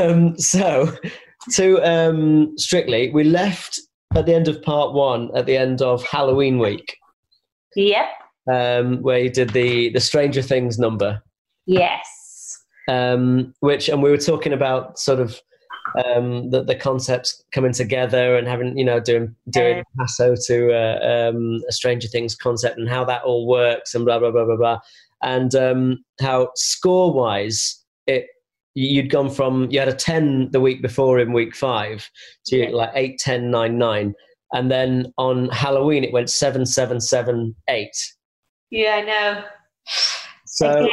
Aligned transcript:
um, 0.00 0.38
so 0.38 0.92
to 1.52 1.78
um, 1.88 2.56
Strictly, 2.58 3.10
we 3.10 3.24
left 3.24 3.80
at 4.14 4.26
the 4.26 4.34
end 4.34 4.48
of 4.48 4.62
part 4.62 4.92
one, 4.92 5.30
at 5.36 5.46
the 5.46 5.56
end 5.56 5.80
of 5.82 6.04
Halloween 6.04 6.58
week, 6.58 6.96
Yep. 7.76 8.06
um, 8.52 9.02
where 9.02 9.18
you 9.20 9.30
did 9.30 9.50
the 9.50 9.90
the 9.90 10.00
Stranger 10.00 10.42
Things 10.42 10.78
number, 10.78 11.22
Yes. 11.66 12.58
um, 12.88 13.54
which 13.60 13.88
and 13.88 14.02
we 14.02 14.10
were 14.10 14.18
talking 14.18 14.52
about 14.52 14.98
sort 14.98 15.20
of 15.20 15.40
um, 16.04 16.50
the 16.50 16.62
the 16.62 16.74
concepts 16.74 17.42
coming 17.52 17.72
together 17.72 18.36
and 18.36 18.46
having 18.46 18.76
you 18.76 18.84
know 18.84 19.00
doing 19.00 19.34
doing 19.50 19.78
Yeah. 19.78 19.82
Paso 19.98 20.34
to 20.46 20.72
uh, 20.72 21.30
um, 21.30 21.62
a 21.68 21.72
Stranger 21.72 22.08
Things 22.08 22.34
concept 22.34 22.78
and 22.78 22.88
how 22.88 23.04
that 23.04 23.22
all 23.22 23.46
works 23.46 23.94
and 23.94 24.04
blah 24.04 24.18
blah 24.18 24.30
blah 24.30 24.44
blah 24.44 24.56
blah, 24.56 24.78
and 25.22 25.54
um, 25.54 26.04
how 26.20 26.50
score 26.54 27.12
wise 27.12 27.82
it 28.06 28.26
you'd 28.74 29.10
gone 29.10 29.30
from 29.30 29.68
you 29.70 29.78
had 29.80 29.88
a 29.88 29.94
10 29.94 30.50
the 30.52 30.60
week 30.60 30.80
before 30.82 31.18
in 31.18 31.32
week 31.32 31.54
five 31.56 32.08
to 32.46 32.56
Yeah. 32.56 32.68
like 32.70 32.90
8 32.94 33.18
10 33.18 33.50
9 33.50 33.76
9 33.78 34.14
and 34.52 34.70
then 34.70 35.12
on 35.18 35.48
halloween 35.50 36.04
it 36.04 36.12
went 36.12 36.30
7 36.30 36.64
7 36.66 37.00
7 37.00 37.54
8 37.68 37.88
Yeah, 38.70 38.90
I 38.94 39.00
know. 39.02 39.44
so 40.46 40.70
Again. 40.84 40.88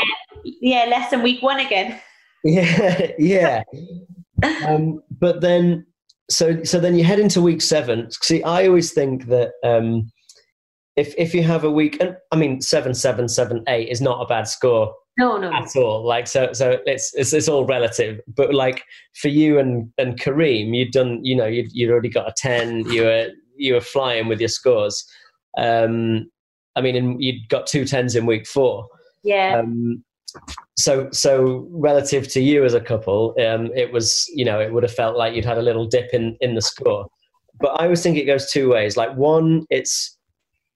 Yeah, 0.62 0.86
less 0.86 1.10
than 1.12 1.22
week 1.24 1.42
one 1.44 1.60
again. 1.60 2.00
yeah 2.44 3.12
yeah 3.18 3.64
um, 4.68 5.02
but 5.20 5.42
then 5.42 5.86
so 6.30 6.64
so 6.64 6.80
then 6.80 6.96
you 6.98 7.04
head 7.04 7.20
into 7.20 7.42
week 7.42 7.62
seven 7.62 8.08
see 8.22 8.44
i 8.44 8.68
always 8.68 8.94
think 8.94 9.26
that 9.26 9.52
um 9.64 10.10
if 10.96 11.14
if 11.18 11.34
you 11.34 11.42
have 11.42 11.64
a 11.64 11.72
week 11.72 11.98
and 12.00 12.16
i 12.32 12.36
mean 12.36 12.62
seven 12.62 12.94
seven 12.94 13.28
seven 13.28 13.64
eight 13.68 13.90
is 13.90 14.02
not 14.02 14.22
a 14.22 14.26
bad 14.28 14.48
score 14.48 14.94
No, 15.18 15.38
no, 15.38 15.50
no. 15.50 15.56
at 15.56 15.76
all. 15.76 16.06
Like 16.06 16.28
so, 16.28 16.54
so 16.54 16.80
it's 16.86 17.14
it's, 17.16 17.34
it's 17.34 17.48
all 17.48 17.66
relative. 17.66 18.22
But 18.36 18.54
like 18.54 18.84
for 19.16 19.30
you 19.30 19.58
and 19.58 19.92
and 19.98 20.20
Karim, 20.20 20.74
you'd 20.74 20.92
done, 20.92 21.24
you 21.24 21.36
know, 21.36 21.48
you'd 21.48 21.72
you'd 21.74 21.90
already 21.90 22.10
got 22.10 22.30
a 22.30 22.34
ten. 22.38 22.86
You 22.92 23.04
were 23.04 23.30
you 23.56 23.74
were 23.74 23.82
flying 23.82 24.28
with 24.28 24.40
your 24.40 24.50
scores. 24.50 25.04
Um, 25.58 26.30
I 26.76 26.82
mean, 26.82 26.96
and 26.96 27.22
you'd 27.22 27.50
got 27.50 27.66
two 27.66 27.84
tens 27.86 28.16
in 28.16 28.28
week 28.28 28.48
four. 28.48 28.88
Yeah. 29.24 29.60
Um, 29.60 30.04
so 30.78 31.10
so 31.12 31.68
relative 31.72 32.28
to 32.34 32.42
you 32.42 32.64
as 32.64 32.76
a 32.76 32.82
couple, 32.82 33.34
um, 33.44 33.72
it 33.76 33.92
was 33.92 34.26
you 34.36 34.46
know 34.46 34.60
it 34.60 34.72
would 34.72 34.84
have 34.84 34.94
felt 34.94 35.18
like 35.18 35.34
you'd 35.34 35.46
had 35.46 35.58
a 35.58 35.64
little 35.64 35.88
dip 35.88 36.14
in 36.14 36.38
in 36.42 36.54
the 36.54 36.62
score. 36.62 37.08
But 37.60 37.80
I 37.80 37.86
always 37.86 38.04
think 38.04 38.18
it 38.18 38.26
goes 38.26 38.52
two 38.52 38.70
ways. 38.70 38.96
Like 38.96 39.16
one, 39.16 39.66
it's 39.72 40.16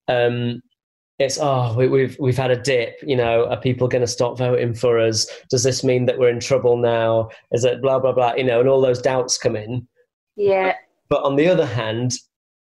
um, 0.07 0.61
it's 1.21 1.37
oh 1.41 1.73
we, 1.77 1.87
we've 1.87 2.17
we've 2.19 2.37
had 2.37 2.51
a 2.51 2.61
dip. 2.61 2.95
You 3.01 3.15
know, 3.15 3.45
are 3.47 3.59
people 3.59 3.87
going 3.87 4.01
to 4.01 4.07
stop 4.07 4.37
voting 4.37 4.73
for 4.73 4.99
us? 4.99 5.27
Does 5.49 5.63
this 5.63 5.83
mean 5.83 6.05
that 6.05 6.17
we're 6.19 6.29
in 6.29 6.39
trouble 6.39 6.77
now? 6.77 7.29
Is 7.51 7.63
it 7.63 7.81
blah 7.81 7.99
blah 7.99 8.11
blah? 8.13 8.33
You 8.35 8.43
know, 8.43 8.59
and 8.59 8.69
all 8.69 8.81
those 8.81 9.01
doubts 9.01 9.37
come 9.37 9.55
in. 9.55 9.87
yeah. 10.35 10.73
But 11.09 11.23
on 11.23 11.35
the 11.35 11.47
other 11.49 11.65
hand, 11.65 12.13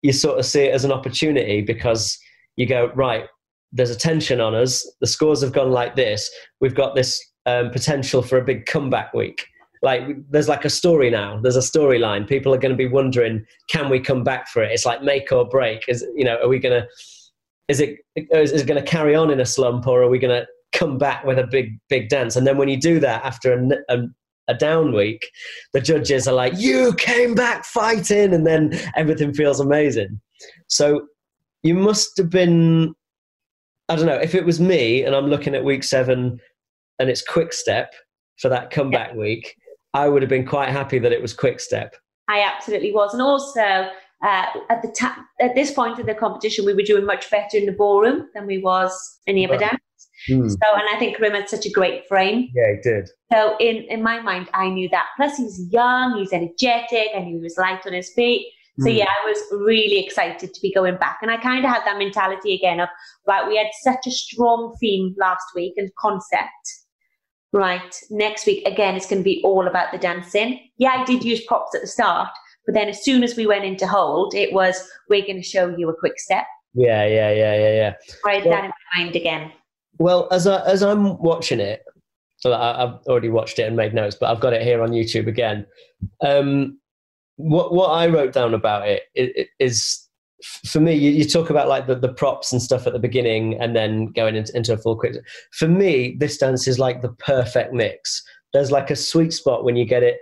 you 0.00 0.12
sort 0.12 0.38
of 0.38 0.46
see 0.46 0.62
it 0.62 0.72
as 0.74 0.84
an 0.84 0.92
opportunity 0.92 1.60
because 1.60 2.18
you 2.56 2.66
go, 2.66 2.90
right, 2.94 3.26
there's 3.72 3.90
a 3.90 3.96
tension 3.96 4.40
on 4.40 4.54
us. 4.54 4.90
The 5.02 5.06
scores 5.06 5.42
have 5.42 5.52
gone 5.52 5.70
like 5.70 5.96
this. 5.96 6.30
We've 6.60 6.74
got 6.74 6.94
this 6.94 7.22
um, 7.44 7.70
potential 7.70 8.22
for 8.22 8.38
a 8.38 8.44
big 8.44 8.64
comeback 8.64 9.12
week. 9.12 9.44
Like 9.82 10.02
there's 10.30 10.48
like 10.48 10.64
a 10.64 10.70
story 10.70 11.10
now. 11.10 11.40
There's 11.42 11.56
a 11.56 11.60
storyline. 11.60 12.26
People 12.26 12.54
are 12.54 12.58
going 12.58 12.72
to 12.72 12.76
be 12.76 12.88
wondering, 12.88 13.44
can 13.68 13.90
we 13.90 14.00
come 14.00 14.24
back 14.24 14.48
for 14.48 14.62
it? 14.62 14.72
It's 14.72 14.86
like 14.86 15.02
make 15.02 15.30
or 15.30 15.46
break. 15.46 15.84
Is 15.86 16.04
you 16.16 16.24
know, 16.24 16.38
are 16.42 16.48
we 16.48 16.58
going 16.58 16.80
to? 16.82 16.88
Is 17.68 17.80
it 17.80 17.98
is 18.16 18.52
it 18.52 18.66
going 18.66 18.82
to 18.82 18.90
carry 18.90 19.14
on 19.14 19.30
in 19.30 19.40
a 19.40 19.46
slump, 19.46 19.86
or 19.86 20.02
are 20.02 20.08
we 20.08 20.18
going 20.18 20.34
to 20.34 20.46
come 20.72 20.98
back 20.98 21.24
with 21.24 21.38
a 21.38 21.46
big 21.46 21.78
big 21.88 22.08
dance? 22.08 22.36
And 22.36 22.46
then 22.46 22.56
when 22.56 22.68
you 22.68 22.78
do 22.78 22.98
that 23.00 23.24
after 23.24 23.52
a 23.88 23.98
a 24.48 24.54
down 24.54 24.94
week, 24.94 25.30
the 25.74 25.80
judges 25.80 26.26
are 26.26 26.34
like, 26.34 26.54
"You 26.56 26.94
came 26.94 27.34
back 27.34 27.64
fighting," 27.64 28.32
and 28.32 28.46
then 28.46 28.78
everything 28.96 29.34
feels 29.34 29.60
amazing. 29.60 30.20
So 30.68 31.06
you 31.62 31.74
must 31.74 32.16
have 32.16 32.30
been. 32.30 32.94
I 33.90 33.96
don't 33.96 34.06
know 34.06 34.14
if 34.14 34.34
it 34.34 34.44
was 34.44 34.60
me, 34.60 35.04
and 35.04 35.14
I'm 35.14 35.28
looking 35.28 35.54
at 35.54 35.64
week 35.64 35.84
seven, 35.84 36.40
and 36.98 37.10
it's 37.10 37.22
quick 37.22 37.52
step 37.52 37.94
for 38.38 38.48
that 38.48 38.70
comeback 38.70 39.14
week. 39.14 39.54
I 39.94 40.08
would 40.08 40.22
have 40.22 40.28
been 40.28 40.46
quite 40.46 40.68
happy 40.68 40.98
that 40.98 41.12
it 41.12 41.22
was 41.22 41.32
quick 41.32 41.60
step. 41.60 41.94
I 42.28 42.40
absolutely 42.42 42.92
was. 42.92 43.14
And 43.14 43.22
also, 43.22 43.88
uh, 44.24 44.46
at 44.68 44.82
the 44.82 44.88
ta- 44.98 45.24
at 45.40 45.54
this 45.54 45.70
point 45.72 45.98
of 45.98 46.06
the 46.06 46.14
competition, 46.14 46.64
we 46.64 46.74
were 46.74 46.82
doing 46.82 47.04
much 47.06 47.30
better 47.30 47.56
in 47.56 47.66
the 47.66 47.72
ballroom 47.72 48.28
than 48.34 48.46
we 48.46 48.58
was 48.58 48.92
in 49.26 49.36
the 49.36 49.46
Right. 49.46 49.60
Abadan. 49.60 49.78
So, 50.26 50.34
and 50.36 50.88
I 50.92 50.96
think 50.98 51.16
Karim 51.16 51.32
had 51.34 51.48
such 51.48 51.64
a 51.64 51.70
great 51.70 52.06
frame. 52.08 52.48
Yeah, 52.54 52.72
he 52.74 52.80
did. 52.82 53.08
So, 53.32 53.56
in, 53.60 53.76
in 53.88 54.02
my 54.02 54.20
mind, 54.20 54.48
I 54.52 54.68
knew 54.68 54.88
that. 54.90 55.06
Plus, 55.16 55.36
he's 55.36 55.68
young, 55.70 56.18
he's 56.18 56.32
energetic, 56.32 57.08
I 57.16 57.20
knew 57.20 57.36
he 57.36 57.42
was 57.42 57.56
light 57.56 57.86
on 57.86 57.92
his 57.92 58.12
feet. 58.12 58.52
So, 58.80 58.88
Mm. 58.88 58.96
yeah, 58.98 59.06
I 59.06 59.28
was 59.28 59.38
really 59.64 60.04
excited 60.04 60.52
to 60.54 60.60
be 60.60 60.72
going 60.72 60.96
back. 60.98 61.18
And 61.22 61.30
I 61.30 61.36
kind 61.36 61.64
of 61.64 61.70
had 61.70 61.84
that 61.84 61.98
mentality 61.98 62.54
again 62.54 62.80
of, 62.80 62.88
right, 63.26 63.46
we 63.46 63.56
had 63.56 63.68
such 63.82 64.06
a 64.06 64.10
strong 64.10 64.76
theme 64.80 65.14
last 65.18 65.46
week 65.54 65.74
and 65.76 65.88
concept. 65.98 66.64
Right, 67.52 67.98
next 68.10 68.44
week, 68.46 68.66
again, 68.68 68.94
it's 68.94 69.08
going 69.08 69.20
to 69.20 69.24
be 69.24 69.40
all 69.42 69.66
about 69.66 69.90
the 69.90 69.98
dancing. 69.98 70.60
Yeah, 70.76 70.90
I 70.98 71.04
did 71.04 71.24
use 71.24 71.42
props 71.46 71.74
at 71.74 71.80
the 71.80 71.86
start, 71.86 72.28
but 72.68 72.74
then 72.74 72.90
as 72.90 73.02
soon 73.02 73.22
as 73.24 73.34
we 73.34 73.46
went 73.46 73.64
into 73.64 73.86
hold, 73.86 74.34
it 74.34 74.52
was, 74.52 74.86
we're 75.08 75.22
going 75.22 75.38
to 75.38 75.42
show 75.42 75.74
you 75.74 75.88
a 75.88 75.96
quick 75.96 76.20
step. 76.20 76.44
Yeah, 76.74 77.06
yeah, 77.06 77.32
yeah, 77.32 77.54
yeah, 77.54 77.74
yeah. 77.74 77.94
I 78.26 78.34
had 78.34 78.44
Well- 78.44 78.52
that 78.54 78.64
in 78.64 78.70
my 78.70 79.02
mind 79.04 79.16
again. 79.16 79.52
Well, 79.98 80.28
as 80.30 80.46
I, 80.46 80.62
as 80.66 80.82
I'm 80.82 81.16
watching 81.16 81.60
it, 81.60 81.82
well, 82.44 82.52
I, 82.52 82.84
I've 82.84 83.06
already 83.06 83.30
watched 83.30 83.58
it 83.58 83.62
and 83.62 83.74
made 83.74 83.94
notes, 83.94 84.16
but 84.20 84.30
I've 84.30 84.38
got 84.40 84.52
it 84.52 84.60
here 84.60 84.82
on 84.82 84.90
YouTube 84.90 85.28
again. 85.28 85.66
Um, 86.20 86.78
what 87.36 87.72
what 87.72 87.88
I 87.88 88.06
wrote 88.06 88.34
down 88.34 88.52
about 88.52 88.86
it 88.86 89.04
i- 89.16 89.32
i- 89.62 89.70
for 90.66 90.78
me, 90.80 90.92
you, 90.92 91.10
you 91.10 91.24
talk 91.24 91.48
about 91.50 91.68
like 91.68 91.86
the, 91.86 91.94
the 91.94 92.12
props 92.12 92.52
and 92.52 92.60
stuff 92.62 92.86
at 92.86 92.92
the 92.92 92.98
beginning, 92.98 93.58
and 93.60 93.74
then 93.74 94.06
going 94.12 94.36
into, 94.36 94.54
into 94.56 94.74
a 94.74 94.76
full 94.76 94.94
quick. 94.96 95.14
For 95.52 95.66
me, 95.68 96.16
this 96.20 96.36
dance 96.36 96.68
is 96.68 96.78
like 96.78 97.00
the 97.00 97.12
perfect 97.14 97.72
mix. 97.72 98.22
There's 98.52 98.70
like 98.70 98.90
a 98.90 98.96
sweet 98.96 99.32
spot 99.32 99.64
when 99.64 99.74
you 99.74 99.84
get 99.86 100.02
it 100.02 100.18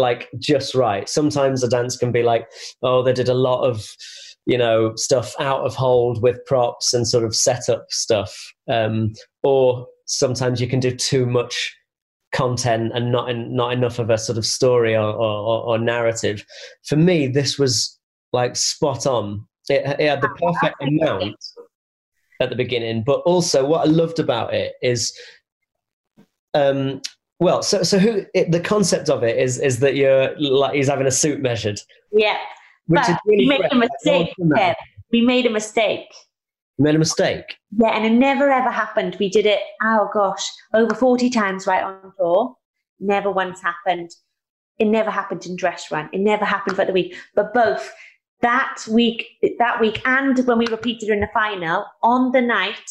like 0.00 0.28
just 0.38 0.74
right. 0.74 1.08
Sometimes 1.08 1.62
a 1.62 1.68
dance 1.68 1.96
can 1.96 2.12
be 2.12 2.22
like, 2.22 2.46
oh, 2.82 3.02
they 3.02 3.12
did 3.12 3.28
a 3.28 3.34
lot 3.34 3.62
of 3.62 3.86
you 4.46 4.56
know 4.56 4.92
stuff 4.96 5.34
out 5.38 5.64
of 5.64 5.74
hold 5.74 6.22
with 6.22 6.44
props 6.46 6.94
and 6.94 7.06
sort 7.06 7.24
of 7.24 7.34
setup 7.34 7.86
stuff. 7.90 8.34
Um, 8.68 9.12
or 9.42 9.86
sometimes 10.06 10.60
you 10.60 10.68
can 10.68 10.80
do 10.80 10.94
too 10.94 11.26
much 11.26 11.76
content 12.34 12.92
and 12.94 13.12
not 13.12 13.28
in, 13.28 13.54
not 13.54 13.72
enough 13.72 13.98
of 13.98 14.08
a 14.08 14.16
sort 14.16 14.38
of 14.38 14.46
story 14.46 14.94
or, 14.94 15.12
or, 15.12 15.64
or 15.64 15.78
narrative. 15.78 16.44
For 16.84 16.96
me 16.96 17.26
this 17.26 17.58
was 17.58 17.98
like 18.32 18.56
spot 18.56 19.06
on. 19.06 19.46
It, 19.68 19.84
it 20.00 20.08
had 20.08 20.20
the 20.20 20.28
perfect. 20.28 20.82
amount 20.82 21.36
at 22.40 22.48
the 22.48 22.56
beginning 22.56 23.02
but 23.04 23.20
also 23.20 23.64
what 23.64 23.86
i 23.86 23.90
loved 23.90 24.18
about 24.18 24.54
it 24.54 24.72
is 24.82 25.16
um 26.54 27.00
well 27.40 27.62
so 27.62 27.82
so 27.82 27.98
who 27.98 28.24
it, 28.34 28.50
the 28.52 28.60
concept 28.60 29.08
of 29.08 29.22
it 29.24 29.36
is 29.38 29.58
is 29.58 29.80
that 29.80 29.96
you're 29.96 30.38
like 30.38 30.74
he's 30.74 30.88
having 30.88 31.06
a 31.06 31.10
suit 31.10 31.40
measured 31.40 31.80
Yeah, 32.12 32.36
which 32.86 33.00
but 33.02 33.10
is 33.10 33.16
really 33.26 33.38
we 33.44 33.48
made 33.48 33.58
fresh. 33.60 33.72
a 33.72 33.76
Like, 33.76 33.90
no 34.04 34.12
one's 34.18 34.30
mistake. 34.38 34.76
We 35.12 35.22
made 35.22 35.46
a 35.46 35.50
mistake. 35.50 36.06
You 36.78 36.84
made 36.84 36.94
a 36.94 36.98
mistake 36.98 37.44
Yeah, 37.76 37.96
and 37.96 38.06
it 38.06 38.12
never 38.12 38.50
ever 38.50 38.70
happened. 38.70 39.16
We 39.18 39.28
did 39.28 39.46
it, 39.46 39.60
oh 39.82 40.08
gosh, 40.14 40.48
over 40.74 40.94
40 40.94 41.28
times 41.30 41.66
right 41.66 41.82
on 41.82 42.12
tour. 42.18 42.54
Never 43.00 43.30
once 43.30 43.60
happened. 43.60 44.10
It 44.78 44.86
never 44.86 45.10
happened 45.10 45.44
in 45.46 45.56
dress 45.56 45.90
run. 45.90 46.08
It 46.12 46.20
never 46.20 46.44
happened 46.44 46.76
for 46.76 46.84
the 46.84 46.92
week. 46.92 47.14
But 47.34 47.52
both 47.52 47.92
that 48.40 48.78
week, 48.90 49.26
that 49.58 49.80
week, 49.80 50.00
and 50.06 50.38
when 50.46 50.56
we 50.58 50.66
repeated 50.68 51.10
in 51.10 51.20
the 51.20 51.28
final, 51.34 51.84
on 52.02 52.32
the 52.32 52.40
night, 52.40 52.90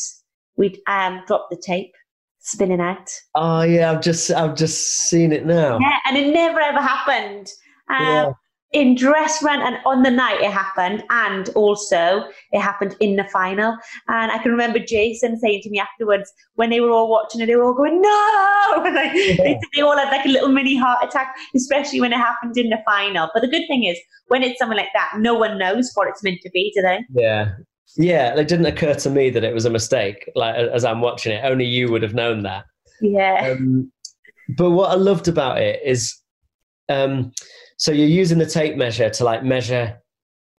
we'd 0.55 0.77
um, 0.87 1.23
dropped 1.25 1.49
the 1.49 1.57
tape, 1.57 1.91
spinning 2.39 2.81
out. 2.81 3.09
Oh 3.35 3.61
yeah, 3.61 3.91
I've 3.91 4.01
just 4.01 4.31
I've 4.31 4.55
just 4.55 5.09
seen 5.09 5.31
it 5.31 5.45
now. 5.45 5.77
Yeah, 5.79 5.97
and 6.07 6.17
it 6.17 6.33
never 6.33 6.59
ever 6.59 6.81
happened. 6.81 7.47
Um, 7.89 7.99
Yeah. 7.99 8.31
In 8.71 8.93
dress 8.93 9.41
run 9.41 9.59
and 9.63 9.77
on 9.83 10.03
the 10.03 10.11
night 10.11 10.41
it 10.41 10.51
happened, 10.51 11.03
and 11.09 11.49
also 11.55 12.23
it 12.51 12.61
happened 12.61 12.95
in 12.99 13.15
the 13.15 13.23
final. 13.23 13.75
And 14.09 14.31
I 14.31 14.37
can 14.37 14.51
remember 14.51 14.77
Jason 14.77 15.39
saying 15.39 15.61
to 15.63 15.71
me 15.71 15.79
afterwards 15.79 16.31
when 16.53 16.69
they 16.69 16.79
were 16.79 16.91
all 16.91 17.09
watching 17.09 17.41
it, 17.41 17.47
they 17.47 17.55
were 17.55 17.63
all 17.63 17.73
going, 17.73 17.99
"No!" 17.99 18.73
Like, 18.93 19.11
they, 19.13 19.59
they 19.73 19.81
all 19.81 19.97
had 19.97 20.11
like 20.11 20.23
a 20.23 20.29
little 20.29 20.49
mini 20.49 20.77
heart 20.77 21.03
attack, 21.03 21.35
especially 21.55 21.99
when 21.99 22.13
it 22.13 22.17
happened 22.17 22.55
in 22.59 22.69
the 22.69 22.77
final. 22.85 23.27
But 23.33 23.41
the 23.41 23.47
good 23.47 23.65
thing 23.67 23.85
is, 23.85 23.97
when 24.27 24.43
it's 24.43 24.59
something 24.59 24.77
like 24.77 24.93
that, 24.93 25.13
no 25.17 25.33
one 25.33 25.57
knows 25.57 25.89
what 25.95 26.07
it's 26.07 26.21
meant 26.23 26.37
to 26.43 26.51
be, 26.51 26.71
do 26.75 26.83
they? 26.83 26.99
Yeah, 27.11 27.53
yeah. 27.99 28.35
It 28.35 28.47
didn't 28.47 28.65
occur 28.65 28.95
to 28.95 29.09
me 29.09 29.29
that 29.29 29.43
it 29.43 29.53
was 29.53 29.65
a 29.65 29.69
mistake. 29.69 30.29
Like 30.35 30.55
as 30.55 30.85
I'm 30.85 31.01
watching 31.01 31.33
it, 31.33 31.43
only 31.43 31.65
you 31.65 31.91
would 31.91 32.01
have 32.01 32.13
known 32.13 32.43
that. 32.43 32.65
Yeah, 33.01 33.51
Um, 33.51 33.91
but 34.57 34.71
what 34.71 34.91
I 34.91 34.95
loved 34.95 35.27
about 35.27 35.61
it 35.61 35.79
is, 35.85 36.17
um, 36.89 37.31
so 37.77 37.91
you're 37.91 38.07
using 38.07 38.39
the 38.39 38.45
tape 38.45 38.75
measure 38.75 39.09
to 39.09 39.23
like 39.23 39.43
measure 39.43 40.01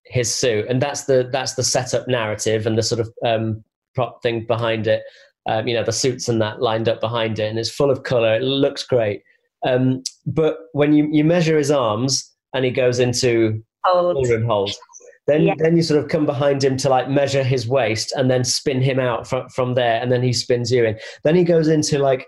his 0.05 0.33
suit, 0.33 0.67
and 0.69 0.81
that's 0.81 1.03
the 1.05 1.29
that's 1.31 1.55
the 1.55 1.63
setup 1.63 2.07
narrative 2.07 2.65
and 2.65 2.77
the 2.77 2.83
sort 2.83 3.01
of 3.01 3.09
um, 3.25 3.63
prop 3.95 4.23
thing 4.23 4.45
behind 4.47 4.87
it. 4.87 5.03
Um, 5.47 5.67
you 5.67 5.73
know, 5.73 5.83
the 5.83 5.91
suits 5.91 6.29
and 6.29 6.41
that 6.41 6.61
lined 6.61 6.87
up 6.87 7.01
behind 7.01 7.39
it, 7.39 7.49
and 7.49 7.59
it's 7.59 7.69
full 7.69 7.91
of 7.91 8.03
color. 8.03 8.35
It 8.35 8.43
looks 8.43 8.83
great. 8.83 9.23
Um, 9.67 10.03
but 10.25 10.57
when 10.73 10.93
you, 10.93 11.07
you 11.11 11.23
measure 11.23 11.57
his 11.57 11.71
arms 11.71 12.31
and 12.53 12.65
he 12.65 12.71
goes 12.71 12.99
into 12.99 13.63
Hold. 13.83 14.27
hold, 14.45 14.71
then 15.31 15.41
Yeah. 15.43 15.53
then 15.57 15.75
you 15.77 15.83
sort 15.83 16.03
of 16.03 16.09
come 16.09 16.25
behind 16.25 16.63
him 16.63 16.77
to 16.77 16.89
like 16.89 17.09
measure 17.09 17.43
his 17.43 17.67
waist 17.67 18.11
and 18.15 18.29
then 18.29 18.43
spin 18.43 18.81
him 18.81 18.99
out 18.99 19.27
from 19.27 19.47
from 19.49 19.73
there, 19.75 20.01
and 20.01 20.11
then 20.11 20.21
he 20.21 20.33
spins 20.33 20.71
you 20.71 20.85
in. 20.85 20.99
Then 21.23 21.35
he 21.35 21.43
goes 21.43 21.67
into 21.67 21.97
like 21.99 22.27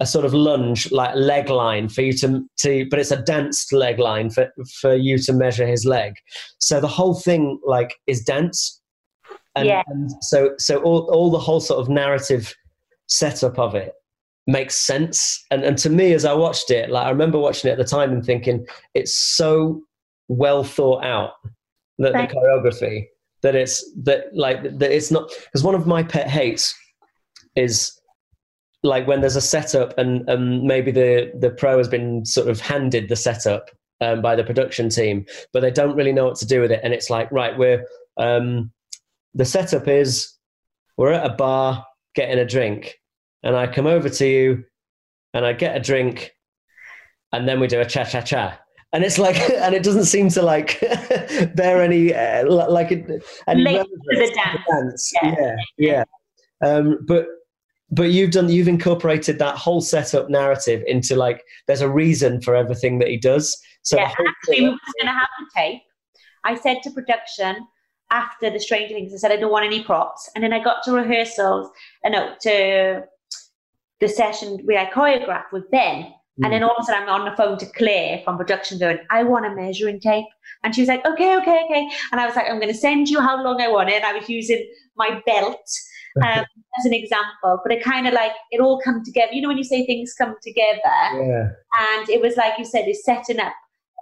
a 0.00 0.06
sort 0.06 0.24
of 0.24 0.34
lunge, 0.34 0.90
like 0.90 1.14
leg 1.14 1.48
line 1.48 1.88
for 1.88 2.02
you 2.02 2.12
to 2.14 2.42
to, 2.58 2.86
but 2.90 2.98
it's 2.98 3.12
a 3.12 3.22
danced 3.22 3.72
leg 3.72 3.98
line 3.98 4.30
for 4.30 4.48
for 4.80 4.94
you 4.94 5.18
to 5.18 5.32
measure 5.32 5.66
his 5.66 5.84
leg. 5.84 6.14
So 6.58 6.80
the 6.80 6.88
whole 6.88 7.14
thing 7.14 7.60
like 7.64 7.94
is 8.06 8.24
dance, 8.24 8.80
and, 9.54 9.66
Yeah. 9.68 9.82
and 9.86 10.10
so 10.22 10.54
so 10.58 10.82
all 10.82 11.08
all 11.12 11.30
the 11.30 11.38
whole 11.38 11.60
sort 11.60 11.80
of 11.80 11.88
narrative 11.88 12.54
setup 13.06 13.58
of 13.58 13.74
it 13.74 13.92
makes 14.48 14.74
sense. 14.76 15.44
And 15.52 15.62
and 15.64 15.78
to 15.78 15.90
me, 15.90 16.12
as 16.14 16.24
I 16.24 16.32
watched 16.34 16.70
it, 16.70 16.90
like 16.90 17.06
I 17.06 17.10
remember 17.10 17.38
watching 17.38 17.68
it 17.68 17.74
at 17.74 17.78
the 17.78 17.84
time 17.84 18.10
and 18.12 18.24
thinking 18.24 18.66
it's 18.94 19.14
so 19.14 19.82
well 20.28 20.64
thought 20.64 21.04
out 21.04 21.32
the, 22.02 22.10
the 22.10 22.34
choreography 22.34 23.06
that 23.42 23.54
it's 23.54 23.92
that 24.02 24.26
like 24.34 24.62
that 24.78 24.90
it's 24.90 25.10
not 25.10 25.30
because 25.44 25.62
one 25.62 25.74
of 25.74 25.86
my 25.86 26.02
pet 26.02 26.28
hates 26.28 26.74
is 27.56 27.98
like 28.82 29.06
when 29.06 29.20
there's 29.20 29.36
a 29.36 29.40
setup 29.40 29.96
and 29.98 30.28
um, 30.28 30.66
maybe 30.66 30.90
the 30.90 31.32
the 31.38 31.50
pro 31.50 31.78
has 31.78 31.88
been 31.88 32.24
sort 32.24 32.48
of 32.48 32.60
handed 32.60 33.08
the 33.08 33.16
setup 33.16 33.70
um, 34.00 34.20
by 34.20 34.34
the 34.34 34.44
production 34.44 34.88
team 34.88 35.24
but 35.52 35.60
they 35.60 35.70
don't 35.70 35.96
really 35.96 36.12
know 36.12 36.24
what 36.24 36.36
to 36.36 36.46
do 36.46 36.60
with 36.60 36.72
it. 36.72 36.80
And 36.82 36.92
it's 36.92 37.10
like 37.10 37.30
right 37.30 37.56
we're 37.56 37.84
um, 38.16 38.72
the 39.34 39.44
setup 39.44 39.88
is 39.88 40.32
we're 40.96 41.12
at 41.12 41.26
a 41.26 41.34
bar 41.34 41.84
getting 42.14 42.38
a 42.38 42.44
drink 42.44 42.98
and 43.42 43.56
i 43.56 43.66
come 43.66 43.86
over 43.86 44.10
to 44.10 44.26
you 44.26 44.64
and 45.32 45.46
i 45.46 45.52
get 45.54 45.74
a 45.74 45.80
drink 45.80 46.32
and 47.32 47.48
then 47.48 47.58
we 47.58 47.66
do 47.66 47.80
a 47.80 47.86
cha 47.86 48.04
cha 48.04 48.20
cha 48.20 48.58
and 48.92 49.04
it's 49.04 49.18
like 49.18 49.38
and 49.50 49.74
it 49.74 49.82
doesn't 49.82 50.04
seem 50.04 50.28
to 50.30 50.42
like 50.42 50.80
bear 51.54 51.82
any 51.82 52.14
uh, 52.14 52.46
like 52.50 52.92
it, 52.92 53.24
any 53.46 53.64
to 53.64 53.86
the 54.10 54.32
dance. 54.34 54.60
dance. 54.70 55.12
Yeah. 55.22 55.34
Yeah, 55.38 55.56
yeah. 55.78 56.04
Um, 56.64 56.98
but 57.06 57.26
but 57.90 58.10
you've 58.10 58.30
done 58.30 58.48
you've 58.48 58.68
incorporated 58.68 59.38
that 59.38 59.56
whole 59.56 59.80
setup 59.80 60.30
narrative 60.30 60.82
into 60.86 61.16
like 61.16 61.42
there's 61.66 61.80
a 61.80 61.90
reason 61.90 62.40
for 62.40 62.54
everything 62.54 62.98
that 63.00 63.08
he 63.08 63.16
does. 63.16 63.56
So 63.82 63.96
yeah, 63.96 64.06
actually, 64.06 64.60
we 64.60 64.68
were 64.68 64.78
going 65.00 65.06
to 65.06 65.12
have 65.12 65.28
the 65.38 65.46
tape. 65.54 65.82
I 66.44 66.54
said 66.56 66.78
to 66.84 66.90
production 66.90 67.66
after 68.10 68.50
the 68.50 68.60
Stranger 68.60 68.94
Things, 68.94 69.12
I 69.12 69.16
said 69.16 69.32
I 69.32 69.36
don't 69.36 69.50
want 69.50 69.64
any 69.64 69.82
props, 69.82 70.30
and 70.34 70.42
then 70.42 70.52
I 70.52 70.62
got 70.62 70.82
to 70.84 70.92
rehearsals, 70.92 71.70
and 72.04 72.14
uh, 72.14 72.26
no, 72.26 72.34
to 72.42 73.02
the 74.00 74.08
session 74.08 74.58
where 74.64 74.80
I 74.80 74.90
choreographed 74.90 75.52
with 75.52 75.70
Ben, 75.70 76.12
Mm. 76.40 76.44
and 76.44 76.52
then 76.54 76.62
all 76.62 76.70
of 76.70 76.82
a 76.82 76.84
sudden 76.84 77.02
I'm 77.02 77.20
on 77.20 77.30
the 77.30 77.36
phone 77.36 77.58
to 77.58 77.66
Claire 77.66 78.22
from 78.24 78.38
production 78.38 78.78
going, 78.78 78.98
I 79.10 79.22
want 79.22 79.44
a 79.44 79.54
measuring 79.54 80.00
tape, 80.00 80.24
and 80.62 80.74
she 80.74 80.80
was 80.80 80.88
like, 80.88 81.04
okay, 81.04 81.36
okay, 81.36 81.60
okay, 81.64 81.90
and 82.10 82.20
I 82.20 82.26
was 82.26 82.36
like, 82.36 82.46
I'm 82.48 82.58
going 82.58 82.72
to 82.72 82.78
send 82.78 83.08
you 83.08 83.20
how 83.20 83.42
long 83.42 83.60
I 83.60 83.68
want 83.68 83.90
it, 83.90 83.96
and 83.96 84.04
I 84.04 84.14
was 84.14 84.28
using 84.28 84.66
my 84.96 85.20
belt. 85.26 85.68
Um, 86.22 86.44
as 86.78 86.84
an 86.84 86.92
example, 86.92 87.58
but 87.64 87.72
it 87.72 87.82
kind 87.82 88.06
of 88.06 88.12
like 88.12 88.32
it 88.50 88.60
all 88.60 88.78
come 88.84 89.02
together. 89.02 89.32
You 89.32 89.40
know 89.40 89.48
when 89.48 89.56
you 89.56 89.64
say 89.64 89.86
things 89.86 90.12
come 90.12 90.34
together, 90.42 90.78
yeah, 90.84 91.48
and 91.80 92.10
it 92.10 92.20
was 92.20 92.36
like 92.36 92.58
you 92.58 92.66
said, 92.66 92.86
it's 92.86 93.02
setting 93.02 93.40
up 93.40 93.54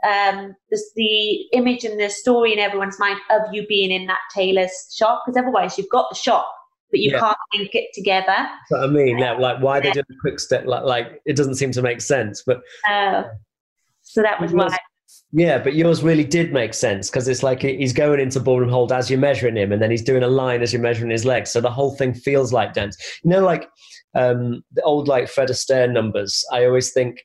um, 0.07 0.57
this, 0.71 0.91
the 0.95 1.49
image 1.53 1.85
and 1.85 2.01
the 2.01 2.09
story 2.09 2.53
in 2.53 2.59
everyone's 2.59 2.99
mind 2.99 3.21
of 3.31 3.43
you 3.53 3.67
being 3.67 3.91
in 3.91 4.07
that 4.07 4.21
tailor's 4.35 4.73
shop, 4.93 5.23
because 5.25 5.37
otherwise 5.37 5.77
you've 5.77 5.91
got 5.91 6.09
the 6.11 6.17
shop, 6.17 6.51
but 6.91 7.01
you 7.01 7.11
Yeah. 7.13 7.21
can't 7.21 7.37
link 7.57 7.71
it 7.75 7.89
together. 7.95 8.49
what 8.69 8.85
I 8.85 8.87
mean. 8.87 9.19
Yeah, 9.19 9.33
like 9.33 9.61
why 9.63 9.81
they 9.81 9.91
did 9.91 10.05
a 10.11 10.15
quick 10.21 10.41
step, 10.41 10.67
like 10.67 10.85
like 10.85 11.21
it 11.27 11.37
doesn't 11.37 11.55
seem 11.57 11.73
to 11.73 11.83
make 11.83 12.01
sense. 12.01 12.43
But 12.47 12.63
Uh, 12.91 13.25
so 14.03 14.23
that 14.23 14.41
was 14.41 14.53
why. 14.53 14.77
yeah, 15.33 15.59
but 15.59 15.75
yours 15.75 16.03
really 16.03 16.25
did 16.25 16.53
make 16.53 16.75
sense 16.75 17.09
because 17.11 17.29
it's 17.29 17.43
like 17.43 17.63
he's 17.63 17.93
going 17.93 18.21
into 18.21 18.41
ballroom 18.41 18.69
hold 18.71 18.93
as 18.93 19.09
you're 19.11 19.21
measuring 19.21 19.57
him, 19.57 19.73
and 19.73 19.81
then 19.81 19.91
he's 19.91 20.03
doing 20.03 20.23
a 20.23 20.29
line 20.29 20.63
as 20.63 20.73
you're 20.73 20.83
measuring 20.83 21.11
his 21.11 21.25
legs. 21.25 21.51
So 21.51 21.61
the 21.61 21.71
whole 21.71 21.95
thing 21.97 22.15
feels 22.15 22.53
like 22.53 22.73
dance. 22.75 22.97
You 23.23 23.31
know, 23.31 23.41
like 23.45 23.69
um, 24.15 24.63
the 24.73 24.83
old 24.83 25.07
like 25.09 25.29
Fred 25.29 25.49
Astaire 25.49 25.91
numbers. 25.93 26.45
I 26.53 26.65
always 26.65 26.93
think 26.93 27.19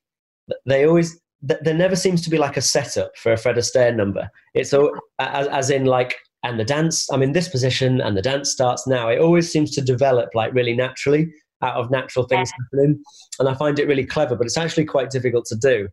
they 0.68 0.86
always 0.86 1.20
there 1.42 1.74
never 1.76 1.96
seems 1.96 2.22
to 2.24 2.30
be 2.30 2.38
like 2.40 2.58
a 2.58 2.62
setup 2.62 3.12
for 3.18 3.32
a 3.34 3.38
Fred 3.38 3.56
Astaire 3.56 3.96
number. 3.96 4.30
It's 4.56 4.74
all 4.74 4.92
as, 5.20 5.48
as 5.48 5.70
in 5.70 5.86
like 5.86 6.16
and 6.46 6.60
the 6.60 6.66
dance. 6.66 7.10
I'm 7.12 7.24
in 7.24 7.34
this 7.34 7.48
position, 7.48 8.02
and 8.02 8.16
the 8.16 8.22
dance 8.22 8.52
starts 8.52 8.88
now. 8.88 9.10
It 9.10 9.20
always 9.20 9.52
seems 9.52 9.72
to 9.72 9.82
develop 9.82 10.30
like 10.34 10.54
really 10.54 10.76
naturally 10.76 11.32
out 11.62 11.76
of 11.76 11.92
natural 11.92 12.28
things 12.28 12.52
happening, 12.52 13.02
and 13.40 13.50
I 13.50 13.54
find 13.56 13.80
it 13.80 13.88
really 13.88 14.06
clever. 14.06 14.36
But 14.36 14.46
it's 14.46 14.58
actually 14.58 14.86
quite 14.86 15.10
difficult 15.10 15.46
to 15.46 15.56
do 15.56 15.88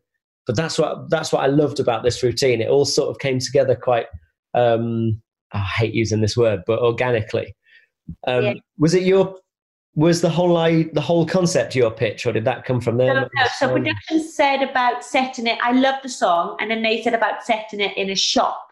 but 0.45 0.55
that's 0.55 0.77
what 0.77 1.09
that's 1.09 1.31
what 1.31 1.43
I 1.43 1.47
loved 1.47 1.79
about 1.79 2.03
this 2.03 2.21
routine. 2.21 2.61
It 2.61 2.69
all 2.69 2.85
sort 2.85 3.09
of 3.09 3.19
came 3.19 3.39
together 3.39 3.75
quite. 3.75 4.07
Um, 4.53 5.21
I 5.51 5.59
hate 5.59 5.93
using 5.93 6.21
this 6.21 6.35
word, 6.35 6.61
but 6.65 6.79
organically. 6.79 7.55
Um, 8.27 8.43
Yeah. 8.43 8.53
Was 8.77 8.93
it 8.93 9.03
your? 9.03 9.37
Was 9.95 10.21
the 10.21 10.29
whole 10.29 10.57
I, 10.57 10.89
the 10.93 11.01
whole 11.01 11.25
concept 11.25 11.75
your 11.75 11.91
pitch, 11.91 12.25
or 12.25 12.33
did 12.33 12.45
that 12.45 12.65
come 12.65 12.81
from 12.81 12.97
No, 12.97 13.05
them? 13.05 13.29
no, 13.35 13.45
so 13.59 13.71
production 13.71 14.23
said 14.23 14.63
about 14.63 15.05
setting 15.05 15.45
it. 15.45 15.59
I 15.61 15.71
love 15.71 16.01
the 16.01 16.09
song, 16.09 16.57
and 16.59 16.71
then 16.71 16.81
they 16.81 17.03
said 17.03 17.13
about 17.13 17.43
setting 17.43 17.79
it 17.79 17.95
in 17.95 18.09
a 18.09 18.15
shop. 18.15 18.67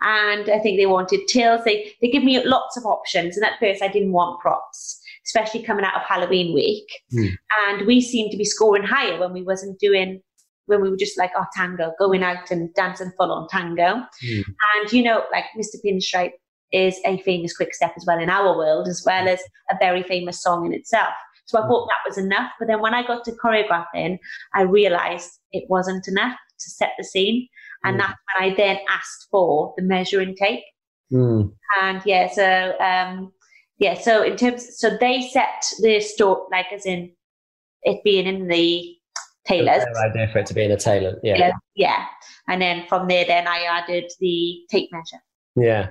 And 0.00 0.48
I 0.48 0.58
think 0.58 0.78
they 0.78 0.86
wanted 0.86 1.26
tills. 1.28 1.64
They 1.64 1.92
they 2.00 2.08
give 2.08 2.24
me 2.24 2.42
lots 2.44 2.76
of 2.76 2.84
options. 2.84 3.36
And 3.36 3.44
at 3.44 3.58
first, 3.58 3.82
I 3.82 3.88
didn't 3.88 4.12
want 4.12 4.40
props, 4.40 5.00
especially 5.26 5.62
coming 5.62 5.84
out 5.84 5.96
of 5.96 6.02
Halloween 6.02 6.54
week. 6.54 6.86
Hmm. 7.10 7.26
And 7.66 7.86
we 7.86 8.00
seemed 8.00 8.30
to 8.32 8.36
be 8.36 8.44
scoring 8.44 8.84
higher 8.84 9.18
when 9.18 9.32
we 9.32 9.42
wasn't 9.42 9.78
doing 9.78 10.20
when 10.66 10.82
we 10.82 10.90
were 10.90 10.96
just 10.96 11.16
like, 11.16 11.30
oh, 11.36 11.44
tango, 11.54 11.92
going 11.96 12.24
out 12.24 12.50
and 12.50 12.74
dancing 12.74 13.12
full 13.16 13.30
on 13.30 13.46
tango. 13.48 14.02
Hmm. 14.20 14.40
And 14.80 14.92
you 14.92 15.02
know, 15.02 15.24
like 15.32 15.44
Mr. 15.58 15.76
Pinstripe 15.84 16.32
is 16.72 16.98
a 17.04 17.18
famous 17.22 17.56
quick 17.56 17.74
step 17.74 17.92
as 17.96 18.04
well 18.06 18.18
in 18.18 18.30
our 18.30 18.56
world, 18.56 18.88
as 18.88 19.02
well 19.06 19.28
as 19.28 19.40
a 19.70 19.76
very 19.80 20.02
famous 20.02 20.42
song 20.42 20.66
in 20.66 20.72
itself. 20.72 21.14
So 21.46 21.62
I 21.62 21.66
thought 21.66 21.88
that 21.88 22.08
was 22.08 22.18
enough. 22.18 22.50
But 22.58 22.68
then 22.68 22.80
when 22.80 22.94
I 22.94 23.06
got 23.06 23.24
to 23.24 23.32
choreographing, 23.32 24.18
I 24.54 24.62
realized 24.62 25.30
it 25.52 25.64
wasn't 25.68 26.06
enough 26.08 26.36
to 26.58 26.70
set 26.70 26.90
the 26.98 27.04
scene. 27.04 27.48
And 27.86 27.96
Mm. 27.96 27.98
that's 27.98 28.18
when 28.34 28.52
I 28.52 28.54
then 28.56 28.78
asked 28.90 29.28
for 29.30 29.72
the 29.76 29.82
measuring 29.82 30.34
tape. 30.36 30.64
Hmm. 31.10 31.42
And 31.80 32.02
yeah, 32.04 32.28
so 32.28 32.74
um, 32.80 33.32
yeah, 33.78 33.94
so 33.94 34.22
in 34.22 34.36
terms, 34.36 34.66
so 34.78 34.96
they 34.98 35.22
set 35.22 35.64
the 35.80 36.00
store 36.00 36.46
like 36.50 36.66
as 36.72 36.84
in 36.84 37.12
it 37.82 38.02
being 38.04 38.26
in 38.26 38.48
the 38.48 38.92
tailors. 39.46 39.84
Idea 40.10 40.28
for 40.32 40.38
it 40.40 40.46
to 40.46 40.54
be 40.54 40.64
in 40.64 40.72
a 40.72 40.76
tailor. 40.76 41.18
Yeah, 41.22 41.36
tailors, 41.36 41.54
yeah. 41.76 42.06
And 42.48 42.60
then 42.60 42.84
from 42.88 43.06
there, 43.08 43.24
then 43.24 43.46
I 43.46 43.62
added 43.62 44.10
the 44.20 44.58
tape 44.70 44.90
measure. 44.92 45.22
yeah. 45.54 45.88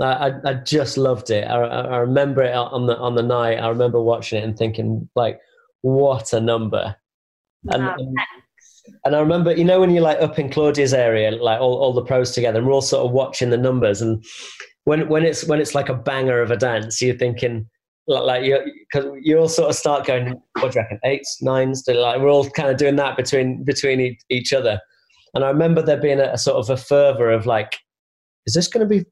I, 0.00 0.32
I 0.46 0.54
just 0.54 0.96
loved 0.96 1.28
it. 1.30 1.46
I, 1.46 1.60
I 1.60 1.80
I 1.82 1.96
remember 1.98 2.42
it 2.42 2.54
on 2.54 2.86
the 2.86 2.96
on 2.96 3.14
the 3.14 3.22
night. 3.22 3.58
I 3.58 3.68
remember 3.68 4.00
watching 4.00 4.40
it 4.40 4.44
and 4.44 4.56
thinking 4.56 5.06
like, 5.14 5.38
what 5.82 6.32
a 6.32 6.40
number. 6.40 6.96
And, 7.68 7.82
Oh, 7.82 7.94
and 7.98 8.16
And 9.04 9.14
I 9.14 9.20
remember, 9.20 9.52
you 9.52 9.64
know, 9.64 9.80
when 9.80 9.90
you're 9.90 10.02
like 10.02 10.20
up 10.20 10.38
in 10.38 10.50
Claudia's 10.50 10.94
area, 10.94 11.30
like 11.30 11.60
all, 11.60 11.74
all 11.78 11.92
the 11.92 12.04
pros 12.04 12.32
together, 12.32 12.58
and 12.58 12.66
we're 12.66 12.74
all 12.74 12.82
sort 12.82 13.06
of 13.06 13.12
watching 13.12 13.50
the 13.50 13.56
numbers. 13.56 14.00
And 14.02 14.24
when 14.84 15.08
when 15.08 15.24
it's 15.24 15.44
when 15.44 15.60
it's 15.60 15.74
like 15.74 15.88
a 15.88 15.94
banger 15.94 16.40
of 16.40 16.50
a 16.50 16.56
dance, 16.56 17.00
you're 17.00 17.16
thinking 17.16 17.68
like, 18.06 18.22
like 18.22 18.44
you 18.44 18.58
because 18.92 19.10
you 19.22 19.38
all 19.38 19.48
sort 19.48 19.70
of 19.70 19.76
start 19.76 20.06
going, 20.06 20.40
what 20.60 20.72
do 20.72 20.78
you 20.78 20.82
reckon, 20.82 20.98
eights, 21.04 21.38
nines? 21.40 21.84
Like 21.86 22.20
we're 22.20 22.30
all 22.30 22.48
kind 22.50 22.70
of 22.70 22.76
doing 22.76 22.96
that 22.96 23.16
between 23.16 23.64
between 23.64 24.00
e- 24.00 24.18
each 24.28 24.52
other. 24.52 24.80
And 25.34 25.44
I 25.44 25.48
remember 25.48 25.82
there 25.82 26.00
being 26.00 26.20
a, 26.20 26.32
a 26.32 26.38
sort 26.38 26.56
of 26.56 26.68
a 26.68 26.76
fervor 26.76 27.30
of 27.30 27.46
like, 27.46 27.72
is 28.46 28.54
this 28.54 28.68
going 28.68 28.86
to 28.86 28.88
be 28.88 29.04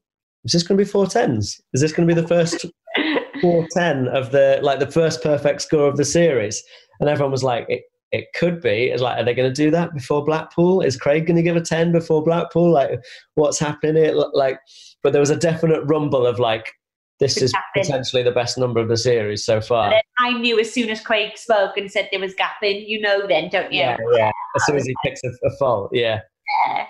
is 0.43 0.51
this 0.51 0.63
going 0.63 0.77
to 0.77 0.83
be 0.83 0.89
four 0.89 1.07
tens? 1.07 1.59
Is 1.73 1.81
this 1.81 1.93
going 1.93 2.07
to 2.07 2.13
be 2.13 2.19
the 2.19 2.27
first 2.27 2.65
four 3.41 3.67
ten 3.71 4.07
of 4.09 4.31
the 4.31 4.59
like 4.61 4.79
the 4.79 4.91
first 4.91 5.23
perfect 5.23 5.61
score 5.61 5.87
of 5.87 5.97
the 5.97 6.05
series? 6.05 6.61
And 6.99 7.09
everyone 7.09 7.31
was 7.31 7.43
like, 7.43 7.65
it, 7.69 7.83
it 8.11 8.27
could 8.35 8.61
be. 8.61 8.85
It's 8.85 9.01
like, 9.01 9.17
are 9.17 9.23
they 9.23 9.33
going 9.33 9.49
to 9.49 9.63
do 9.63 9.71
that 9.71 9.93
before 9.93 10.23
Blackpool? 10.23 10.81
Is 10.81 10.97
Craig 10.97 11.25
going 11.25 11.37
to 11.37 11.43
give 11.43 11.55
a 11.55 11.61
ten 11.61 11.91
before 11.91 12.23
Blackpool? 12.23 12.71
Like, 12.71 12.99
what's 13.35 13.59
happening? 13.59 14.13
Like, 14.33 14.59
but 15.03 15.13
there 15.13 15.21
was 15.21 15.29
a 15.29 15.35
definite 15.37 15.83
rumble 15.85 16.25
of 16.25 16.39
like, 16.39 16.71
this 17.19 17.37
is 17.37 17.53
happening. 17.53 17.85
potentially 17.85 18.23
the 18.23 18.31
best 18.31 18.57
number 18.57 18.79
of 18.79 18.89
the 18.89 18.97
series 18.97 19.45
so 19.45 19.61
far. 19.61 19.85
And 19.85 19.93
then 19.93 20.01
I 20.19 20.33
knew 20.39 20.59
as 20.59 20.73
soon 20.73 20.89
as 20.89 20.99
Craig 21.01 21.37
spoke 21.37 21.77
and 21.77 21.89
said 21.91 22.09
there 22.11 22.19
was 22.19 22.33
gapping, 22.33 22.83
you 22.87 22.99
know 22.99 23.27
then, 23.27 23.49
don't 23.49 23.71
you? 23.71 23.81
Yeah, 23.81 23.97
yeah. 24.13 24.31
As 24.55 24.65
soon 24.65 24.75
as 24.77 24.85
he 24.85 24.95
picks 25.05 25.21
a, 25.23 25.29
a 25.45 25.55
fault, 25.59 25.91
yeah. 25.93 26.21
Yeah. 26.67 26.85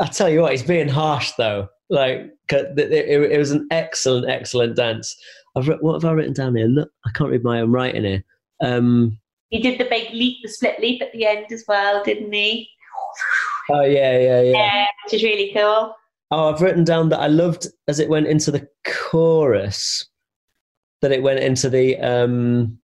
I 0.00 0.06
tell 0.06 0.28
you 0.28 0.42
what, 0.42 0.52
he's 0.52 0.62
being 0.62 0.88
harsh 0.88 1.32
though. 1.36 1.68
Like 1.90 2.30
it, 2.50 2.78
it, 2.78 3.32
it 3.32 3.38
was 3.38 3.50
an 3.50 3.66
excellent, 3.72 4.30
excellent 4.30 4.76
dance. 4.76 5.16
I've 5.56 5.66
what 5.80 5.94
have 6.00 6.04
I 6.08 6.12
written 6.14 6.32
down 6.32 6.54
here? 6.54 6.68
Look, 6.68 6.90
I 7.04 7.10
can't 7.10 7.30
read 7.30 7.42
my 7.42 7.60
own 7.60 7.72
writing 7.72 8.04
here. 8.04 8.24
Um, 8.62 9.18
He 9.50 9.60
did 9.60 9.78
the 9.78 9.84
big 9.84 10.12
leap, 10.12 10.38
the 10.42 10.48
split 10.48 10.80
leap 10.80 11.02
at 11.02 11.12
the 11.12 11.26
end 11.26 11.46
as 11.52 11.64
well, 11.68 12.02
didn't 12.04 12.32
he? 12.32 12.68
oh 13.70 13.82
yeah, 13.82 14.18
yeah, 14.18 14.40
yeah. 14.42 14.52
Yeah, 14.52 14.86
which 15.04 15.14
is 15.14 15.22
really 15.22 15.52
cool. 15.52 15.94
Oh, 16.30 16.52
I've 16.52 16.60
written 16.60 16.84
down 16.84 17.08
that 17.08 17.20
I 17.20 17.26
loved 17.26 17.66
as 17.88 17.98
it 17.98 18.08
went 18.08 18.28
into 18.28 18.50
the 18.52 18.68
chorus. 18.86 20.06
That 21.02 21.12
it 21.12 21.22
went 21.22 21.40
into 21.40 21.68
the 21.70 21.96
um, 21.98 22.78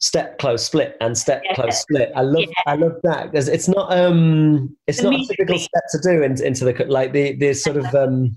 step 0.00 0.38
close 0.38 0.66
split 0.66 0.96
and 1.00 1.16
step 1.16 1.42
Yeah. 1.44 1.54
close 1.54 1.80
split. 1.80 2.10
I 2.14 2.22
love 2.22 2.42
Yeah. 2.42 2.52
I 2.66 2.74
love 2.74 2.96
that 3.04 3.30
because 3.30 3.48
it's 3.48 3.68
not 3.68 3.90
um 3.96 4.76
it's 4.88 4.98
The 5.00 5.10
not 5.10 5.20
a 5.20 5.26
typical 5.28 5.58
step 5.58 5.82
to 5.92 5.98
do 6.02 6.22
in, 6.22 6.42
into 6.44 6.64
the 6.64 6.84
like 6.86 7.12
the 7.12 7.36
the 7.36 7.54
sort 7.54 7.76
of 7.76 7.86
um 7.94 8.36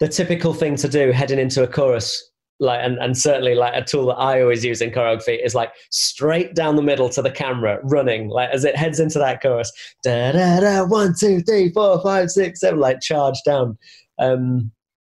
the 0.00 0.08
typical 0.08 0.54
thing 0.54 0.74
to 0.76 0.88
do 0.88 1.12
heading 1.12 1.38
into 1.38 1.62
a 1.62 1.68
chorus 1.68 2.31
like 2.60 2.80
and, 2.82 2.98
and 2.98 3.16
certainly 3.18 3.54
like 3.54 3.74
a 3.74 3.84
tool 3.84 4.06
that 4.06 4.14
I 4.18 4.40
always 4.40 4.64
use 4.64 4.80
in 4.80 4.90
choreography 4.90 5.44
is 5.44 5.54
like 5.54 5.72
straight 5.90 6.54
down 6.54 6.76
the 6.76 6.82
middle 6.82 7.08
to 7.10 7.22
the 7.22 7.30
camera 7.30 7.80
running 7.84 8.28
like 8.28 8.50
as 8.50 8.64
it 8.64 8.76
heads 8.76 9.00
into 9.00 9.18
that 9.18 9.42
chorus 9.42 9.72
da 10.04 10.32
da 10.32 10.60
da 10.60 10.84
one 10.84 11.14
two 11.18 11.40
three 11.42 11.70
four 11.72 12.00
five 12.02 12.30
six 12.30 12.60
seven 12.60 12.78
like 12.78 13.00
charge 13.00 13.36
down 13.44 13.76
um 14.18 14.70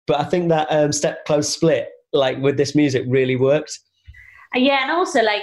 but 0.06 0.20
I 0.20 0.24
think 0.24 0.48
that 0.48 0.68
um 0.70 0.92
step 0.92 1.24
close 1.26 1.48
split 1.48 1.88
like 2.12 2.38
with 2.38 2.56
this 2.56 2.74
music 2.74 3.04
really 3.08 3.36
worked 3.36 3.78
Uh, 4.54 4.60
Yeah, 4.60 4.82
and 4.82 4.90
also 4.92 5.22
like 5.22 5.42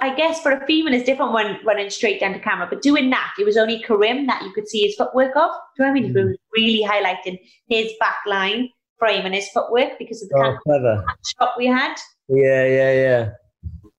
I 0.00 0.14
guess 0.14 0.40
for 0.40 0.52
a 0.52 0.64
female 0.66 0.94
it's 0.94 1.04
different 1.04 1.32
when 1.32 1.58
running 1.64 1.90
straight 1.90 2.20
down 2.20 2.32
to 2.34 2.38
camera, 2.38 2.68
but 2.70 2.80
doing 2.80 3.10
that, 3.10 3.32
it 3.40 3.44
was 3.44 3.56
only 3.56 3.82
Karim 3.82 4.28
that 4.28 4.40
you 4.44 4.52
could 4.52 4.68
see 4.68 4.82
his 4.86 4.94
footwork 4.94 5.34
of. 5.34 5.50
Do 5.76 5.82
you 5.82 5.84
know 5.84 5.84
what 5.86 5.88
I 5.90 5.92
mean? 5.94 6.04
He 6.04 6.10
Mm. 6.12 6.26
was 6.26 6.36
really 6.56 6.84
highlighting 6.88 7.38
his 7.66 7.90
back 7.98 8.18
line 8.24 8.68
frame 9.00 9.26
and 9.26 9.34
his 9.34 9.48
footwork 9.48 9.98
because 9.98 10.22
of 10.22 10.28
the 10.28 10.36
oh 10.36 10.42
kind 10.42 10.58
clever 10.62 10.92
of 10.98 11.04
shot 11.40 11.54
we 11.58 11.66
had. 11.66 11.96
Yeah, 12.28 12.64
yeah, 12.66 12.92
yeah. 12.92 13.30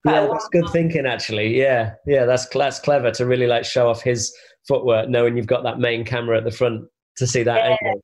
But 0.05 0.13
Yeah, 0.13 0.27
that's 0.31 0.47
good 0.49 0.69
thinking. 0.71 1.05
Actually, 1.05 1.59
yeah, 1.59 1.95
yeah, 2.07 2.23
that's 2.25 2.45
that's 2.47 2.79
clever 2.79 3.11
to 3.11 3.25
really 3.25 3.47
like 3.47 3.65
show 3.65 3.89
off 3.89 4.01
his 4.01 4.33
footwork, 4.67 5.09
knowing 5.09 5.35
you've 5.35 5.47
got 5.47 5.63
that 5.63 5.79
main 5.79 6.05
camera 6.05 6.37
at 6.37 6.45
the 6.45 6.51
front 6.51 6.85
to 7.17 7.27
see 7.27 7.43
that 7.43 7.57
Yeah. 7.57 7.77
angle. 7.83 8.01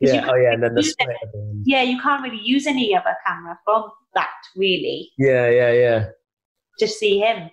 Yeah, 0.00 0.28
oh 0.30 0.34
yeah, 0.36 0.52
and 0.52 0.62
then 0.62 0.74
the 0.74 0.80
it. 0.80 0.84
split. 0.84 1.16
at 1.22 1.32
the 1.32 1.38
end. 1.38 1.62
Yeah, 1.66 1.82
you 1.82 2.00
can't 2.00 2.22
really 2.22 2.40
use 2.42 2.66
any 2.66 2.94
other 2.96 3.16
camera 3.26 3.58
from 3.64 3.90
that 4.14 4.28
really. 4.56 5.10
Yeah, 5.18 5.48
yeah, 5.50 5.72
yeah, 5.72 6.04
Just 6.78 6.98
see 6.98 7.18
him. 7.20 7.50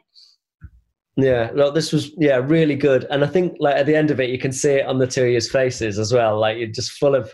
yeah. 1.16 1.52
No, 1.54 1.72
this 1.72 1.94
was 1.94 2.12
yeah 2.18 2.38
really 2.44 2.76
good, 2.76 3.06
and 3.10 3.24
I 3.24 3.28
think 3.28 3.56
like 3.60 3.76
at 3.76 3.86
the 3.86 3.96
end 3.96 4.12
of 4.12 4.20
it, 4.20 4.30
you 4.30 4.38
can 4.40 4.52
see 4.52 4.72
it 4.74 4.86
on 4.86 4.98
the 5.00 5.08
two 5.08 5.24
of 5.24 5.30
your 5.32 5.42
faces 5.42 6.00
as 6.00 6.12
well. 6.14 6.40
Like 6.40 6.58
you're 6.58 6.68
just 6.68 6.92
full 6.94 7.16
of 7.16 7.32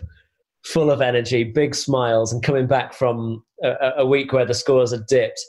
full 0.64 0.90
of 0.90 1.00
energy, 1.00 1.44
big 1.44 1.74
smiles, 1.74 2.32
and 2.32 2.42
coming 2.42 2.66
back 2.66 2.92
from 2.92 3.42
a, 3.62 3.92
a- 3.98 4.06
week 4.06 4.32
where 4.32 4.44
the 4.44 4.54
scores 4.54 4.90
had 4.92 5.06
dipped, 5.06 5.40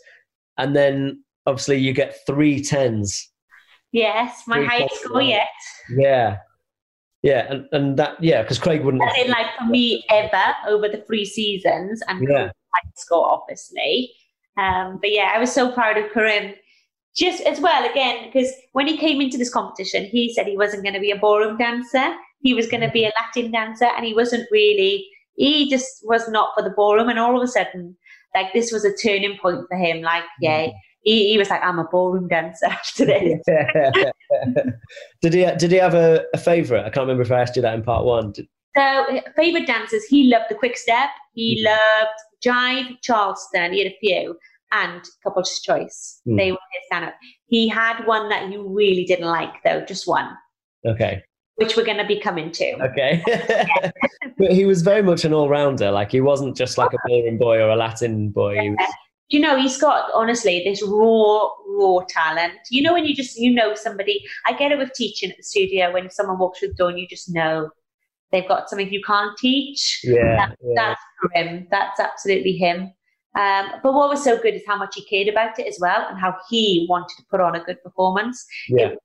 and 0.58 0.76
then 0.76 1.24
obviously 1.46 1.78
you 1.78 1.94
get 1.94 2.18
three 2.26 2.62
tens 2.64 3.32
Yes, 3.92 4.44
my 4.48 4.58
Three 4.58 4.68
highest 4.68 5.02
score 5.02 5.22
yet. 5.22 5.50
Yeah, 5.90 6.38
yeah, 7.24 7.52
and, 7.52 7.68
and 7.74 7.98
that 7.98 8.22
yeah, 8.24 8.42
because 8.42 8.58
Craig 8.58 8.84
wouldn't. 8.84 9.04
As 9.04 9.26
in, 9.26 9.30
like 9.32 9.48
for 9.60 9.66
me 9.66 10.06
ever 10.10 10.56
over 10.68 10.88
the 10.88 11.04
three 11.08 11.26
seasons 11.26 12.02
and 12.08 12.26
Yeah. 12.28 12.52
Highest 12.74 13.00
score 13.00 13.30
obviously. 13.32 14.14
Um, 14.58 15.00
but 15.02 15.12
yeah, 15.12 15.32
I 15.36 15.40
was 15.40 15.52
so 15.52 15.72
proud 15.72 15.98
of 15.98 16.12
Karim. 16.14 16.56
Just 17.14 17.42
as 17.42 17.60
well, 17.60 17.90
again, 17.90 18.26
because 18.26 18.50
when 18.72 18.88
he 18.88 18.96
came 18.96 19.20
into 19.20 19.38
this 19.38 19.50
competition, 19.50 20.06
he 20.06 20.34
said 20.34 20.48
he 20.48 20.56
wasn't 20.56 20.84
going 20.84 20.94
to 20.94 21.00
be 21.02 21.12
a 21.12 21.18
ballroom 21.18 21.58
dancer. 21.58 22.16
He 22.42 22.54
was 22.54 22.68
going 22.68 22.82
to 22.82 22.90
be 22.92 23.06
a 23.06 23.12
Latin 23.20 23.52
dancer, 23.52 23.86
and 23.96 24.06
he 24.06 24.14
wasn't 24.14 24.48
really. 24.52 25.08
He 25.36 25.70
just 25.70 25.88
was 26.04 26.28
not 26.30 26.50
for 26.56 26.64
the 26.64 26.70
ballroom. 26.76 27.10
And 27.10 27.18
all 27.20 27.36
of 27.38 27.44
a 27.44 27.48
sudden, 27.48 27.96
like 28.36 28.52
this 28.54 28.72
was 28.72 28.84
a 28.86 28.94
turning 28.96 29.38
point 29.42 29.66
for 29.70 29.78
him. 29.78 30.02
Like, 30.02 30.24
yeah, 30.42 30.68
he, 31.04 31.30
he 31.32 31.38
was 31.38 31.50
like, 31.50 31.64
"I'm 31.64 31.80
a 31.80 31.88
ballroom 31.90 32.28
dancer 32.28 32.66
after 32.70 33.06
this." 33.06 33.42
did 35.22 35.34
he 35.34 35.46
did 35.58 35.72
he 35.72 35.78
have 35.78 35.94
a, 35.94 36.24
a 36.34 36.38
favorite? 36.38 36.82
I 36.82 36.90
can't 36.90 37.04
remember 37.08 37.24
if 37.24 37.32
I 37.32 37.42
asked 37.42 37.56
you 37.56 37.62
that 37.62 37.74
in 37.74 37.84
part 37.84 38.06
one. 38.06 38.32
Did- 38.32 38.48
So, 38.76 39.22
favorite 39.36 39.68
dancers, 39.68 40.04
he 40.06 40.24
loved 40.30 40.46
the 40.50 40.56
quick 40.56 40.78
step. 40.78 41.10
He 41.34 41.62
Mhm. 41.62 41.66
loved 41.72 42.18
Jive, 42.46 42.98
Charleston. 43.02 43.74
He 43.74 43.84
had 43.84 43.92
a 43.92 43.98
few, 44.00 44.38
and 44.72 45.02
Couple's 45.24 45.60
Choice. 45.62 46.22
Mm. 46.28 46.38
They 46.38 46.52
were 46.52 46.58
his 46.74 46.86
stand 46.88 47.06
up. 47.06 47.16
He 47.48 47.68
had 47.68 48.06
one 48.06 48.30
that 48.30 48.50
he 48.50 48.56
really 48.58 49.04
didn't 49.06 49.28
like, 49.28 49.54
though, 49.66 49.82
just 49.86 50.08
one, 50.08 50.30
Okay, 50.88 51.22
which 51.62 51.78
we're 51.78 51.86
going 51.86 51.98
to 51.98 52.06
be 52.06 52.20
coming 52.20 52.52
to. 52.52 52.74
okay. 52.84 53.24
but 54.38 54.52
he 54.52 54.66
was 54.66 54.82
very 54.82 55.04
much 55.04 55.24
an 55.24 55.34
all 55.34 55.48
rounder. 55.48 55.92
Like 55.92 56.12
he 56.12 56.22
wasn't 56.22 56.58
just 56.58 56.78
like 56.78 56.92
a 56.94 56.98
ballroom 57.08 57.38
boy 57.38 57.58
or 57.58 57.70
a 57.70 57.76
Latin 57.76 58.30
boy. 58.30 58.60
He 58.60 58.70
was, 58.72 58.78
You 59.30 59.40
know, 59.40 59.58
he's 59.58 59.78
got 59.78 60.10
honestly 60.14 60.62
this 60.66 60.82
raw, 60.86 61.50
raw 61.68 62.00
talent. 62.10 62.54
You 62.70 62.82
know, 62.84 62.94
when 62.94 63.06
you 63.06 63.16
just 63.16 63.38
you 63.38 63.54
know 63.54 63.76
somebody. 63.76 64.24
I 64.46 64.54
get 64.54 64.72
it 64.72 64.78
with 64.78 64.94
teaching 64.94 65.32
at 65.32 65.38
the 65.38 65.44
studio 65.44 65.94
when 65.94 66.10
someone 66.10 66.40
walks 66.40 66.60
through 66.60 66.70
the 66.70 66.74
door 66.76 66.90
and 66.90 67.00
you 67.00 67.08
just 67.08 67.34
know 67.34 67.70
they've 68.32 68.48
got 68.48 68.70
something 68.70 68.92
you 68.92 69.04
can't 69.06 69.38
teach. 69.38 70.02
yeah, 70.04 70.52
yeah, 70.62 70.74
That's 70.76 71.02
for 71.22 71.30
him. 71.34 71.68
That's 71.70 72.00
absolutely 72.00 72.54
him. 72.54 72.92
Um, 73.38 73.68
but 73.82 73.94
what 73.94 74.10
was 74.10 74.24
so 74.24 74.38
good 74.38 74.56
is 74.56 74.64
how 74.68 74.78
much 74.78 74.96
he 74.96 75.06
cared 75.06 75.30
about 75.30 75.58
it 75.58 75.68
as 75.68 75.78
well, 75.80 76.06
and 76.10 76.20
how 76.20 76.36
he 76.50 76.86
wanted 76.90 77.16
to 77.18 77.24
put 77.30 77.40
on 77.40 77.56
a 77.56 77.64
good 77.64 77.82
performance. 77.84 78.46
yeah, 78.68 78.88
It 78.88 79.00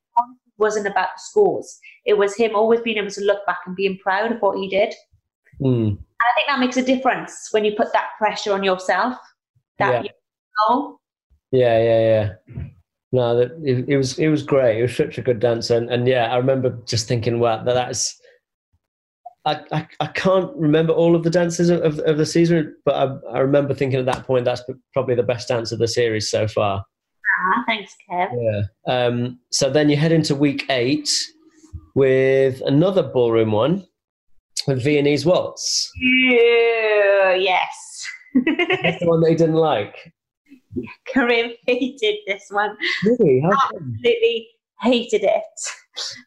wasn't 0.59 0.87
about 0.87 1.09
the 1.17 1.21
scores. 1.21 1.79
It 2.05 2.15
was 2.19 2.37
him 2.37 2.55
always 2.55 2.81
being 2.81 2.99
able 2.99 3.11
to 3.11 3.25
look 3.25 3.45
back 3.47 3.59
and 3.67 3.77
being 3.77 3.99
proud 3.99 4.33
of 4.33 4.41
what 4.41 4.59
he 4.59 4.69
did. 4.69 4.95
Mm. 5.61 5.89
And 5.89 5.99
I 5.99 6.35
think 6.35 6.49
that 6.49 6.61
makes 6.61 6.77
a 6.77 6.83
difference 6.83 7.49
when 7.51 7.65
you 7.65 7.73
put 7.77 7.93
that 7.93 8.11
pressure 8.19 8.53
on 8.53 8.63
yourself. 8.63 9.17
That 9.79 9.93
Yeah. 9.93 10.03
you 10.03 10.99
yeah, 11.53 11.83
yeah, 11.83 12.01
yeah. 12.01 12.65
No, 13.13 13.37
that 13.37 13.53
it, 13.63 13.89
it 13.89 13.97
was 13.97 14.19
it 14.19 14.29
was 14.29 14.43
great. 14.43 14.77
He 14.77 14.83
was 14.83 14.97
such 14.97 15.17
a 15.19 15.23
good 15.23 15.41
dancer, 15.41 15.77
and, 15.77 15.91
and 15.91 16.07
yeah, 16.07 16.33
I 16.33 16.37
remember 16.37 16.77
just 16.87 17.09
thinking, 17.09 17.39
wow, 17.39 17.63
that 17.63 17.75
that's. 17.75 18.21
I, 19.45 19.61
I, 19.71 19.89
I 20.01 20.07
can't 20.09 20.51
remember 20.57 20.93
all 20.93 21.15
of 21.15 21.23
the 21.23 21.31
dances 21.31 21.71
of, 21.71 21.81
of, 21.83 22.01
of 22.01 22.19
the 22.19 22.27
season, 22.27 22.75
but 22.85 22.95
I, 22.97 23.37
I 23.37 23.39
remember 23.39 23.75
thinking 23.75 24.01
at 24.01 24.07
that 24.07 24.27
point 24.27 24.45
that's 24.45 24.63
probably 24.93 25.15
the 25.15 25.23
best 25.23 25.47
dance 25.47 25.71
of 25.71 25.79
the 25.79 25.87
series 25.87 26.29
so 26.29 26.49
far. 26.49 26.85
Ah, 27.39 27.65
thanks, 27.67 27.95
Kev. 28.11 28.29
Yeah. 28.41 28.63
Um, 28.93 29.39
so 29.51 29.71
then 29.71 29.89
you 29.91 29.97
head 29.97 30.13
into 30.13 30.35
week 30.35 30.65
eight 30.71 31.09
with 31.95 32.61
another 32.65 33.03
ballroom 33.03 33.53
one 33.53 33.87
with 34.67 34.83
Viennese 34.83 35.27
Waltz. 35.27 35.91
Yeah, 36.01 37.35
yes. 37.35 38.07
That's 38.83 39.01
the 39.01 39.07
one 39.09 39.21
they 39.23 39.35
didn't 39.35 39.55
like. 39.57 40.13
Karim 41.07 41.53
hated 41.67 42.17
this 42.27 42.45
one. 42.51 42.77
Really? 43.05 43.41
How 43.41 43.51
come? 43.51 43.95
Absolutely 43.95 44.49
hated 44.81 45.23
it. 45.25 45.43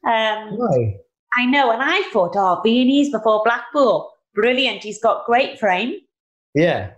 Um, 0.08 0.58
Why? 0.58 0.96
I 1.38 1.46
know, 1.46 1.72
and 1.72 1.82
I 1.84 2.02
thought, 2.12 2.34
oh, 2.36 2.60
Viennese 2.64 3.12
before 3.12 3.44
Blackpool, 3.44 4.12
brilliant. 4.34 4.84
He's 4.84 5.00
got 5.02 5.26
great 5.28 5.60
frame, 5.60 5.94
Yeah. 6.56 6.90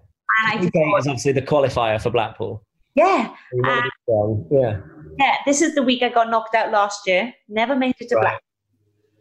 and 0.44 0.60
I 0.60 0.70
thought, 0.70 1.00
is 1.00 1.08
obviously 1.08 1.34
the 1.34 1.42
qualifier 1.42 2.02
for 2.02 2.10
Blackpool. 2.12 2.64
yeah, 2.96 3.36
You 3.54 3.62
wanna 4.12 4.36
be 4.36 4.48
strong. 4.48 4.62
Yeah. 5.20 5.26
yeah. 5.26 5.36
This 5.46 5.62
is 5.62 5.76
the 5.76 5.84
week 5.84 6.02
I 6.04 6.10
got 6.10 6.30
knocked 6.30 6.56
out 6.56 6.72
last 6.72 7.08
year. 7.08 7.34
Never 7.50 7.76
made 7.76 7.96
it 8.00 8.10
to 8.10 8.16
Right. 8.16 8.22
Blackpool. 8.24 8.40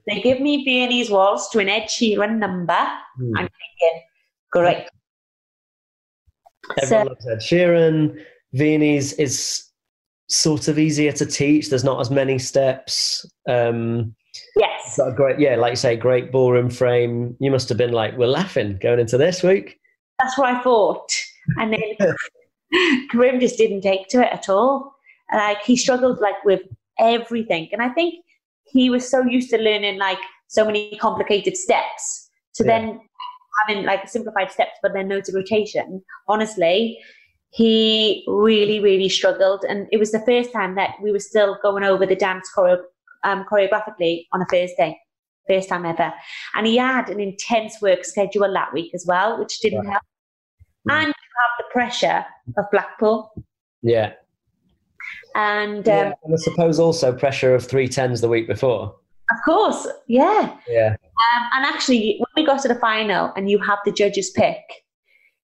They 0.06 0.20
give 0.22 0.40
me 0.40 0.64
Viennese 0.64 1.10
waltz 1.10 1.48
to 1.50 1.58
an 1.60 1.68
Ed 1.68 1.84
Sheeran 1.84 2.38
number. 2.38 2.72
Hmm. 3.18 3.36
I'm 3.36 3.48
thinking, 3.48 4.02
great. 4.50 4.86
Everyone 6.82 7.04
So, 7.06 7.08
loves 7.10 7.28
Ed 7.28 7.38
Sheeran. 7.38 8.24
Viennese 8.52 9.12
is 9.14 9.64
sort 10.28 10.68
of 10.68 10.78
easier 10.78 11.12
to 11.12 11.26
teach. 11.26 11.68
There's 11.70 11.84
not 11.84 12.00
as 12.00 12.10
many 12.10 12.38
steps. 12.38 13.24
Um, 13.48 14.14
yes, 14.56 14.96
got 14.96 15.08
a 15.08 15.12
great, 15.14 15.38
yeah, 15.38 15.56
like 15.56 15.72
you 15.72 15.76
say, 15.76 15.96
great 15.96 16.32
ballroom 16.32 16.70
frame. 16.70 17.36
You 17.40 17.50
must 17.50 17.68
have 17.68 17.78
been 17.78 17.92
like, 17.92 18.16
we're 18.16 18.26
laughing 18.26 18.78
going 18.82 19.00
into 19.00 19.18
this 19.18 19.42
week. 19.42 19.78
that's 20.18 20.36
what 20.38 20.54
I 20.54 20.62
thought. 20.62 21.08
And 21.58 21.72
then 21.72 21.80
Karim 23.10 23.40
just 23.40 23.56
didn't 23.58 23.80
take 23.82 24.08
to 24.08 24.20
it 24.20 24.32
at 24.32 24.48
all. 24.48 24.94
Like 25.32 25.62
he 25.62 25.76
struggled 25.76 26.20
like 26.20 26.42
with 26.44 26.62
everything, 26.98 27.68
and 27.72 27.82
I 27.82 27.88
think 27.90 28.24
he 28.64 28.90
was 28.90 29.08
so 29.08 29.22
used 29.24 29.50
to 29.50 29.58
learning 29.58 29.98
like 29.98 30.18
so 30.48 30.64
many 30.64 30.96
complicated 30.98 31.56
steps 31.56 32.30
to 32.54 32.64
Yeah. 32.64 32.78
then 32.78 33.00
having 33.66 33.84
like 33.84 34.08
simplified 34.08 34.50
steps, 34.50 34.72
but 34.82 34.92
then 34.92 35.08
notes 35.08 35.28
of 35.28 35.34
rotation. 35.34 36.02
Honestly, 36.28 36.98
he 37.50 38.24
really, 38.28 38.78
really 38.80 39.08
struggled, 39.08 39.64
and 39.68 39.88
it 39.92 39.98
was 39.98 40.12
the 40.12 40.20
first 40.20 40.52
time 40.52 40.74
that 40.76 40.94
we 41.02 41.10
were 41.12 41.18
still 41.18 41.58
going 41.62 41.84
over 41.84 42.06
the 42.06 42.16
dance 42.16 42.48
choreo- 42.56 42.82
um, 43.24 43.44
choreographically 43.50 44.26
on 44.32 44.40
a 44.42 44.46
Thursday. 44.46 44.98
First 45.48 45.68
time 45.68 45.84
ever. 45.84 46.12
And 46.54 46.66
he 46.66 46.76
had 46.76 47.08
an 47.08 47.18
intense 47.18 47.82
work 47.82 48.04
schedule 48.04 48.52
that 48.52 48.72
week 48.72 48.94
as 48.94 49.04
well, 49.06 49.36
which 49.38 49.58
didn't 49.58 49.80
Right. 49.80 49.90
help. 49.92 50.02
Mm. 50.88 51.04
And 51.06 51.14
have 51.36 51.52
the 51.58 51.64
pressure 51.72 52.24
of 52.56 52.64
Blackpool. 52.70 53.32
Yeah. 53.82 54.12
And 55.34 55.88
um, 55.88 55.94
yeah. 55.94 56.12
And 56.24 56.34
I 56.34 56.36
suppose 56.36 56.78
also 56.78 57.12
pressure 57.12 57.54
of 57.54 57.66
three 57.66 57.88
tens 57.88 58.20
the 58.20 58.28
week 58.28 58.46
before. 58.48 58.94
of 59.30 59.36
course, 59.44 59.86
yeah. 60.08 60.56
Yeah. 60.68 60.96
Um, 60.98 61.48
and 61.54 61.64
actually, 61.66 62.18
when 62.18 62.42
we 62.42 62.46
got 62.46 62.62
to 62.62 62.68
the 62.68 62.74
final 62.74 63.32
and 63.36 63.50
you 63.50 63.58
have 63.58 63.78
the 63.84 63.92
judges 63.92 64.30
pick, 64.30 64.62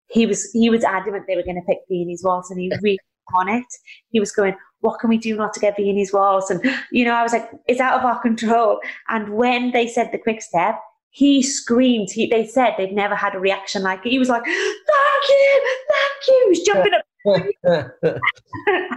he 0.09 0.27
was 0.27 0.51
he 0.53 0.71
was 0.71 0.85
adamant 0.85 1.25
they 1.27 1.37
were 1.37 1.43
going 1.43 1.57
to 1.57 1.67
pick 1.67 1.79
Viennese 1.89 2.23
Waltz, 2.25 2.51
and 2.51 2.61
he 2.61 2.71
really 2.83 2.99
on 3.35 3.49
it. 3.49 3.65
He 4.11 4.21
was 4.21 4.33
going, 4.33 4.55
"What 4.81 5.01
can 5.01 5.09
we 5.09 5.19
do 5.19 5.37
not 5.37 5.53
to 5.55 5.61
get 5.61 5.77
Viennese 5.77 6.13
Waltz?" 6.13 6.51
And 6.51 6.63
you 6.91 7.05
know, 7.05 7.15
I 7.15 7.23
was 7.23 7.33
like, 7.33 7.49
"It's 7.67 7.81
out 7.81 7.99
of 7.99 8.05
our 8.05 8.21
control." 8.21 8.81
And 9.09 9.31
when 9.31 9.73
they 9.73 9.87
said 9.87 10.11
the 10.13 10.19
quick 10.19 10.43
step, 10.43 10.81
he 11.11 11.43
screamed. 11.43 12.09
He, 12.11 12.27
they 12.27 12.47
said 12.47 12.75
they'd 12.77 12.93
never 12.93 13.15
had 13.15 13.35
a 13.35 13.39
reaction 13.39 13.83
like 13.83 14.05
it. 14.05 14.11
He 14.11 14.19
was 14.19 14.29
like, 14.29 14.45
"Thank 14.45 15.29
you, 15.29 15.77
thank 15.91 16.29
you!" 16.29 16.41
He 16.45 16.49
was 16.49 16.61
jumping 16.61 16.95
up 16.95 17.03
and 17.27 17.91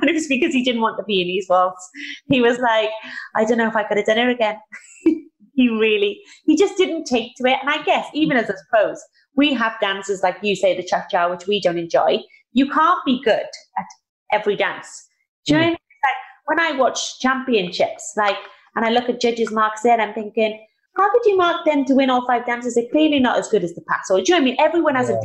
it 0.04 0.14
was 0.14 0.28
because 0.28 0.54
he 0.54 0.64
didn't 0.64 0.82
want 0.82 0.98
the 0.98 1.04
Viennese 1.04 1.48
waltz. 1.50 1.90
He 2.30 2.42
was 2.42 2.60
like, 2.60 2.90
I 3.36 3.44
don't 3.44 3.58
know 3.58 3.68
if 3.68 3.76
I 3.76 3.84
could 3.84 3.98
have 3.98 4.06
done 4.06 4.20
it 4.20 4.30
again. 4.30 4.58
he 5.54 5.70
really, 5.70 6.22
he 6.46 6.56
just 6.56 6.78
didn't 6.78 7.06
take 7.06 7.36
to 7.38 7.48
it. 7.48 7.58
And 7.60 7.70
I 7.70 7.82
guess 7.84 8.06
even 8.14 8.38
as 8.38 8.50
us 8.50 8.62
pros, 8.70 9.02
we 9.36 9.54
have 9.54 9.80
dances 9.82 10.22
like 10.22 10.38
you 10.44 10.56
say, 10.56 10.78
the 10.78 10.84
cha 10.84 11.06
cha, 11.10 11.30
which 11.30 11.48
we 11.48 11.60
don't 11.60 11.80
enjoy. 11.80 12.20
You 12.54 12.70
can't 12.70 13.04
be 13.04 13.20
good 13.24 13.48
at 13.78 13.86
every 14.32 14.56
dance. 14.56 15.08
Do 15.48 15.54
you 15.54 15.60
mm. 15.60 15.62
know 15.62 15.68
what 15.68 15.68
I 15.68 15.72
mean? 15.72 15.78
Like 16.04 16.20
when 16.46 16.60
I 16.60 16.78
watch 16.78 17.20
championships, 17.20 18.14
like, 18.16 18.38
and 18.76 18.86
I 18.86 18.92
look 18.92 19.10
at 19.10 19.20
judges' 19.20 19.52
marks 19.52 19.82
there, 19.82 20.00
I'm 20.00 20.14
thinking, 20.14 20.64
how 20.98 21.12
could 21.12 21.26
you 21.26 21.38
mark 21.38 21.66
them 21.66 21.86
to 21.86 21.94
win 21.94 22.10
all 22.10 22.26
five 22.26 22.46
dances? 22.46 22.76
They're 22.76 22.90
clearly 22.92 23.20
not 23.20 23.38
as 23.38 23.48
good 23.50 23.64
as 23.64 23.74
the 23.74 23.82
past. 23.90 24.12
Or 24.12 24.18
do 24.18 24.24
you 24.28 24.34
know 24.34 24.38
what 24.38 24.42
I 24.42 24.46
mean? 24.46 24.56
Everyone 24.60 24.96
has 24.96 25.10
yeah. 25.10 25.16
a 25.16 25.20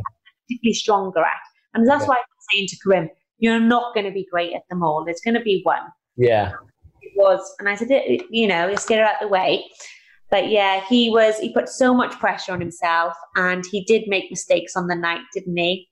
particularly 0.46 0.74
stronger 0.74 1.20
at. 1.20 1.32
And 1.74 1.88
that's 1.88 2.02
yeah. 2.02 2.08
why 2.08 2.16
I'm 2.16 2.24
saying 2.52 2.68
to 2.68 2.76
Karim, 2.78 3.08
you're 3.38 3.60
not 3.60 3.94
going 3.94 4.06
to 4.06 4.12
be 4.12 4.26
great 4.30 4.54
at 4.54 4.62
them 4.70 4.82
all. 4.82 5.04
There's 5.04 5.20
going 5.24 5.34
to 5.34 5.42
be 5.42 5.60
one. 5.64 5.82
Yeah. 6.16 6.52
It 7.02 7.12
was. 7.16 7.40
And 7.58 7.68
I 7.68 7.74
said, 7.74 7.88
you 8.30 8.46
know, 8.46 8.68
let's 8.68 8.86
get 8.86 8.98
her 8.98 9.04
out 9.04 9.16
the 9.20 9.28
way. 9.28 9.64
But 10.30 10.48
yeah, 10.48 10.84
he 10.88 11.10
was, 11.10 11.38
he 11.38 11.52
put 11.52 11.68
so 11.68 11.94
much 11.94 12.12
pressure 12.18 12.52
on 12.52 12.60
himself 12.60 13.14
and 13.36 13.64
he 13.70 13.84
did 13.84 14.04
make 14.06 14.30
mistakes 14.30 14.76
on 14.76 14.86
the 14.86 14.94
night, 14.94 15.20
didn't 15.32 15.56
he? 15.56 15.88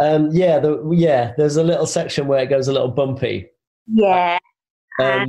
Um, 0.00 0.30
yeah, 0.32 0.58
the, 0.58 0.90
yeah, 0.92 1.32
there's 1.36 1.56
a 1.56 1.62
little 1.62 1.86
section 1.86 2.26
where 2.26 2.42
it 2.42 2.46
goes 2.46 2.68
a 2.68 2.72
little 2.72 2.88
bumpy. 2.90 3.46
Yeah. 3.86 4.38
Um, 5.00 5.28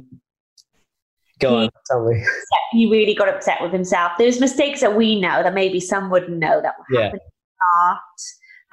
go 1.40 1.50
he, 1.50 1.56
on, 1.66 1.70
tell 1.88 2.06
me. 2.08 2.24
He 2.72 2.90
really 2.90 3.16
got 3.16 3.30
upset 3.30 3.62
with 3.62 3.72
himself. 3.72 4.14
There's 4.18 4.40
mistakes 4.40 4.82
that 4.82 4.96
we 4.96 5.20
know 5.20 5.44
that 5.44 5.54
maybe 5.54 5.80
some 5.80 6.10
wouldn't 6.10 6.38
know 6.38 6.62
that 6.62 6.74
were 6.78 6.98
yeah. 6.98 7.04
happening 7.06 7.22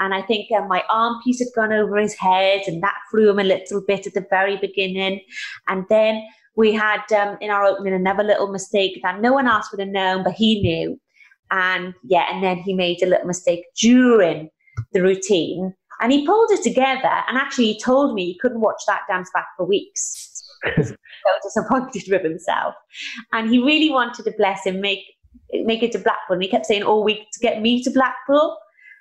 and 0.02 0.14
I 0.14 0.22
think 0.22 0.50
uh, 0.50 0.66
my 0.66 0.82
arm 0.88 1.20
piece 1.22 1.38
had 1.38 1.48
gone 1.54 1.72
over 1.72 1.96
his 1.96 2.14
head, 2.14 2.62
and 2.66 2.82
that 2.82 2.96
threw 3.10 3.30
him 3.30 3.38
a 3.38 3.44
little 3.44 3.80
bit 3.86 4.06
at 4.06 4.14
the 4.14 4.26
very 4.30 4.56
beginning. 4.56 5.20
And 5.68 5.84
then 5.88 6.26
we 6.56 6.72
had 6.72 7.00
um, 7.12 7.38
in 7.40 7.50
our 7.50 7.64
opening 7.64 7.94
another 7.94 8.24
little 8.24 8.48
mistake 8.48 9.00
that 9.02 9.20
no 9.20 9.32
one 9.32 9.46
else 9.46 9.70
would 9.70 9.80
have 9.80 9.88
known, 9.88 10.24
but 10.24 10.34
he 10.34 10.60
knew. 10.60 10.98
And 11.50 11.94
yeah, 12.04 12.26
and 12.32 12.42
then 12.42 12.58
he 12.58 12.74
made 12.74 13.02
a 13.02 13.06
little 13.06 13.26
mistake 13.26 13.64
during 13.80 14.50
the 14.92 15.02
routine, 15.02 15.72
and 16.00 16.10
he 16.10 16.26
pulled 16.26 16.50
it 16.50 16.62
together. 16.62 17.22
And 17.28 17.38
actually, 17.38 17.72
he 17.72 17.80
told 17.80 18.14
me 18.14 18.26
he 18.26 18.38
couldn't 18.40 18.60
watch 18.60 18.82
that 18.88 19.02
dance 19.08 19.30
back 19.32 19.46
for 19.56 19.66
weeks. 19.66 20.31
So 20.82 20.94
disappointed 21.42 22.04
with 22.08 22.22
himself, 22.22 22.74
and 23.32 23.50
he 23.50 23.58
really 23.58 23.90
wanted 23.90 24.24
to 24.24 24.32
bless 24.36 24.64
him 24.64 24.80
make 24.80 25.04
make 25.64 25.82
it 25.82 25.92
to 25.92 25.98
Blackpool. 25.98 26.34
And 26.34 26.42
he 26.42 26.48
kept 26.48 26.66
saying 26.66 26.82
all 26.82 27.04
week 27.04 27.26
to 27.32 27.40
get 27.40 27.60
me 27.60 27.82
to 27.82 27.90
Blackpool. 27.90 28.56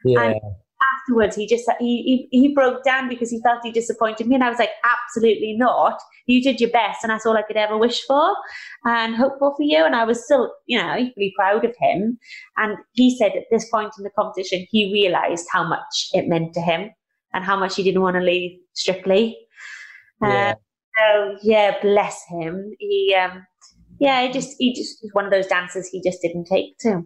Yeah. 0.06 0.22
And 0.24 0.36
afterwards 1.02 1.36
he 1.36 1.48
just 1.48 1.70
he, 1.80 2.28
he, 2.32 2.40
he 2.40 2.54
broke 2.54 2.84
down 2.84 3.10
because 3.10 3.30
he 3.30 3.42
felt 3.42 3.60
he 3.64 3.72
disappointed 3.72 4.28
me 4.28 4.36
and 4.36 4.44
i 4.44 4.50
was 4.50 4.60
like 4.60 4.72
absolutely 4.84 5.56
not 5.58 6.00
you 6.28 6.42
did 6.42 6.60
your 6.60 6.70
best 6.70 7.00
and 7.04 7.10
that's 7.12 7.26
all 7.26 7.38
i 7.38 7.42
could 7.42 7.58
ever 7.58 7.78
wish 7.78 8.02
for 8.06 8.36
and 8.86 9.16
hopeful 9.16 9.54
for 9.56 9.64
you 9.64 9.84
and 9.86 9.96
i 9.96 10.04
was 10.04 10.24
still 10.24 10.54
you 10.66 10.78
know 10.78 10.98
equally 10.98 11.34
proud 11.38 11.66
of 11.66 11.76
him 11.80 12.18
and 12.58 12.78
he 12.94 13.16
said 13.16 13.34
at 13.34 13.44
this 13.52 13.70
point 13.70 13.92
in 13.98 14.04
the 14.04 14.10
competition 14.12 14.66
he 14.70 14.92
realized 14.92 15.46
how 15.52 15.64
much 15.64 16.10
it 16.14 16.28
meant 16.28 16.54
to 16.54 16.62
him 16.62 16.90
and 17.34 17.44
how 17.44 17.58
much 17.58 17.76
he 17.76 17.84
didn't 17.84 18.02
want 18.02 18.16
to 18.16 18.22
leave 18.22 18.58
strictly 18.74 19.38
yeah. 20.22 20.52
Uh, 20.52 20.56
so 20.98 21.38
yeah 21.42 21.76
bless 21.82 22.22
him 22.30 22.74
he 22.80 23.16
um 23.16 23.46
yeah 24.00 24.26
he 24.26 24.32
just 24.32 24.56
he 24.60 24.74
just 24.74 25.00
was 25.02 25.12
one 25.14 25.26
of 25.26 25.32
those 25.32 25.48
dancers 25.48 25.88
he 25.88 26.02
just 26.02 26.22
didn't 26.22 26.46
take 26.46 26.78
to 26.80 27.04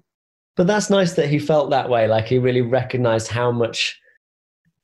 but 0.56 0.68
that's 0.68 0.90
nice 0.90 1.14
that 1.14 1.28
he 1.28 1.40
felt 1.40 1.70
that 1.72 1.90
way. 1.90 2.08
Like 2.08 2.26
he 2.26 2.38
really 2.38 2.62
recognized 2.62 3.28
how 3.28 3.52
much, 3.52 4.00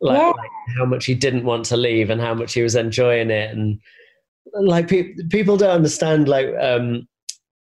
like, 0.01 0.17
yeah. 0.17 0.27
like 0.27 0.50
how 0.77 0.86
much 0.86 1.05
he 1.05 1.15
didn't 1.15 1.46
want 1.46 1.65
to 1.65 1.77
leave 1.77 2.09
and 2.09 2.20
how 2.20 2.33
much 2.33 2.53
he 2.53 2.61
was 2.61 2.75
enjoying 2.75 3.31
it. 3.31 3.55
And 3.55 3.79
like 4.53 4.90
pe- 4.90 5.14
people 5.29 5.55
don't 5.55 5.70
understand, 5.70 6.27
like, 6.27 6.50
um, 6.59 7.07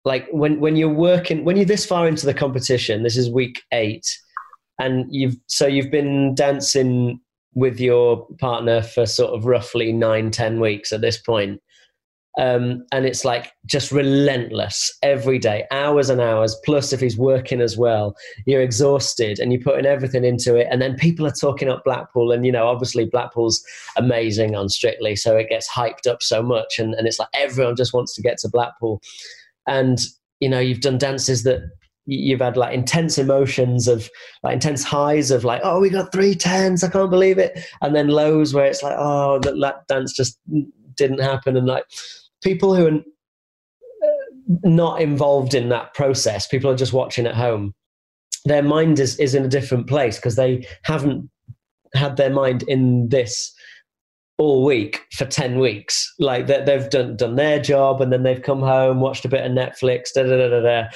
like 0.05 0.27
when 0.31 0.59
when 0.59 0.77
you're 0.77 0.89
working 0.89 1.45
when 1.45 1.57
you're 1.57 1.67
this 1.67 1.85
far 1.85 2.09
into 2.09 2.25
the 2.25 2.33
competition. 2.33 3.03
This 3.03 3.17
is 3.17 3.31
week 3.31 3.61
eight, 3.73 4.07
and 4.79 5.05
you've 5.11 5.37
so 5.49 5.67
you've 5.67 5.91
been 5.91 6.35
dancing 6.35 7.21
with 7.59 7.81
your 7.81 8.27
partner 8.39 8.83
for 8.83 9.07
sort 9.07 9.35
of 9.35 9.45
roughly 9.45 9.93
nine 9.93 10.31
ten 10.31 10.61
weeks 10.61 10.93
at 10.93 11.01
this 11.01 11.19
point 11.19 11.61
um, 12.39 12.87
and 12.93 13.05
it's 13.05 13.25
like 13.25 13.51
just 13.67 13.91
relentless 13.91 14.97
every 15.03 15.41
day, 15.41 15.65
hours 15.73 16.09
and 16.09 16.21
hours. 16.21 16.57
Plus, 16.65 16.93
if 16.93 17.01
he's 17.01 17.19
working 17.19 17.61
as 17.61 17.77
well, 17.77 18.15
you're 18.47 18.63
exhausted 18.63 19.41
and 19.41 19.53
you're 19.53 19.61
putting 19.61 19.87
everything 19.87 20.25
into 20.25 20.55
it. 20.55 20.69
And 20.71 20.81
then 20.81 20.95
people 20.95 21.27
are 21.27 21.33
talking 21.33 21.69
up 21.69 21.83
Blackpool, 21.85 22.31
and 22.31 22.47
you 22.47 22.53
know, 22.53 22.69
obviously 22.69 23.07
Blackpool's 23.07 23.61
amazing 23.97 24.55
on 24.55 24.69
Strictly, 24.69 25.17
so 25.17 25.37
it 25.37 25.49
gets 25.49 25.69
hyped 25.69 26.07
up 26.07 26.23
so 26.23 26.41
much, 26.41 26.79
and, 26.79 26.95
and 26.95 27.09
it's 27.09 27.19
like 27.19 27.29
everyone 27.35 27.75
just 27.75 27.93
wants 27.93 28.15
to 28.15 28.23
get 28.23 28.39
to 28.39 28.49
Blackpool. 28.49 29.03
And 29.67 29.99
you 30.39 30.49
know, 30.49 30.61
you've 30.61 30.81
done 30.81 30.99
dances 30.99 31.43
that 31.43 31.69
you've 32.11 32.41
had 32.41 32.57
like 32.57 32.73
intense 32.73 33.19
emotions 33.19 33.87
of 33.87 34.09
like 34.43 34.55
intense 34.55 34.83
highs 34.83 35.31
of 35.31 35.45
like 35.45 35.61
oh 35.63 35.79
we 35.79 35.91
got 35.91 36.11
three 36.11 36.35
tens 36.35 36.83
i 36.83 36.89
can't 36.89 37.11
believe 37.11 37.39
it. 37.39 37.59
And 37.83 37.95
then 37.95 38.09
lows 38.09 38.55
where 38.55 38.65
it's 38.65 38.83
like 38.83 38.97
oh 38.97 39.39
that, 39.41 39.59
that 39.61 39.87
dance 39.89 40.13
just 40.13 40.39
didn't 40.99 41.21
happen. 41.21 41.57
And 41.57 41.67
like 41.67 41.85
people 42.43 42.75
who 42.75 42.87
are 42.87 42.99
uh, 42.99 44.59
not 44.65 45.01
involved 45.01 45.55
in 45.55 45.71
that 45.71 45.95
process, 45.95 46.47
people 46.47 46.71
are 46.71 46.77
just 46.77 46.93
watching 46.93 47.27
at 47.27 47.35
home, 47.35 47.75
their 48.45 48.63
mind 48.63 48.99
is, 48.99 49.19
is 49.19 49.35
in 49.35 49.45
a 49.45 49.49
different 49.49 49.87
place 49.87 50.17
because 50.17 50.37
they 50.37 50.67
haven't 50.83 51.31
had 51.95 52.19
their 52.19 52.31
mind 52.31 52.65
in 52.65 53.09
this 53.09 53.55
all 54.37 54.65
week 54.65 55.01
for 55.13 55.25
10 55.25 55.59
weeks. 55.59 56.13
Like 56.19 56.47
they've 56.47 56.91
done, 56.91 57.17
done 57.17 57.37
their 57.37 57.61
job 57.61 58.01
and 58.01 58.13
then 58.13 58.23
they've 58.23 58.43
come 58.43 58.61
home, 58.61 59.01
watched 59.01 59.25
a 59.25 59.29
bit 59.29 59.45
of 59.45 59.53
Netflix, 59.53 60.13
da, 60.15 60.23
da, 60.23 60.49
da, 60.49 60.61
da, 60.61 60.89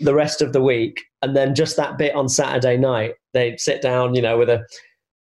the 0.00 0.14
rest 0.14 0.42
of 0.42 0.52
the 0.52 0.62
week. 0.62 1.02
And 1.22 1.36
then 1.36 1.54
just 1.54 1.76
that 1.76 1.98
bit 1.98 2.14
on 2.14 2.28
Saturday 2.28 2.76
night, 2.76 3.14
they 3.32 3.56
sit 3.56 3.82
down, 3.82 4.14
you 4.14 4.22
know, 4.22 4.38
with 4.38 4.48
a 4.48 4.64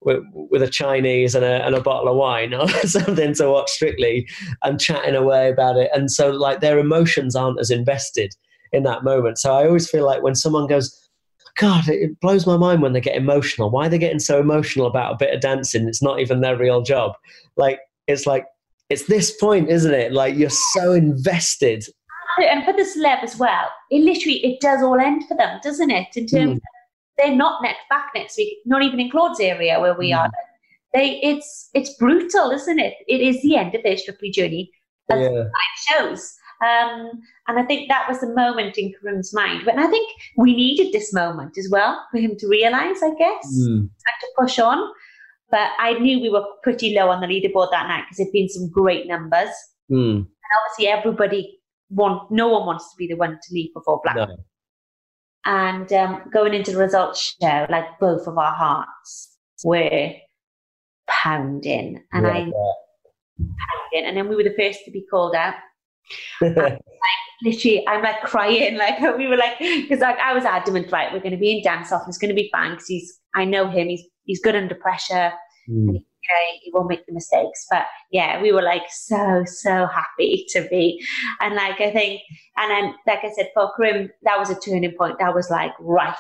with, 0.05 0.25
with 0.33 0.63
a 0.63 0.69
Chinese 0.69 1.35
and 1.35 1.45
a, 1.45 1.65
and 1.65 1.75
a 1.75 1.81
bottle 1.81 2.09
of 2.09 2.17
wine 2.17 2.55
or 2.55 2.69
something 2.69 3.35
to 3.35 3.51
watch 3.51 3.71
Strictly 3.71 4.29
and 4.63 4.81
chatting 4.81 5.15
away 5.15 5.51
about 5.51 5.77
it. 5.77 5.91
And 5.95 6.11
so, 6.11 6.31
like, 6.31 6.61
their 6.61 6.79
emotions 6.79 7.37
aren't 7.37 7.61
as 7.61 7.71
invested 7.71 8.35
in 8.73 8.83
that 8.85 9.05
moment. 9.05 9.39
So 9.39 9.53
I 9.53 9.67
always 9.67 9.89
feel 9.89 10.07
like 10.07 10.23
when 10.23 10.35
someone 10.35 10.67
goes, 10.67 10.99
God, 11.59 11.89
it 11.89 12.19
blows 12.21 12.47
my 12.47 12.57
mind 12.57 12.81
when 12.81 12.95
they 12.95 13.01
get 13.01 13.17
emotional. 13.17 13.71
Why 13.71 13.87
are 13.87 13.89
they 13.91 13.99
getting 13.99 14.19
so 14.19 14.41
emotional 14.41 14.87
about 14.87 15.15
a 15.15 15.17
bit 15.19 15.35
of 15.35 15.41
dancing? 15.41 15.87
It's 15.87 16.03
not 16.03 16.21
even 16.21 16.41
their 16.41 16.57
real 16.57 16.83
job. 16.83 17.13
Like, 17.57 17.81
it's 18.07 18.27
like, 18.27 18.47
it's 18.89 19.07
this 19.07 19.37
point, 19.37 19.69
isn't 19.69 19.95
it? 19.95 20.13
Like, 20.13 20.37
you're 20.37 20.51
so 20.51 20.93
invested. 20.93 21.85
And 22.39 22.65
for 22.65 22.73
the 22.73 22.83
celeb 22.83 23.23
as 23.23 23.37
well, 23.37 23.69
it 23.91 24.03
literally, 24.03 24.45
it 24.45 24.61
does 24.61 24.83
all 24.83 24.99
end 24.99 25.25
for 25.29 25.37
them, 25.37 25.61
doesn't 25.63 25.91
it? 25.91 26.09
In 26.17 26.27
terms 26.27 26.55
mm 26.55 26.61
they're 27.19 27.35
not 27.35 27.63
next 27.63 27.83
back 27.89 28.11
next 28.15 28.37
week, 28.37 28.59
not 28.65 28.83
even 28.83 29.01
in 29.01 29.11
Claude's 29.11 29.41
area 29.41 29.81
where 29.81 29.95
we 29.95 30.11
mm. 30.11 30.19
are. 30.19 30.31
They 30.95 31.21
it's 31.23 31.71
it's 31.75 31.95
brutal, 31.95 32.51
isn't 32.51 32.79
it? 32.79 32.95
It 33.09 33.21
is 33.21 33.41
the 33.43 33.57
end 33.57 33.75
of 33.75 33.83
their 33.83 33.97
Strictly 33.97 34.31
journey, 34.31 34.71
as 35.11 35.21
yeah. 35.21 35.45
shows. 35.89 36.35
Um, 36.63 37.11
and 37.49 37.59
I 37.59 37.65
think 37.65 37.89
that 37.89 38.09
was 38.09 38.21
the 38.21 38.33
moment 38.35 38.79
in 38.79 38.93
Karim's 38.93 39.35
mind. 39.35 39.63
But 39.65 39.79
I 39.79 39.89
think 39.89 40.09
we 40.37 40.55
needed 40.55 40.93
this 40.93 41.13
moment 41.13 41.59
as 41.59 41.69
well 41.71 42.05
for 42.13 42.19
him 42.19 42.37
to 42.39 42.47
realize, 42.47 43.03
I 43.03 43.13
guess, 43.19 43.47
mm. 43.61 43.79
and 43.79 43.89
to 43.89 44.29
push 44.39 44.59
on. 44.59 44.89
But 45.51 45.71
I 45.79 45.95
knew 45.95 46.21
we 46.21 46.31
were 46.31 46.45
pretty 46.63 46.95
low 46.95 47.09
on 47.09 47.21
the 47.21 47.27
leaderboard 47.27 47.71
that 47.73 47.89
night 47.89 48.05
because 48.05 48.19
there'd 48.19 48.33
been 48.33 48.49
some 48.49 48.71
great 48.71 49.07
numbers. 49.07 49.51
Mm. 49.91 50.19
And 50.19 50.27
obviously, 50.61 50.89
everybody 50.89 51.59
want 51.93 52.31
no 52.31 52.49
one 52.49 52.67
wants 52.67 52.91
to 52.91 52.97
be 52.97 53.07
the 53.07 53.17
one 53.17 53.39
to 53.43 53.55
leave 53.55 53.73
before 53.75 54.01
Black. 54.03 54.17
No. 54.17 54.37
And 55.45 55.93
um, 55.93 56.23
going 56.33 56.55
into 56.55 56.73
the 56.73 56.79
results 56.79 57.37
show, 57.41 57.67
like 57.69 57.99
both 57.99 58.27
of 58.27 58.39
our 58.39 58.55
hearts 58.55 59.37
were 59.65 60.13
pounding, 61.09 62.03
and 62.13 62.27
yeah, 62.27 62.33
I 62.33 62.39
yeah. 62.39 62.73
pounding, 63.39 64.09
and 64.09 64.17
then 64.17 64.29
we 64.29 64.37
were 64.37 64.45
the 64.45 64.55
first 64.57 64.85
to 64.85 64.93
be 64.93 65.05
called 65.11 65.35
out. 65.35 65.55
like, 66.41 66.79
literally, 67.43 67.87
I'm 67.89 68.03
like 68.03 68.21
crying, 68.23 68.77
like 68.79 69.01
we 69.19 69.27
were 69.27 69.37
like, 69.37 69.59
because 69.59 69.99
like 69.99 70.19
I 70.19 70.33
was 70.33 70.45
adamant, 70.45 70.93
right? 70.93 71.13
We're 71.13 71.21
going 71.21 71.33
to 71.33 71.39
be 71.39 71.57
in 71.57 71.63
dance 71.65 71.91
off. 71.91 72.03
It's 72.07 72.19
going 72.19 72.35
to 72.35 72.41
be 72.41 72.49
fine 72.53 72.73
because 72.73 72.87
he's, 72.87 73.19
I 73.35 73.45
know 73.45 73.69
him. 73.69 73.89
He's 73.89 74.05
he's 74.25 74.41
good 74.41 74.55
under 74.55 74.77
pressure. 74.77 75.33
Mm. 75.69 76.05
He 76.23 76.71
okay, 76.71 76.71
won't 76.73 76.89
make 76.89 77.07
the 77.07 77.13
mistakes. 77.13 77.67
But 77.71 77.87
yeah, 78.11 78.41
we 78.41 78.53
were 78.53 78.63
like 78.63 78.83
so, 78.91 79.45
so 79.47 79.87
happy 79.87 80.47
to 80.51 80.67
be. 80.69 81.05
And 81.41 81.55
like, 81.55 81.81
I 81.81 81.91
think, 81.93 82.21
and 82.57 82.71
then, 82.71 82.95
like 83.07 83.25
I 83.25 83.31
said, 83.33 83.51
for 83.55 83.73
Karim, 83.77 84.11
that 84.23 84.39
was 84.39 84.51
a 84.51 84.59
turning 84.59 84.93
point. 84.99 85.17
That 85.19 85.35
was 85.35 85.51
like, 85.51 85.73
right, 85.81 86.15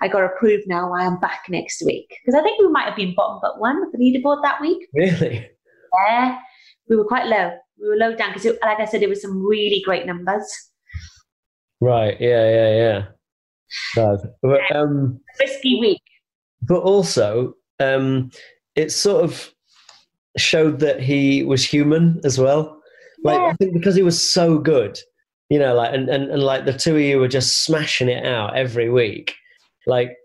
I 0.00 0.08
got 0.08 0.24
approved 0.24 0.64
now. 0.66 0.92
I 0.92 1.04
am 1.04 1.20
back 1.20 1.42
next 1.48 1.82
week. 1.84 2.12
Because 2.24 2.38
I 2.38 2.42
think 2.42 2.60
we 2.60 2.68
might 2.68 2.86
have 2.86 2.96
been 2.96 3.14
bottom 3.14 3.38
but 3.42 3.60
one 3.60 3.80
with 3.80 3.92
the 3.92 3.98
leaderboard 3.98 4.42
that 4.42 4.60
week. 4.60 4.88
Really? 4.94 5.48
Yeah. 6.06 6.38
We 6.88 6.96
were 6.96 7.04
quite 7.04 7.26
low. 7.26 7.52
We 7.80 7.88
were 7.88 7.96
low 7.96 8.14
down 8.14 8.32
because, 8.34 8.52
like 8.62 8.80
I 8.80 8.84
said, 8.84 9.02
it 9.02 9.08
was 9.08 9.22
some 9.22 9.46
really 9.46 9.82
great 9.84 10.06
numbers. 10.06 10.44
Right. 11.80 12.20
Yeah. 12.20 12.50
Yeah. 12.50 13.04
Yeah. 13.96 14.20
But, 14.42 14.76
um, 14.76 15.20
risky 15.38 15.78
week. 15.80 16.02
But 16.62 16.80
also, 16.80 17.54
um, 17.78 18.30
it's 18.76 18.96
sort 18.96 19.24
of 19.24 19.52
showed 20.36 20.80
that 20.80 21.00
he 21.00 21.42
was 21.42 21.64
human 21.64 22.20
as 22.24 22.38
well. 22.38 22.80
Like 23.22 23.38
Yeah. 23.38 23.46
I 23.46 23.52
think 23.54 23.74
because 23.74 23.96
he 23.96 24.02
was 24.02 24.20
so 24.20 24.58
good, 24.58 24.98
you 25.48 25.58
know, 25.58 25.74
like 25.74 25.92
and, 25.94 26.08
and, 26.08 26.30
and 26.30 26.42
like 26.42 26.64
the 26.64 26.72
two 26.72 26.96
of 26.96 27.02
you 27.02 27.18
were 27.18 27.28
just 27.28 27.64
smashing 27.64 28.08
it 28.08 28.24
out 28.24 28.56
every 28.56 28.88
week. 28.88 29.34
Like 29.86 30.16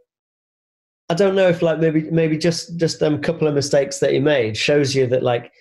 I 1.10 1.13
don't 1.13 1.36
know 1.36 1.47
if 1.47 1.62
like 1.62 1.79
maybe 1.79 2.10
maybe 2.12 2.38
just 2.38 2.77
just 2.77 3.01
um 3.03 3.21
couple 3.21 3.47
of 3.47 3.53
mistakes 3.53 3.99
that 3.99 4.12
he 4.12 4.19
made 4.19 4.58
shows 4.58 4.95
you 4.95 5.05
that 5.08 5.23
like 5.23 5.51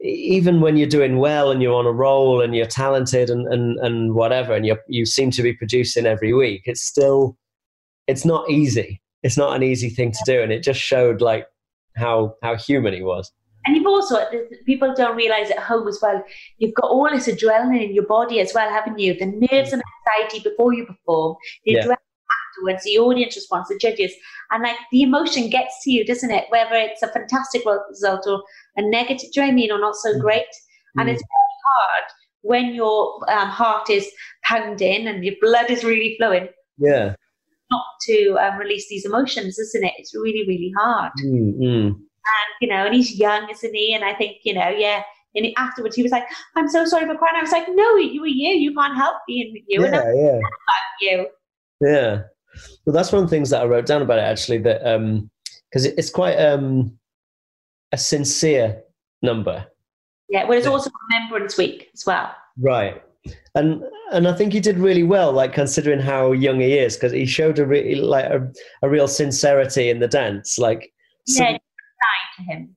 even 0.00 0.62
when 0.62 0.78
you're 0.78 0.88
doing 0.88 1.18
well 1.18 1.50
and 1.50 1.60
you're 1.60 1.74
on 1.74 1.84
a 1.84 1.92
roll 1.92 2.40
and 2.40 2.54
you're 2.54 2.66
talented 2.66 3.28
and 3.28 3.46
and, 3.52 3.78
and 3.80 4.14
whatever 4.14 4.54
and 4.54 4.64
you 4.64 4.76
you 4.88 5.04
seem 5.04 5.30
to 5.32 5.42
be 5.42 5.52
producing 5.52 6.06
every 6.06 6.32
week, 6.32 6.62
it's 6.64 6.82
still 6.82 7.36
it's 8.06 8.24
not 8.24 8.48
easy. 8.50 9.00
It's 9.22 9.36
not 9.36 9.54
an 9.54 9.62
easy 9.62 9.90
thing 9.90 10.12
to 10.12 10.18
do, 10.24 10.42
and 10.42 10.50
it 10.50 10.62
just 10.62 10.80
showed 10.80 11.20
like 11.20 11.46
how 11.96 12.34
how 12.42 12.56
human 12.56 12.94
he 12.94 13.02
was. 13.02 13.30
And 13.66 13.76
you've 13.76 13.86
also, 13.86 14.26
people 14.64 14.94
don't 14.96 15.16
realize 15.16 15.50
at 15.50 15.58
home 15.58 15.86
as 15.86 15.98
well, 16.00 16.24
you've 16.56 16.74
got 16.74 16.90
all 16.90 17.10
this 17.10 17.28
adrenaline 17.28 17.84
in 17.84 17.94
your 17.94 18.06
body 18.06 18.40
as 18.40 18.54
well, 18.54 18.70
haven't 18.70 18.98
you? 18.98 19.12
The 19.12 19.26
nerves 19.26 19.72
and 19.74 19.82
anxiety 20.08 20.40
before 20.48 20.72
you 20.72 20.86
perform, 20.86 21.36
the 21.66 21.72
Yeah. 21.72 21.84
adrenaline 21.84 21.96
afterwards, 22.56 22.84
the 22.84 22.98
audience 22.98 23.36
response, 23.36 23.68
the 23.68 23.76
judges. 23.76 24.14
And 24.50 24.62
like 24.62 24.76
the 24.90 25.02
emotion 25.02 25.50
gets 25.50 25.74
to 25.84 25.90
you, 25.90 26.06
doesn't 26.06 26.30
it? 26.30 26.46
Whether 26.48 26.74
it's 26.76 27.02
a 27.02 27.08
fantastic 27.08 27.62
result 27.90 28.26
or 28.26 28.42
a 28.76 28.82
negative, 28.82 29.30
do 29.32 29.40
you 29.40 29.46
know 29.46 29.52
I 29.52 29.54
mean, 29.54 29.70
or 29.70 29.78
not 29.78 29.94
so 29.96 30.14
Mm. 30.14 30.20
great. 30.20 30.46
And 30.96 31.08
Mm. 31.08 31.12
it's 31.12 31.22
very 31.22 31.56
hard 31.68 32.04
when 32.40 32.74
your 32.74 33.20
um, 33.30 33.48
heart 33.48 33.90
is 33.90 34.10
pounding 34.42 35.06
and 35.06 35.22
your 35.22 35.34
blood 35.40 35.70
is 35.70 35.84
really 35.84 36.16
flowing 36.16 36.48
Yeah. 36.78 37.14
Not 37.70 37.84
to 38.06 38.36
um, 38.40 38.58
release 38.58 38.88
these 38.88 39.04
emotions, 39.04 39.58
isn't 39.58 39.84
it? 39.84 39.92
It's 39.98 40.14
really, 40.14 40.44
really 40.46 40.72
hard 40.78 41.12
Mm, 41.24 41.58
mm. 41.58 41.86
and 41.86 41.96
you 42.60 42.68
know, 42.68 42.84
and 42.86 42.94
he's 42.94 43.18
young, 43.18 43.48
isn't 43.50 43.74
he? 43.74 43.94
And 43.94 44.04
I 44.04 44.14
think, 44.14 44.38
you 44.44 44.54
know, 44.54 44.68
yeah. 44.70 45.02
And 45.34 45.46
afterwards, 45.56 45.94
he 45.94 46.02
was 46.02 46.10
like, 46.10 46.24
"I'm 46.56 46.68
so 46.68 46.84
sorry 46.84 47.06
for 47.06 47.14
crying." 47.16 47.36
I 47.36 47.42
was 47.42 47.52
like, 47.52 47.66
"No, 47.68 47.96
you 47.96 48.20
were 48.20 48.26
you. 48.26 48.48
You 48.48 48.74
can't 48.74 48.96
help 48.96 49.16
being 49.28 49.62
you, 49.68 49.84
and 49.84 49.94
Yeah, 49.94 50.00
I'm 50.02 50.16
yeah. 50.16 50.38
you." 51.00 51.26
Yeah. 51.80 52.22
Well, 52.84 52.92
that's 52.94 53.12
one 53.12 53.22
of 53.22 53.30
the 53.30 53.34
things 53.36 53.50
that 53.50 53.62
I 53.62 53.66
wrote 53.66 53.86
down 53.86 54.02
about 54.02 54.18
it 54.18 54.22
actually. 54.22 54.58
That 54.58 54.80
because 55.70 55.84
it 55.86 55.94
it's 55.98 56.10
quite 56.10 56.34
um, 56.34 56.98
a 57.92 57.96
sincere 57.96 58.82
number, 59.22 59.66
Yeah. 60.28 60.46
Well, 60.48 60.58
it's 60.58 60.66
also 60.66 60.90
Remembrance 61.12 61.56
Week 61.56 61.90
as 61.94 62.04
well. 62.04 62.34
right? 62.58 63.00
And 63.54 63.82
and 64.12 64.26
I 64.26 64.32
think 64.32 64.52
he 64.52 64.60
did 64.60 64.78
really 64.78 65.02
well, 65.02 65.32
like 65.32 65.52
considering 65.52 66.00
how 66.00 66.32
young 66.32 66.60
he 66.60 66.78
is, 66.78 66.96
because 66.96 67.12
he 67.12 67.26
showed 67.26 67.58
a 67.58 67.66
really 67.66 67.96
like 67.96 68.24
a, 68.24 68.50
a 68.82 68.88
real 68.88 69.08
sincerity 69.08 69.90
in 69.90 70.00
the 70.00 70.08
dance, 70.08 70.58
like. 70.58 70.92
Yeah, 71.26 71.58
to 72.40 72.52
him. 72.52 72.76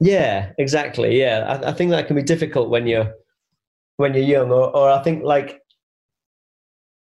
Yeah, 0.00 0.52
exactly. 0.58 1.18
Yeah, 1.18 1.60
I, 1.62 1.70
I 1.70 1.72
think 1.72 1.90
that 1.90 2.06
can 2.06 2.16
be 2.16 2.22
difficult 2.22 2.70
when 2.70 2.86
you're 2.86 3.12
when 3.96 4.14
you're 4.14 4.22
young, 4.24 4.50
or, 4.50 4.74
or 4.74 4.90
I 4.90 5.02
think 5.02 5.24
like 5.24 5.60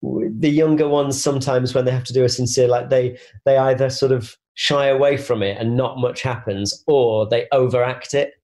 the 0.02 0.50
younger 0.50 0.88
ones 0.88 1.22
sometimes 1.22 1.74
when 1.74 1.86
they 1.86 1.92
have 1.92 2.06
to 2.06 2.14
do 2.14 2.24
a 2.24 2.30
sincere, 2.30 2.68
like 2.68 2.90
they 2.90 3.18
they 3.46 3.58
either 3.58 3.90
sort 3.90 4.12
of 4.12 4.38
shy 4.54 4.88
away 4.88 5.18
from 5.18 5.44
it 5.44 5.58
and 5.60 5.76
not 5.76 5.98
much 5.98 6.22
happens, 6.22 6.84
or 6.88 7.28
they 7.28 7.48
overact 7.52 8.14
it 8.14 8.35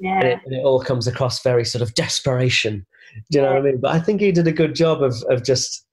and, 0.00 0.06
Yeah. 0.08 0.20
it 0.24 0.40
and 0.44 0.54
it 0.54 0.64
all 0.64 0.80
comes 0.80 1.06
across 1.06 1.42
very 1.42 1.64
sort 1.64 1.82
of 1.82 1.94
desperation. 1.94 2.86
Do 3.30 3.38
you 3.38 3.44
know 3.44 3.52
what 3.52 3.58
I 3.58 3.62
mean? 3.62 3.80
But 3.80 3.94
I 3.94 4.00
think 4.00 4.20
he 4.20 4.32
did 4.32 4.46
a 4.46 4.52
good 4.52 4.74
job 4.74 5.02
of 5.02 5.14
of 5.30 5.44
just 5.44 5.84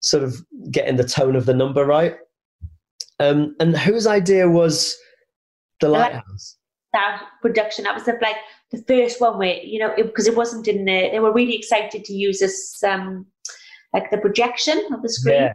sort 0.00 0.22
of 0.22 0.36
getting 0.70 0.96
the 0.96 1.04
tone 1.04 1.36
of 1.36 1.46
the 1.46 1.54
number 1.54 1.84
right. 1.84 2.16
Um, 3.20 3.56
and 3.58 3.76
whose 3.76 4.06
idea 4.06 4.48
was 4.48 4.96
the 5.80 5.88
Light- 5.88 6.12
lighthouse? 6.14 6.56
That 6.92 7.22
production. 7.42 7.84
That 7.84 7.94
was 7.94 8.04
the, 8.04 8.16
like 8.22 8.36
the 8.72 8.82
first 8.88 9.20
one 9.20 9.38
where 9.38 9.56
you 9.62 9.78
know 9.78 9.92
because 9.96 10.26
it, 10.26 10.36
wasn't 10.36 10.66
in 10.68 10.84
the. 10.84 11.08
They 11.12 11.20
were 11.20 11.32
really 11.32 11.54
excited 11.56 12.04
to 12.04 12.12
use 12.12 12.38
this 12.40 12.82
um 12.82 13.26
like 13.92 14.10
the 14.10 14.18
projection 14.18 14.82
of 14.92 15.02
the 15.02 15.08
screen, 15.08 15.34
Yeah. 15.42 15.52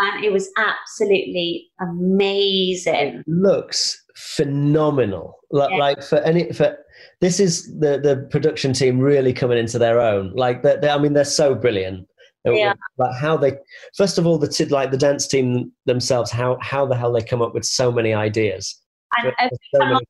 and 0.00 0.24
it 0.24 0.32
was 0.32 0.48
absolutely 0.56 1.68
amazing. 1.80 2.94
it 2.94 3.24
looks 3.28 4.02
phenomenal 4.16 5.38
like, 5.50 5.70
Yeah. 5.70 5.76
like 5.76 6.02
for 6.02 6.18
any 6.18 6.52
for 6.52 6.76
this 7.20 7.40
is 7.40 7.66
the 7.78 7.98
the 7.98 8.26
production 8.30 8.72
team 8.72 8.98
really 8.98 9.32
coming 9.32 9.58
into 9.58 9.78
their 9.78 10.00
own. 10.00 10.32
Like 10.34 10.62
they 10.62 10.88
i 10.88 10.98
mean 10.98 11.12
they're 11.12 11.24
so 11.24 11.54
brilliant. 11.54 12.06
Yeah. 12.44 12.72
like 12.96 13.14
how 13.20 13.36
they 13.36 13.52
first 13.96 14.16
of 14.16 14.26
all 14.26 14.38
the 14.38 14.48
t- 14.48 14.64
like 14.64 14.90
the 14.90 14.96
dance 14.96 15.26
team 15.26 15.70
themselves 15.84 16.30
how 16.30 16.56
how 16.62 16.86
the 16.86 16.96
hell 16.96 17.12
they 17.12 17.20
come 17.22 17.42
up 17.42 17.52
with 17.52 17.64
so 17.64 17.92
many 17.92 18.14
ideas. 18.14 18.80
And 19.18 19.32
every 19.38 19.58
so 19.74 19.84
many 19.84 20.06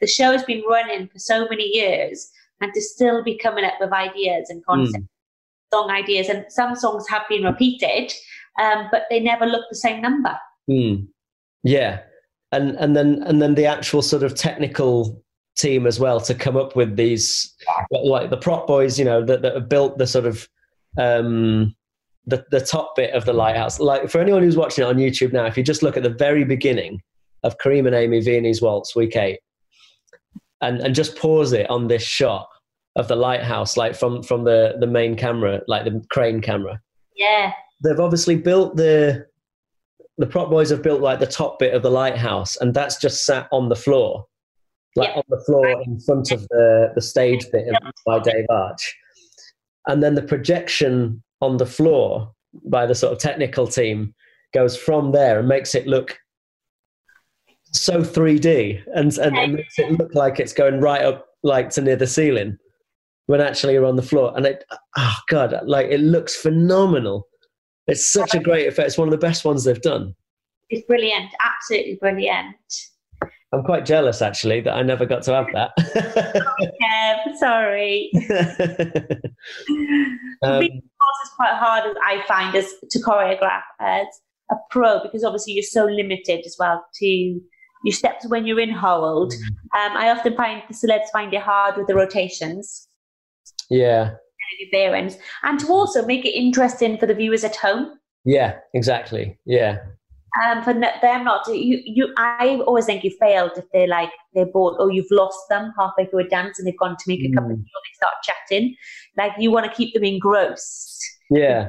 The 0.00 0.06
show 0.06 0.30
has 0.32 0.44
been 0.44 0.62
running 0.68 1.08
for 1.08 1.18
so 1.18 1.48
many 1.48 1.64
years, 1.64 2.30
and 2.60 2.72
to 2.72 2.80
still 2.80 3.24
be 3.24 3.36
coming 3.38 3.64
up 3.64 3.74
with 3.80 3.92
ideas 3.92 4.50
and 4.50 4.64
concepts, 4.64 5.06
song 5.72 5.90
ideas, 5.90 6.28
and 6.28 6.44
some 6.50 6.76
songs 6.76 7.08
have 7.08 7.22
been 7.28 7.42
repeated, 7.42 8.12
um, 8.60 8.88
but 8.92 9.04
they 9.10 9.20
never 9.20 9.46
look 9.46 9.64
the 9.70 9.76
same 9.76 10.00
number. 10.00 10.38
Mm. 10.70 11.08
Yeah, 11.62 12.00
and 12.52 12.76
and 12.76 12.96
then 12.96 13.22
and 13.24 13.40
then 13.40 13.54
the 13.54 13.66
actual 13.66 14.02
sort 14.02 14.22
of 14.22 14.34
technical 14.34 15.22
team 15.56 15.86
as 15.86 16.00
well 16.00 16.20
to 16.20 16.34
come 16.34 16.56
up 16.56 16.74
with 16.74 16.96
these 16.96 17.54
like 17.90 18.30
the 18.30 18.36
prop 18.36 18.66
boys, 18.66 18.98
you 18.98 19.04
know, 19.04 19.24
that, 19.24 19.42
that 19.42 19.54
have 19.54 19.68
built 19.68 19.98
the 19.98 20.06
sort 20.06 20.26
of 20.26 20.48
um, 20.98 21.74
the 22.26 22.44
the 22.50 22.60
top 22.60 22.96
bit 22.96 23.14
of 23.14 23.24
the 23.24 23.32
lighthouse. 23.32 23.80
Like 23.80 24.08
for 24.08 24.20
anyone 24.20 24.42
who's 24.42 24.56
watching 24.56 24.84
it 24.84 24.88
on 24.88 24.96
YouTube 24.96 25.32
now, 25.32 25.46
if 25.46 25.56
you 25.56 25.62
just 25.62 25.82
look 25.82 25.96
at 25.96 26.02
the 26.02 26.10
very 26.10 26.44
beginning 26.44 27.00
of 27.42 27.58
Karim 27.58 27.86
and 27.86 27.94
Amy 27.94 28.20
Viennese 28.20 28.62
Waltz 28.62 28.96
Week 28.96 29.16
Eight, 29.16 29.40
and 30.60 30.80
and 30.80 30.94
just 30.94 31.16
pause 31.16 31.52
it 31.52 31.68
on 31.70 31.88
this 31.88 32.02
shot 32.02 32.48
of 32.96 33.08
the 33.08 33.16
lighthouse, 33.16 33.76
like 33.76 33.94
from 33.94 34.22
from 34.22 34.44
the 34.44 34.76
the 34.80 34.86
main 34.86 35.16
camera, 35.16 35.60
like 35.66 35.84
the 35.84 36.04
crane 36.10 36.40
camera 36.40 36.80
Yeah, 37.16 37.52
they've 37.82 38.00
obviously 38.00 38.36
built 38.36 38.76
the 38.76 39.26
the 40.18 40.26
prop 40.26 40.48
boys 40.50 40.70
have 40.70 40.82
built 40.82 41.00
like 41.00 41.18
the 41.20 41.26
top 41.26 41.58
bit 41.58 41.74
of 41.74 41.82
the 41.82 41.90
lighthouse 41.90 42.56
and 42.56 42.72
that's 42.72 42.96
just 42.98 43.24
sat 43.26 43.48
on 43.52 43.68
the 43.68 43.76
floor. 43.76 44.24
Like 44.96 45.08
Yeah. 45.10 45.16
on 45.16 45.24
the 45.28 45.42
floor 45.44 45.82
in 45.82 45.98
front 46.00 46.30
of 46.30 46.46
the 46.48 46.92
the 46.94 47.02
stage 47.02 47.44
bit 47.50 47.66
of, 47.68 47.76
by 48.06 48.20
Dave 48.20 48.46
Arch. 48.48 48.94
And 49.88 50.02
then 50.02 50.14
the 50.14 50.22
projection 50.22 51.22
on 51.40 51.56
the 51.56 51.66
floor 51.66 52.32
by 52.66 52.86
the 52.86 52.94
sort 52.94 53.12
of 53.12 53.18
technical 53.18 53.66
team 53.66 54.14
goes 54.52 54.76
from 54.76 55.10
there 55.12 55.40
and 55.40 55.48
makes 55.48 55.74
it 55.74 55.86
look 55.88 56.16
so 57.72 58.02
3d 58.02 58.82
and 58.94 59.18
and 59.18 59.36
it 59.36 59.50
makes 59.50 59.78
it 59.80 59.90
look 59.98 60.14
like 60.14 60.38
it's 60.38 60.52
going 60.52 60.80
right 60.80 61.02
up 61.02 61.26
like 61.42 61.70
to 61.70 61.82
near 61.82 61.96
the 61.96 62.06
ceiling 62.06 62.56
when 63.26 63.40
actually 63.40 63.72
you're 63.72 63.84
on 63.84 63.96
the 63.96 64.02
floor. 64.02 64.32
And 64.36 64.46
it 64.46 64.64
oh 64.96 65.16
god 65.28 65.58
like 65.66 65.88
it 65.88 66.00
looks 66.00 66.36
phenomenal 66.36 67.26
it's 67.86 68.12
such 68.12 68.34
a 68.34 68.40
great 68.40 68.66
effect. 68.66 68.88
It's 68.88 68.98
one 68.98 69.08
of 69.08 69.12
the 69.12 69.18
best 69.18 69.44
ones 69.44 69.64
they've 69.64 69.80
done. 69.80 70.14
It's 70.70 70.86
brilliant, 70.86 71.30
absolutely 71.44 71.96
brilliant. 72.00 72.56
i'm 73.52 73.62
quite 73.62 73.84
jealous 73.86 74.20
actually 74.20 74.60
that 74.60 74.74
i 74.74 74.82
never 74.82 75.06
got 75.06 75.22
to 75.22 75.32
have 75.32 75.46
that. 75.52 75.70
Yeah, 76.80 77.16
sorry. 77.38 78.10
um, 80.42 80.62
is 80.62 81.30
quite 81.36 81.54
hard, 81.54 81.96
I 82.04 82.24
find, 82.26 82.54
as 82.56 82.72
to 82.90 82.98
choreograph 83.00 83.62
as 83.80 84.06
a 84.50 84.56
pro 84.70 85.02
because 85.02 85.24
obviously 85.24 85.54
you're 85.54 85.62
so 85.62 85.84
limited 85.84 86.44
as 86.44 86.56
well 86.58 86.84
to 87.00 87.06
your 87.06 87.92
steps 87.92 88.26
when 88.28 88.46
you're 88.46 88.60
in 88.60 88.72
hold. 88.72 89.32
Um, 89.32 89.96
I 89.96 90.10
often 90.10 90.36
find 90.36 90.62
the 90.68 90.74
celebs 90.74 91.10
find 91.12 91.32
it 91.32 91.42
hard 91.42 91.76
with 91.76 91.86
the 91.86 91.94
rotations, 91.94 92.88
yeah 93.70 94.14
your 94.58 94.70
bearings, 94.72 95.16
and 95.42 95.58
to 95.60 95.66
also 95.68 96.04
make 96.06 96.24
it 96.24 96.30
interesting 96.36 96.98
for 96.98 97.06
the 97.06 97.14
viewers 97.14 97.44
at 97.44 97.56
home. 97.56 97.98
yeah 98.24 98.54
exactly 98.74 99.38
yeah 99.46 99.76
Um, 100.44 100.64
for 100.64 100.74
them 100.74 101.22
not 101.24 101.44
to, 101.46 101.52
you, 101.56 101.76
you, 101.96 102.04
I 102.18 102.58
always 102.66 102.86
think 102.86 103.04
you 103.04 103.12
failed 103.20 103.52
if 103.56 103.66
they're 103.72 103.86
like 103.98 104.10
they're 104.34 104.50
bored 104.54 104.74
or 104.80 104.90
you've 104.90 105.10
lost 105.22 105.38
them 105.50 105.72
halfway 105.78 106.06
through 106.06 106.24
a 106.26 106.28
dance 106.28 106.58
and 106.58 106.66
they've 106.66 106.78
gone 106.84 106.96
to 106.98 107.04
make 107.06 107.20
a 107.24 107.30
cup 107.36 107.44
of 107.44 107.50
tea 107.50 107.56
Mm. 107.56 107.76
or 107.76 107.82
they 107.84 107.94
start 108.00 108.14
chatting. 108.28 108.74
Like 109.20 109.32
you 109.38 109.52
want 109.52 109.66
to 109.66 109.72
keep 109.78 109.94
them 109.94 110.02
engrossed. 110.04 111.00
yeah 111.30 111.68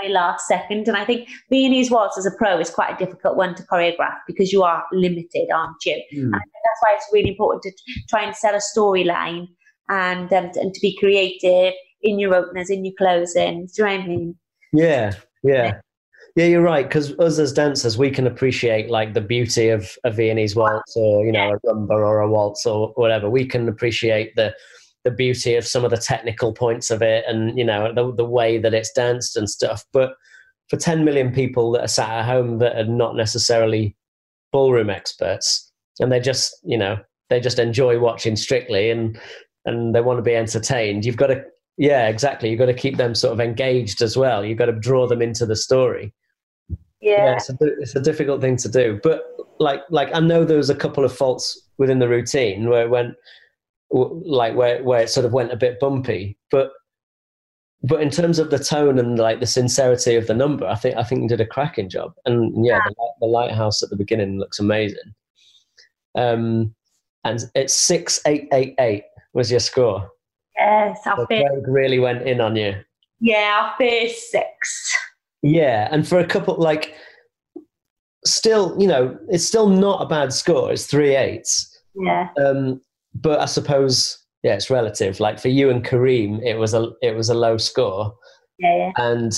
very 0.00 0.12
last 0.12 0.46
second. 0.46 0.86
And 0.88 0.96
I 0.96 1.04
think 1.04 1.28
Viennese 1.50 1.90
Waltz 1.90 2.16
as 2.18 2.26
a 2.26 2.30
pro 2.40 2.58
is 2.64 2.70
quite 2.70 2.94
a 2.94 2.98
difficult 3.04 3.36
one 3.36 3.54
to 3.56 3.62
choreograph 3.70 4.18
because 4.26 4.52
you 4.52 4.62
are 4.62 4.82
limited, 4.92 5.46
aren't 5.54 5.82
you? 5.84 5.96
Mm. 6.14 6.22
And 6.24 6.32
that's 6.66 6.80
why 6.82 6.90
it's 6.96 7.08
really 7.12 7.30
important 7.30 7.62
to 7.64 7.72
try 8.08 8.22
and 8.26 8.34
sell 8.36 8.54
a 8.54 8.64
storyline 8.72 9.46
and 9.88 10.32
um, 10.32 10.46
and 10.62 10.72
to 10.74 10.80
be 10.80 10.96
creative 11.02 11.74
in 12.04 12.18
your 12.18 12.34
openers, 12.34 12.70
in 12.70 12.84
your 12.84 12.94
closings. 13.00 13.74
Do 13.74 13.82
you 13.82 13.88
know 13.88 13.96
what 13.96 14.04
I 14.04 14.06
mean? 14.06 14.38
Yeah, 14.72 15.12
yeah, 15.42 15.80
yeah. 16.36 16.46
You're 16.46 16.62
right. 16.62 16.86
Because 16.86 17.18
us 17.18 17.38
as 17.38 17.52
dancers, 17.52 17.98
we 17.98 18.10
can 18.10 18.26
appreciate 18.26 18.90
like 18.90 19.14
the 19.14 19.20
beauty 19.20 19.70
of 19.70 19.96
a 20.04 20.10
Viennese 20.10 20.54
waltz, 20.54 20.94
or 20.96 21.24
you 21.24 21.32
know, 21.32 21.52
a 21.52 21.66
rumba 21.66 21.90
or 21.90 22.20
a 22.20 22.30
waltz 22.30 22.66
or 22.66 22.92
whatever. 22.94 23.28
We 23.28 23.46
can 23.46 23.68
appreciate 23.68 24.36
the 24.36 24.54
the 25.04 25.10
beauty 25.10 25.54
of 25.54 25.66
some 25.66 25.84
of 25.84 25.90
the 25.90 25.98
technical 25.98 26.52
points 26.52 26.90
of 26.90 27.02
it, 27.02 27.24
and 27.26 27.58
you 27.58 27.64
know, 27.64 27.92
the 27.92 28.14
the 28.14 28.24
way 28.24 28.58
that 28.58 28.74
it's 28.74 28.92
danced 28.92 29.36
and 29.36 29.48
stuff. 29.48 29.84
But 29.92 30.14
for 30.68 30.76
10 30.76 31.04
million 31.04 31.32
people 31.32 31.72
that 31.72 31.84
are 31.84 31.88
sat 31.88 32.08
at 32.08 32.24
home 32.24 32.58
that 32.58 32.76
are 32.76 32.86
not 32.86 33.16
necessarily 33.16 33.96
ballroom 34.50 34.88
experts, 34.90 35.70
and 36.00 36.10
they 36.10 36.20
just, 36.20 36.56
you 36.64 36.78
know, 36.78 36.98
they 37.28 37.40
just 37.40 37.58
enjoy 37.58 37.98
watching 37.98 38.36
Strictly 38.36 38.90
and 38.90 39.18
and 39.66 39.94
they 39.94 40.00
want 40.00 40.18
to 40.18 40.22
be 40.22 40.36
entertained. 40.36 41.04
You've 41.04 41.16
got 41.16 41.28
to 41.28 41.44
yeah, 41.76 42.08
exactly. 42.08 42.50
You've 42.50 42.58
got 42.58 42.66
to 42.66 42.74
keep 42.74 42.96
them 42.96 43.14
sort 43.14 43.32
of 43.32 43.40
engaged 43.40 44.02
as 44.02 44.16
well. 44.16 44.44
You've 44.44 44.58
got 44.58 44.66
to 44.66 44.72
draw 44.72 45.06
them 45.06 45.22
into 45.22 45.46
the 45.46 45.56
story. 45.56 46.12
Yeah. 47.00 47.24
Yeah, 47.24 47.36
it's 47.36 47.50
a, 47.50 47.56
it's 47.60 47.96
a 47.96 48.00
difficult 48.00 48.40
thing 48.40 48.56
to 48.58 48.68
do. 48.68 49.00
But 49.02 49.24
like 49.58 49.82
like 49.90 50.10
I 50.14 50.20
know 50.20 50.44
there 50.44 50.56
was 50.56 50.70
a 50.70 50.74
couple 50.74 51.04
of 51.04 51.16
faults 51.16 51.60
within 51.78 51.98
the 51.98 52.08
routine 52.08 52.68
where 52.68 52.82
it 52.82 52.90
went 52.90 53.14
like 53.90 54.54
where 54.54 54.82
where 54.82 55.02
it 55.02 55.10
sort 55.10 55.26
of 55.26 55.32
went 55.32 55.52
a 55.52 55.56
bit 55.56 55.80
bumpy. 55.80 56.38
But 56.50 56.72
but 57.82 58.00
in 58.00 58.08
terms 58.08 58.38
of 58.38 58.50
the 58.50 58.58
tone 58.58 58.98
and 58.98 59.18
like 59.18 59.40
the 59.40 59.46
sincerity 59.46 60.16
of 60.16 60.26
the 60.26 60.34
number, 60.34 60.66
I 60.66 60.74
think 60.76 60.96
I 60.96 61.02
think 61.02 61.22
you 61.22 61.28
did 61.28 61.40
a 61.40 61.46
cracking 61.46 61.90
job. 61.90 62.14
And 62.24 62.64
yeah, 62.64 62.80
the, 62.86 62.94
the 63.20 63.26
lighthouse 63.26 63.82
at 63.82 63.90
the 63.90 63.96
beginning 63.96 64.38
looks 64.38 64.58
amazing. 64.58 65.14
Um, 66.14 66.74
and 67.24 67.44
it's 67.54 67.74
six 67.74 68.20
eight 68.26 68.48
eight 68.52 68.74
eight 68.78 69.04
was 69.34 69.50
your 69.50 69.60
score. 69.60 70.10
So 71.02 71.10
our 71.10 71.16
first, 71.18 71.28
Craig 71.28 71.66
really 71.68 71.98
went 71.98 72.22
in 72.22 72.40
on 72.40 72.56
you. 72.56 72.74
yeah, 73.20 73.60
our 73.62 73.74
first 73.78 74.30
six. 74.30 74.96
Yeah, 75.42 75.88
and 75.90 76.06
for 76.08 76.18
a 76.18 76.26
couple 76.26 76.56
like 76.56 76.94
still, 78.24 78.74
you 78.80 78.86
know, 78.86 79.18
it's 79.28 79.44
still 79.44 79.68
not 79.68 80.00
a 80.02 80.06
bad 80.06 80.32
score. 80.32 80.72
It's 80.72 80.86
three 80.86 81.14
eights. 81.16 81.70
Yeah. 81.94 82.28
Um, 82.42 82.80
but 83.14 83.40
I 83.40 83.44
suppose 83.44 84.18
yeah, 84.42 84.54
it's 84.54 84.70
relative. 84.70 85.20
Like 85.20 85.38
for 85.38 85.48
you 85.48 85.70
and 85.70 85.84
Karim, 85.84 86.40
it 86.42 86.54
was 86.58 86.74
a 86.74 86.90
it 87.02 87.14
was 87.14 87.28
a 87.28 87.34
low 87.34 87.56
score, 87.58 88.14
Yeah, 88.58 88.76
yeah. 88.76 88.92
and 88.96 89.32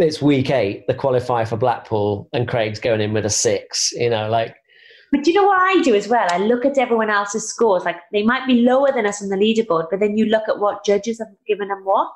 it's 0.00 0.20
week 0.22 0.50
eight. 0.50 0.86
The 0.86 0.94
qualify 0.94 1.44
for 1.44 1.56
Blackpool, 1.56 2.28
and 2.32 2.46
Craig's 2.46 2.78
going 2.80 3.00
in 3.00 3.12
with 3.12 3.24
a 3.24 3.30
six. 3.30 3.90
You 3.92 4.10
know, 4.10 4.28
like 4.28 4.54
But 5.14 5.22
do 5.22 5.30
you 5.30 5.40
know 5.40 5.46
what 5.46 5.60
I 5.60 5.80
do 5.82 5.94
as 5.94 6.08
well? 6.08 6.26
I 6.32 6.38
look 6.38 6.64
at 6.64 6.76
everyone 6.76 7.08
else's 7.08 7.48
scores. 7.48 7.84
Like 7.84 7.98
they 8.10 8.24
might 8.24 8.48
be 8.48 8.62
lower 8.62 8.90
than 8.90 9.06
us 9.06 9.22
on 9.22 9.28
the 9.28 9.36
leaderboard, 9.36 9.86
but 9.88 10.00
then 10.00 10.16
you 10.18 10.26
look 10.26 10.48
at 10.48 10.58
what 10.58 10.84
judges 10.84 11.20
have 11.20 11.28
given 11.46 11.68
them 11.68 11.82
what. 11.84 12.10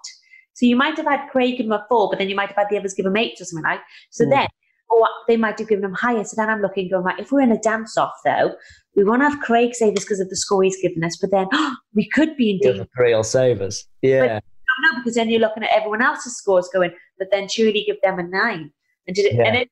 So 0.55 0.67
you 0.67 0.75
might 0.75 0.97
have 0.97 1.07
had 1.07 1.29
Craig 1.31 1.59
give 1.59 1.67
them 1.69 1.73
a 1.81 1.87
four, 1.89 2.11
but 2.11 2.19
then 2.19 2.29
you 2.29 2.35
might 2.35 2.49
have 2.49 2.57
had 2.57 2.67
the 2.71 2.77
others 2.77 2.95
give 2.95 3.05
them 3.05 3.17
eight 3.17 3.41
or 3.41 3.45
something 3.45 3.63
like. 3.63 3.79
So 4.11 4.25
Mm. 4.25 4.31
then, 4.31 4.47
or 4.91 5.07
they 5.29 5.37
might 5.37 5.57
have 5.61 5.69
given 5.69 5.83
them 5.83 5.95
higher. 5.95 6.25
So 6.25 6.35
then 6.37 6.51
I'm 6.51 6.61
looking, 6.61 6.89
going 6.91 7.05
right. 7.05 7.21
If 7.21 7.31
we're 7.31 7.43
in 7.43 7.53
a 7.53 7.61
dance 7.61 7.97
off 7.97 8.15
though, 8.25 8.57
we 8.97 9.05
want 9.05 9.23
to 9.23 9.29
have 9.31 9.39
Craig 9.43 9.75
say 9.77 9.93
this 9.93 10.03
because 10.05 10.19
of 10.19 10.29
the 10.29 10.37
score 10.37 10.65
he's 10.65 10.83
given 10.83 11.05
us, 11.05 11.17
but 11.21 11.31
then 11.31 11.47
we 11.95 12.09
could 12.09 12.37
be 12.37 12.51
in 12.51 12.59
the 12.61 12.71
danger. 12.71 12.81
other 12.83 12.91
three 12.97 13.15
will 13.15 13.23
save 13.23 13.61
us. 13.61 13.85
Yeah, 14.03 14.41
No, 14.83 14.99
because 14.99 15.15
then 15.15 15.29
you're 15.31 15.39
looking 15.41 15.63
at 15.63 15.71
everyone 15.73 16.03
else's 16.03 16.37
scores, 16.37 16.69
going, 16.75 16.91
but 17.17 17.29
then 17.31 17.49
surely 17.49 17.85
give 17.87 18.01
them 18.03 18.19
a 18.19 18.25
nine. 18.25 18.73
And 19.07 19.15
did 19.15 19.27
it? 19.27 19.35
Yeah. 19.37 19.45
And 19.45 19.57
it, 19.59 19.71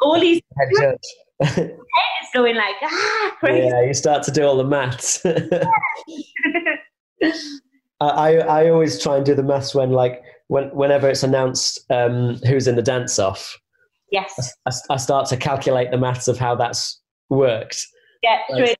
all 0.00 0.20
these 0.20 0.40
is 1.40 1.70
going 2.34 2.56
like 2.56 2.74
ah 2.82 3.36
crazy. 3.40 3.66
yeah, 3.68 3.82
you 3.82 3.94
start 3.94 4.22
to 4.24 4.30
do 4.30 4.42
all 4.44 4.56
the 4.56 4.64
maths. 4.64 5.24
I, 8.00 8.06
I 8.06 8.32
I 8.36 8.70
always 8.70 9.02
try 9.02 9.16
and 9.16 9.26
do 9.26 9.34
the 9.34 9.42
maths 9.42 9.74
when 9.74 9.90
like 9.90 10.22
when 10.48 10.64
whenever 10.70 11.08
it's 11.08 11.22
announced 11.22 11.84
um, 11.90 12.36
who's 12.46 12.66
in 12.68 12.76
the 12.76 12.82
dance 12.82 13.18
off. 13.18 13.58
yes. 14.10 14.52
I, 14.66 14.72
I 14.94 14.96
start 14.96 15.28
to 15.28 15.36
calculate 15.36 15.90
the 15.90 15.98
maths 15.98 16.28
of 16.28 16.38
how 16.38 16.54
that's 16.54 17.00
worked. 17.28 17.86
Yeah. 18.22 18.38
Away. 18.50 18.74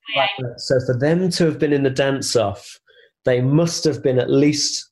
So 0.57 0.79
for 0.85 0.97
them 0.97 1.29
to 1.31 1.45
have 1.45 1.59
been 1.59 1.73
in 1.73 1.83
the 1.83 1.89
dance 1.89 2.35
off, 2.35 2.79
they 3.25 3.41
must 3.41 3.83
have 3.83 4.03
been 4.03 4.19
at 4.19 4.29
least 4.29 4.88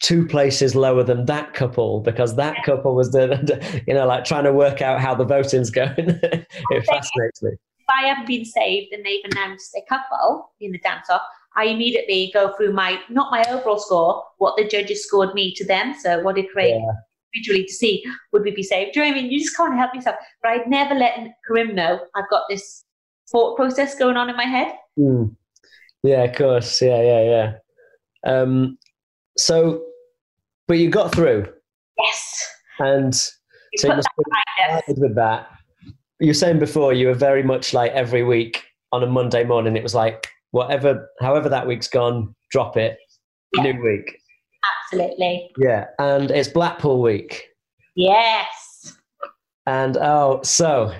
two 0.00 0.26
places 0.26 0.74
lower 0.74 1.02
than 1.02 1.26
that 1.26 1.54
couple 1.54 2.00
because 2.00 2.36
that 2.36 2.56
couple 2.64 2.94
was 2.94 3.10
the 3.12 3.82
you 3.86 3.94
know 3.94 4.06
like 4.06 4.24
trying 4.24 4.44
to 4.44 4.52
work 4.52 4.80
out 4.82 5.00
how 5.00 5.14
the 5.14 5.24
voting's 5.24 5.70
going. 5.70 5.94
it 5.98 6.86
fascinates 6.86 7.42
me. 7.42 7.50
if 7.52 7.86
I 7.88 8.06
haven't 8.08 8.26
been 8.26 8.44
saved 8.44 8.92
and 8.92 9.04
they've 9.04 9.24
announced 9.32 9.74
a 9.76 9.82
couple 9.88 10.52
in 10.60 10.72
the 10.72 10.78
dance 10.78 11.08
off, 11.10 11.22
I 11.56 11.64
immediately 11.64 12.30
go 12.32 12.54
through 12.56 12.72
my 12.72 13.00
not 13.08 13.30
my 13.30 13.44
overall 13.50 13.78
score, 13.78 14.24
what 14.38 14.56
the 14.56 14.66
judges 14.66 15.04
scored 15.04 15.34
me 15.34 15.52
to 15.54 15.64
them. 15.66 15.94
So 16.00 16.20
what 16.22 16.36
did 16.36 16.48
Craig 16.50 16.74
Yeah. 16.74 16.92
individually 17.34 17.66
to 17.66 17.72
see 17.72 18.04
would 18.32 18.42
we 18.42 18.50
be 18.52 18.62
saved? 18.62 18.92
Do 18.94 19.00
you 19.00 19.06
know 19.06 19.12
what 19.12 19.18
I 19.18 19.22
mean? 19.22 19.30
You 19.32 19.40
just 19.40 19.56
can't 19.56 19.74
help 19.74 19.94
yourself. 19.94 20.16
But 20.42 20.52
I'd 20.52 20.68
never 20.68 20.94
let 20.94 21.18
Karim 21.46 21.74
know 21.74 22.00
I've 22.14 22.30
got 22.30 22.42
this 22.48 22.84
thought 23.30 23.56
process 23.56 23.94
going 23.94 24.16
on 24.16 24.30
in 24.30 24.36
my 24.36 24.44
head. 24.44 24.72
Mm. 24.98 25.34
Yeah, 26.02 26.22
of 26.24 26.36
course. 26.36 26.80
Yeah, 26.80 27.02
yeah, 27.02 27.22
yeah. 27.22 27.52
Um, 28.24 28.78
so, 29.36 29.84
but 30.68 30.78
you 30.78 30.90
got 30.90 31.12
through, 31.12 31.46
Yes. 31.98 32.46
and 32.78 33.14
You 33.72 33.78
so 33.78 33.88
you 33.88 33.96
must 33.96 34.08
that 34.58 34.86
be 34.86 34.94
with 34.96 35.14
that. 35.16 35.48
You 36.20 36.28
were 36.28 36.34
saying 36.34 36.58
before 36.58 36.92
you 36.92 37.08
were 37.08 37.14
very 37.14 37.42
much 37.42 37.74
like 37.74 37.92
every 37.92 38.22
week 38.22 38.62
on 38.92 39.02
a 39.02 39.06
Monday 39.06 39.44
morning. 39.44 39.76
It 39.76 39.82
was 39.82 39.94
like 39.94 40.28
whatever, 40.52 41.08
however 41.20 41.48
that 41.48 41.66
week's 41.66 41.88
gone, 41.88 42.34
drop 42.50 42.76
it. 42.76 42.98
Yeah. 43.54 43.62
New 43.72 43.82
week. 43.82 44.20
Absolutely. 44.92 45.50
Yeah, 45.58 45.86
and 45.98 46.30
it's 46.30 46.48
Blackpool 46.48 47.00
week. 47.02 47.48
Yes. 47.96 48.96
And 49.66 49.96
oh, 49.96 50.40
so 50.42 50.92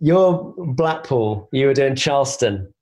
you're 0.00 0.54
Blackpool. 0.56 1.48
You 1.52 1.66
were 1.66 1.74
doing 1.74 1.94
Charleston. 1.94 2.72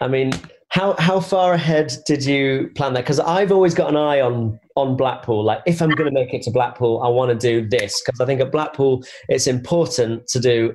I 0.00 0.08
mean, 0.08 0.32
how 0.70 0.94
how 0.98 1.20
far 1.20 1.54
ahead 1.54 1.96
did 2.06 2.24
you 2.24 2.70
plan 2.74 2.92
that? 2.94 3.04
Because 3.04 3.20
I've 3.20 3.52
always 3.52 3.74
got 3.74 3.88
an 3.88 3.96
eye 3.96 4.20
on 4.20 4.58
on 4.76 4.96
Blackpool. 4.96 5.42
Like, 5.42 5.60
if 5.66 5.80
I'm 5.80 5.90
going 5.90 6.06
to 6.06 6.12
make 6.12 6.34
it 6.34 6.42
to 6.42 6.50
Blackpool, 6.50 7.02
I 7.02 7.08
want 7.08 7.30
to 7.30 7.36
do 7.36 7.66
this 7.66 8.00
because 8.04 8.20
I 8.20 8.26
think 8.26 8.40
at 8.40 8.52
Blackpool 8.52 9.02
it's 9.28 9.46
important 9.46 10.26
to 10.28 10.40
do 10.40 10.74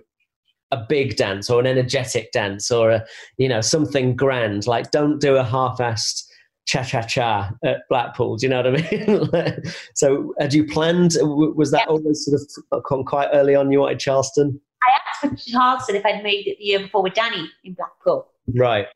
a 0.72 0.78
big 0.90 1.16
dance 1.16 1.50
or 1.50 1.60
an 1.60 1.68
energetic 1.68 2.32
dance 2.32 2.72
or 2.72 2.90
a 2.90 3.06
you 3.38 3.48
know 3.48 3.62
something 3.62 4.16
grand. 4.16 4.66
Like, 4.66 4.90
don't 4.92 5.20
do 5.22 5.36
a 5.38 5.44
half-assed 5.44 6.24
cha 6.66 6.82
cha 6.82 7.04
cha 7.04 7.52
at 7.64 7.82
Blackpool. 7.88 8.38
Do 8.38 8.48
you 8.48 8.50
know 8.50 8.64
what 8.64 8.68
I 8.68 9.52
mean? 9.52 9.74
so, 9.94 10.34
had 10.40 10.56
you 10.56 10.66
planned? 10.66 11.18
Was 11.22 11.70
that 11.70 11.88
always 11.88 12.26
sort 12.26 12.42
of 12.72 13.06
quite 13.06 13.30
early 13.32 13.54
on? 13.54 13.72
You 13.72 13.82
wanted 13.82 14.00
Charleston, 14.00 14.60
I 14.82 15.28
asked 15.28 15.46
for 15.46 15.52
Charleston 15.52 15.96
if 15.98 16.06
I'd 16.06 16.24
made 16.24 16.48
it 16.48 16.58
the 16.58 16.64
year 16.64 16.80
before 16.80 17.04
with 17.04 17.14
Danny 17.14 17.50
in 17.64 17.74
Blackpool. 17.74 18.28
right? 18.56 18.88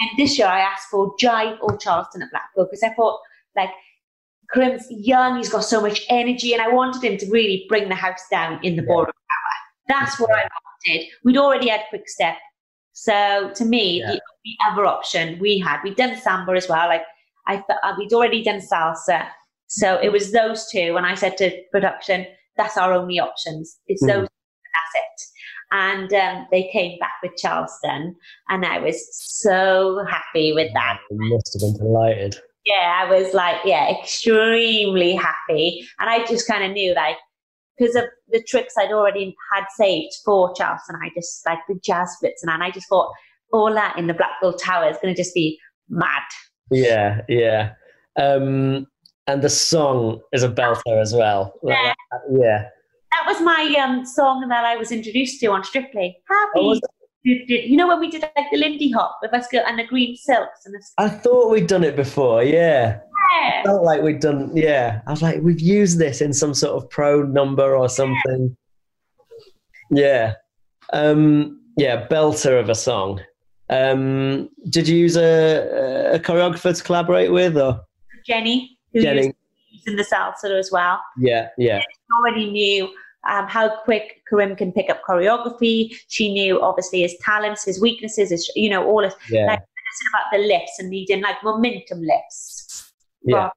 And 0.00 0.10
this 0.18 0.38
year 0.38 0.48
I 0.48 0.60
asked 0.60 0.88
for 0.90 1.14
Jive 1.16 1.58
or 1.62 1.76
Charleston 1.76 2.22
at 2.22 2.30
Blackpool 2.30 2.64
because 2.64 2.82
I 2.82 2.92
thought, 2.94 3.20
like, 3.56 3.70
Karim's 4.52 4.86
young, 4.90 5.36
he's 5.36 5.48
got 5.48 5.64
so 5.64 5.80
much 5.80 6.02
energy, 6.08 6.52
and 6.52 6.60
I 6.60 6.68
wanted 6.68 7.02
him 7.02 7.16
to 7.18 7.26
really 7.30 7.64
bring 7.68 7.88
the 7.88 7.94
house 7.94 8.22
down 8.30 8.60
in 8.62 8.76
the 8.76 8.82
Yeah. 8.82 8.88
ballroom 8.88 9.06
hour. 9.08 9.54
That's 9.88 10.18
what 10.20 10.30
I 10.30 10.48
wanted. 10.88 11.06
We'd 11.24 11.36
already 11.38 11.68
had 11.68 11.82
Quick 11.88 12.08
Step. 12.08 12.36
So 12.92 13.50
to 13.54 13.64
me, 13.64 14.00
Yeah. 14.00 14.12
the, 14.12 14.20
the 14.44 14.56
other 14.70 14.84
option 14.86 15.38
we 15.40 15.58
had, 15.58 15.80
we'd 15.82 15.96
done 15.96 16.16
Samba 16.16 16.52
as 16.52 16.68
well. 16.68 16.88
Like, 16.88 17.04
I 17.46 17.62
uh, 17.82 17.94
we'd 17.98 18.12
already 18.12 18.42
done 18.42 18.60
Salsa. 18.60 19.28
So 19.66 19.98
it 20.02 20.10
was 20.12 20.32
those 20.32 20.68
two. 20.70 20.96
And 20.96 21.06
I 21.06 21.14
said 21.14 21.36
to 21.38 21.50
production, 21.72 22.26
that's 22.56 22.76
our 22.76 22.92
only 22.92 23.18
options. 23.18 23.78
It's 23.86 24.02
Mhm. 24.02 24.08
those, 24.08 24.28
that's 24.28 24.94
it. 24.94 25.26
And 25.72 26.12
um, 26.12 26.46
they 26.50 26.68
came 26.72 26.98
back 26.98 27.14
with 27.22 27.32
Charleston, 27.36 28.14
and 28.48 28.64
I 28.64 28.78
was 28.78 29.08
so 29.12 30.04
happy 30.08 30.52
with 30.52 30.72
that. 30.74 30.98
You 31.10 31.18
must 31.34 31.52
have 31.54 31.60
been 31.60 31.86
delighted. 31.86 32.36
Yeah, 32.64 33.02
I 33.04 33.10
was 33.10 33.34
like, 33.34 33.56
yeah, 33.64 33.90
extremely 34.00 35.14
happy. 35.14 35.86
And 35.98 36.08
I 36.08 36.24
just 36.26 36.46
kind 36.46 36.64
of 36.64 36.70
knew, 36.72 36.94
like, 36.94 37.16
because 37.76 37.94
of 37.96 38.04
the 38.30 38.42
tricks 38.42 38.74
I'd 38.78 38.92
already 38.92 39.34
had 39.52 39.64
saved 39.76 40.14
for 40.24 40.54
Charleston, 40.54 40.96
I 41.02 41.10
just, 41.14 41.44
like, 41.44 41.58
the 41.68 41.78
jazz 41.84 42.12
splits 42.16 42.42
and 42.42 42.50
I 42.62 42.70
just 42.70 42.88
thought, 42.88 43.12
all 43.52 43.72
that 43.74 43.98
in 43.98 44.06
the 44.06 44.14
Blackpool 44.14 44.52
Tower 44.54 44.88
is 44.88 44.96
going 45.02 45.14
to 45.14 45.20
just 45.20 45.34
be 45.34 45.58
mad. 45.88 46.22
Yeah, 46.70 47.20
yeah. 47.28 47.72
Um, 48.18 48.86
and 49.26 49.42
the 49.42 49.50
song 49.50 50.20
is 50.32 50.42
a 50.42 50.48
belter 50.48 51.00
as 51.00 51.12
well. 51.14 51.54
Yeah. 51.62 51.92
that- 52.10 52.20
yeah. 52.40 52.68
That 53.14 53.24
was 53.26 53.40
my 53.42 53.76
um, 53.82 54.04
song 54.04 54.46
that 54.48 54.64
I 54.64 54.76
was 54.76 54.90
introduced 54.90 55.40
to 55.40 55.46
on 55.48 55.62
Strictly. 55.64 56.16
Happy. 56.28 56.50
Oh, 56.56 56.68
was 56.70 56.80
Do- 57.24 57.46
do- 57.46 57.54
You 57.54 57.76
know 57.76 57.86
when 57.88 58.00
we 58.00 58.10
did 58.10 58.22
like 58.22 58.46
the 58.50 58.58
Lindy 58.58 58.90
Hop 58.90 59.18
with 59.22 59.32
us 59.32 59.46
and 59.52 59.78
the 59.78 59.84
green 59.84 60.16
silks 60.16 60.66
and 60.66 60.74
the 60.74 60.82
I 60.98 61.08
thought 61.08 61.50
we'd 61.50 61.66
done 61.68 61.84
it 61.84 61.96
before. 61.96 62.42
Yeah. 62.42 62.98
yeah. 63.40 63.62
Felt 63.62 63.84
like 63.84 64.02
we'd 64.02 64.20
done. 64.20 64.50
Yeah. 64.56 65.00
I 65.06 65.10
was 65.10 65.22
like, 65.22 65.40
we've 65.42 65.60
used 65.60 65.98
this 65.98 66.20
in 66.20 66.32
some 66.32 66.54
sort 66.54 66.82
of 66.82 66.90
pro 66.90 67.22
number 67.22 67.76
or 67.76 67.88
something. 67.88 68.56
Yeah. 69.90 70.34
Um, 70.92 71.60
yeah. 71.76 72.06
Belter 72.08 72.58
of 72.60 72.68
a 72.68 72.74
song. 72.74 73.20
Um, 73.70 74.50
did 74.68 74.86
you 74.88 74.96
use 74.96 75.16
a, 75.16 76.10
a 76.14 76.18
choreographer 76.18 76.76
to 76.76 76.82
collaborate 76.82 77.32
with, 77.32 77.56
or 77.56 77.80
Jenny, 78.26 78.78
who 78.92 79.00
Jenny? 79.00 79.32
in 79.86 79.96
the 79.96 80.04
salsa 80.04 80.58
as 80.58 80.70
well. 80.70 81.00
Yeah, 81.18 81.48
yeah, 81.58 81.82
already 82.18 82.50
knew 82.50 82.90
um, 83.30 83.46
how 83.48 83.76
quick 83.84 84.22
Karim 84.28 84.54
can 84.56 84.72
pick 84.72 84.90
up 84.90 85.02
choreography. 85.08 85.94
She 86.08 86.32
knew 86.32 86.60
obviously 86.60 87.02
his 87.02 87.16
talents, 87.22 87.64
his 87.64 87.80
weaknesses, 87.80 88.30
his, 88.30 88.50
you 88.54 88.70
know, 88.70 88.84
all 88.86 89.02
his 89.02 89.14
yeah, 89.30 89.46
Like- 89.46 89.62
about 90.12 90.32
the 90.32 90.38
lifts 90.38 90.78
and 90.80 90.90
needing 90.90 91.22
like 91.22 91.36
momentum 91.44 92.00
lifts. 92.02 92.92
yeah. 93.22 93.48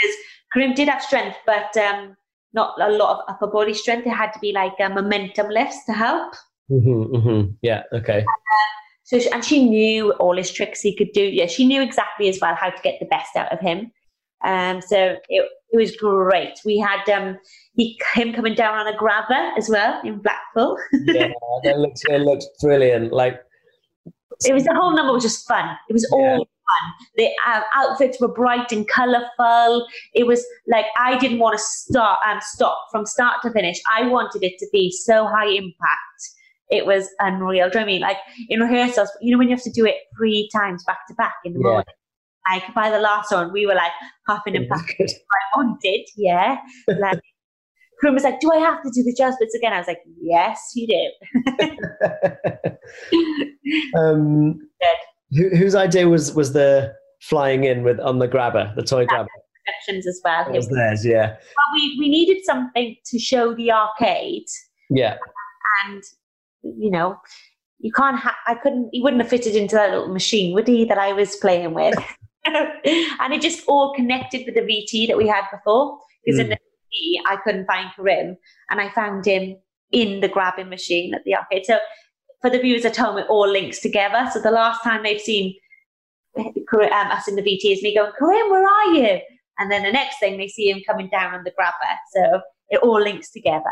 Because 0.00 0.16
Karim 0.54 0.74
did 0.74 0.88
have 0.88 1.02
strength, 1.02 1.36
but 1.44 1.76
um, 1.76 2.16
not 2.54 2.80
a 2.80 2.90
lot 2.90 3.18
of 3.18 3.24
upper 3.28 3.46
body 3.46 3.74
strength. 3.74 4.06
It 4.06 4.10
had 4.10 4.32
to 4.32 4.38
be 4.38 4.52
like 4.52 4.72
uh, 4.80 4.88
momentum 4.88 5.48
lifts 5.50 5.84
to 5.86 5.92
help. 5.92 6.34
hmm 6.68 7.02
hmm 7.04 7.42
Yeah. 7.60 7.82
Okay. 7.92 8.24
so 9.04 9.18
she, 9.18 9.30
and 9.30 9.44
she 9.44 9.68
knew 9.68 10.12
all 10.12 10.36
his 10.36 10.50
tricks 10.50 10.80
he 10.80 10.96
could 10.96 11.12
do. 11.12 11.22
Yeah, 11.22 11.46
she 11.46 11.66
knew 11.66 11.82
exactly 11.82 12.28
as 12.30 12.38
well 12.40 12.54
how 12.54 12.70
to 12.70 12.82
get 12.82 12.98
the 12.98 13.06
best 13.06 13.36
out 13.36 13.52
of 13.52 13.60
him. 13.60 13.92
Um, 14.44 14.80
so 14.80 15.16
it, 15.28 15.48
it 15.70 15.76
was 15.76 15.96
great. 15.96 16.58
We 16.64 16.78
had 16.78 17.08
um, 17.08 17.38
he, 17.74 17.98
him 18.14 18.32
coming 18.32 18.54
down 18.54 18.74
on 18.76 18.86
a 18.92 18.96
grabber 18.96 19.52
as 19.56 19.68
well 19.68 20.00
in 20.04 20.18
Blackpool. 20.18 20.76
yeah, 21.06 21.28
that 21.64 21.78
looks 21.78 22.02
it 22.08 22.20
looks 22.22 22.46
brilliant. 22.60 23.12
Like 23.12 23.40
it 24.44 24.52
was 24.54 24.64
the 24.64 24.74
whole 24.74 24.94
number 24.94 25.12
was 25.12 25.22
just 25.22 25.46
fun. 25.46 25.76
It 25.88 25.92
was 25.92 26.08
all 26.12 26.38
fun. 26.38 27.06
The 27.16 27.28
uh, 27.46 27.60
outfits 27.74 28.20
were 28.20 28.28
bright 28.32 28.72
and 28.72 28.86
colourful. 28.88 29.86
It 30.14 30.26
was 30.26 30.44
like 30.68 30.86
I 30.98 31.18
didn't 31.18 31.38
want 31.38 31.56
to 31.56 31.62
start 31.62 32.18
and 32.26 32.42
stop 32.42 32.76
from 32.90 33.06
start 33.06 33.42
to 33.42 33.52
finish. 33.52 33.80
I 33.90 34.06
wanted 34.08 34.42
it 34.42 34.58
to 34.58 34.66
be 34.72 34.90
so 34.90 35.26
high 35.26 35.48
impact. 35.48 36.20
It 36.70 36.86
was 36.86 37.08
unreal. 37.20 37.68
Do 37.70 37.78
you 37.78 37.80
know 37.80 37.80
what 37.80 37.82
I 37.82 37.84
mean? 37.84 38.00
Like 38.00 38.16
in 38.48 38.60
rehearsals, 38.60 39.10
you 39.20 39.30
know 39.32 39.38
when 39.38 39.48
you 39.48 39.54
have 39.54 39.64
to 39.64 39.70
do 39.70 39.84
it 39.86 39.96
three 40.16 40.48
times 40.54 40.82
back 40.84 41.06
to 41.08 41.14
back 41.14 41.34
in 41.44 41.52
the 41.52 41.60
Yeah. 41.60 41.68
morning. 41.70 41.84
Like 42.50 42.74
by 42.74 42.90
the 42.90 42.98
last 42.98 43.32
one, 43.32 43.52
we 43.52 43.66
were 43.66 43.74
like 43.74 43.92
huffing 44.28 44.56
and 44.56 44.68
puffing. 44.68 45.06
I 45.08 45.56
wanted, 45.56 46.06
yeah. 46.16 46.58
Like, 46.88 47.20
Karim 48.02 48.14
was 48.14 48.24
like, 48.24 48.40
"Do 48.40 48.50
I 48.52 48.58
have 48.58 48.82
to 48.82 48.90
do 48.90 49.02
the 49.04 49.14
jazz 49.16 49.36
bits 49.38 49.54
again?" 49.54 49.72
I 49.72 49.78
was 49.78 49.86
like, 49.86 50.00
"Yes, 50.20 50.72
you 50.74 50.88
do." 50.88 51.10
um, 53.98 54.58
who, 55.30 55.48
whose 55.56 55.74
idea 55.74 56.08
was 56.08 56.34
was 56.34 56.52
the 56.52 56.92
flying 57.20 57.64
in 57.64 57.84
with 57.84 58.00
on 58.00 58.18
the 58.18 58.26
grabber, 58.26 58.72
the 58.76 58.82
toy 58.82 59.06
grabber? 59.06 59.28
Sections 59.66 60.06
as 60.08 60.20
well. 60.24 60.44
That 60.44 60.54
was 60.54 60.68
theirs, 60.68 61.06
yeah, 61.06 61.28
Well, 61.28 61.74
we, 61.74 61.96
we 62.00 62.08
needed 62.08 62.44
something 62.44 62.96
to 63.06 63.18
show 63.20 63.54
the 63.54 63.70
arcade, 63.70 64.46
yeah, 64.90 65.16
and 65.86 66.02
you 66.62 66.90
know, 66.90 67.16
you 67.78 67.92
can't. 67.92 68.18
Ha- 68.18 68.36
I 68.48 68.56
couldn't. 68.56 68.90
He 68.92 69.00
wouldn't 69.00 69.22
have 69.22 69.30
fitted 69.30 69.54
into 69.54 69.76
that 69.76 69.90
little 69.90 70.08
machine, 70.08 70.52
would 70.54 70.66
he? 70.66 70.84
That 70.84 70.98
I 70.98 71.12
was 71.12 71.36
playing 71.36 71.74
with, 71.74 71.94
and 73.20 73.32
it 73.32 73.40
just 73.40 73.64
all 73.68 73.94
connected 73.94 74.44
with 74.46 74.54
the 74.54 74.60
VT 74.62 75.08
that 75.08 75.16
we 75.16 75.28
had 75.28 75.44
before. 75.50 75.98
Because 76.24 76.40
in 76.40 76.46
Mm. 76.46 76.50
the 76.50 76.56
VT, 76.56 77.20
I 77.28 77.36
couldn't 77.36 77.66
find 77.66 77.90
Karim, 77.94 78.36
and 78.70 78.80
I 78.80 78.90
found 78.90 79.26
him 79.26 79.56
in 79.90 80.20
the 80.20 80.28
grabbing 80.28 80.68
machine 80.68 81.14
at 81.14 81.24
the 81.24 81.34
arcade. 81.36 81.66
So 81.66 81.78
for 82.40 82.50
the 82.50 82.58
viewers 82.58 82.84
at 82.84 82.96
home, 82.96 83.18
it 83.18 83.26
all 83.28 83.48
links 83.48 83.80
together. 83.80 84.28
So 84.32 84.40
the 84.40 84.50
last 84.50 84.82
time 84.82 85.02
they've 85.02 85.20
seen 85.20 85.54
um, 86.36 86.46
us 86.92 87.28
in 87.28 87.36
the 87.36 87.42
VT 87.42 87.72
is 87.72 87.82
me 87.82 87.94
going, 87.94 88.12
Karim, 88.18 88.50
where 88.50 88.66
are 88.66 88.94
you? 88.94 89.20
And 89.58 89.70
then 89.70 89.82
the 89.82 89.92
next 89.92 90.18
thing 90.18 90.38
they 90.38 90.48
see 90.48 90.70
him 90.70 90.80
coming 90.86 91.08
down 91.10 91.34
on 91.34 91.44
the 91.44 91.52
grabber. 91.56 91.74
So 92.14 92.40
it 92.70 92.80
all 92.82 93.00
links 93.00 93.30
together. 93.30 93.62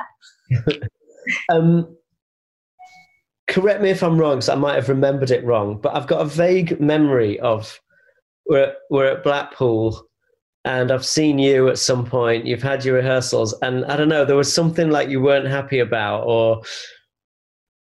Um, 1.50 1.96
correct 3.46 3.82
me 3.82 3.90
if 3.90 4.02
I'm 4.02 4.18
wrong, 4.18 4.36
because 4.36 4.48
I 4.48 4.54
might 4.54 4.74
have 4.76 4.88
remembered 4.88 5.30
it 5.30 5.44
wrong, 5.44 5.78
but 5.80 5.94
I've 5.94 6.06
got 6.06 6.22
a 6.22 6.24
vague 6.24 6.80
memory 6.80 7.38
of 7.40 7.78
we're 8.50 8.74
we're 8.90 9.06
at 9.06 9.22
Blackpool, 9.24 10.06
and 10.64 10.90
I've 10.90 11.06
seen 11.06 11.38
you 11.38 11.68
at 11.68 11.78
some 11.78 12.04
point. 12.04 12.44
You've 12.46 12.62
had 12.62 12.84
your 12.84 12.96
rehearsals, 12.96 13.54
and 13.62 13.84
I 13.86 13.96
don't 13.96 14.08
know, 14.08 14.24
there 14.26 14.36
was 14.36 14.52
something 14.52 14.90
like 14.90 15.08
you 15.08 15.20
weren't 15.22 15.46
happy 15.48 15.78
about, 15.78 16.24
or 16.26 16.62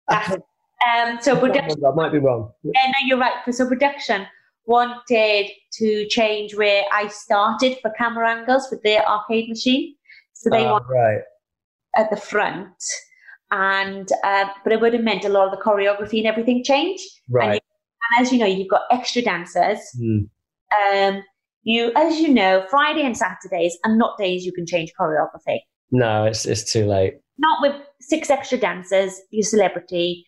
Um, 0.08 1.18
so 1.20 1.38
production, 1.38 1.80
I 1.86 1.94
might 1.94 2.10
be 2.12 2.18
wrong. 2.18 2.50
yeah, 2.64 2.86
no, 2.86 3.06
you're 3.06 3.18
right. 3.18 3.32
So 3.52 3.68
production 3.68 4.26
wanted 4.66 5.46
to 5.78 6.06
change 6.08 6.54
where 6.56 6.82
I 6.92 7.08
started 7.08 7.78
for 7.80 7.90
camera 7.98 8.30
angles 8.30 8.68
with 8.70 8.82
their 8.82 9.06
arcade 9.08 9.48
machine. 9.48 9.94
So 10.32 10.50
they 10.50 10.64
Ah, 10.66 10.72
want 10.72 10.84
right, 10.88 11.20
at 11.96 12.10
the 12.10 12.16
front, 12.16 12.74
and 13.52 14.08
uh, 14.24 14.46
but 14.64 14.72
it 14.72 14.80
would 14.80 14.92
have 14.94 15.04
meant 15.04 15.24
a 15.24 15.28
lot 15.28 15.46
of 15.46 15.52
the 15.56 15.62
choreography 15.64 16.18
and 16.18 16.26
everything 16.26 16.64
changed. 16.64 17.04
right. 17.28 17.62
And 18.16 18.26
as 18.26 18.32
you 18.32 18.38
know, 18.38 18.46
you've 18.46 18.68
got 18.68 18.82
extra 18.90 19.22
dancers. 19.22 19.78
Hmm. 19.96 20.22
Um, 20.92 21.22
you, 21.64 21.92
as 21.96 22.18
you 22.18 22.28
know, 22.28 22.64
Friday 22.70 23.02
and 23.02 23.16
Saturdays 23.16 23.76
are 23.84 23.94
not 23.94 24.18
days 24.18 24.44
you 24.44 24.52
can 24.52 24.66
change 24.66 24.92
choreography. 24.98 25.60
No, 25.90 26.24
it's 26.24 26.46
it's 26.46 26.70
too 26.72 26.86
late. 26.86 27.14
not 27.38 27.60
with 27.60 27.74
six 28.00 28.30
extra 28.30 28.58
dancers, 28.58 29.20
your 29.30 29.44
celebrity, 29.44 30.26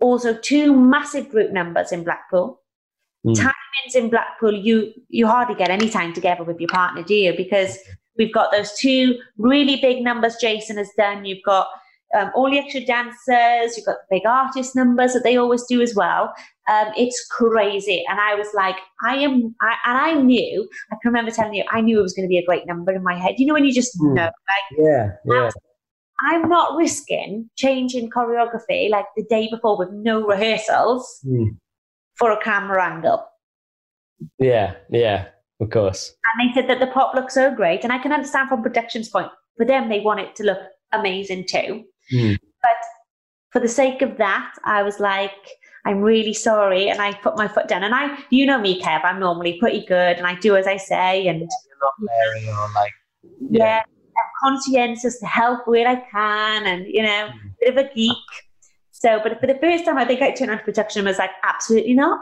also 0.00 0.36
two 0.36 0.74
massive 0.74 1.28
group 1.28 1.52
numbers 1.52 1.92
in 1.92 2.04
Blackpool. 2.04 2.60
Mm. 3.26 3.34
Timings 3.34 3.94
in 3.94 4.10
Blackpool, 4.10 4.54
you 4.54 4.92
you 5.08 5.26
hardly 5.26 5.54
get 5.54 5.70
any 5.70 5.88
time 5.88 6.12
together 6.12 6.44
with 6.44 6.60
your 6.60 6.68
partner, 6.68 7.02
do 7.02 7.14
you? 7.14 7.34
Because 7.36 7.78
we've 8.18 8.32
got 8.32 8.52
those 8.52 8.72
two 8.78 9.18
really 9.38 9.76
big 9.76 10.02
numbers 10.02 10.36
Jason 10.40 10.76
has 10.76 10.90
done. 10.96 11.24
You've 11.24 11.42
got 11.44 11.66
um, 12.16 12.30
all 12.34 12.50
the 12.50 12.58
extra 12.58 12.84
dancers, 12.84 13.76
you've 13.76 13.86
got 13.86 13.96
the 14.08 14.16
big 14.16 14.26
artist 14.26 14.76
numbers 14.76 15.12
that 15.14 15.24
they 15.24 15.36
always 15.36 15.64
do 15.64 15.80
as 15.80 15.94
well. 15.94 16.32
Um, 16.68 16.88
it's 16.96 17.26
crazy. 17.30 18.04
And 18.08 18.18
I 18.20 18.34
was 18.34 18.48
like, 18.54 18.76
I 19.04 19.16
am, 19.18 19.54
I, 19.60 19.74
and 19.86 19.98
I 19.98 20.14
knew, 20.14 20.68
I 20.90 20.96
can 21.00 21.10
remember 21.12 21.30
telling 21.30 21.54
you, 21.54 21.64
I 21.70 21.80
knew 21.80 21.98
it 21.98 22.02
was 22.02 22.12
going 22.12 22.26
to 22.26 22.28
be 22.28 22.38
a 22.38 22.44
great 22.44 22.66
number 22.66 22.92
in 22.92 23.02
my 23.04 23.16
head. 23.16 23.34
You 23.38 23.46
know, 23.46 23.54
when 23.54 23.64
you 23.64 23.72
just 23.72 23.96
Mm. 24.00 24.14
know, 24.14 24.24
like, 24.24 24.78
Yeah, 24.78 25.12
yeah, 25.24 25.50
I'm 26.20 26.48
not 26.48 26.76
risking 26.76 27.50
changing 27.56 28.10
choreography 28.10 28.90
like 28.90 29.04
the 29.16 29.24
day 29.24 29.48
before 29.50 29.78
with 29.78 29.90
no 29.92 30.26
rehearsals 30.26 31.20
Hmm. 31.22 31.48
for 32.18 32.30
a 32.32 32.40
camera 32.42 32.82
angle. 32.84 33.24
yeah, 34.38 34.74
yeah. 34.90 35.26
Of 35.60 35.70
course. 35.70 36.14
And 36.34 36.50
they 36.50 36.54
said 36.54 36.68
that 36.68 36.80
the 36.80 36.92
pop 36.92 37.14
looks 37.14 37.32
so 37.34 37.54
great, 37.54 37.82
and 37.84 37.92
I 37.92 37.98
can 37.98 38.12
understand 38.12 38.48
from 38.48 38.62
production's 38.62 39.08
point. 39.08 39.30
For 39.56 39.64
them, 39.64 39.88
they 39.88 40.00
want 40.00 40.20
it 40.20 40.34
to 40.36 40.42
look 40.44 40.58
amazing 40.92 41.46
too. 41.48 41.84
Hmm. 42.10 42.34
But 42.62 42.80
for 43.52 43.60
the 43.60 43.68
sake 43.68 44.02
of 44.02 44.18
that, 44.18 44.52
I 44.64 44.82
was 44.82 45.00
like, 45.00 45.32
I'm 45.86 46.00
really 46.00 46.34
sorry, 46.34 46.88
and 46.88 47.00
I 47.00 47.14
put 47.14 47.36
my 47.36 47.46
foot 47.48 47.68
down. 47.68 47.84
And 47.84 47.94
I, 47.94 48.18
you 48.30 48.44
know 48.44 48.60
me, 48.60 48.80
Kev, 48.82 49.04
I'm 49.04 49.20
normally 49.20 49.58
pretty 49.60 49.86
good, 49.86 50.16
and 50.18 50.26
I 50.26 50.34
do 50.34 50.56
as 50.56 50.66
I 50.66 50.76
say, 50.76 51.28
and 51.28 51.40
You're 51.40 51.48
not 52.54 52.70
like. 52.74 52.92
yeah, 53.50 53.82
I'm 53.86 54.30
conscientious 54.42 55.18
to 55.20 55.26
help 55.26 55.66
where 55.68 55.86
I 55.86 55.96
can, 56.10 56.66
and 56.66 56.86
you 56.86 57.02
know, 57.02 57.28
Mm. 57.28 57.52
bit 57.60 57.76
of 57.76 57.84
a 57.84 57.94
geek. 57.94 58.16
So, 58.90 59.20
but 59.22 59.38
for 59.40 59.46
the 59.46 59.58
first 59.60 59.84
time, 59.84 59.98
I 59.98 60.04
think 60.04 60.22
I 60.22 60.32
turned 60.32 60.50
on 60.50 60.58
to 60.58 60.64
production 60.64 61.00
and 61.00 61.06
was 61.06 61.18
like, 61.18 61.30
absolutely 61.44 61.94
not. 61.94 62.18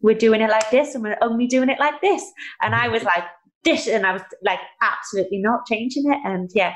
We're 0.00 0.14
doing 0.14 0.40
it 0.40 0.50
like 0.50 0.70
this, 0.70 0.94
and 0.94 1.02
we're 1.02 1.18
only 1.20 1.46
doing 1.48 1.68
it 1.70 1.80
like 1.80 2.00
this. 2.00 2.22
And 2.62 2.74
I 2.74 2.88
was 2.88 3.02
like, 3.02 3.24
this, 3.64 3.86
and 3.88 4.06
I 4.06 4.12
was 4.12 4.22
like, 4.42 4.60
absolutely 4.82 5.38
not 5.38 5.66
changing 5.66 6.10
it. 6.12 6.18
And 6.24 6.50
yeah, 6.54 6.74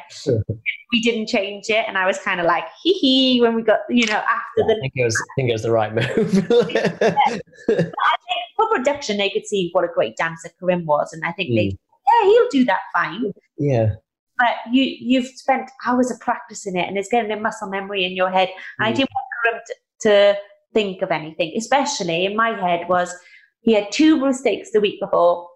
we 0.93 1.01
didn't 1.01 1.29
change 1.29 1.71
it, 1.71 1.85
and 1.89 1.97
I 1.97 2.07
was 2.07 2.19
kind 2.19 2.41
of 2.41 2.47
like, 2.47 2.65
hee 2.83 2.93
hee, 2.95 3.41
when 3.41 3.55
we 3.55 3.63
got, 3.63 3.81
you 3.89 4.07
know, 4.07 4.15
after 4.19 4.65
I 4.65 4.67
the 4.67 4.77
think 4.81 4.93
it 4.97 5.05
was. 5.05 5.17
I 5.17 5.33
think 5.37 5.49
it 5.49 5.53
was 5.53 5.63
the 5.63 5.71
right 5.71 5.95
move. 5.95 6.47
I 7.69 7.75
think 7.75 8.43
for 8.57 8.69
production, 8.71 9.17
they 9.17 9.31
could 9.31 9.47
see 9.47 9.71
what 9.73 9.85
a 9.85 9.89
great 9.95 10.17
dancer 10.17 10.51
Karim 10.59 10.87
was, 10.87 11.13
and 11.13 11.25
I 11.25 11.33
think 11.33 11.51
they, 11.55 11.69
Mm. 11.69 11.79
yeah, 12.23 12.29
he'll 12.31 12.49
do 12.51 12.65
that 12.65 12.81
fine. 12.93 13.33
yeah. 13.59 13.95
but 14.39 14.57
you 14.73 14.83
you've 14.99 15.27
spent 15.27 15.71
hours 15.87 16.11
of 16.11 16.19
practicing 16.19 16.75
it 16.77 16.89
and 16.89 16.99
it's 16.99 17.09
getting 17.09 17.31
a 17.31 17.37
muscle 17.39 17.69
memory 17.69 18.05
in 18.05 18.13
your 18.17 18.31
head. 18.31 18.49
And 18.79 18.89
I 18.89 18.93
Mm. 18.93 18.97
didn't 18.97 19.11
want 19.15 19.27
Karim 19.45 19.63
to, 19.67 20.35
to 20.35 20.39
think 20.75 21.03
of 21.03 21.11
anything, 21.13 21.53
especially 21.57 22.25
in 22.27 22.35
my 22.37 22.51
head 22.61 22.89
was 22.89 23.15
he 23.61 23.73
had 23.75 23.93
two 23.93 24.17
mistakes 24.19 24.71
the 24.73 24.81
week 24.81 24.99
before. 25.01 25.49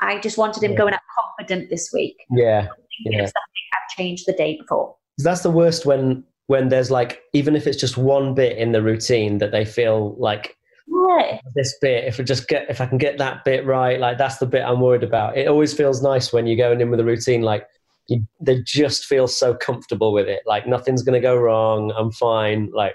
I 0.00 0.18
just 0.20 0.38
wanted 0.38 0.62
him 0.62 0.72
Yeah. 0.72 0.78
going 0.78 0.94
out 0.94 1.00
confident 1.38 1.70
this 1.70 1.90
week. 1.92 2.16
Yeah. 2.30 2.68
Yeah. 3.04 3.24
I've 3.24 3.96
changed 3.96 4.24
the 4.26 4.32
day 4.32 4.56
before. 4.60 4.96
That's 5.18 5.42
the 5.42 5.50
worst 5.50 5.86
when 5.86 6.24
when 6.48 6.68
there's 6.68 6.90
like 6.90 7.22
even 7.32 7.54
if 7.56 7.66
it's 7.66 7.78
just 7.78 7.96
one 7.96 8.34
bit 8.34 8.58
in 8.58 8.72
the 8.72 8.82
routine 8.82 9.38
that 9.38 9.52
they 9.52 9.64
feel 9.64 10.14
like 10.18 10.56
Yeah. 10.88 11.38
this 11.54 11.76
bit 11.80 12.04
if 12.04 12.18
I 12.18 12.24
just 12.24 12.48
get 12.48 12.68
if 12.68 12.80
I 12.80 12.86
can 12.86 12.98
get 12.98 13.16
that 13.18 13.44
bit 13.44 13.64
right 13.64 13.98
like 14.00 14.18
that's 14.18 14.38
the 14.38 14.46
bit 14.46 14.62
I'm 14.62 14.80
worried 14.80 15.04
about. 15.04 15.36
It 15.38 15.48
always 15.48 15.72
feels 15.72 16.02
nice 16.02 16.32
when 16.32 16.46
you're 16.46 16.56
going 16.56 16.80
in 16.80 16.90
with 16.90 17.00
a 17.00 17.04
routine 17.04 17.42
like 17.42 17.66
you, 18.08 18.26
they 18.40 18.60
just 18.62 19.04
feel 19.04 19.28
so 19.28 19.54
comfortable 19.54 20.12
with 20.12 20.28
it 20.28 20.42
like 20.44 20.66
nothing's 20.66 21.02
going 21.02 21.14
to 21.14 21.20
go 21.26 21.36
wrong. 21.36 21.92
I'm 21.96 22.10
fine 22.10 22.70
like 22.74 22.94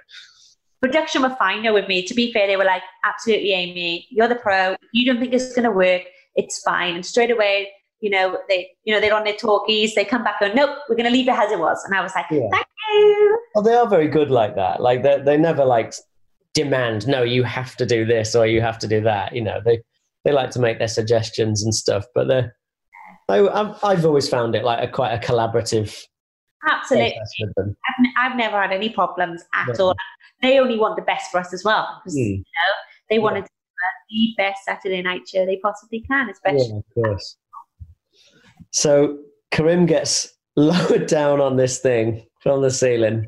Production 0.82 1.24
were 1.24 1.36
fine 1.38 1.64
though 1.64 1.74
with 1.74 1.88
me. 1.88 2.04
To 2.04 2.14
be 2.14 2.32
fair, 2.32 2.46
they 2.46 2.56
were 2.56 2.64
like, 2.64 2.84
absolutely, 3.04 3.52
Amy, 3.52 4.06
you're 4.12 4.28
the 4.28 4.36
pro. 4.36 4.76
You 4.94 5.12
don't 5.12 5.20
think 5.20 5.34
it's 5.34 5.52
going 5.56 5.64
to 5.64 5.72
work, 5.72 6.04
it's 6.38 6.62
fine. 6.62 6.96
And 6.96 7.06
straight 7.06 7.32
away, 7.32 7.70
you 8.00 8.10
know, 8.10 8.38
they, 8.48 8.70
you 8.86 8.94
know, 8.94 9.02
they're 9.02 9.16
on 9.16 9.24
their 9.26 9.36
talkies. 9.36 9.96
They 9.96 10.06
come 10.06 10.24
back 10.24 10.36
and 10.42 10.56
nope, 10.56 10.70
we're 10.88 10.96
going 10.96 11.06
to 11.08 11.12
leave 11.12 11.28
it 11.28 11.32
as 11.32 11.52
it 11.52 11.60
was. 11.60 11.84
And 11.84 11.94
I 11.96 12.02
was 12.02 12.14
like, 12.16 12.26
Yeah. 12.32 12.48
thank 12.52 12.66
you. 12.94 13.40
Well, 13.56 13.64
they 13.64 13.74
are 13.74 13.88
very 13.90 14.08
good 14.08 14.30
like 14.32 14.56
that. 14.56 14.82
Like 14.82 15.04
they 15.04 15.20
they 15.26 15.36
never 15.38 15.66
like 15.66 15.94
demand, 16.54 17.08
no, 17.08 17.24
you 17.24 17.44
have 17.44 17.76
to 17.78 17.86
do 17.86 18.06
this 18.06 18.36
or 18.36 18.46
you 18.48 18.62
have 18.62 18.80
to 18.80 18.88
do 18.88 19.02
that. 19.02 19.36
You 19.36 19.42
know, 19.42 19.60
they 19.66 19.82
they 20.24 20.32
like 20.32 20.52
to 20.52 20.60
make 20.60 20.78
their 20.80 20.88
suggestions 20.88 21.64
and 21.64 21.74
stuff. 21.74 22.06
But 22.16 22.28
they 22.28 22.44
I, 23.30 23.40
I've 23.48 23.84
I've 23.84 24.06
always 24.06 24.30
found 24.30 24.56
it 24.56 24.64
like 24.64 24.88
a 24.88 24.92
quite 24.92 25.12
a 25.14 25.18
collaborative 25.18 25.94
Absolutely. 26.70 27.16
I've, 27.18 27.66
n- 28.00 28.14
I've 28.18 28.36
never 28.36 28.62
had 28.62 28.72
any 28.72 28.90
problems 28.90 29.44
at 29.54 29.78
No. 29.78 29.86
all. 29.88 29.96
They 30.42 30.60
only 30.60 30.78
want 30.78 30.96
the 30.98 31.02
best 31.02 31.32
for 31.32 31.40
us 31.40 31.54
as 31.54 31.64
well 31.64 31.88
because 32.04 32.18
Mm, 32.18 32.44
they 33.10 33.20
want 33.20 33.36
to 33.38 33.42
do 33.42 33.48
the 34.10 34.34
best 34.38 34.64
Saturday 34.66 35.02
night 35.02 35.22
show 35.28 35.46
they 35.46 35.58
possibly 35.58 36.02
can, 36.02 36.30
especially. 36.30 36.68
yeah, 36.70 36.78
of 36.78 36.84
course. 36.94 37.38
So 38.72 39.18
Karim 39.52 39.86
gets 39.86 40.34
lowered 40.56 41.08
down 41.08 41.40
on 41.42 41.56
this 41.58 41.80
thing 41.80 42.26
from 42.42 42.62
the 42.62 42.72
ceiling. 42.72 43.28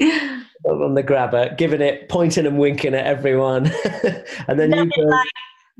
on 0.00 0.94
the 0.94 1.02
grabber, 1.02 1.54
giving 1.56 1.80
it, 1.80 2.08
pointing 2.08 2.46
and 2.46 2.58
winking 2.58 2.94
at 2.94 3.04
everyone, 3.06 3.66
and 4.48 4.58
then 4.58 4.70
loving 4.70 4.90
you 4.96 5.04
go. 5.04 5.08
life, 5.10 5.26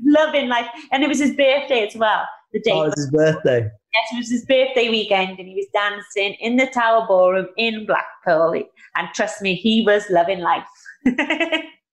loving 0.05 0.47
life, 0.47 0.67
and 0.91 1.03
it 1.03 1.09
was 1.09 1.19
his 1.19 1.31
birthday 1.35 1.87
as 1.87 1.95
well. 1.95 2.23
The 2.53 2.59
day, 2.61 2.71
Oh, 2.71 2.83
it's 2.83 2.95
his 2.95 3.09
birthday. 3.11 3.61
yes, 3.63 4.07
it 4.13 4.17
was 4.17 4.29
his 4.29 4.45
birthday 4.45 4.89
weekend, 4.89 5.39
and 5.39 5.47
he 5.47 5.55
was 5.55 5.65
dancing 5.73 6.35
in 6.39 6.55
the 6.55 6.67
Tower 6.67 7.05
Ballroom 7.07 7.47
in 7.57 7.85
Blackpool. 7.85 8.61
And 8.95 9.07
trust 9.13 9.41
me, 9.41 9.55
he 9.55 9.83
was 9.85 10.05
loving 10.09 10.39
life. 10.39 10.63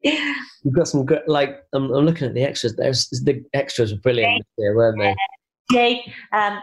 You've 0.05 0.75
got 0.75 0.89
some 0.89 1.05
good, 1.05 1.23
like 1.27 1.63
I'm, 1.73 1.91
I'm 1.93 2.05
looking 2.05 2.27
at 2.29 2.35
the 2.35 2.43
extras. 2.45 2.77
There's 2.77 3.09
the 3.25 3.45
extras 3.55 3.93
were 3.93 3.99
brilliant 4.01 4.39
this 4.39 4.65
year, 4.65 4.77
weren't 4.77 4.99
they? 4.99 5.15
Jake, 5.73 6.13
um, 6.33 6.59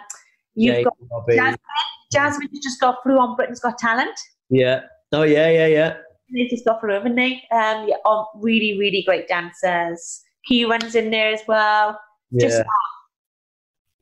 you've 0.55 0.75
Jake, 0.75 0.85
got 0.85 0.93
Robbie. 1.11 1.35
Jasmine. 1.35 1.57
Jasmine 2.11 2.49
just 2.61 2.79
got 2.79 2.97
through 3.03 3.19
on 3.19 3.35
Britain's 3.35 3.59
Got 3.59 3.77
Talent. 3.77 4.17
Yeah. 4.49 4.81
Oh 5.11 5.23
yeah, 5.23 5.49
yeah, 5.49 5.67
yeah. 5.67 5.97
They 6.33 6.47
just 6.47 6.65
got 6.65 6.79
through, 6.79 6.93
haven't 6.93 7.15
they? 7.15 7.43
Um, 7.51 7.87
yeah, 7.87 7.95
oh, 8.05 8.27
really, 8.35 8.77
really 8.77 9.03
great 9.05 9.27
dancers. 9.27 10.21
Kieran's 10.47 10.95
in 10.95 11.09
there 11.09 11.33
as 11.33 11.41
well. 11.47 11.99
Yeah. 12.31 12.47
Just- 12.47 12.63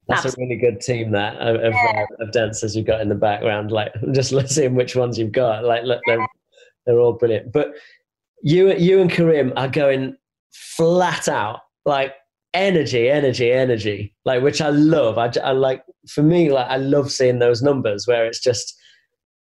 That's 0.07 0.25
a 0.25 0.33
really 0.37 0.55
good 0.57 0.79
team 0.81 1.11
that 1.11 1.35
of, 1.37 1.55
of, 1.57 1.73
uh, 1.73 2.05
of 2.19 2.31
dancers 2.31 2.75
you've 2.75 2.85
got 2.85 3.01
in 3.01 3.09
the 3.09 3.15
background. 3.15 3.71
Like 3.71 3.93
just 4.11 4.33
seeing 4.49 4.75
which 4.75 4.95
ones 4.95 5.17
you've 5.17 5.31
got. 5.31 5.63
Like 5.63 5.83
look, 5.83 6.01
they're, 6.05 6.25
they're 6.85 6.99
all 6.99 7.13
brilliant. 7.13 7.51
But 7.51 7.73
you 8.43 8.73
you 8.75 9.01
and 9.01 9.11
Karim 9.11 9.53
are 9.55 9.67
going 9.67 10.15
flat 10.51 11.27
out, 11.27 11.61
like 11.85 12.13
energy, 12.53 13.09
energy, 13.09 13.51
energy. 13.51 14.13
Like 14.25 14.43
which 14.43 14.61
I 14.61 14.69
love. 14.69 15.17
I 15.17 15.51
like 15.51 15.83
for 16.09 16.23
me, 16.23 16.51
like 16.51 16.67
I 16.67 16.77
love 16.77 17.11
seeing 17.11 17.39
those 17.39 17.61
numbers 17.61 18.07
where 18.07 18.25
it's 18.25 18.41
just 18.41 18.75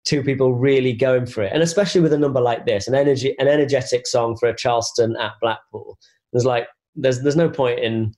two 0.05 0.23
people 0.23 0.55
really 0.55 0.93
going 0.93 1.27
for 1.27 1.43
it, 1.43 1.53
and 1.53 1.63
especially 1.63 2.01
with 2.01 2.13
a 2.13 2.19
number 2.19 2.41
like 2.41 2.67
this, 2.67 2.89
an 2.89 2.95
energy, 2.95 3.35
an 3.39 3.49
energetic 3.49 4.07
song 4.07 4.37
for 4.37 4.49
a 4.49 4.57
Charleston 4.57 5.17
at 5.17 5.33
Blackpool. 5.41 5.99
There's 6.33 6.45
like 6.45 6.69
there's 6.95 7.23
there's 7.23 7.37
no 7.37 7.51
point 7.51 7.81
in 7.81 8.15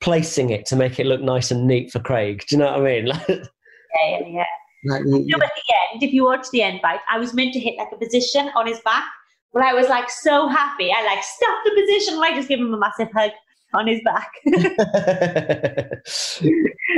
placing 0.00 0.50
it 0.50 0.66
to 0.66 0.76
make 0.76 0.98
it 0.98 1.06
look 1.06 1.20
nice 1.20 1.50
and 1.50 1.66
neat 1.66 1.90
for 1.90 2.00
Craig. 2.00 2.44
Do 2.48 2.56
you 2.56 2.58
know 2.60 2.72
what 2.72 2.80
I 2.80 2.84
mean? 2.84 3.06
Like, 3.06 3.28
Yeah, 3.28 4.18
yeah, 4.20 4.26
yeah. 4.28 4.44
like, 4.86 5.02
You 5.04 5.36
know, 5.36 5.44
at 5.44 5.52
the 5.54 5.74
end, 5.92 6.02
if 6.02 6.12
you 6.12 6.24
watch 6.24 6.46
the 6.50 6.62
end 6.62 6.80
bite, 6.82 7.00
I 7.10 7.18
was 7.18 7.34
meant 7.34 7.52
to 7.54 7.60
hit 7.60 7.76
like 7.78 7.88
a 7.92 7.96
position 7.96 8.50
on 8.54 8.66
his 8.66 8.80
back, 8.80 9.04
but 9.52 9.62
I 9.62 9.74
was 9.74 9.88
like 9.88 10.10
so 10.10 10.48
happy. 10.48 10.90
I 10.92 11.04
like 11.04 11.22
stopped 11.22 11.64
the 11.64 11.80
position 11.80 12.14
and 12.14 12.24
I 12.24 12.34
just 12.34 12.48
gave 12.48 12.58
him 12.58 12.72
a 12.72 12.78
massive 12.78 13.08
hug 13.14 13.30
on 13.74 13.86
his 13.86 14.00
back. 14.04 14.30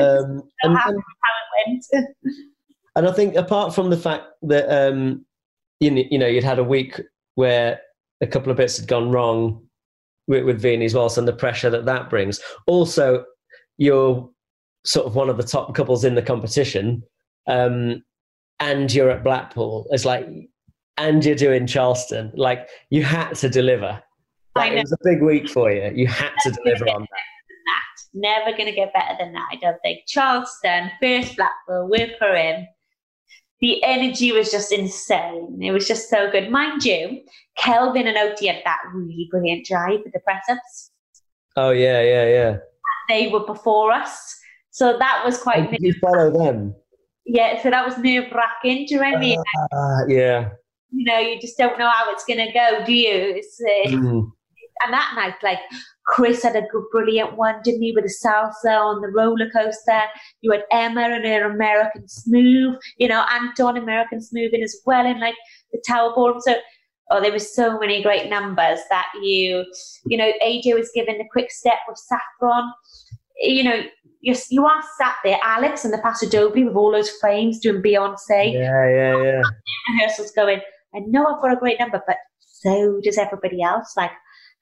um, 0.01 0.43
and, 0.63 0.73
and, 0.73 0.79
How 0.79 0.91
it 0.91 0.99
went. 1.67 1.87
and 2.97 3.09
I 3.09 3.13
think 3.13 3.35
apart 3.37 3.75
from 3.75 3.91
the 3.91 3.97
fact 3.97 4.25
that 4.43 4.69
um, 4.71 5.25
you, 5.81 6.07
you 6.11 6.19
know 6.19 6.27
you'd 6.27 6.45
had 6.45 6.59
a 6.59 6.65
week 6.65 7.01
where 7.35 7.81
a 8.21 8.27
couple 8.27 8.51
of 8.51 8.57
bits 8.57 8.79
had 8.79 8.89
gone 8.89 9.11
wrong 9.11 9.61
with, 10.27 10.45
with 10.45 10.61
Viennese 10.63 10.95
Waltz 10.95 11.19
and 11.19 11.29
the 11.29 11.33
pressure 11.33 11.71
that 11.71 11.85
that 11.87 12.09
brings, 12.09 12.41
also 12.67 13.25
you're 13.77 14.31
sort 14.85 15.07
of 15.07 15.17
one 15.17 15.29
of 15.29 15.37
the 15.37 15.43
top 15.43 15.75
couples 15.75 16.05
in 16.05 16.15
the 16.15 16.23
competition, 16.23 17.03
um, 17.47 18.03
and 18.61 18.93
you're 18.93 19.11
at 19.11 19.25
Blackpool. 19.25 19.87
It's 19.91 20.05
like, 20.05 20.27
and 20.97 21.25
you're 21.25 21.35
doing 21.35 21.67
Charleston. 21.67 22.33
Like 22.35 22.69
you 22.91 23.03
had 23.03 23.35
to 23.37 23.49
deliver. 23.49 24.03
I 24.57 24.61
Like, 24.61 24.73
know. 24.73 24.79
it 24.79 24.83
was 24.83 24.93
a 24.93 24.97
big 25.05 25.23
week 25.23 25.49
for 25.49 25.71
you. 25.73 25.91
You 25.95 26.07
had 26.07 26.31
to 26.45 26.51
deliver 26.51 26.85
on 26.89 27.03
that. 27.03 27.09
that. 27.11 27.83
Never 28.15 28.51
going 28.57 28.67
to 28.69 28.73
get 28.73 28.93
better 28.93 29.15
than 29.19 29.33
that, 29.33 29.49
I 29.53 29.57
don't 29.57 29.79
think. 29.83 30.01
Charleston, 30.07 30.91
first 31.03 31.37
Blackpool 31.37 31.91
for 32.19 32.35
him. 32.37 32.67
The 33.61 33.83
energy 33.83 34.31
was 34.31 34.51
just 34.51 34.73
insane. 34.73 35.59
It 35.63 35.71
was 35.73 35.89
just 35.89 36.09
so 36.11 36.31
good. 36.31 36.51
Mind 36.51 36.85
you, 36.85 37.23
Kelvin 37.57 38.07
and 38.07 38.17
Oti 38.19 38.47
had 38.49 38.61
that 38.65 38.79
really 38.93 39.27
brilliant 39.31 39.65
drive 39.67 40.01
with 40.05 40.13
the 40.13 40.21
press 40.21 40.43
ups. 40.51 40.91
Oh 41.57 41.71
yeah, 41.71 42.03
yeah, 42.03 42.27
yeah. 42.27 42.57
They 43.09 43.29
were 43.29 43.47
before 43.47 43.91
us. 43.93 44.37
So 44.71 44.99
that 44.99 45.23
was 45.25 45.39
quite, 45.39 45.59
And 45.59 45.71
did 45.71 45.81
you 45.83 45.95
follow 46.01 46.31
them? 46.37 46.75
yeah, 47.27 47.63
so 47.63 47.71
that 47.71 47.87
was 47.87 47.97
nerve 47.99 48.31
wracking. 48.33 48.87
Do 48.87 48.95
you 48.95 49.01
know 49.01 49.09
what 49.11 49.17
I 49.17 49.21
mean? 49.21 49.43
Ah, 49.73 49.99
yeah. 50.09 50.49
You 50.91 51.05
know, 51.05 51.19
you 51.19 51.41
just 51.41 51.59
don't 51.59 51.79
know 51.79 51.89
how 51.91 52.11
it's 52.13 52.25
going 52.25 52.45
to 52.47 52.53
go, 52.53 52.85
do 52.85 52.93
you? 52.93 53.11
It's, 53.37 53.61
uh, 53.61 53.91
Mm. 53.91 54.31
and 54.85 54.93
that 54.93 55.13
night, 55.17 55.35
like 55.43 55.59
Chris 56.07 56.43
had 56.43 56.57
a 56.57 56.63
brilliant 56.93 57.37
one, 57.37 57.61
didn't 57.65 57.83
he, 57.83 57.93
with 57.93 58.05
the 58.05 58.15
salsa 58.25 58.79
on 58.79 59.01
the 59.01 59.09
roller 59.09 59.51
coaster. 59.51 60.03
You 60.43 60.53
had 60.53 60.65
Emma 60.71 61.01
and 61.03 61.25
her 61.25 61.51
American 61.51 62.07
Smooth, 62.09 62.77
you 62.99 63.09
know, 63.09 63.25
Anton 63.31 63.77
American 63.77 64.21
Smoothing 64.21 64.63
as 64.63 64.77
well 64.87 65.07
in 65.07 65.19
like 65.21 65.35
the 65.73 65.83
Tower 65.87 66.13
Ballroom. 66.15 66.41
So, 66.41 66.57
oh, 67.11 67.21
there 67.21 67.33
were 67.33 67.39
so 67.39 67.79
many 67.79 68.03
great 68.03 68.29
numbers 68.29 68.81
that 68.91 69.07
you, 69.23 69.65
you 70.07 70.17
know, 70.19 70.31
AJ 70.45 70.75
was 70.75 70.91
given 70.95 71.19
the 71.19 71.25
quick 71.33 71.51
step 71.51 71.79
with 71.89 71.97
Saffron. 71.99 72.71
You 73.41 73.65
know, 73.65 73.83
you're, 74.21 74.37
you 74.51 74.65
are 74.67 74.83
sat 74.99 75.17
there, 75.25 75.39
Alex 75.43 75.85
and 75.85 75.93
the 75.93 75.99
Paso 75.99 76.29
Doble 76.29 76.65
with 76.65 76.77
all 76.77 76.93
those 76.93 77.11
frames 77.21 77.59
doing 77.61 77.83
Beyonce 77.83 78.53
Yeah, 78.53 78.89
yeah, 78.89 79.23
yeah. 79.23 79.43
rehearsals 79.93 80.31
going, 80.33 80.61
I 80.95 81.01
know 81.07 81.27
I've 81.27 81.43
got 81.43 81.53
a 81.53 81.57
great 81.57 81.79
number, 81.79 82.03
but 82.07 82.17
so 82.39 83.01
does 83.03 83.19
everybody 83.19 83.63
else. 83.63 83.95
Like, 83.97 84.13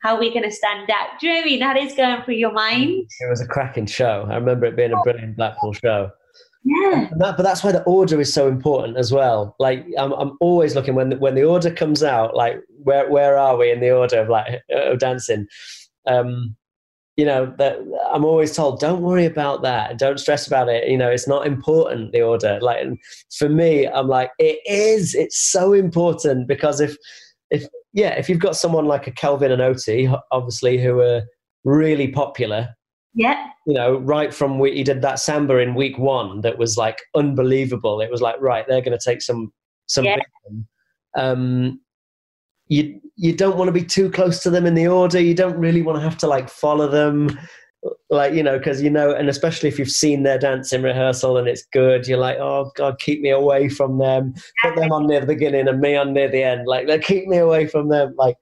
how 0.02 0.16
are 0.16 0.20
we 0.20 0.30
going 0.30 0.42
to 0.42 0.50
stand 0.50 0.90
out? 0.90 1.20
Do 1.20 1.26
you 1.26 1.32
know 1.32 1.38
what 1.38 1.46
I 1.46 1.48
mean? 1.48 1.60
That 1.60 1.76
is 1.76 1.94
going 1.94 2.22
through 2.22 2.34
your 2.34 2.52
mind. 2.52 3.06
It 3.20 3.30
was 3.30 3.40
a 3.40 3.46
cracking 3.46 3.86
show. 3.86 4.26
I 4.28 4.34
remember 4.34 4.66
it 4.66 4.76
being 4.76 4.92
a 4.92 5.00
brilliant 5.02 5.36
Blackpool 5.36 5.72
show. 5.72 6.10
Yeah. 6.64 7.08
That, 7.18 7.36
but 7.36 7.42
that's 7.42 7.64
why 7.64 7.72
the 7.72 7.82
order 7.84 8.20
is 8.20 8.32
so 8.32 8.48
important 8.48 8.96
as 8.96 9.12
well. 9.12 9.56
Like 9.58 9.84
I'm, 9.98 10.12
I'm 10.12 10.36
always 10.40 10.74
looking 10.74 10.94
when 10.94 11.10
the, 11.10 11.16
when 11.16 11.34
the 11.34 11.44
order 11.44 11.72
comes 11.72 12.02
out. 12.02 12.36
Like 12.36 12.60
where 12.68 13.10
where 13.10 13.36
are 13.36 13.56
we 13.56 13.70
in 13.72 13.80
the 13.80 13.90
order 13.90 14.20
of 14.20 14.28
like 14.28 14.62
of 14.70 14.98
dancing? 14.98 15.46
Um, 16.06 16.56
you 17.16 17.24
know 17.24 17.52
that 17.58 17.78
I'm 18.12 18.24
always 18.24 18.56
told, 18.56 18.80
don't 18.80 19.02
worry 19.02 19.26
about 19.26 19.62
that. 19.62 19.98
Don't 19.98 20.18
stress 20.18 20.46
about 20.46 20.68
it. 20.68 20.88
You 20.88 20.96
know, 20.96 21.10
it's 21.10 21.28
not 21.28 21.46
important 21.46 22.12
the 22.12 22.22
order. 22.22 22.58
Like 22.60 22.86
for 23.36 23.48
me, 23.48 23.86
I'm 23.86 24.08
like 24.08 24.30
it 24.38 24.60
is. 24.66 25.14
It's 25.14 25.50
so 25.50 25.72
important 25.72 26.48
because 26.48 26.80
if 26.80 26.96
if 27.50 27.66
yeah, 27.92 28.10
if 28.10 28.28
you've 28.28 28.38
got 28.38 28.56
someone 28.56 28.86
like 28.86 29.06
a 29.06 29.10
Kelvin 29.10 29.52
and 29.52 29.60
Oti, 29.60 30.08
obviously 30.30 30.82
who 30.82 31.00
are 31.00 31.22
really 31.64 32.08
popular 32.08 32.74
Yeah. 33.14 33.46
you 33.66 33.74
know, 33.74 33.98
right 33.98 34.32
from 34.32 34.58
we, 34.58 34.72
he 34.74 34.82
did 34.82 35.02
that 35.02 35.18
samba 35.18 35.58
in 35.58 35.74
week 35.74 35.98
one 35.98 36.40
that 36.40 36.58
was 36.58 36.76
like 36.76 36.98
unbelievable. 37.14 38.00
It 38.00 38.10
was 38.10 38.22
like, 38.22 38.40
right, 38.40 38.66
they're 38.66 38.80
going 38.80 38.98
to 38.98 39.04
take 39.04 39.22
some 39.22 39.52
some. 39.86 40.04
Yeah. 40.04 40.16
Um, 41.16 41.80
you 42.72 43.00
you 43.16 43.34
don't 43.34 43.58
want 43.58 43.68
to 43.68 43.72
be 43.72 43.84
too 43.84 44.10
close 44.10 44.42
to 44.42 44.50
them 44.50 44.64
in 44.64 44.74
the 44.74 44.88
order. 44.88 45.20
You 45.20 45.34
don't 45.34 45.58
really 45.58 45.82
want 45.82 45.96
to 45.98 46.02
have 46.02 46.16
to 46.18 46.26
like 46.26 46.48
follow 46.48 46.88
them, 46.88 47.38
like 48.08 48.32
you 48.32 48.42
know, 48.42 48.56
because 48.56 48.80
you 48.80 48.88
know, 48.88 49.12
and 49.12 49.28
especially 49.28 49.68
if 49.68 49.78
you've 49.78 49.90
seen 49.90 50.22
their 50.22 50.38
dance 50.38 50.72
in 50.72 50.82
rehearsal 50.82 51.36
and 51.36 51.46
it's 51.46 51.66
good, 51.70 52.08
you're 52.08 52.18
like, 52.18 52.38
oh 52.38 52.72
god, 52.74 52.98
keep 52.98 53.20
me 53.20 53.28
away 53.28 53.68
from 53.68 53.98
them. 53.98 54.32
Put 54.62 54.76
them 54.76 54.90
on 54.90 55.06
near 55.06 55.20
the 55.20 55.26
beginning 55.26 55.68
and 55.68 55.80
me 55.80 55.94
on 55.96 56.14
near 56.14 56.30
the 56.30 56.42
end. 56.42 56.66
Like, 56.66 56.88
like 56.88 57.02
keep 57.02 57.26
me 57.26 57.36
away 57.36 57.66
from 57.66 57.90
them. 57.90 58.14
Like 58.16 58.36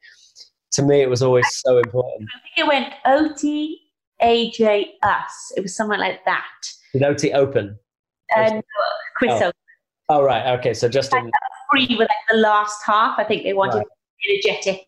to 0.72 0.82
me, 0.82 1.00
it 1.00 1.10
was 1.10 1.22
always 1.22 1.46
so 1.66 1.78
important. 1.78 2.28
I 2.32 2.38
think 2.40 2.58
it 2.58 2.68
went 2.68 2.94
Oti, 3.06 3.80
AJ, 4.22 4.84
us. 5.02 5.52
It 5.56 5.62
was 5.62 5.74
something 5.74 5.98
like 5.98 6.24
that. 6.24 6.44
Did 6.92 7.02
Oti 7.02 7.32
open? 7.32 7.76
Uh, 8.36 8.40
and 8.40 8.62
Chris 9.16 9.32
Oh. 9.42 9.46
Oak 9.46 9.54
Oh 10.12 10.22
right, 10.24 10.58
okay. 10.58 10.74
So 10.74 10.88
just 10.88 11.14
in 11.14 11.30
free 11.70 11.86
with 11.90 12.00
like 12.00 12.26
the 12.28 12.36
last 12.36 12.80
half. 12.84 13.16
I 13.18 13.24
think 13.24 13.44
they 13.44 13.52
wanted 13.52 13.78
Right. 13.78 13.86
Energetic 14.28 14.84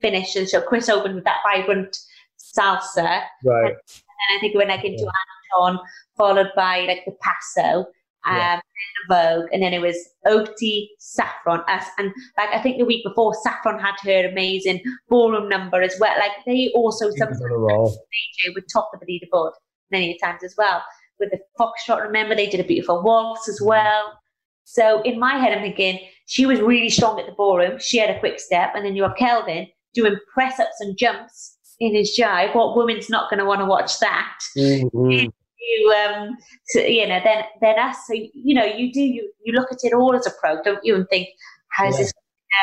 finish. 0.00 0.34
And 0.36 0.48
so 0.48 0.60
Chris 0.62 0.88
opened 0.88 1.16
with 1.16 1.24
that 1.24 1.40
vibrant 1.44 1.96
salsa. 2.38 3.22
right. 3.44 3.72
and 3.72 4.36
I 4.36 4.40
think 4.40 4.54
it 4.54 4.58
went 4.58 4.70
like 4.70 4.84
into 4.84 5.10
Anton, 5.54 5.78
followed 6.16 6.50
by 6.56 6.80
like 6.82 7.04
the 7.04 7.12
Paso, 7.20 7.86
um, 8.26 8.36
Yeah. 8.36 8.52
and 8.54 8.62
the 9.08 9.14
Vogue, 9.14 9.48
and 9.52 9.62
then 9.62 9.72
it 9.72 9.80
was 9.80 9.96
Oti, 10.26 10.90
Saffron, 10.98 11.60
us, 11.68 11.84
and 11.98 12.12
like 12.38 12.50
I 12.50 12.60
think 12.62 12.78
the 12.78 12.84
week 12.84 13.04
before, 13.04 13.34
Saffron 13.42 13.78
had 13.78 13.94
her 14.02 14.28
amazing 14.28 14.80
ballroom 15.08 15.48
number 15.48 15.82
as 15.82 15.96
well. 16.00 16.16
Like 16.18 16.32
they 16.46 16.70
also 16.74 17.10
sometimes. 17.10 17.40
DJ 17.40 18.54
would 18.54 18.64
top 18.72 18.90
of 18.94 19.00
the 19.00 19.06
leaderboard 19.06 19.52
many 19.90 20.18
times 20.18 20.42
as 20.44 20.54
well. 20.56 20.82
With 21.18 21.30
the 21.30 21.38
Foxtrot, 21.58 22.02
remember 22.02 22.34
they 22.34 22.46
did 22.46 22.60
a 22.60 22.64
beautiful 22.64 23.02
waltz 23.02 23.48
as 23.48 23.60
well. 23.60 24.18
So 24.64 25.02
in 25.02 25.18
my 25.18 25.34
head, 25.36 25.52
I'm 25.52 25.62
thinking 25.62 25.98
she 26.30 26.46
was 26.46 26.60
really 26.60 26.88
strong 26.88 27.18
at 27.18 27.26
the 27.26 27.32
ballroom. 27.32 27.78
She 27.80 27.98
had 27.98 28.08
a 28.08 28.20
quick 28.20 28.38
step, 28.38 28.70
and 28.76 28.84
then 28.86 28.94
you 28.94 29.02
have 29.02 29.16
Kelvin 29.16 29.66
doing 29.94 30.16
press 30.32 30.60
ups 30.60 30.76
and 30.80 30.96
jumps 30.96 31.58
in 31.80 31.92
his 31.92 32.16
jive. 32.16 32.54
What 32.54 32.76
woman's 32.76 33.10
not 33.10 33.28
going 33.30 33.40
to 33.40 33.44
want 33.44 33.60
to 33.60 33.66
watch 33.66 33.98
that? 33.98 34.38
Mhm. 34.56 35.32
you 35.62 35.94
um 36.04 36.36
you 36.74 37.06
know 37.06 37.20
then 37.22 37.44
then 37.60 37.78
us 37.78 37.96
so 38.06 38.14
you 38.14 38.54
know 38.54 38.64
you 38.64 38.90
do 38.92 39.00
you 39.02 39.30
you 39.44 39.52
look 39.52 39.70
at 39.70 39.78
it 39.82 39.92
all 39.92 40.14
as 40.16 40.26
a 40.26 40.30
pro 40.40 40.62
don't 40.62 40.82
you 40.82 40.94
and 40.94 41.06
think 41.10 41.28
how's 41.68 41.98
Yeah. 41.98 42.04
this 42.04 42.12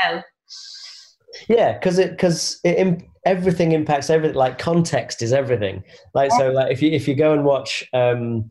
go 0.03 0.21
Yeah, 1.47 1.73
because 1.73 1.99
it 1.99 2.11
because 2.11 2.59
it 2.63 3.03
everything 3.25 3.73
impacts 3.73 4.09
everything. 4.09 4.35
Like 4.35 4.57
context 4.57 5.21
is 5.21 5.31
everything. 5.33 5.83
Like 6.15 6.31
so, 6.31 6.49
like 6.51 6.71
if 6.71 6.81
you 6.81 6.89
if 6.91 7.07
you 7.07 7.15
go 7.15 7.33
and 7.33 7.43
watch 7.45 7.83
um 7.93 8.49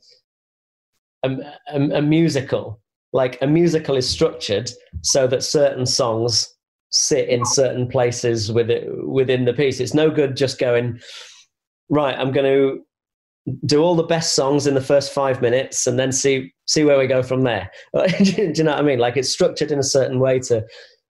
a, 1.24 1.30
a, 1.72 1.80
a 1.98 2.02
musical, 2.02 2.80
like 3.12 3.38
a 3.40 3.46
musical 3.46 3.96
is 3.96 4.08
structured 4.08 4.70
so 5.02 5.26
that 5.26 5.42
certain 5.42 5.86
songs 5.86 6.52
sit 6.90 7.28
in 7.28 7.44
certain 7.44 7.88
places 7.88 8.52
with 8.52 8.70
it, 8.70 8.88
within 9.06 9.44
the 9.44 9.52
piece. 9.52 9.80
It's 9.80 9.94
no 9.94 10.10
good 10.10 10.36
just 10.36 10.58
going 10.58 11.00
right. 11.90 12.18
I'm 12.18 12.32
going 12.32 12.46
to 12.46 12.82
do 13.64 13.82
all 13.82 13.94
the 13.94 14.02
best 14.02 14.34
songs 14.34 14.66
in 14.66 14.74
the 14.74 14.80
first 14.80 15.12
five 15.12 15.40
minutes 15.40 15.86
and 15.86 15.98
then 15.98 16.10
see 16.10 16.52
see 16.66 16.84
where 16.84 16.98
we 16.98 17.06
go 17.06 17.22
from 17.22 17.42
there. 17.42 17.70
do 18.18 18.52
you 18.54 18.64
know 18.64 18.72
what 18.72 18.80
I 18.80 18.82
mean? 18.82 18.98
Like 18.98 19.16
it's 19.16 19.32
structured 19.32 19.70
in 19.70 19.78
a 19.78 19.84
certain 19.84 20.18
way 20.18 20.40
to 20.40 20.64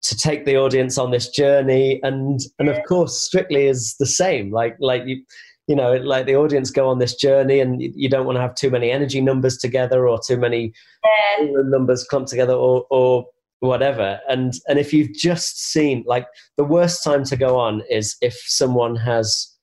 to 0.01 0.16
take 0.16 0.45
the 0.45 0.57
audience 0.57 0.97
on 0.97 1.11
this 1.11 1.28
journey, 1.28 2.01
and 2.03 2.41
and 2.59 2.68
of 2.68 2.78
course, 2.86 3.20
Strictly 3.20 3.66
is 3.66 3.97
the 3.99 4.07
same. 4.07 4.51
Like 4.53 4.76
like 4.78 5.03
you 5.07 5.24
you 5.69 5.77
know 5.77 5.95
like 5.97 6.27
the 6.27 6.35
audience 6.35 6.71
go 6.71 6.89
on 6.89 6.99
this 6.99 7.14
journey 7.14 7.61
and 7.61 7.81
you 7.81 8.09
don't 8.09 8.27
want 8.27 8.37
to 8.37 8.41
have 8.43 8.55
too 8.55 8.71
many 8.71 8.91
energy 8.91 9.21
numbers 9.21 9.57
together 9.59 10.09
or 10.09 10.19
too 10.27 10.37
many 10.37 10.73
Yeah. 11.05 11.47
numbers 11.64 12.05
clumped 12.05 12.31
together 12.31 12.55
or 12.55 12.85
or 12.91 13.27
whatever 13.61 14.21
and 14.29 14.55
and 14.69 14.79
if 14.79 14.93
you've 14.93 15.12
just 15.12 15.61
seen 15.73 16.05
like 16.07 16.27
the 16.57 16.64
worst 16.64 17.05
time 17.05 17.25
to 17.25 17.37
go 17.37 17.59
on 17.59 17.83
is 17.91 18.16
if 18.21 18.35
someone 18.47 18.97
has 18.97 19.55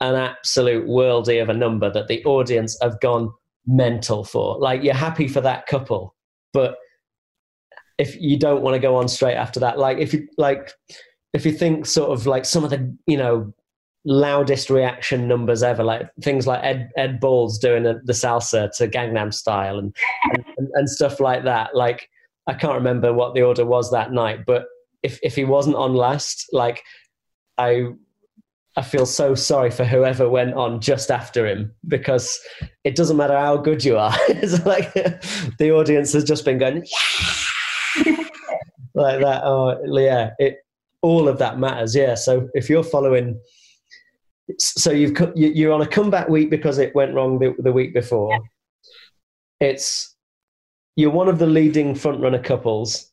an 0.00 0.14
absolute 0.14 0.86
worldie 0.86 1.42
of 1.42 1.48
a 1.48 1.54
number 1.54 1.90
that 1.92 2.08
the 2.08 2.24
audience 2.24 2.76
have 2.82 3.00
gone 3.00 3.30
mental 3.66 4.24
for 4.24 4.58
like 4.58 4.82
you're 4.82 4.94
happy 4.94 5.28
for 5.28 5.40
that 5.40 5.66
couple 5.66 6.14
but 6.52 6.76
if 7.98 8.20
you 8.20 8.38
don't 8.38 8.62
want 8.62 8.74
to 8.74 8.80
go 8.80 8.96
on 8.96 9.06
straight 9.08 9.36
after 9.36 9.60
that 9.60 9.78
like 9.78 9.98
if 9.98 10.12
you 10.12 10.26
like 10.36 10.72
if 11.32 11.46
you 11.46 11.52
think 11.52 11.86
sort 11.86 12.10
of 12.10 12.26
like 12.26 12.44
some 12.44 12.64
of 12.64 12.70
the 12.70 12.96
you 13.06 13.16
know 13.16 13.52
loudest 14.04 14.70
reaction 14.70 15.28
numbers 15.28 15.62
ever 15.62 15.84
like 15.84 16.08
things 16.22 16.46
like 16.46 16.64
ed 16.64 16.90
ed 16.96 17.20
balls 17.20 17.58
doing 17.58 17.82
the, 17.82 18.00
the 18.04 18.14
salsa 18.14 18.74
to 18.74 18.88
gangnam 18.88 19.32
style 19.32 19.78
and, 19.78 19.94
and 20.56 20.68
and 20.74 20.88
stuff 20.88 21.20
like 21.20 21.44
that. 21.44 21.76
Like 21.76 22.08
i 22.46 22.54
can't 22.54 22.74
remember 22.74 23.12
what 23.12 23.34
the 23.34 23.42
order 23.42 23.64
was 23.64 23.90
that 23.90 24.12
night 24.12 24.40
but 24.46 24.64
if 25.02 25.18
if 25.22 25.36
he 25.36 25.44
wasn't 25.44 25.76
on 25.76 25.94
last 25.94 26.46
like 26.52 26.82
i 27.58 27.86
i 28.76 28.82
feel 28.82 29.06
so 29.06 29.34
sorry 29.34 29.70
for 29.70 29.84
whoever 29.84 30.28
went 30.28 30.54
on 30.54 30.80
just 30.80 31.10
after 31.10 31.46
him 31.46 31.72
because 31.88 32.38
it 32.84 32.96
doesn't 32.96 33.16
matter 33.16 33.36
how 33.36 33.56
good 33.56 33.84
you 33.84 33.96
are. 33.98 34.14
It's 34.28 34.64
like 34.64 34.92
the 35.58 35.70
audience 35.72 36.12
has 36.12 36.24
just 36.24 36.44
been 36.44 36.58
going 36.58 36.76
like 38.94 39.20
that. 39.20 39.42
Oh 39.44 39.78
yeah 39.98 40.30
it 40.38 40.58
all 41.02 41.28
of 41.28 41.38
that 41.38 41.58
matters. 41.58 41.94
Yeah 41.94 42.14
so 42.14 42.48
if 42.54 42.68
you're 42.70 42.82
following 42.84 43.40
so 44.58 44.90
you've 44.90 45.16
you're 45.34 45.72
on 45.72 45.82
a 45.82 45.86
comeback 45.86 46.28
week 46.28 46.50
because 46.50 46.78
it 46.78 46.94
went 46.94 47.14
wrong 47.14 47.38
the, 47.38 47.54
the 47.58 47.72
week 47.72 47.94
before. 47.94 48.38
It's 49.60 50.16
you're 50.96 51.10
one 51.10 51.28
of 51.28 51.38
the 51.38 51.46
leading 51.46 51.94
front 51.94 52.20
runner 52.20 52.42
couples. 52.42 53.10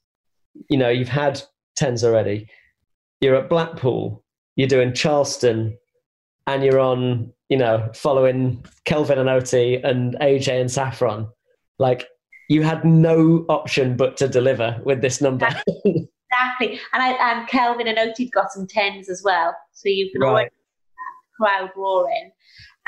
You 0.69 0.77
know 0.77 0.89
you've 0.89 1.09
had 1.09 1.41
tens 1.75 2.03
already. 2.03 2.47
You're 3.21 3.35
at 3.35 3.49
blackpool 3.49 4.23
you're 4.57 4.67
doing 4.67 4.93
charleston 4.93 5.77
and 6.47 6.63
you're 6.63 6.79
on 6.79 7.31
you 7.47 7.55
know 7.55 7.89
following 7.93 8.65
kelvin 8.83 9.17
and 9.17 9.29
oti 9.29 9.75
and 9.75 10.17
aj 10.19 10.49
and 10.49 10.69
saffron. 10.69 11.29
Like 11.79 12.07
you 12.49 12.63
had 12.63 12.83
no 12.83 13.45
option 13.47 13.95
but 13.95 14.17
to 14.17 14.27
deliver 14.27 14.81
with 14.83 15.01
this 15.01 15.21
number. 15.21 15.47
Exactly. 16.29 16.77
And 16.91 17.01
I 17.01 17.31
and 17.31 17.47
Kelvin 17.47 17.87
and 17.87 17.97
Oti's 17.97 18.29
got 18.31 18.51
some 18.51 18.67
tens 18.67 19.09
as 19.09 19.21
well. 19.23 19.55
So 19.71 19.87
you 19.87 20.11
can 20.11 20.23
always 20.23 20.43
right 20.43 20.51
crowd 21.39 21.69
roaring. 21.75 22.31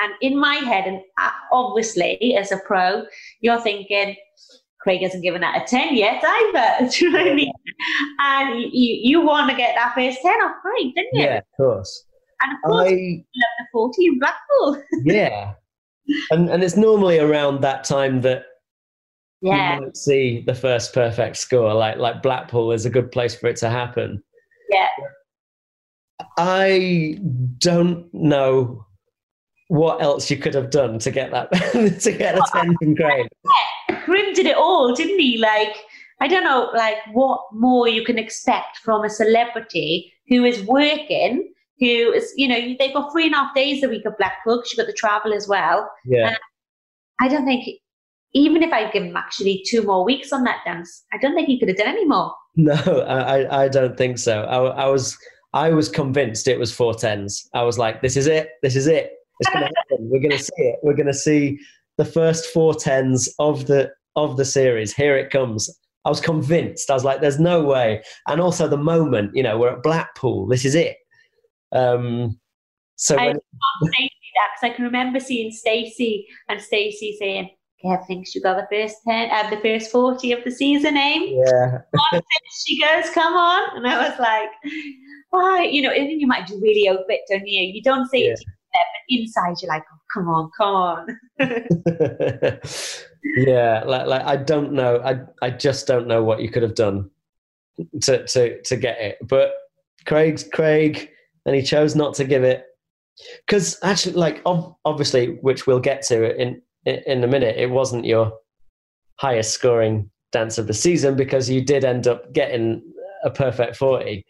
And 0.00 0.12
in 0.22 0.38
my 0.38 0.56
head, 0.56 0.86
and 0.86 1.00
uh, 1.20 1.30
obviously 1.52 2.34
as 2.36 2.52
a 2.52 2.58
pro, 2.66 3.04
you're 3.40 3.60
thinking, 3.60 4.16
Craig 4.80 5.02
hasn't 5.02 5.22
given 5.22 5.42
that 5.42 5.62
a 5.62 5.66
10 5.66 5.94
yet 5.94 6.24
either. 6.26 6.90
Do 6.90 7.04
you 7.04 7.10
know 7.12 7.18
what 7.22 7.30
I 7.30 7.34
mean? 7.34 7.52
And 8.20 8.60
you, 8.72 8.98
you 9.02 9.20
want 9.20 9.50
to 9.50 9.56
get 9.56 9.74
that 9.74 9.94
first 9.94 10.18
10 10.22 10.30
off 10.40 10.52
Craig, 10.62 10.94
didn't 10.94 11.10
you? 11.12 11.24
yeah 11.24 11.36
of 11.38 11.44
course 11.56 12.04
And 12.42 12.52
of 12.56 12.70
course, 12.70 12.88
i 12.88 12.92
you 12.94 13.16
love 13.16 13.56
the 13.58 13.66
40 13.72 14.06
in 14.06 14.18
Blackpool. 14.18 14.82
yeah 15.04 15.52
and 16.30 16.48
and 16.48 16.64
it's 16.64 16.76
normally 16.76 17.18
around 17.18 17.60
that 17.60 17.84
time 17.84 18.22
that 18.22 18.44
Yeah, 19.42 19.76
you 19.76 19.80
might 19.82 19.96
see 19.96 20.42
the 20.46 20.54
first 20.54 20.94
perfect 20.94 21.36
score 21.36 21.74
like 21.74 21.98
like 21.98 22.22
blackpool 22.22 22.72
is 22.72 22.86
a 22.86 22.90
good 22.90 23.12
place 23.12 23.34
for 23.34 23.48
it 23.48 23.56
to 23.56 23.68
happen 23.68 24.22
yeah. 24.70 24.88
I 26.36 27.18
don't 27.58 28.12
know 28.14 28.86
what 29.68 30.02
else 30.02 30.30
you 30.30 30.36
could 30.36 30.54
have 30.54 30.70
done 30.70 30.98
to 30.98 31.10
get 31.10 31.30
that 31.30 31.50
to 32.02 32.12
get 32.12 32.36
a 32.36 32.42
10 32.52 32.74
from 32.82 32.96
Craig. 32.96 33.28
Karim 33.88 34.32
did 34.34 34.46
it 34.46 34.56
all, 34.56 34.94
didn't 34.94 35.18
he? 35.20 35.38
Like, 35.38 35.76
I 36.20 36.26
don't 36.28 36.44
know, 36.44 36.70
like 36.74 36.96
what 37.12 37.40
more 37.52 37.86
you 37.88 38.04
can 38.04 38.18
expect 38.18 38.78
from 38.78 39.04
a 39.04 39.10
celebrity 39.10 40.12
who 40.28 40.44
is 40.44 40.62
working, 40.64 41.52
who 41.78 42.12
is, 42.12 42.32
you 42.36 42.48
know, 42.48 42.74
they've 42.78 42.92
got 42.92 43.12
three 43.12 43.26
and 43.26 43.34
a 43.34 43.38
half 43.38 43.54
days 43.54 43.82
a 43.84 43.88
week 43.88 44.04
of 44.06 44.16
Black 44.18 44.34
because 44.44 44.70
you've 44.72 44.84
got 44.84 44.90
the 44.90 44.96
travel 44.98 45.32
as 45.32 45.46
well. 45.48 45.88
yeah 46.04 46.30
um, 46.30 46.34
I 47.20 47.28
don't 47.28 47.44
think, 47.44 47.64
even 48.34 48.62
if 48.62 48.72
I'd 48.72 48.92
given 48.92 49.10
him 49.10 49.16
actually 49.16 49.62
two 49.68 49.82
more 49.82 50.04
weeks 50.04 50.32
on 50.32 50.42
that 50.44 50.58
dance, 50.64 51.04
I 51.12 51.18
don't 51.18 51.34
think 51.34 51.46
he 51.48 51.58
could 51.58 51.68
have 51.68 51.76
done 51.78 51.88
any 51.88 52.06
more. 52.06 52.32
no 52.56 52.72
I, 52.74 53.42
I- 53.44 53.64
I 53.64 53.68
don't 53.68 53.96
think 53.96 54.18
so 54.18 54.42
I, 54.42 54.84
I 54.84 54.86
was 54.86 55.16
i 55.52 55.70
was 55.70 55.88
convinced 55.88 56.48
it 56.48 56.58
was 56.58 56.72
four 56.72 56.94
tens. 56.94 57.48
I 57.54 57.62
was 57.62 57.78
like 57.78 58.02
this 58.02 58.16
is 58.16 58.26
it 58.26 58.50
this 58.62 58.76
is 58.76 58.86
it. 58.86 59.12
It's 59.40 59.50
gonna 59.50 59.66
happen. 59.90 60.08
We're 60.10 60.20
gonna 60.20 60.38
see 60.38 60.62
it. 60.62 60.76
We're 60.82 60.96
gonna 60.96 61.14
see 61.14 61.58
the 61.96 62.04
first 62.04 62.46
four 62.46 62.74
tens 62.74 63.28
of 63.38 63.66
the 63.66 63.90
of 64.16 64.36
the 64.36 64.44
series. 64.44 64.94
Here 64.94 65.16
it 65.16 65.30
comes. 65.30 65.70
I 66.04 66.08
was 66.08 66.20
convinced. 66.20 66.90
I 66.90 66.94
was 66.94 67.04
like 67.04 67.20
there's 67.20 67.40
no 67.40 67.62
way. 67.64 68.02
And 68.26 68.40
also 68.40 68.68
the 68.68 68.76
moment 68.76 69.34
you 69.34 69.42
know 69.42 69.58
we're 69.58 69.76
at 69.76 69.82
blackpool. 69.82 70.46
This 70.46 70.64
is 70.64 70.74
it. 70.74 70.96
Um 71.72 72.38
so 72.96 73.16
I- 73.16 73.26
when, 73.26 73.40
that 74.40 74.48
because 74.54 74.72
I 74.72 74.76
can 74.76 74.84
remember 74.84 75.20
seeing 75.20 75.50
Stacey 75.50 76.26
and 76.48 76.60
Stacey 76.60 77.16
saying, 77.18 77.50
Kev 77.84 78.06
thinks 78.06 78.34
you 78.34 78.42
got 78.42 78.56
the 78.56 78.66
first 78.70 78.96
10, 79.08 79.30
uh, 79.30 79.50
the 79.50 79.56
first 79.60 79.90
40 79.90 80.32
of 80.32 80.44
the 80.44 80.50
season, 80.50 80.96
eh? 80.96 81.18
yeah 81.28 81.78
she 82.66 82.80
goes, 82.80 83.08
come 83.10 83.34
on. 83.34 83.76
And 83.76 83.86
I 83.86 84.08
was 84.08 84.18
like, 84.18 84.48
why? 85.30 85.64
You 85.64 85.82
know, 85.82 85.90
and 85.90 86.08
then 86.08 86.20
you 86.20 86.26
might 86.26 86.46
do 86.46 86.60
really 86.60 86.86
hope 86.86 87.06
it, 87.08 87.20
don't 87.28 87.46
you? 87.46 87.62
You 87.62 87.82
don't 87.82 88.08
say 88.10 88.24
Yeah. 88.26 88.32
it 88.32 88.44
but 88.72 89.16
inside 89.16 89.56
you're 89.60 89.68
like, 89.68 89.84
oh, 89.92 89.98
come 90.14 90.28
on, 90.28 90.50
come 90.56 90.74
on. 90.74 91.06
yeah, 93.36 93.82
like, 93.84 94.06
like 94.06 94.22
I 94.22 94.36
don't 94.36 94.72
know. 94.72 95.00
I 95.04 95.20
I 95.44 95.50
just 95.50 95.86
don't 95.86 96.06
know 96.06 96.22
what 96.22 96.40
you 96.40 96.50
could 96.50 96.62
have 96.62 96.74
done 96.74 97.10
to 98.02 98.26
to 98.26 98.62
to 98.62 98.76
get 98.76 99.00
it. 99.00 99.18
But 99.28 99.52
Craig's 100.06 100.44
Craig, 100.44 101.10
and 101.46 101.54
he 101.56 101.62
chose 101.62 101.96
not 101.96 102.14
to 102.14 102.24
give 102.24 102.44
it 102.44 102.64
because 103.46 103.78
actually, 103.82 104.14
like 104.14 104.42
ob- 104.46 104.76
obviously, 104.84 105.38
which 105.42 105.66
we'll 105.66 105.80
get 105.80 106.02
to 106.02 106.36
in 106.40 106.62
in 106.86 107.24
a 107.24 107.26
minute, 107.26 107.56
it 107.56 107.70
wasn't 107.70 108.04
your 108.04 108.32
highest 109.16 109.52
scoring 109.52 110.10
dance 110.32 110.58
of 110.58 110.66
the 110.66 110.74
season 110.74 111.16
because 111.16 111.50
you 111.50 111.60
did 111.62 111.84
end 111.84 112.06
up 112.06 112.32
getting 112.32 112.82
a 113.24 113.30
perfect 113.30 113.76
forty. 113.76 114.24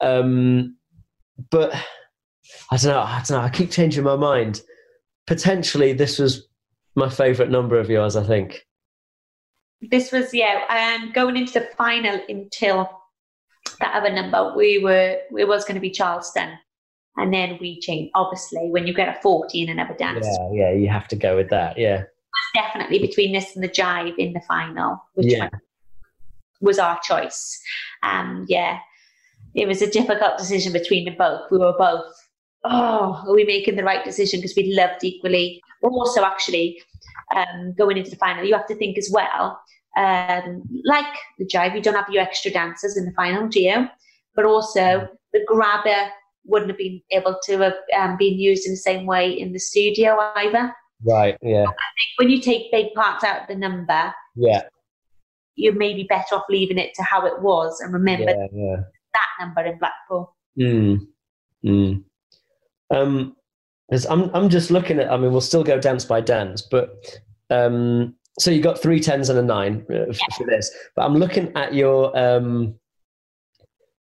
Um, 0.00 0.76
but 1.50 1.74
I 2.70 2.76
don't 2.76 2.92
know. 2.92 3.00
I 3.00 3.22
don't 3.26 3.38
know. 3.38 3.44
I 3.44 3.50
keep 3.50 3.70
changing 3.70 4.04
my 4.04 4.16
mind. 4.16 4.62
Potentially, 5.26 5.92
this 5.92 6.18
was 6.18 6.48
my 6.96 7.08
favorite 7.08 7.50
number 7.50 7.78
of 7.78 7.90
yours. 7.90 8.16
I 8.16 8.24
think. 8.24 8.66
This 9.90 10.12
was, 10.12 10.34
yeah, 10.34 10.64
and 10.68 11.14
going 11.14 11.38
into 11.38 11.54
the 11.54 11.68
final 11.78 12.20
until 12.28 12.90
that 13.80 13.94
other 13.94 14.12
number, 14.12 14.54
we 14.54 14.78
were, 14.78 15.16
it 15.34 15.48
was 15.48 15.64
going 15.64 15.76
to 15.76 15.80
be 15.80 15.90
Charleston. 15.90 16.50
And 17.16 17.34
then 17.34 17.58
we 17.60 17.80
changed, 17.80 18.12
obviously, 18.14 18.68
when 18.70 18.86
you 18.86 18.94
get 18.94 19.08
a 19.08 19.20
40 19.20 19.62
in 19.62 19.68
another 19.68 19.94
dance, 19.94 20.26
Yeah, 20.52 20.70
yeah. 20.70 20.72
You 20.72 20.88
have 20.88 21.08
to 21.08 21.16
go 21.16 21.36
with 21.36 21.50
that. 21.50 21.76
Yeah, 21.76 22.04
definitely 22.54 22.98
between 22.98 23.32
this 23.32 23.54
and 23.54 23.64
the 23.64 23.68
jive 23.68 24.14
in 24.16 24.32
the 24.32 24.40
final, 24.48 25.02
which 25.14 25.32
Yeah. 25.32 25.48
was 26.60 26.78
our 26.78 26.98
choice. 27.00 27.60
Um, 28.02 28.46
yeah, 28.48 28.78
it 29.54 29.66
was 29.66 29.82
a 29.82 29.90
difficult 29.90 30.38
decision 30.38 30.72
between 30.72 31.04
the 31.04 31.10
both. 31.12 31.50
We 31.50 31.58
were 31.58 31.76
both, 31.76 32.12
oh, 32.64 33.22
are 33.26 33.34
we 33.34 33.44
making 33.44 33.76
the 33.76 33.84
right 33.84 34.04
decision 34.04 34.40
because 34.40 34.56
we 34.56 34.74
loved 34.74 35.02
equally? 35.02 35.60
Also, 35.82 36.24
actually, 36.24 36.80
um, 37.34 37.74
going 37.76 37.96
into 37.96 38.10
the 38.10 38.16
final, 38.16 38.44
you 38.44 38.54
have 38.54 38.66
to 38.66 38.74
think 38.74 38.98
as 38.98 39.10
well. 39.12 39.60
Um, 39.96 40.62
like 40.84 41.12
the 41.38 41.46
jive, 41.46 41.74
you 41.74 41.82
don't 41.82 41.94
have 41.94 42.08
your 42.08 42.22
extra 42.22 42.50
dancers 42.50 42.96
in 42.96 43.04
the 43.04 43.12
final, 43.12 43.48
do 43.48 43.60
you? 43.60 43.88
But 44.36 44.44
also, 44.44 45.08
the 45.32 45.44
grabber 45.46 46.10
wouldn't 46.44 46.70
have 46.70 46.78
been 46.78 47.00
able 47.10 47.38
to 47.44 47.58
have 47.58 47.74
um, 47.98 48.16
been 48.16 48.38
used 48.38 48.66
in 48.66 48.72
the 48.72 48.76
same 48.76 49.06
way 49.06 49.30
in 49.30 49.52
the 49.52 49.58
studio 49.58 50.16
either 50.36 50.74
right. 51.04 51.36
Yeah, 51.42 51.62
I 51.62 51.64
think 51.64 52.10
when 52.16 52.30
you 52.30 52.40
take 52.40 52.70
big 52.70 52.92
parts 52.94 53.24
out 53.24 53.42
of 53.42 53.48
the 53.48 53.54
number, 53.54 54.14
yeah, 54.36 54.62
you 55.54 55.72
may 55.72 55.94
be 55.94 56.04
better 56.04 56.36
off 56.36 56.44
leaving 56.48 56.78
it 56.78 56.94
to 56.94 57.02
how 57.02 57.26
it 57.26 57.40
was 57.42 57.80
and 57.80 57.92
remember 57.92 58.30
yeah, 58.30 58.46
yeah. 58.52 58.76
that 59.14 59.44
number 59.44 59.62
in 59.62 59.78
Blackpool. 59.78 60.34
Mm. 60.58 61.06
Mm. 61.64 62.04
Um, 62.90 63.36
I'm 64.08 64.30
I'm 64.34 64.48
just 64.48 64.70
looking 64.70 64.98
at. 64.98 65.10
I 65.10 65.16
mean, 65.16 65.32
we'll 65.32 65.40
still 65.40 65.64
go 65.64 65.78
dance 65.78 66.04
by 66.04 66.20
dance, 66.20 66.62
but 66.62 67.20
um, 67.50 68.14
so 68.38 68.50
you 68.50 68.62
got 68.62 68.80
three 68.80 69.00
tens 69.00 69.28
and 69.28 69.38
a 69.38 69.42
nine 69.42 69.84
uh, 69.90 70.06
f- 70.08 70.18
for 70.36 70.46
this. 70.46 70.70
But 70.96 71.04
I'm 71.04 71.16
looking 71.16 71.52
at 71.56 71.74
your 71.74 72.16
um, 72.16 72.74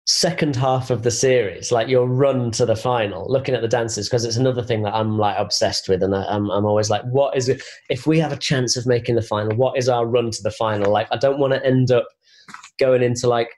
second 0.07 0.55
half 0.55 0.91
of 0.91 1.03
the 1.03 1.11
series, 1.11 1.73
like 1.73 1.89
your 1.89 2.07
run 2.07 2.51
to 2.53 2.65
the 2.65 2.77
final, 2.77 3.27
looking 3.29 3.55
at 3.55 3.61
the 3.61 3.69
dances, 3.69 4.09
because 4.09 4.25
it's 4.25 4.37
another 4.37 4.63
thing 4.63 4.83
that 4.83 4.95
I'm 4.95 5.19
like 5.19 5.37
obsessed 5.39 5.89
with, 5.89 6.03
and 6.03 6.15
I, 6.15 6.25
I'm 6.25 6.49
I'm 6.51 6.65
always 6.65 6.89
like, 6.91 7.03
what 7.05 7.37
is 7.37 7.49
it? 7.49 7.63
If 7.91 8.07
we 8.07 8.19
have 8.21 8.33
a 8.33 8.37
chance 8.37 8.77
of 8.77 8.87
making 8.87 9.17
the 9.17 9.23
final, 9.23 9.57
what 9.57 9.77
is 9.77 9.89
our 9.89 10.07
run 10.07 10.31
to 10.31 10.43
the 10.43 10.51
final? 10.53 10.93
Like, 10.93 11.09
I 11.11 11.17
don't 11.17 11.39
want 11.41 11.53
to 11.55 11.65
end 11.67 11.91
up 11.91 12.07
going 12.79 13.03
into 13.03 13.27
like 13.29 13.49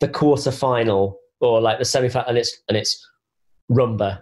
the 0.00 0.08
quarter 0.08 0.50
final 0.50 1.18
or 1.40 1.60
like 1.60 1.78
the 1.78 1.84
semi 1.84 2.08
final, 2.08 2.28
and 2.28 2.38
it's 2.38 2.60
and 2.68 2.76
it's 2.76 3.00
rumba 3.70 4.20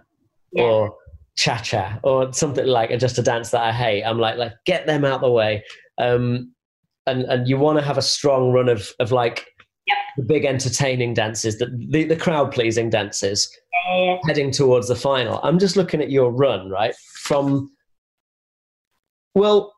Yeah. 0.51 0.63
or 0.63 0.95
cha 1.37 1.57
cha 1.57 1.99
or 2.03 2.31
something 2.33 2.65
like 2.67 2.97
just 2.99 3.17
a 3.17 3.23
dance 3.23 3.49
that 3.51 3.61
I 3.61 3.71
hate. 3.71 4.03
I'm 4.03 4.19
like, 4.19 4.37
like 4.37 4.53
get 4.65 4.85
them 4.85 5.05
out 5.05 5.21
the 5.21 5.31
way. 5.31 5.63
Um, 5.97 6.53
and 7.07 7.23
and 7.23 7.47
you 7.47 7.57
want 7.57 7.79
to 7.79 7.85
have 7.85 7.97
a 7.97 8.01
strong 8.03 8.51
run 8.51 8.69
of 8.69 8.91
of 8.99 9.11
like 9.11 9.45
Yep. 9.87 9.97
the 10.17 10.23
big 10.23 10.45
entertaining 10.45 11.13
dances, 11.13 11.57
the 11.57 11.67
the, 11.89 12.03
the 12.05 12.15
crowd 12.15 12.51
pleasing 12.51 12.89
dances, 12.89 13.49
Yeah. 13.89 14.17
heading 14.25 14.51
towards 14.51 14.87
the 14.87 14.95
final. 14.95 15.39
I'm 15.43 15.59
just 15.59 15.77
looking 15.77 16.01
at 16.01 16.11
your 16.11 16.31
run, 16.31 16.69
right? 16.69 16.93
From 17.21 17.71
well, 19.35 19.73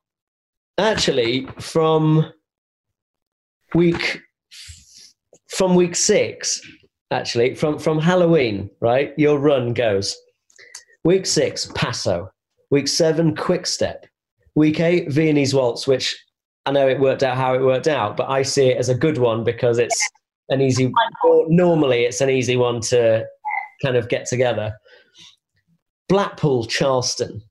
actually, 0.77 1.45
from 1.59 2.31
week 3.75 4.21
from 5.49 5.75
week 5.75 5.95
six, 5.95 6.61
actually, 7.11 7.55
from 7.55 7.77
from 7.79 7.99
Halloween, 7.99 8.69
right? 8.81 9.13
Your 9.17 9.37
run 9.39 9.73
goes 9.73 10.15
week 11.03 11.25
six, 11.25 11.71
Paso. 11.75 12.29
Week 12.71 12.87
seven, 12.87 13.35
Quick 13.35 13.65
Step. 13.65 14.05
Week 14.55 14.79
eight, 14.79 15.11
Viennese 15.11 15.53
Waltz, 15.55 15.87
which 15.87 16.15
I 16.65 16.71
know 16.71 16.87
it 16.87 16.99
worked 16.99 17.23
out 17.23 17.37
how 17.37 17.53
it 17.55 17.61
worked 17.61 17.87
out, 17.87 18.17
but 18.17 18.29
I 18.29 18.43
see 18.43 18.67
it 18.67 18.77
as 18.77 18.89
a 18.89 18.95
good 18.95 19.17
one 19.17 19.43
because 19.43 19.79
it's 19.79 19.97
an 20.49 20.61
easy. 20.61 20.91
Or 21.23 21.45
normally, 21.49 22.03
it's 22.03 22.21
an 22.21 22.29
easy 22.29 22.57
one 22.57 22.81
to 22.81 23.25
kind 23.83 23.95
of 23.95 24.09
get 24.09 24.25
together. 24.27 24.73
Blackpool, 26.09 26.65
Charleston. 26.65 27.41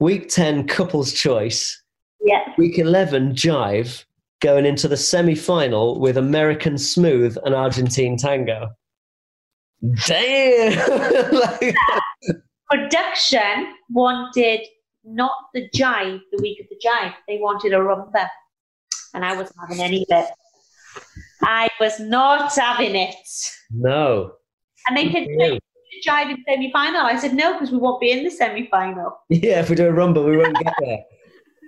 Week 0.00 0.28
10, 0.28 0.66
Couples 0.66 1.12
Choice. 1.12 1.82
Yeah. 2.20 2.42
Week 2.58 2.78
11, 2.78 3.32
Jive, 3.34 4.04
going 4.40 4.66
into 4.66 4.88
the 4.88 4.96
semi 4.96 5.34
final 5.34 6.00
with 6.00 6.16
American 6.16 6.78
Smooth 6.78 7.36
and 7.44 7.54
Argentine 7.54 8.16
Tango. 8.16 8.68
Damn! 10.06 11.32
Like- 11.32 11.74
Production 12.70 13.72
wanted 13.90 14.60
not 15.04 15.32
the 15.52 15.68
jive, 15.76 16.18
the 16.32 16.42
week 16.42 16.58
of 16.60 16.66
the 16.70 16.76
jive. 16.84 17.12
They 17.28 17.38
wanted 17.38 17.72
a 17.72 17.76
rumba. 17.76 18.28
And 19.14 19.24
I 19.24 19.36
wasn't 19.36 19.58
having 19.60 19.80
any 19.80 20.06
of 20.10 20.24
it. 20.24 20.30
I 21.42 21.68
was 21.80 21.98
not 22.00 22.54
having 22.54 22.94
it. 22.94 23.14
no. 23.70 24.32
And 24.86 24.96
they. 24.98 25.06
"Wait, 25.08 25.62
the 25.94 26.10
jive 26.10 26.30
in 26.30 26.44
semi 26.46 26.70
final. 26.72 27.06
I 27.06 27.16
said, 27.16 27.34
no, 27.34 27.54
because 27.54 27.70
we 27.70 27.78
won't 27.78 28.00
be 28.00 28.10
in 28.10 28.24
the 28.24 28.30
semi 28.30 28.68
final. 28.68 29.16
Yeah, 29.28 29.60
if 29.60 29.70
we 29.70 29.76
do 29.76 29.88
a 29.88 29.92
rumba, 29.92 30.24
we 30.24 30.36
won't 30.36 30.58
get 30.58 30.74
there. 30.80 30.98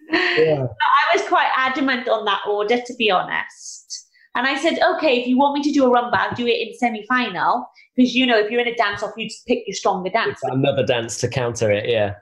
Yeah. 0.09 0.65
I 0.65 1.17
was 1.17 1.27
quite 1.27 1.51
adamant 1.57 2.09
on 2.09 2.25
that 2.27 2.43
order, 2.49 2.81
to 2.81 2.95
be 2.95 3.11
honest. 3.11 4.07
And 4.37 4.47
I 4.47 4.57
said, 4.57 4.79
okay, 4.95 5.21
if 5.21 5.27
you 5.27 5.37
want 5.37 5.59
me 5.59 5.65
to 5.65 5.73
do 5.73 5.85
a 5.85 5.89
rumba, 5.89 6.15
I'll 6.15 6.35
do 6.37 6.47
it 6.47 6.69
in 6.69 6.75
semi 6.75 7.05
final. 7.09 7.69
Because, 7.97 8.15
you 8.15 8.25
know, 8.25 8.39
if 8.39 8.49
you're 8.49 8.61
in 8.61 8.69
a 8.69 8.77
dance 8.77 9.03
off, 9.03 9.15
you 9.17 9.27
just 9.27 9.45
pick 9.47 9.65
your 9.67 9.75
stronger 9.75 10.11
dance. 10.11 10.39
It's 10.43 10.53
another 10.53 10.87
dance 10.87 11.19
to 11.23 11.29
counter 11.29 11.73
it, 11.73 11.89
yeah. 11.89 12.15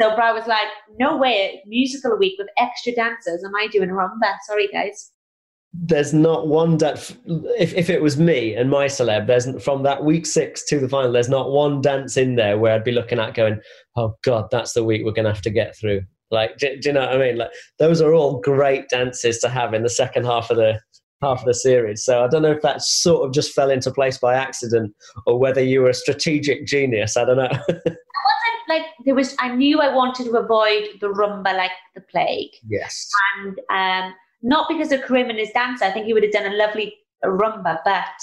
So 0.00 0.14
Bri 0.14 0.32
was 0.32 0.46
like, 0.46 0.68
no 0.98 1.16
way, 1.16 1.62
musical 1.66 2.16
week 2.16 2.36
with 2.38 2.48
extra 2.56 2.92
dancers. 2.94 3.44
Am 3.44 3.54
I 3.54 3.66
doing 3.66 3.90
a 3.90 3.92
rumba? 3.92 4.34
Sorry, 4.46 4.68
guys. 4.68 5.12
There's 5.72 6.14
not 6.14 6.48
one 6.48 6.78
dance. 6.78 7.14
If, 7.26 7.74
if 7.74 7.90
it 7.90 8.02
was 8.02 8.18
me 8.18 8.54
and 8.54 8.70
my 8.70 8.86
celeb, 8.86 9.26
there's 9.26 9.62
from 9.62 9.82
that 9.84 10.04
week 10.04 10.26
six 10.26 10.64
to 10.66 10.80
the 10.80 10.88
final, 10.88 11.12
there's 11.12 11.28
not 11.28 11.52
one 11.52 11.80
dance 11.80 12.16
in 12.16 12.36
there 12.36 12.58
where 12.58 12.74
I'd 12.74 12.82
be 12.82 12.92
looking 12.92 13.18
at 13.18 13.34
going, 13.34 13.60
oh 13.96 14.16
God, 14.24 14.48
that's 14.50 14.72
the 14.72 14.82
week 14.82 15.02
we're 15.04 15.12
going 15.12 15.26
to 15.26 15.32
have 15.32 15.42
to 15.42 15.50
get 15.50 15.76
through. 15.76 16.00
Like, 16.30 16.56
do, 16.58 16.76
do 16.80 16.88
you 16.88 16.92
know 16.94 17.00
what 17.00 17.14
I 17.14 17.18
mean? 17.18 17.36
Like, 17.36 17.50
those 17.78 18.00
are 18.00 18.14
all 18.14 18.40
great 18.40 18.88
dances 18.88 19.38
to 19.40 19.48
have 19.48 19.74
in 19.74 19.82
the 19.82 19.90
second 19.90 20.24
half 20.24 20.50
of 20.50 20.56
the 20.56 20.80
half 21.22 21.40
of 21.40 21.44
the 21.44 21.54
series. 21.54 22.04
So 22.04 22.24
I 22.24 22.28
don't 22.28 22.42
know 22.42 22.52
if 22.52 22.62
that 22.62 22.82
sort 22.82 23.26
of 23.26 23.34
just 23.34 23.52
fell 23.52 23.70
into 23.70 23.90
place 23.90 24.16
by 24.16 24.34
accident 24.34 24.94
or 25.26 25.38
whether 25.38 25.62
you 25.62 25.82
were 25.82 25.90
a 25.90 25.94
strategic 25.94 26.66
genius. 26.66 27.16
I 27.16 27.24
don't 27.26 27.36
know. 27.36 27.50
Like, 28.70 28.86
there 29.04 29.14
was, 29.14 29.34
I 29.40 29.48
knew 29.54 29.80
I 29.80 29.94
wanted 29.94 30.24
to 30.26 30.36
avoid 30.44 30.84
the 31.00 31.08
rumba 31.08 31.52
like 31.62 31.76
the 31.94 32.00
plague. 32.12 32.50
yes. 32.68 33.10
And 33.36 33.58
um, 33.78 34.14
not 34.42 34.68
because 34.68 34.90
of 34.92 35.02
Karim 35.06 35.28
and 35.30 35.38
his 35.38 35.50
dancer, 35.52 35.84
I 35.84 35.90
think 35.92 36.06
he 36.06 36.14
would 36.14 36.22
have 36.22 36.32
done 36.32 36.50
a 36.50 36.56
lovely 36.56 36.94
rumba, 37.24 37.78
but 37.84 38.18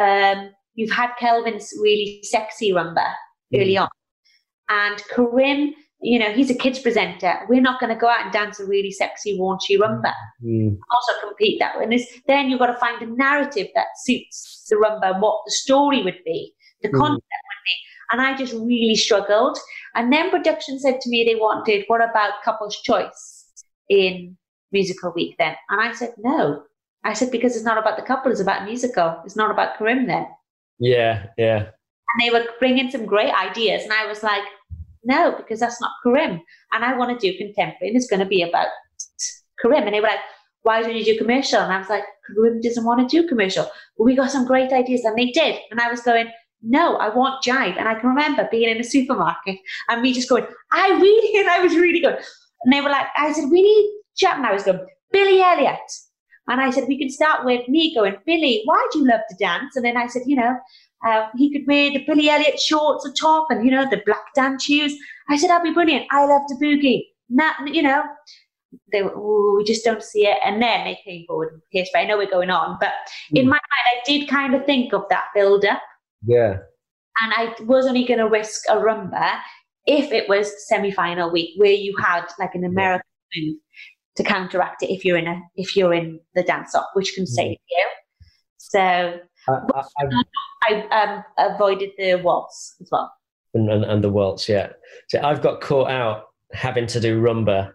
um, 0.00 0.50
you've 0.74 0.92
had 0.92 1.10
Kelvin's 1.18 1.72
really 1.82 2.20
sexy 2.22 2.70
rumba 2.72 3.08
early 3.54 3.76
on. 3.78 3.88
And 4.68 5.02
Karim, 5.14 5.74
you 6.00 6.18
know, 6.18 6.30
he's 6.32 6.50
a 6.50 6.54
kids 6.54 6.78
presenter. 6.78 7.32
We're 7.48 7.62
not 7.62 7.80
going 7.80 7.92
to 7.94 7.98
go 7.98 8.08
out 8.08 8.22
and 8.24 8.32
dance 8.32 8.60
a 8.60 8.66
really 8.66 8.90
sexy, 8.92 9.38
raunchy 9.38 9.78
rumba. 9.78 10.12
Mm. 10.44 10.76
also 10.94 11.12
compete 11.26 11.58
that. 11.60 11.76
And 11.80 11.98
then 12.26 12.48
you've 12.50 12.58
got 12.58 12.66
to 12.66 12.78
find 12.78 13.00
a 13.02 13.06
narrative 13.06 13.68
that 13.74 13.86
suits 14.04 14.66
the 14.68 14.76
rumba 14.76 15.12
and 15.14 15.22
what 15.22 15.40
the 15.46 15.52
story 15.52 16.02
would 16.02 16.18
be, 16.24 16.52
the 16.82 16.88
Mm. 16.90 16.98
concept. 16.98 17.35
And 18.10 18.20
I 18.20 18.36
just 18.36 18.52
really 18.52 18.94
struggled. 18.94 19.58
And 19.94 20.12
then 20.12 20.30
production 20.30 20.78
said 20.78 21.00
to 21.00 21.10
me 21.10 21.24
they 21.24 21.34
wanted, 21.34 21.84
what 21.88 22.00
about 22.02 22.42
couple's 22.44 22.80
choice 22.82 23.64
in 23.88 24.36
musical 24.72 25.12
week 25.14 25.36
then? 25.38 25.54
And 25.70 25.80
I 25.80 25.92
said, 25.92 26.14
no. 26.18 26.62
I 27.04 27.12
said, 27.12 27.30
because 27.30 27.54
it's 27.54 27.64
not 27.64 27.78
about 27.78 27.96
the 27.96 28.02
couple, 28.02 28.32
it's 28.32 28.40
about 28.40 28.64
musical. 28.64 29.20
It's 29.24 29.36
not 29.36 29.50
about 29.50 29.78
Karim 29.78 30.06
then. 30.06 30.26
Yeah, 30.78 31.26
yeah. 31.38 31.58
And 31.58 32.20
they 32.20 32.30
were 32.30 32.46
bringing 32.58 32.90
some 32.90 33.06
great 33.06 33.32
ideas. 33.32 33.84
And 33.84 33.92
I 33.92 34.06
was 34.06 34.22
like, 34.22 34.42
no, 35.04 35.34
because 35.36 35.60
that's 35.60 35.80
not 35.80 35.92
Karim. 36.02 36.40
And 36.72 36.84
I 36.84 36.96
want 36.96 37.18
to 37.18 37.32
do 37.32 37.38
contemporary 37.38 37.88
and 37.88 37.96
it's 37.96 38.08
going 38.08 38.20
to 38.20 38.26
be 38.26 38.42
about 38.42 38.68
Karim. 39.60 39.84
And 39.84 39.94
they 39.94 40.00
were 40.00 40.08
like, 40.08 40.20
why 40.62 40.82
don't 40.82 40.96
you 40.96 41.04
do 41.04 41.16
commercial? 41.16 41.60
And 41.60 41.72
I 41.72 41.78
was 41.78 41.88
like, 41.88 42.02
Karim 42.26 42.60
doesn't 42.60 42.84
want 42.84 43.08
to 43.08 43.22
do 43.22 43.28
commercial. 43.28 43.70
But 43.96 44.04
we 44.04 44.16
got 44.16 44.32
some 44.32 44.46
great 44.46 44.72
ideas. 44.72 45.04
And 45.04 45.16
they 45.16 45.30
did. 45.30 45.60
And 45.70 45.80
I 45.80 45.88
was 45.88 46.00
going, 46.00 46.26
no, 46.62 46.96
I 46.96 47.08
want 47.14 47.44
jive. 47.44 47.76
And 47.78 47.88
I 47.88 47.94
can 47.94 48.08
remember 48.08 48.48
being 48.50 48.68
in 48.68 48.80
a 48.80 48.84
supermarket 48.84 49.58
and 49.88 50.02
me 50.02 50.12
just 50.12 50.28
going, 50.28 50.46
I 50.72 50.90
really, 50.90 51.38
and 51.40 51.48
I 51.48 51.60
was 51.60 51.74
really 51.76 52.00
good. 52.00 52.16
And 52.64 52.72
they 52.72 52.80
were 52.80 52.90
like, 52.90 53.06
I 53.16 53.32
said, 53.32 53.50
we 53.50 53.62
need 53.62 53.90
jive. 54.20 54.36
And 54.36 54.46
I 54.46 54.52
was 54.52 54.64
going, 54.64 54.84
Billy 55.12 55.40
Elliot. 55.40 55.78
And 56.48 56.60
I 56.60 56.70
said, 56.70 56.84
we 56.86 56.98
can 56.98 57.10
start 57.10 57.44
with 57.44 57.68
me 57.68 57.94
going, 57.94 58.16
Billy, 58.24 58.62
why 58.66 58.88
do 58.92 59.00
you 59.00 59.08
love 59.08 59.20
to 59.28 59.36
dance? 59.36 59.74
And 59.76 59.84
then 59.84 59.96
I 59.96 60.06
said, 60.06 60.22
you 60.26 60.36
know, 60.36 60.56
uh, 61.06 61.26
he 61.36 61.52
could 61.52 61.66
wear 61.66 61.90
the 61.90 62.04
Billy 62.06 62.30
Elliot 62.30 62.58
shorts 62.60 63.04
or 63.06 63.12
top 63.12 63.48
and, 63.50 63.64
you 63.64 63.70
know, 63.72 63.88
the 63.90 64.02
black 64.06 64.32
dance 64.34 64.64
shoes. 64.64 64.96
I 65.28 65.36
said, 65.36 65.50
that'd 65.50 65.64
be 65.64 65.72
brilliant. 65.74 66.06
I 66.12 66.24
love 66.24 66.42
to 66.48 66.54
boogie. 66.54 67.02
Not, 67.28 67.56
you 67.74 67.82
know, 67.82 68.04
they 68.92 69.02
were, 69.02 69.56
we 69.56 69.64
just 69.64 69.84
don't 69.84 70.02
see 70.02 70.26
it. 70.26 70.38
And 70.44 70.62
then 70.62 70.84
they 70.84 70.98
came 71.04 71.24
forward 71.26 71.54
with 71.54 71.62
Hairspray. 71.74 72.02
I 72.02 72.04
know 72.04 72.16
we're 72.16 72.30
going 72.30 72.50
on, 72.50 72.78
but 72.80 72.92
in 73.34 73.46
Mm. 73.46 73.50
my 73.50 73.56
mind, 73.56 73.86
I 73.86 74.00
did 74.04 74.28
kind 74.28 74.54
of 74.54 74.64
think 74.64 74.92
of 74.92 75.02
that 75.10 75.26
build 75.34 75.64
up. 75.64 75.82
Yeah. 76.24 76.58
And 77.22 77.32
I 77.34 77.54
was 77.62 77.86
only 77.86 78.04
going 78.04 78.18
to 78.18 78.28
risk 78.28 78.62
a 78.68 78.76
rumba 78.76 79.38
if 79.86 80.12
it 80.12 80.28
was 80.28 80.52
semi 80.68 80.90
final 80.90 81.30
week 81.30 81.50
where 81.56 81.72
you 81.72 81.96
had 82.02 82.26
like 82.38 82.54
an 82.54 82.64
American 82.64 83.04
move 83.36 83.56
to 84.16 84.22
counteract 84.22 84.82
it 84.82 84.90
if 84.92 85.04
you're 85.04 85.16
in 85.16 85.26
a 85.26 85.40
if 85.56 85.76
you're 85.76 85.94
in 85.94 86.20
the 86.34 86.42
dance 86.42 86.74
off, 86.74 86.86
which 86.94 87.14
can 87.14 87.26
save 87.26 87.52
you. 87.70 87.84
So 88.58 88.80
I, 89.48 89.52
I, 89.52 89.82
I 89.98 90.84
I 90.90 91.02
um, 91.02 91.24
avoided 91.38 91.90
the 91.98 92.16
waltz 92.16 92.76
as 92.80 92.88
well. 92.90 93.12
and, 93.54 93.70
and, 93.70 93.84
and 93.84 94.02
the 94.02 94.10
waltz, 94.10 94.48
yeah. 94.48 94.70
So 95.08 95.20
I've 95.22 95.42
got 95.42 95.60
caught 95.60 95.90
out 95.90 96.24
having 96.52 96.86
to 96.88 97.00
do 97.00 97.20
rumba 97.20 97.72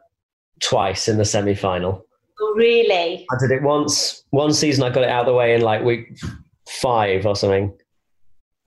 twice 0.62 1.08
in 1.08 1.18
the 1.18 1.26
semi 1.26 1.56
final. 1.56 2.06
Oh, 2.39 2.54
Really? 2.56 3.26
I 3.32 3.36
did 3.39 3.52
it 3.52 3.62
once. 3.64 4.24
One 4.32 4.54
season, 4.54 4.84
I 4.84 4.89
got 4.89 5.04
it 5.04 5.10
out 5.10 5.22
of 5.22 5.26
the 5.28 5.34
way 5.34 5.54
in 5.56 5.62
like 5.62 5.84
week 5.84 6.18
five 6.68 7.26
or 7.26 7.36
something. 7.36 7.76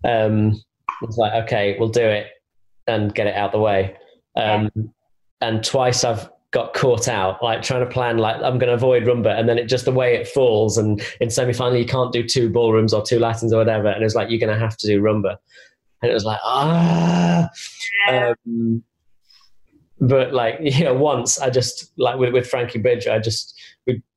Um, 0.04 0.60
it's 1.02 1.16
like, 1.16 1.44
okay, 1.44 1.76
we'll 1.78 1.88
do 1.88 2.04
it 2.04 2.28
and 2.86 3.14
get 3.14 3.26
it 3.26 3.34
out 3.34 3.52
the 3.52 3.58
way. 3.58 3.96
Um, 4.36 4.70
And 5.40 5.62
twice 5.64 6.04
I've 6.04 6.30
got 6.52 6.72
caught 6.72 7.08
out, 7.08 7.42
like 7.42 7.62
trying 7.62 7.84
to 7.84 7.90
plan, 7.90 8.18
like 8.18 8.36
I'm 8.36 8.58
going 8.58 8.68
to 8.68 8.74
avoid 8.74 9.02
rumba, 9.04 9.38
and 9.38 9.48
then 9.48 9.58
it 9.58 9.66
just 9.66 9.84
the 9.84 9.92
way 9.92 10.14
it 10.14 10.28
falls. 10.28 10.78
And 10.78 11.02
in 11.20 11.28
semi 11.28 11.52
final, 11.52 11.78
you 11.78 11.84
can't 11.84 12.12
do 12.12 12.22
two 12.26 12.48
ballrooms 12.48 12.94
or 12.94 13.02
two 13.02 13.18
Latins 13.18 13.52
or 13.52 13.58
whatever, 13.58 13.88
and 13.88 14.04
it's 14.04 14.14
like 14.14 14.30
you're 14.30 14.40
going 14.40 14.52
to 14.52 14.58
have 14.58 14.76
to 14.78 14.86
do 14.86 15.02
rumba. 15.02 15.36
And 16.00 16.10
it 16.10 16.14
was 16.14 16.24
like, 16.24 16.40
ah. 16.44 17.48
Um, 18.08 18.82
but 20.00 20.32
like 20.32 20.58
yeah, 20.62 20.90
once 20.90 21.40
I 21.40 21.50
just 21.50 21.92
like 21.98 22.18
with, 22.18 22.32
with 22.32 22.46
Frankie 22.46 22.78
Bridge, 22.78 23.06
I 23.06 23.18
just 23.18 23.58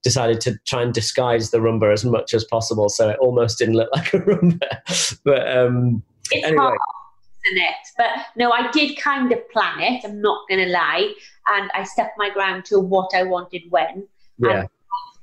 decided 0.08 0.40
to 0.42 0.58
try 0.66 0.82
and 0.82 0.94
disguise 0.94 1.52
the 1.52 1.58
rumba 1.58 1.92
as 1.92 2.06
much 2.06 2.34
as 2.34 2.44
possible, 2.46 2.88
so 2.90 3.10
it 3.10 3.20
almost 3.20 3.58
didn't 3.58 3.76
look 3.76 3.90
like 3.98 4.14
a 4.14 4.20
rumba. 4.20 5.20
but 5.26 5.42
um, 5.58 6.02
It's 6.32 6.46
anyway, 6.46 6.64
hard, 6.64 6.80
isn't 7.46 7.62
it? 7.70 7.76
But 7.98 8.10
no, 8.38 8.52
I 8.52 8.72
did 8.72 8.98
kind 8.98 9.32
of 9.34 9.40
plan 9.50 9.80
it. 9.82 10.06
I'm 10.06 10.22
not 10.22 10.48
going 10.50 10.64
to 10.66 10.72
lie, 10.72 11.12
and 11.54 11.70
I 11.74 11.84
stuck 11.84 12.12
my 12.18 12.30
ground 12.30 12.64
to 12.66 12.80
what 12.80 13.10
I 13.14 13.24
wanted 13.24 13.64
when. 13.70 14.08
yeah, 14.40 14.66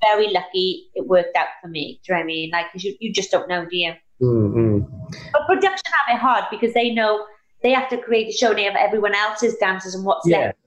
Very 0.03 0.28
lucky 0.30 0.91
it 0.95 1.07
worked 1.07 1.35
out 1.37 1.49
for 1.62 1.68
me. 1.68 2.01
Do 2.05 2.12
you 2.12 2.14
know 2.14 2.18
what 2.18 2.24
I 2.24 2.26
mean? 2.26 2.51
Like, 2.51 2.66
'cause 2.72 2.85
you, 2.85 2.95
you 3.01 3.12
just 3.12 3.30
don't 3.30 3.49
know, 3.49 3.64
do 3.64 3.76
you? 3.76 3.93
Mm-hmm. 4.20 4.78
But 5.32 5.47
production 5.47 5.91
have 6.07 6.16
it 6.16 6.20
hard 6.20 6.45
because 6.51 6.72
they 6.74 6.91
know 6.91 7.24
they 7.62 7.72
have 7.72 7.89
to 7.89 7.97
create 7.99 8.28
a 8.28 8.32
show 8.37 8.51
and 8.51 8.59
they 8.59 8.64
have 8.64 8.76
everyone 8.76 9.14
else's 9.14 9.55
dances 9.57 9.95
and 9.95 10.05
what's 10.05 10.28
Yeah. 10.28 10.39
left. 10.39 10.59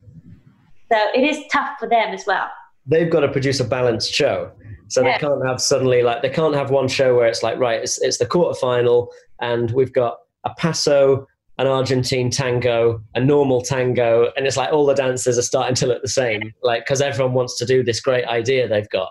So 0.92 0.98
it 1.14 1.24
is 1.32 1.38
tough 1.52 1.72
for 1.80 1.88
them 1.88 2.14
as 2.14 2.24
well. 2.26 2.48
They've 2.88 3.10
got 3.10 3.22
to 3.22 3.28
produce 3.32 3.60
a 3.60 3.64
balanced 3.66 4.14
show. 4.14 4.52
So 4.90 5.02
Yeah. 5.02 5.14
they 5.18 5.20
can't 5.28 5.46
have 5.46 5.60
suddenly 5.62 6.02
like 6.04 6.22
they 6.22 6.30
can't 6.30 6.56
have 6.56 6.72
one 6.72 6.88
show 6.88 7.16
where 7.16 7.28
it's 7.28 7.44
like 7.44 7.58
right, 7.60 7.82
it's 7.82 8.02
it's 8.02 8.18
the 8.18 8.26
quarterfinal 8.26 9.08
and 9.42 9.72
we've 9.72 9.92
got 9.94 10.18
a 10.46 10.52
paso, 10.58 11.28
an 11.58 11.68
Argentine 11.68 12.30
tango, 12.30 13.02
a 13.16 13.20
normal 13.20 13.62
tango, 13.62 14.32
and 14.38 14.48
it's 14.48 14.56
like 14.58 14.72
all 14.72 14.86
the 14.86 14.94
dancers 14.94 15.38
are 15.38 15.42
starting 15.44 15.76
to 15.76 15.88
look 15.88 16.02
the 16.02 16.08
same, 16.08 16.54
like 16.64 16.84
because 16.86 17.02
everyone 17.02 17.34
wants 17.34 17.58
to 17.58 17.66
do 17.66 17.84
this 17.84 18.00
great 18.00 18.26
idea 18.26 18.68
they've 18.68 18.90
got. 18.90 19.10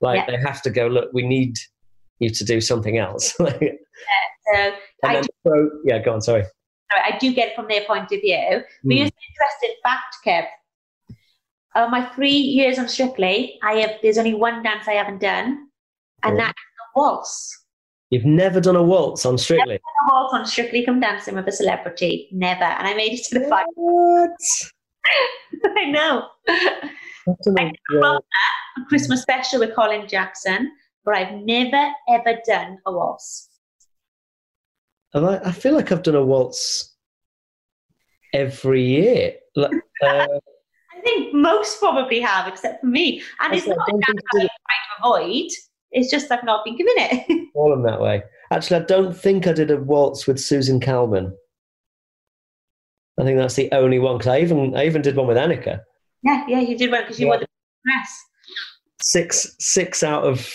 Like 0.00 0.26
Yeah. 0.28 0.36
they 0.36 0.42
have 0.42 0.62
to 0.62 0.70
go 0.70 0.86
look. 0.86 1.10
We 1.12 1.26
need 1.26 1.56
you 2.20 2.30
to 2.30 2.44
do 2.44 2.60
something 2.60 2.96
else. 2.98 3.34
And 4.54 4.72
So 5.02 5.08
I, 5.10 5.12
then 5.14 5.22
do, 5.24 5.28
throw, 5.42 5.70
yeah, 5.84 5.98
go 6.02 6.14
on. 6.14 6.20
Sorry. 6.22 6.44
I 6.90 7.18
do 7.18 7.34
get 7.34 7.54
from 7.54 7.66
their 7.68 7.82
point 7.84 8.04
of 8.04 8.20
view. 8.22 8.62
But 8.82 8.88
Mm. 8.90 8.96
here's 8.96 9.08
an 9.08 9.22
interesting 9.30 9.76
fact, 9.82 10.16
Kev. 10.26 10.46
Uh, 11.78 11.88
my 11.90 12.04
three 12.16 12.30
years 12.30 12.76
on 12.76 12.88
Strictly, 12.88 13.56
I 13.62 13.74
have 13.74 13.90
there's 14.02 14.18
only 14.18 14.34
one 14.34 14.64
dance 14.64 14.88
I 14.88 14.94
haven't 14.94 15.20
done, 15.20 15.68
and 16.24 16.34
Oh. 16.34 16.36
that's 16.36 16.50
a 16.58 16.98
waltz. 16.98 17.64
You've 18.10 18.24
never 18.24 18.60
done 18.60 18.74
a 18.74 18.82
waltz 18.82 19.24
on 19.24 19.38
Strictly. 19.38 19.76
A 19.76 20.12
waltz 20.12 20.34
on 20.34 20.44
Strictly 20.44 20.84
Come 20.84 20.98
Dancing 20.98 21.36
with 21.36 21.46
a 21.46 21.52
celebrity, 21.52 22.30
never. 22.32 22.64
And 22.64 22.88
I 22.88 22.94
made 22.94 23.12
it 23.12 23.24
to 23.26 23.38
the 23.38 23.46
final. 23.46 23.70
What? 23.76 24.30
I 25.76 25.84
know. 25.84 26.26
Done 27.44 27.70
a 28.02 28.20
Christmas 28.88 29.22
special 29.22 29.60
with 29.60 29.76
Colin 29.76 30.08
Jackson, 30.08 30.72
but 31.04 31.14
I've 31.14 31.34
never 31.44 31.92
ever 32.08 32.40
done 32.44 32.78
a 32.86 32.92
waltz. 32.92 33.50
Have 35.14 35.22
I, 35.22 35.36
I 35.44 35.52
feel 35.52 35.74
like 35.74 35.92
I've 35.92 36.02
done 36.02 36.16
a 36.16 36.24
waltz 36.24 36.96
every 38.34 38.82
year. 38.82 39.34
Like, 39.54 39.70
uh, 40.04 40.26
I 40.98 41.00
think 41.02 41.34
most 41.34 41.78
probably 41.78 42.20
have, 42.20 42.48
except 42.48 42.80
for 42.80 42.86
me. 42.86 43.22
And 43.40 43.54
it's 43.54 43.66
Okay, 43.66 43.76
not 43.76 43.88
a 43.88 43.92
I 43.92 43.94
I'm 44.08 44.14
trying 44.32 44.46
to 44.46 44.48
avoid. 45.02 45.50
It's 45.92 46.10
just 46.10 46.30
I've 46.30 46.44
not 46.44 46.64
been 46.64 46.76
given 46.76 46.92
it. 46.96 47.48
all 47.54 47.70
them 47.70 47.82
that 47.84 48.00
way. 48.00 48.22
Actually, 48.50 48.80
I 48.80 48.84
don't 48.84 49.16
think 49.16 49.46
I 49.46 49.52
did 49.52 49.70
a 49.70 49.76
waltz 49.76 50.26
with 50.26 50.40
Susan 50.40 50.80
Calman. 50.80 51.34
I 53.20 53.24
think 53.24 53.38
that's 53.38 53.54
the 53.54 53.70
only 53.72 53.98
one 53.98 54.16
because 54.18 54.28
I 54.28 54.40
even 54.40 54.74
I 54.76 54.86
even 54.86 55.02
did 55.02 55.16
one 55.16 55.26
with 55.26 55.36
Annika. 55.36 55.80
yeah, 56.22 56.44
yeah, 56.48 56.60
you 56.60 56.76
did 56.76 56.90
one 56.90 57.02
because 57.02 57.18
you 57.20 57.26
Yeah. 57.26 57.32
wore 57.32 57.40
the 57.40 57.46
dress. 57.84 58.24
Six 59.00 59.56
six 59.58 60.02
out 60.02 60.24
of 60.24 60.48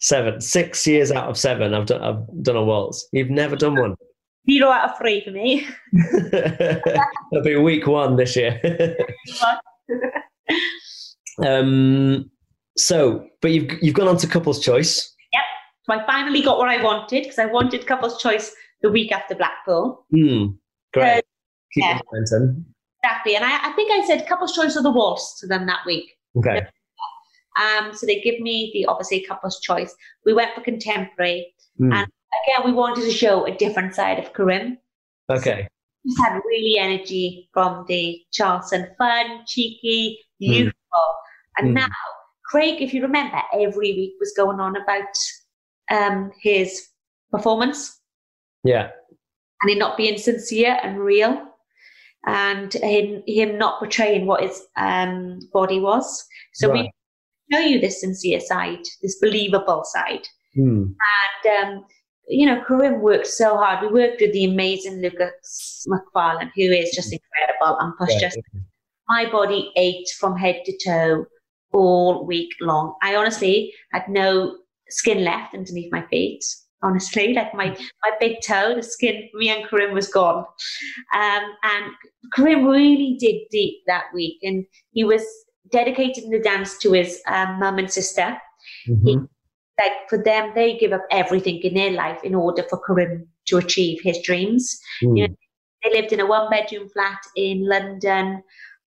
seven, 0.00 0.40
six 0.40 0.86
years 0.86 1.10
out 1.12 1.28
of 1.28 1.36
seven, 1.38 1.74
I've 1.74 1.86
done 1.86 2.02
I've 2.02 2.42
done 2.42 2.56
a 2.56 2.64
waltz. 2.64 3.08
You've 3.12 3.30
never 3.30 3.56
done 3.56 3.76
one. 3.76 3.94
Zero 4.50 4.70
out 4.70 4.90
of 4.90 4.98
three 4.98 5.24
for 5.24 5.30
me. 5.30 5.66
It'll 7.32 7.44
be 7.44 7.56
week 7.56 7.86
one 7.86 8.16
this 8.16 8.34
year. 8.36 8.60
um, 11.46 12.30
so, 12.76 13.24
but 13.40 13.52
you've 13.52 13.70
you've 13.82 13.94
gone 13.94 14.08
on 14.08 14.16
to 14.18 14.26
couples 14.26 14.60
choice. 14.60 15.14
Yep. 15.32 15.42
So 15.84 15.92
I 15.94 16.06
finally 16.06 16.42
got 16.42 16.58
what 16.58 16.68
I 16.68 16.82
wanted 16.82 17.22
because 17.22 17.38
I 17.38 17.46
wanted 17.46 17.86
couples 17.86 18.20
choice 18.20 18.52
the 18.82 18.90
week 18.90 19.12
after 19.12 19.34
Blackpool. 19.34 20.06
Hmm. 20.10 20.46
Great. 20.92 21.18
Uh, 21.18 21.22
Keep 21.74 21.84
yeah. 21.84 22.00
momentum. 22.12 22.66
Exactly. 23.02 23.36
And 23.36 23.44
I, 23.44 23.70
I 23.70 23.72
think 23.72 23.90
I 23.92 24.06
said 24.06 24.26
couples 24.28 24.52
choice 24.52 24.76
or 24.76 24.82
the 24.82 24.90
waltz 24.90 25.40
to 25.40 25.46
them 25.46 25.66
that 25.66 25.80
week. 25.86 26.12
Okay. 26.36 26.66
Um, 27.60 27.92
so 27.94 28.06
they 28.06 28.20
give 28.20 28.40
me 28.40 28.70
the 28.74 28.86
obviously 28.86 29.24
couples 29.24 29.60
choice. 29.60 29.94
We 30.24 30.32
went 30.32 30.54
for 30.54 30.60
contemporary. 30.62 31.52
Hmm. 31.78 31.92
And 31.92 32.08
again, 32.44 32.64
we 32.64 32.72
wanted 32.72 33.02
to 33.02 33.10
show 33.10 33.44
a 33.46 33.56
different 33.56 33.94
side 33.94 34.18
of 34.18 34.32
Karim. 34.32 34.78
Okay. 35.30 35.68
Just 36.06 36.20
had 36.20 36.40
really 36.46 36.78
energy 36.78 37.48
from 37.52 37.84
the 37.88 38.20
Charleston, 38.32 38.88
fun, 38.98 39.44
cheeky, 39.46 40.18
Hmm. 40.40 40.52
youthful. 40.52 41.08
And 41.58 41.68
Hmm. 41.68 41.74
now, 41.74 41.88
Craig, 42.46 42.82
if 42.82 42.92
you 42.92 43.02
remember, 43.02 43.40
every 43.52 43.92
week 43.92 44.14
was 44.20 44.32
going 44.36 44.60
on 44.60 44.76
about 44.76 45.14
um, 45.90 46.32
his 46.40 46.88
performance 47.30 48.00
Yeah. 48.64 48.90
and 49.60 49.70
him 49.70 49.78
not 49.78 49.96
being 49.98 50.16
sincere 50.16 50.78
and 50.82 50.98
real, 51.00 51.48
and 52.26 52.72
him, 52.72 53.22
him 53.26 53.58
not 53.58 53.78
portraying 53.78 54.26
what 54.26 54.42
his 54.42 54.62
um, 54.76 55.38
body 55.52 55.80
was. 55.80 56.26
So 56.54 56.68
Right. 56.70 56.88
we 57.50 57.56
show 57.56 57.60
you 57.60 57.78
this 57.80 58.00
sincere 58.00 58.40
side, 58.40 58.84
this 59.02 59.18
believable 59.20 59.82
side. 59.84 60.26
Hmm. 60.54 60.92
And, 61.44 61.64
um, 61.78 61.86
you 62.32 62.46
know, 62.46 62.62
Karim 62.66 63.00
worked 63.00 63.26
so 63.26 63.56
hard. 63.56 63.82
We 63.82 63.88
worked 63.92 64.20
with 64.20 64.32
the 64.32 64.44
amazing 64.44 65.00
Lucas 65.02 65.86
McFarlane, 65.88 66.50
who 66.56 66.62
is 66.62 66.90
just 66.94 67.12
incredible 67.12 67.78
and 67.80 67.96
pushed 67.98 68.22
Right. 68.22 68.24
us. 68.24 68.36
My 69.08 69.30
body 69.30 69.70
ached 69.76 70.12
from 70.18 70.36
head 70.36 70.62
to 70.64 70.72
toe 70.84 71.26
all 71.72 72.26
week 72.26 72.50
long. 72.60 72.94
I 73.02 73.16
honestly 73.16 73.72
had 73.92 74.08
no 74.08 74.56
skin 74.88 75.24
left 75.24 75.54
underneath 75.54 75.92
my 75.92 76.04
feet. 76.06 76.44
Honestly, 76.82 77.32
like 77.38 77.54
my, 77.54 77.68
my 77.68 78.10
big 78.20 78.36
toe, 78.42 78.74
the 78.74 78.82
skin 78.82 79.28
me 79.34 79.50
and 79.50 79.68
Karim 79.68 79.94
was 79.94 80.08
gone. 80.08 80.44
Um, 81.14 81.42
and 81.62 81.84
Karim 82.34 82.64
really 82.66 83.16
dig 83.20 83.48
deep 83.50 83.82
that 83.86 84.04
week. 84.14 84.38
And 84.42 84.64
he 84.92 85.04
was 85.04 85.22
dedicating 85.70 86.30
the 86.30 86.40
dance 86.40 86.78
to 86.78 86.92
his 86.92 87.20
um, 87.28 87.58
mum 87.60 87.78
and 87.78 87.90
sister 87.90 88.36
Mhm. 88.88 89.28
Like 89.80 89.92
for 90.08 90.22
them, 90.22 90.52
they 90.54 90.76
give 90.76 90.92
up 90.92 91.04
everything 91.10 91.58
in 91.60 91.74
their 91.74 91.90
life 91.90 92.20
in 92.22 92.34
order 92.34 92.62
for 92.68 92.80
Karim 92.84 93.26
to 93.46 93.56
achieve 93.56 94.00
his 94.02 94.20
dreams. 94.22 94.78
Hmm. 95.00 95.16
Yeah. 95.16 95.26
They 95.82 95.92
lived 96.00 96.12
in 96.12 96.20
a 96.20 96.26
one 96.26 96.48
bedroom 96.50 96.88
flat 96.90 97.18
in 97.36 97.68
London, 97.68 98.42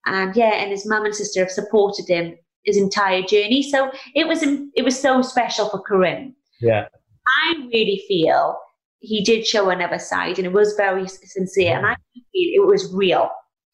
and 0.06 0.36
yeah, 0.36 0.54
and 0.54 0.70
his 0.70 0.86
mum 0.86 1.04
and 1.04 1.14
sister 1.14 1.40
have 1.40 1.50
supported 1.50 2.08
him 2.08 2.36
his 2.64 2.76
entire 2.76 3.22
journey. 3.22 3.62
So 3.62 3.90
it 4.14 4.28
was 4.28 4.42
it 4.42 4.84
was 4.84 4.98
so 4.98 5.22
special 5.22 5.68
for 5.68 5.82
Karim. 5.82 6.36
Yeah. 6.60 6.86
I 7.26 7.54
really 7.72 8.02
feel 8.06 8.58
he 9.00 9.24
did 9.24 9.46
show 9.46 9.70
another 9.70 9.98
side, 9.98 10.38
and 10.38 10.46
it 10.46 10.52
was 10.52 10.74
very 10.76 11.08
sincere, 11.08 11.76
and 11.76 11.86
I 11.86 11.96
feel 12.14 12.62
it 12.62 12.66
was 12.66 12.92
real. 12.92 13.28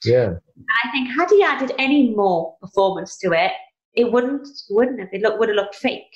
Yeah. 0.05 0.35
I 0.85 0.91
think 0.93 1.09
had 1.17 1.31
he 1.31 1.43
added 1.43 1.73
any 1.79 2.15
more 2.15 2.57
performance 2.61 3.19
to 3.19 3.33
it, 3.33 3.53
it 3.95 4.11
wouldn't 4.13 4.49
wouldn't 4.71 5.01
have 5.01 5.09
it 5.13 5.23
look 5.23 5.39
would 5.39 5.49
have 5.49 5.57
looked 5.57 5.75
fake. 5.75 6.15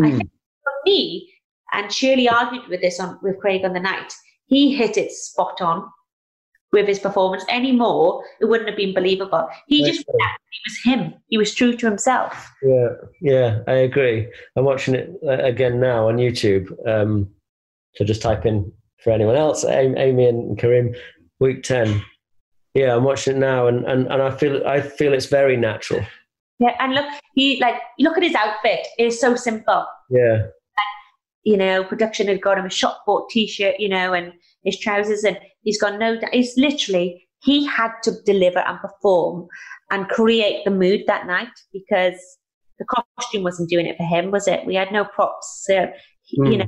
I 0.00 0.10
Hmm. 0.10 0.16
think 0.18 0.30
for 0.64 0.72
me, 0.84 1.32
and 1.72 1.92
Shirley 1.92 2.28
argued 2.28 2.68
with 2.68 2.80
this 2.80 3.00
on 3.00 3.18
with 3.22 3.38
Craig 3.38 3.64
on 3.64 3.72
the 3.72 3.80
night, 3.80 4.12
he 4.46 4.74
hit 4.74 4.96
it 4.96 5.12
spot 5.12 5.60
on 5.60 5.88
with 6.72 6.86
his 6.86 6.98
performance. 6.98 7.44
Any 7.48 7.72
more, 7.72 8.24
it 8.40 8.44
wouldn't 8.46 8.68
have 8.68 8.76
been 8.76 8.94
believable. 8.94 9.48
He 9.66 9.84
just 9.84 10.08
Okay. 10.08 10.18
he 10.50 10.60
was 10.66 10.78
him. 10.84 11.14
He 11.28 11.38
was 11.38 11.54
true 11.54 11.76
to 11.76 11.86
himself. 11.86 12.48
Yeah, 12.62 12.88
yeah, 13.20 13.58
I 13.66 13.74
agree. 13.74 14.28
I'm 14.56 14.64
watching 14.64 14.94
it 14.94 15.10
uh, 15.26 15.42
again 15.44 15.80
now 15.80 16.08
on 16.08 16.16
YouTube. 16.18 16.70
Um, 16.88 17.30
so 17.94 18.04
just 18.04 18.22
type 18.22 18.46
in 18.46 18.72
for 19.02 19.10
anyone 19.12 19.36
else, 19.36 19.64
Amy 19.64 20.26
and 20.26 20.58
Karim, 20.58 20.94
week 21.40 21.62
ten. 21.62 22.02
Yeah, 22.74 22.94
I'm 22.94 23.02
watching 23.04 23.36
it 23.36 23.40
now, 23.40 23.66
and, 23.66 23.84
and, 23.84 24.06
and 24.06 24.22
I 24.22 24.30
feel 24.30 24.64
I 24.66 24.80
feel 24.80 25.12
it's 25.12 25.26
very 25.26 25.56
natural. 25.56 26.06
Yeah, 26.60 26.76
and 26.78 26.94
look, 26.94 27.06
he 27.34 27.58
like 27.60 27.76
look 27.98 28.16
at 28.16 28.22
his 28.22 28.34
outfit. 28.34 28.86
It 28.98 29.04
is 29.06 29.18
so 29.20 29.34
simple. 29.34 29.86
Yeah, 30.10 30.42
You 31.44 31.56
know, 31.56 31.82
production 31.84 32.28
had 32.28 32.42
got 32.42 32.58
him 32.58 32.66
a 32.66 32.70
shop 32.70 33.02
bought 33.06 33.30
t-shirt, 33.30 33.76
you 33.78 33.88
know, 33.88 34.12
and 34.12 34.32
his 34.62 34.78
trousers, 34.78 35.24
and 35.24 35.38
he's 35.62 35.80
got 35.80 35.98
no. 35.98 36.18
He's 36.32 36.56
literally 36.58 37.26
he 37.42 37.64
had 37.66 37.92
to 38.02 38.12
deliver 38.26 38.58
and 38.58 38.78
perform 38.80 39.48
and 39.90 40.06
create 40.08 40.62
the 40.66 40.70
mood 40.70 41.00
that 41.06 41.26
night 41.26 41.48
because 41.72 42.18
the 42.78 42.84
costume 42.84 43.42
wasn't 43.42 43.70
doing 43.70 43.86
it 43.86 43.96
for 43.96 44.02
him, 44.04 44.30
was 44.30 44.46
it? 44.46 44.66
We 44.66 44.74
had 44.74 44.92
no 44.92 45.04
props, 45.06 45.64
so 45.66 45.90
he- 46.22 46.36
Hmm. 46.36 46.52
you 46.52 46.58
know, 46.58 46.66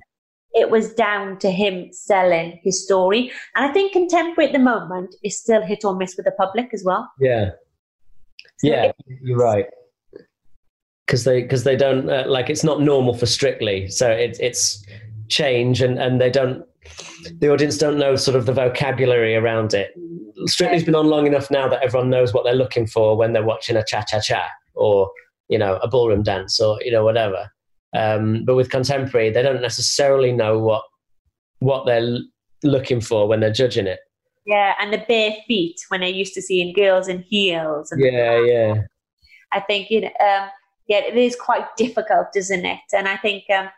it 0.55 0.71
was 0.71 0.95
down 0.95 1.39
to 1.41 1.51
him 1.51 1.93
selling 1.93 2.59
his 2.63 2.83
story. 2.85 3.31
And 3.55 3.67
I 3.69 3.73
think 3.73 3.93
contemporary 3.93 4.49
at 4.49 4.53
the 4.55 4.59
moment 4.59 5.15
is 5.23 5.39
still 5.39 5.63
hit 5.63 5.85
or 5.85 5.95
miss 5.97 6.17
with 6.17 6.25
the 6.27 6.33
public 6.33 6.69
as 6.73 6.83
well. 6.85 7.11
yeah, 7.21 7.51
So 8.59 8.69
yeah. 8.69 8.93
You're 9.23 9.39
right. 9.39 9.67
Because 11.07 11.25
they 11.25 11.43
because 11.43 11.65
they 11.65 11.77
don't 11.77 12.09
uh, 12.09 12.25
like 12.27 12.49
it's 12.49 12.65
not 12.65 12.81
normal 12.81 13.15
for 13.15 13.27
Strictly, 13.27 13.89
so 13.89 14.09
it's 14.11 14.39
it's 14.39 14.85
change, 15.29 15.83
and 15.83 15.99
and 15.99 16.21
they 16.21 16.31
don't 16.31 16.65
the 17.39 17.53
audience 17.53 17.79
don't 17.79 17.99
know 17.99 18.17
sort 18.17 18.37
of 18.37 18.47
the 18.47 18.53
vocabulary 18.53 19.37
around 19.37 19.75
it. 19.75 19.93
Strictly's 20.47 20.85
been 20.85 20.95
on 20.95 21.07
long 21.07 21.27
enough 21.27 21.51
now 21.51 21.69
that 21.69 21.83
everyone 21.83 22.11
knows 22.11 22.33
what 22.33 22.45
they're 22.45 22.55
looking 22.55 22.87
for 22.87 23.17
when 23.17 23.33
they're 23.33 23.45
watching 23.45 23.77
a 23.77 23.85
cha 23.85 24.03
cha 24.03 24.21
cha 24.21 24.49
or 24.75 25.11
you 25.49 25.59
know 25.59 25.77
a 25.77 25.89
ballroom 25.89 26.23
dance 26.23 26.61
or 26.61 26.79
you 26.83 26.91
know 26.91 27.05
whatever. 27.05 27.51
Um, 27.95 28.45
but 28.45 28.55
with 28.55 28.71
contemporary, 28.71 29.31
they 29.31 29.43
don't 29.43 29.61
necessarily 29.61 30.33
know 30.33 30.59
what 30.59 30.83
what 31.59 31.87
they're 31.87 32.19
looking 32.63 33.01
for 33.01 33.29
when 33.29 33.41
they're 33.41 33.53
judging 33.53 33.87
it. 33.87 34.01
Yeah, 34.47 34.75
and 34.81 34.93
the 34.93 35.05
bare 35.09 35.37
feet 35.47 35.77
when 35.89 36.01
they're 36.01 36.11
used 36.11 36.35
to 36.35 36.43
seeing 36.43 36.73
girls 36.73 37.07
in 37.07 37.23
heels. 37.23 37.93
And 37.93 38.03
Yeah, 38.03 38.41
yeah, 38.41 38.75
I 39.53 39.61
think 39.61 39.91
you 39.91 40.03
know, 40.03 40.11
um, 40.21 40.49
yeah, 40.89 40.99
it 40.99 41.17
is 41.17 41.37
quite 41.37 41.65
difficult, 41.77 42.29
isn't 42.37 42.65
it? 42.65 42.81
And 42.93 43.09
I 43.09 43.17
think 43.17 43.45
um, 43.51 43.69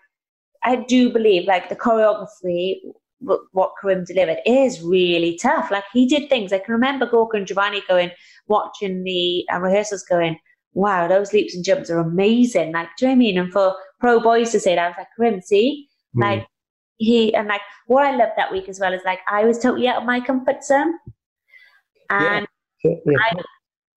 I 0.62 0.76
do 0.76 1.10
believe 1.12 1.46
like 1.46 1.68
the 1.68 1.76
choreography, 1.76 2.76
w- 3.22 3.46
what 3.52 3.72
Karim 3.80 4.04
delivered 4.04 4.38
is 4.46 4.82
really 4.82 5.38
tough. 5.40 5.70
Like 5.70 5.84
he 5.92 6.06
did 6.06 6.28
things. 6.28 6.52
I 6.52 6.58
can 6.58 6.72
remember 6.72 7.06
Gorka 7.06 7.36
and 7.36 7.46
Giovanni 7.46 7.82
going, 7.88 8.10
watching 8.48 9.04
the 9.04 9.44
uh, 9.52 9.60
rehearsals, 9.60 10.02
going, 10.04 10.38
"Wow, 10.72 11.06
those 11.08 11.32
leaps 11.32 11.54
and 11.54 11.64
jumps 11.64 11.90
are 11.90 11.98
amazing!" 11.98 12.72
Like, 12.72 12.88
do 12.98 13.06
you 13.06 13.08
know 13.08 13.12
what 13.12 13.16
I 13.16 13.18
mean? 13.18 13.38
And 13.38 13.52
for 13.52 13.74
pro 14.00 14.20
boys 14.20 14.50
to 14.52 14.60
say 14.60 14.74
that, 14.74 14.84
I 14.84 14.88
was 14.88 14.96
like, 14.98 15.08
Karim, 15.16 15.40
see, 15.40 15.88
Mm. 16.16 16.20
like 16.20 16.46
he 16.98 17.34
and 17.34 17.48
like 17.48 17.60
what 17.88 18.06
I 18.06 18.14
loved 18.16 18.32
that 18.36 18.52
week 18.52 18.68
as 18.68 18.78
well 18.78 18.92
is 18.92 19.02
like 19.04 19.18
I 19.28 19.44
was 19.44 19.58
totally 19.58 19.88
out 19.88 19.96
of 19.96 20.04
my 20.04 20.20
comfort 20.20 20.62
zone, 20.64 20.94
Yeah. 22.10 22.36
and 22.38 22.46
Yeah. 22.84 22.94
I 23.20 23.42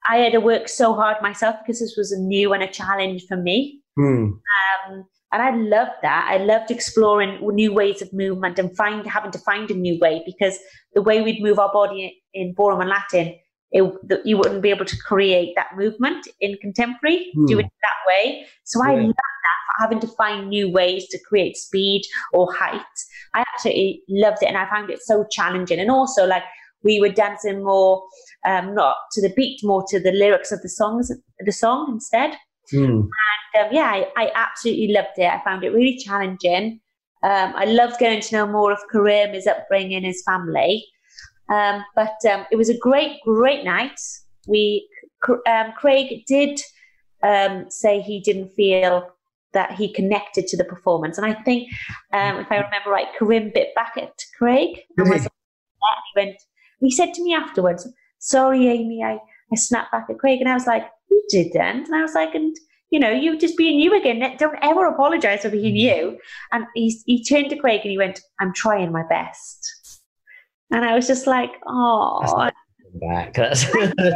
had 0.05 0.33
to 0.33 0.39
work 0.39 0.67
so 0.69 0.93
hard 0.93 1.17
myself 1.21 1.55
because 1.61 1.79
this 1.79 1.95
was 1.97 2.11
a 2.11 2.19
new 2.19 2.53
and 2.53 2.63
a 2.63 2.67
challenge 2.67 3.25
for 3.27 3.37
me. 3.37 3.81
Hmm. 3.95 4.31
Um, 4.87 5.05
and 5.33 5.41
I 5.41 5.55
loved 5.55 5.91
that. 6.03 6.27
I 6.29 6.37
loved 6.37 6.71
exploring 6.71 7.39
new 7.41 7.73
ways 7.73 8.01
of 8.01 8.13
movement 8.13 8.57
and 8.57 8.75
find 8.77 9.05
having 9.05 9.31
to 9.31 9.39
find 9.39 9.69
a 9.69 9.73
new 9.73 9.99
way 9.99 10.23
because 10.25 10.57
the 10.93 11.01
way 11.01 11.21
we'd 11.21 11.41
move 11.43 11.59
our 11.59 11.71
body 11.73 12.21
in 12.33 12.53
ballroom 12.53 12.81
and 12.81 12.89
Latin, 12.89 13.35
it, 13.71 13.83
the, 14.07 14.21
you 14.23 14.37
wouldn't 14.37 14.61
be 14.61 14.69
able 14.69 14.85
to 14.85 14.97
create 14.97 15.53
that 15.55 15.75
movement 15.75 16.27
in 16.39 16.57
contemporary, 16.61 17.31
Hmm. 17.33 17.45
do 17.47 17.59
it 17.59 17.65
that 17.65 17.99
way. 18.07 18.45
So 18.63 18.81
I 18.81 18.95
loved 18.95 19.09
that, 19.09 19.81
having 19.81 19.99
to 19.99 20.07
find 20.07 20.47
new 20.47 20.71
ways 20.71 21.07
to 21.09 21.19
create 21.27 21.57
speed 21.57 22.03
or 22.31 22.51
height. 22.53 22.81
I 23.33 23.43
absolutely 23.53 24.03
loved 24.07 24.41
it, 24.41 24.47
and 24.47 24.57
I 24.57 24.69
found 24.69 24.89
it 24.89 25.01
so 25.01 25.25
challenging. 25.29 25.79
And 25.79 25.91
also, 25.91 26.25
like 26.25 26.43
we 26.83 26.99
were 26.99 27.09
dancing 27.09 27.63
more, 27.63 28.03
um, 28.45 28.73
not 28.73 28.95
to 29.13 29.21
the 29.21 29.33
beat, 29.35 29.59
more 29.63 29.83
to 29.89 29.99
the 29.99 30.11
lyrics 30.11 30.51
of 30.51 30.61
the 30.61 30.69
songs, 30.69 31.11
the 31.39 31.51
song 31.51 31.91
instead 31.91 32.37
And 33.55 33.65
um, 33.67 33.73
yeah, 33.73 33.85
I, 33.85 34.07
I 34.17 34.31
absolutely 34.35 34.89
loved 34.89 35.17
it. 35.17 35.25
I 35.25 35.41
found 35.43 35.63
it 35.63 35.69
really 35.69 35.97
challenging. 35.97 36.79
Um, 37.23 37.53
I 37.55 37.65
loved 37.65 37.99
getting 37.99 38.21
to 38.21 38.35
know 38.35 38.47
more 38.47 38.71
of 38.71 38.79
Karim, 38.91 39.33
his 39.33 39.47
upbringing, 39.47 40.03
his 40.03 40.21
family. 40.25 40.85
Um, 41.49 41.83
but 41.95 42.15
um, 42.29 42.45
it 42.51 42.57
was 42.57 42.69
a 42.69 42.77
great, 42.77 43.21
great 43.23 43.63
night. 43.63 43.99
We, 44.47 44.87
um, 45.47 45.73
Craig 45.77 46.25
did 46.27 46.61
um, 47.23 47.65
say 47.69 48.01
he 48.01 48.19
didn't 48.19 48.49
feel 48.49 49.07
that 49.53 49.71
he 49.71 49.91
connected 49.91 50.45
to 50.47 50.57
the 50.57 50.65
performance, 50.65 51.17
and 51.17 51.25
I 51.25 51.33
think, 51.41 51.69
um, 52.13 52.37
if 52.37 52.51
I 52.51 52.57
remember 52.57 52.91
right, 52.91 53.07
Karim 53.17 53.49
bit 53.53 53.73
back 53.73 53.93
at 53.97 54.11
Craig 54.37 54.81
and 54.97 55.09
was 55.09 55.21
Really? 55.21 55.29
He 56.13 56.25
went. 56.25 56.37
He 56.79 56.91
said 56.91 57.13
to 57.13 57.23
me 57.23 57.33
afterwards, 57.33 57.87
"Sorry, 58.19 58.67
Amy, 58.67 59.03
I, 59.03 59.19
I 59.51 59.55
snapped 59.55 59.91
back 59.91 60.07
at 60.09 60.19
Craig," 60.19 60.39
and 60.39 60.49
I 60.49 60.53
was 60.53 60.67
like, 60.67 60.83
"You 61.09 61.23
didn't," 61.29 61.87
and 61.87 61.95
I 61.95 62.01
was 62.01 62.13
like, 62.13 62.35
"And." 62.35 62.55
you 62.89 62.99
know, 62.99 63.11
you 63.11 63.37
just 63.37 63.57
being 63.57 63.79
you 63.79 63.97
again. 63.99 64.23
Don't 64.37 64.57
ever 64.61 64.85
apologize 64.85 65.41
for 65.41 65.49
being 65.49 65.75
you. 65.75 66.17
And 66.51 66.65
he, 66.73 66.97
he 67.05 67.23
turned 67.23 67.49
to 67.49 67.57
Craig 67.57 67.81
and 67.83 67.91
he 67.91 67.97
went, 67.97 68.21
I'm 68.39 68.53
trying 68.53 68.91
my 68.91 69.03
best. 69.09 70.01
And 70.71 70.85
I 70.85 70.95
was 70.95 71.07
just 71.07 71.27
like, 71.27 71.51
oh, 71.67 72.49
Back. 73.01 73.33
That's 73.35 73.73
no. 73.75 74.11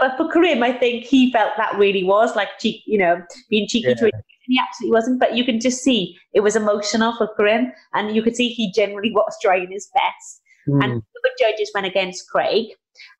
But 0.00 0.16
for 0.16 0.30
Karim, 0.30 0.62
I 0.62 0.72
think 0.72 1.04
he 1.04 1.30
felt 1.32 1.52
that 1.56 1.76
really 1.78 2.04
was 2.04 2.34
like, 2.34 2.48
cheek, 2.58 2.82
you 2.86 2.98
know, 2.98 3.22
being 3.50 3.68
cheeky 3.68 3.94
to 3.94 4.06
him. 4.06 4.12
He 4.46 4.58
absolutely 4.58 4.94
wasn't. 4.94 5.20
But 5.20 5.36
you 5.36 5.44
can 5.44 5.60
just 5.60 5.82
see 5.82 6.16
it 6.32 6.40
was 6.40 6.56
emotional 6.56 7.14
for 7.16 7.28
Karim. 7.36 7.72
And 7.94 8.16
you 8.16 8.22
could 8.22 8.36
see 8.36 8.48
he 8.48 8.72
generally 8.72 9.10
was 9.14 9.36
trying 9.42 9.70
his 9.70 9.90
best. 9.94 10.42
Hmm. 10.68 10.82
And 10.82 10.92
the 11.14 11.20
good 11.22 11.32
judges 11.38 11.70
went 11.74 11.86
against 11.86 12.28
Craig. 12.28 12.66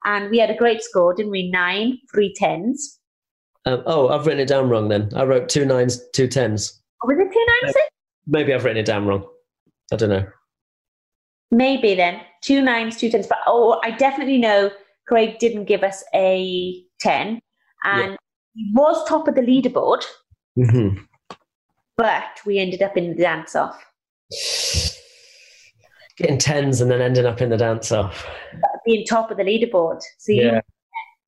And 0.04 0.30
we 0.30 0.38
had 0.38 0.50
a 0.50 0.56
great 0.56 0.82
score, 0.82 1.14
didn't 1.14 1.32
we? 1.32 1.50
Nine, 1.50 1.98
three 2.12 2.34
tens. 2.34 2.98
Um, 3.64 3.82
oh, 3.86 4.08
I've 4.08 4.26
written 4.26 4.40
it 4.40 4.48
down 4.48 4.68
wrong 4.68 4.88
then. 4.88 5.10
I 5.14 5.24
wrote 5.24 5.48
two 5.48 5.64
nines, 5.64 6.00
two 6.12 6.26
tens. 6.26 6.80
Or 7.02 7.14
was 7.14 7.18
it 7.18 7.32
two 7.32 7.46
nines? 7.62 7.76
Maybe 8.26 8.52
I've 8.52 8.64
written 8.64 8.78
it 8.78 8.86
down 8.86 9.06
wrong. 9.06 9.26
I 9.92 9.96
don't 9.96 10.10
know. 10.10 10.26
Maybe 11.50 11.94
then 11.94 12.20
two 12.42 12.60
nines, 12.60 12.96
two 12.96 13.10
tens. 13.10 13.26
But 13.26 13.38
oh, 13.46 13.80
I 13.82 13.90
definitely 13.92 14.38
know 14.38 14.70
Craig 15.06 15.38
didn't 15.38 15.64
give 15.64 15.82
us 15.82 16.04
a 16.14 16.82
ten, 17.00 17.40
and 17.84 18.18
he 18.54 18.70
was 18.74 19.08
top 19.08 19.28
of 19.28 19.34
the 19.34 19.40
leaderboard, 19.40 20.04
hmm 20.56 20.98
but 21.98 22.40
we 22.46 22.58
ended 22.58 22.80
up 22.80 22.96
in 22.96 23.10
the 23.10 23.14
dance 23.14 23.54
off. 23.54 23.84
Getting 26.18 26.38
tens 26.38 26.80
and 26.80 26.90
then 26.90 27.00
ending 27.00 27.26
up 27.26 27.40
in 27.40 27.50
the 27.50 27.56
dance 27.56 27.90
off. 27.92 28.26
Being 28.84 29.06
top 29.06 29.30
of 29.30 29.36
the 29.36 29.44
leaderboard, 29.44 30.00
so 30.18 30.32
you 30.32 30.42
Yeah. 30.42 30.60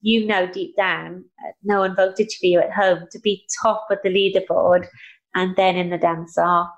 you 0.02 0.26
know 0.26 0.46
deep 0.50 0.76
down, 0.76 1.24
uh, 1.46 1.52
no 1.62 1.80
one 1.80 1.94
voted 1.94 2.28
for 2.40 2.46
you 2.46 2.58
at 2.60 2.72
home 2.72 3.06
to 3.12 3.18
be 3.20 3.46
top 3.62 3.86
of 3.90 3.98
the 4.02 4.08
leaderboard, 4.08 4.86
and 5.34 5.54
then 5.56 5.76
in 5.76 5.90
the 5.90 5.98
dance 5.98 6.36
off. 6.38 6.70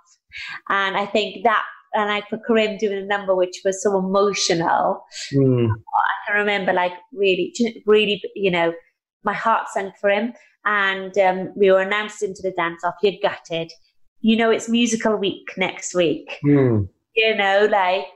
And 0.69 0.97
I 0.97 1.07
think 1.07 1.45
that, 1.45 1.65
and 1.95 2.09
like 2.09 2.29
for 2.29 2.39
Karim 2.47 2.79
doing 2.79 2.99
a 2.99 3.07
number 3.07 3.35
which 3.35 3.61
was 3.65 3.83
so 3.83 3.99
emotional, 3.99 5.05
Hmm. 5.31 5.67
I 5.67 6.27
can 6.27 6.37
remember 6.37 6.73
like 6.73 6.93
really, 7.13 7.55
really, 7.87 8.23
you 8.35 8.51
know, 8.51 8.73
my 9.25 9.35
heart 9.35 9.69
sank 9.69 9.95
for 10.01 10.11
him. 10.11 10.33
And 10.65 11.17
um, 11.19 11.53
we 11.57 11.71
were 11.73 11.81
announced 11.81 12.23
into 12.23 12.41
the 12.43 12.53
dance 12.53 12.85
off. 12.85 12.95
You're 13.03 13.21
gutted. 13.23 13.73
You 14.21 14.37
know, 14.37 14.51
it's 14.51 14.69
musical 14.69 15.17
week 15.17 15.49
next 15.57 15.95
week. 15.95 16.39
Hmm. 16.43 16.83
You 17.15 17.35
know, 17.35 17.69
like, 17.71 18.07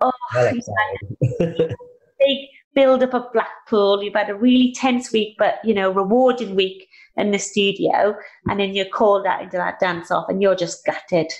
oh, 0.00 0.12
Well 0.34 0.54
you've 0.54 0.64
had 0.78 1.68
a 1.68 1.74
big 2.18 2.38
build 2.74 3.02
up 3.02 3.14
of 3.14 3.32
Blackpool. 3.32 4.02
You've 4.02 4.14
had 4.14 4.30
a 4.30 4.34
really 4.34 4.72
tense 4.76 5.12
week, 5.12 5.34
but, 5.38 5.56
you 5.64 5.74
know, 5.74 5.90
rewarding 5.90 6.54
week 6.54 6.86
in 7.16 7.30
the 7.30 7.38
studio. 7.38 8.14
And 8.46 8.60
then 8.60 8.74
you're 8.74 8.84
called 8.84 9.26
out 9.26 9.42
into 9.42 9.56
that 9.56 9.80
dance 9.80 10.10
off 10.10 10.26
and 10.28 10.42
you're 10.42 10.54
just 10.54 10.84
gutted. 10.84 11.32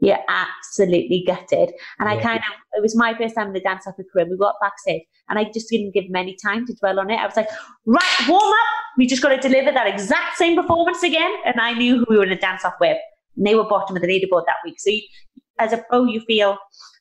You're 0.00 0.18
absolutely 0.28 1.24
gutted. 1.26 1.72
And 1.98 2.08
I 2.08 2.20
kind 2.20 2.38
of, 2.38 2.44
it 2.74 2.82
was 2.82 2.94
my 2.94 3.16
first 3.16 3.34
time 3.34 3.48
in 3.48 3.52
the 3.54 3.60
dance 3.60 3.86
off 3.86 3.94
with 3.96 4.08
Karim. 4.12 4.28
We 4.28 4.36
got 4.36 4.56
backstage 4.60 5.02
and 5.28 5.38
I 5.38 5.44
just 5.44 5.70
didn't 5.70 5.94
give 5.94 6.04
him 6.04 6.16
any 6.16 6.36
time 6.44 6.66
to 6.66 6.74
dwell 6.74 7.00
on 7.00 7.10
it. 7.10 7.16
I 7.16 7.24
was 7.24 7.36
like, 7.36 7.48
right, 7.86 8.28
warm 8.28 8.42
up. 8.42 8.56
We 8.98 9.06
just 9.06 9.22
got 9.22 9.30
to 9.30 9.40
deliver 9.40 9.72
that 9.72 9.86
exact 9.86 10.36
same 10.36 10.60
performance 10.60 11.02
again. 11.02 11.32
And 11.46 11.60
I 11.60 11.72
knew 11.72 11.98
who 11.98 12.06
we 12.10 12.18
were 12.18 12.24
in 12.24 12.28
the 12.28 12.36
dance 12.36 12.64
off 12.64 12.74
with. 12.80 12.98
And 13.36 13.46
they 13.46 13.54
were 13.54 13.64
bottom 13.64 13.96
of 13.96 14.02
the 14.02 14.08
leaderboard 14.08 14.44
that 14.46 14.56
week. 14.64 14.78
So 14.78 14.90
you, 14.90 15.02
as 15.58 15.72
a 15.72 15.78
pro, 15.88 16.04
you 16.04 16.20
feel, 16.20 16.56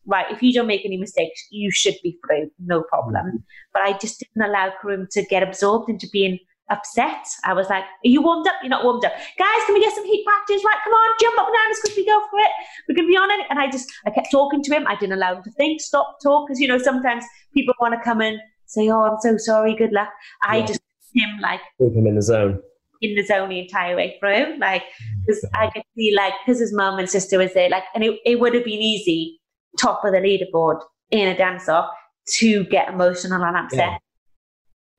right, 0.06 0.26
if 0.32 0.42
you 0.44 0.54
don't 0.54 0.68
make 0.68 0.86
any 0.86 0.98
mistakes, 0.98 1.48
you 1.52 1.72
should 1.72 1.96
be 2.04 2.18
through, 2.26 2.52
no 2.60 2.84
problem. 2.84 3.26
Mm-hmm. 3.26 3.38
But 3.74 3.82
I 3.84 3.98
just 3.98 4.20
didn't 4.20 4.50
allow 4.50 4.72
Karim 4.82 5.08
to 5.12 5.24
get 5.26 5.44
absorbed 5.44 5.90
into 5.90 6.08
being 6.12 6.40
upset. 6.70 7.26
I 7.44 7.54
was 7.54 7.70
like, 7.70 7.84
are 7.84 8.10
you 8.10 8.22
warmed 8.22 8.48
up? 8.48 8.54
You're 8.62 8.70
not 8.70 8.84
warmed 8.84 9.06
up. 9.06 9.14
Guys, 9.14 9.66
can 9.66 9.76
we 9.76 9.82
get 9.82 9.94
some 9.94 10.06
heat 10.06 10.26
practice? 10.26 10.64
Right, 10.64 10.78
come 10.84 10.94
on, 10.94 11.16
jump 11.20 11.38
up 11.40 11.48
and 11.48 11.56
down 11.56 11.72
as 11.72 11.80
quickly 11.80 12.06
go 12.06 12.20
for 12.30 12.40
it. 12.40 12.52
We're 12.88 12.96
to 12.96 13.08
be 13.08 13.18
on 13.18 13.32
it. 13.32 13.46
And 13.50 13.60
I 13.60 13.70
just, 13.70 13.92
I 14.06 14.12
kept 14.12 14.32
talking 14.32 14.64
to 14.64 14.76
him. 14.76 14.88
I 14.88 14.96
didn't 14.96 15.14
allow 15.14 15.36
him 15.36 15.44
to 15.44 15.52
think, 15.52 15.82
stop, 15.82 16.18
talk. 16.22 16.48
Because, 16.48 16.60
you 16.60 16.68
know, 16.68 16.78
sometimes 16.78 17.26
people 17.54 17.74
want 17.80 17.94
to 17.94 18.02
come 18.04 18.22
and 18.22 18.40
say, 18.66 18.90
oh, 18.90 19.02
I'm 19.02 19.18
so 19.20 19.38
sorry, 19.38 19.76
good 19.76 19.92
luck. 19.92 20.10
I 20.42 20.58
Yeah. 20.58 20.66
just, 20.66 20.80
him 21.16 21.40
like 21.42 21.60
Keep 21.80 21.94
him 21.94 22.08
in 22.08 22.16
the 22.16 22.24
zone. 22.24 22.60
In 23.04 23.16
the 23.16 23.24
zone 23.24 23.50
the 23.50 23.60
entire 23.60 23.96
way 23.96 24.18
through. 24.20 24.58
Like, 24.60 24.84
mm-hmm. 24.84 25.22
because 25.26 25.46
I 25.54 25.70
could 25.70 25.84
see, 25.96 26.14
like, 26.16 26.34
because 26.46 26.60
his 26.60 26.74
mum 26.74 27.00
and 27.00 27.10
sister 27.10 27.38
was 27.38 27.54
there, 27.54 27.70
like, 27.70 27.84
and 27.94 28.04
it, 28.04 28.20
it 28.26 28.40
would 28.40 28.54
have 28.54 28.64
been 28.64 28.82
easy, 28.82 29.40
top 29.80 30.04
of 30.04 30.14
the 30.14 30.20
leaderboard 30.20 30.82
in 31.12 31.28
a 31.28 31.38
dance 31.38 31.70
off, 31.70 31.90
to 32.38 32.64
get 32.66 32.90
emotional 32.90 33.44
and 33.44 33.58
upset. 33.58 33.80
Yeah. 33.80 33.98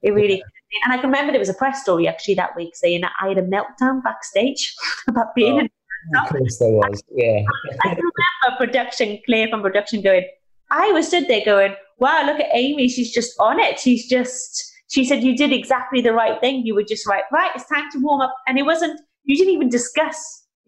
It 0.02 0.12
really, 0.12 0.42
and 0.84 0.92
I 0.92 0.98
can 0.98 1.07
remember 1.07 1.32
there 1.32 1.38
was 1.38 1.48
a 1.48 1.55
press 1.55 1.82
story 1.82 2.07
actually 2.07 2.34
that 2.34 2.55
week 2.55 2.76
saying 2.76 3.00
that 3.00 3.12
I 3.22 3.28
had 3.28 3.38
a 3.38 3.42
meltdown 3.42 4.02
backstage 4.02 4.74
about 5.09 5.34
being 5.34 5.55
Oh. 5.55 5.61
in. 5.61 5.70
Of 6.18 6.28
course 6.28 6.59
there 6.59 6.72
was. 6.72 7.02
Yeah. 7.14 7.42
I 7.84 7.94
can 7.94 8.05
remember 8.05 8.59
production, 8.59 9.18
Claire 9.24 9.48
from 9.48 9.62
production 9.62 10.02
going, 10.02 10.28
I 10.70 10.92
was 10.92 11.09
stood 11.09 11.28
there 11.28 11.44
going, 11.44 11.74
wow, 11.98 12.24
look 12.26 12.40
at 12.40 12.48
Amy. 12.52 12.88
She's 12.88 13.12
just 13.12 13.34
on 13.40 13.59
it. 13.59 13.78
She's 13.78 14.07
just, 14.07 14.74
she 14.95 15.05
said, 15.05 15.24
you 15.24 15.36
did 15.36 15.53
exactly 15.53 16.01
the 16.01 16.12
right 16.12 16.40
thing. 16.40 16.64
You 16.64 16.76
were 16.76 16.84
just 16.84 17.05
right, 17.05 17.24
right, 17.32 17.51
it's 17.57 17.68
time 17.68 17.90
to 17.90 17.99
warm 17.99 18.20
up. 18.20 18.32
And 18.47 18.57
it 18.59 18.62
wasn't, 18.62 19.01
you 19.24 19.36
didn't 19.36 19.53
even 19.53 19.68
discuss 19.68 20.16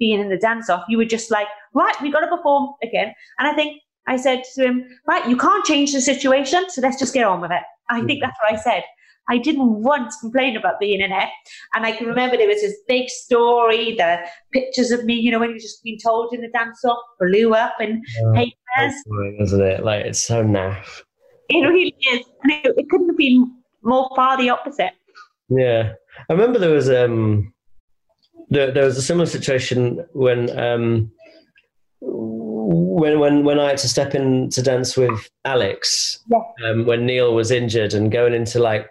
being 0.01 0.21
in 0.21 0.31
the 0.31 0.37
dance 0.37 0.69
off. 0.69 0.83
You 0.89 0.99
were 0.99 1.05
just 1.05 1.31
like, 1.31 1.47
right, 1.75 1.95
we 2.03 2.11
got 2.11 2.21
to 2.21 2.37
perform 2.37 2.71
again. 2.83 3.15
And 3.39 3.47
I 3.47 3.55
think 3.55 3.81
I 4.09 4.17
said 4.17 4.43
to 4.57 4.65
him, 4.65 4.85
right, 5.07 5.29
you 5.29 5.37
can't 5.37 5.65
change 5.65 5.93
the 5.93 6.01
situation. 6.01 6.69
So 6.71 6.81
let's 6.83 6.99
just 6.99 7.15
get 7.15 7.23
on 7.23 7.41
with 7.41 7.53
it. 7.53 7.63
I 7.89 8.01
think 8.03 8.19
mm. 8.19 8.23
that's 8.23 8.37
what 8.43 8.53
I 8.53 8.57
said. 8.61 8.83
I 9.29 9.39
didn't 9.39 9.83
once 9.85 10.17
complain 10.21 10.57
about 10.57 10.81
being 10.81 11.01
in 11.01 11.13
it. 11.13 11.29
And 11.75 11.87
I 11.87 11.93
can 11.93 12.09
remember 12.09 12.37
there 12.37 12.49
was 12.49 12.63
this 12.63 12.77
big 12.89 13.09
story, 13.09 13.95
the 13.95 14.19
pictures 14.53 14.91
of 14.91 15.05
me, 15.05 15.15
you 15.15 15.31
know, 15.31 15.39
when 15.39 15.51
you're 15.51 15.59
just 15.61 15.85
being 15.85 15.99
told 16.05 16.35
in 16.35 16.41
the 16.41 16.49
dance 16.49 16.85
off, 16.85 16.99
blew 17.21 17.55
up 17.55 17.75
and 17.79 18.05
Oh, 18.25 18.33
papers. 18.35 18.95
isn't 19.41 19.63
it? 19.63 19.85
Like 19.85 20.05
it's 20.05 20.21
so 20.23 20.43
naff. 20.43 21.03
It 21.49 21.61
really 21.61 21.95
is. 22.13 22.27
And 22.43 22.53
it, 22.53 22.75
it 22.77 22.91
couldn't 22.91 23.09
have 23.09 23.17
been 23.17 23.53
more 23.87 24.11
far 24.17 24.37
the 24.37 24.51
opposite. 24.51 24.93
Yeah, 25.49 25.93
I 26.29 26.33
remember 26.33 26.59
there 26.59 26.73
was 26.75 26.91
um 26.91 27.53
there, 28.51 28.71
there 28.71 28.85
was 28.85 28.97
a 28.99 29.03
similar 29.03 29.27
situation 29.27 30.05
when 30.13 30.57
um 30.59 31.11
when 32.01 33.19
when 33.21 33.45
when 33.45 33.59
I 33.59 33.69
had 33.69 33.79
to 33.79 33.89
step 33.89 34.15
in 34.15 34.51
to 34.51 34.63
dance 34.63 34.97
with 34.97 35.29
Alex 35.45 36.19
Yeah. 36.31 36.71
um, 36.71 36.87
when 36.87 37.07
Neil 37.07 37.35
was 37.35 37.51
injured 37.51 37.95
and 37.95 38.11
going 38.13 38.35
into 38.35 38.59
like 38.59 38.89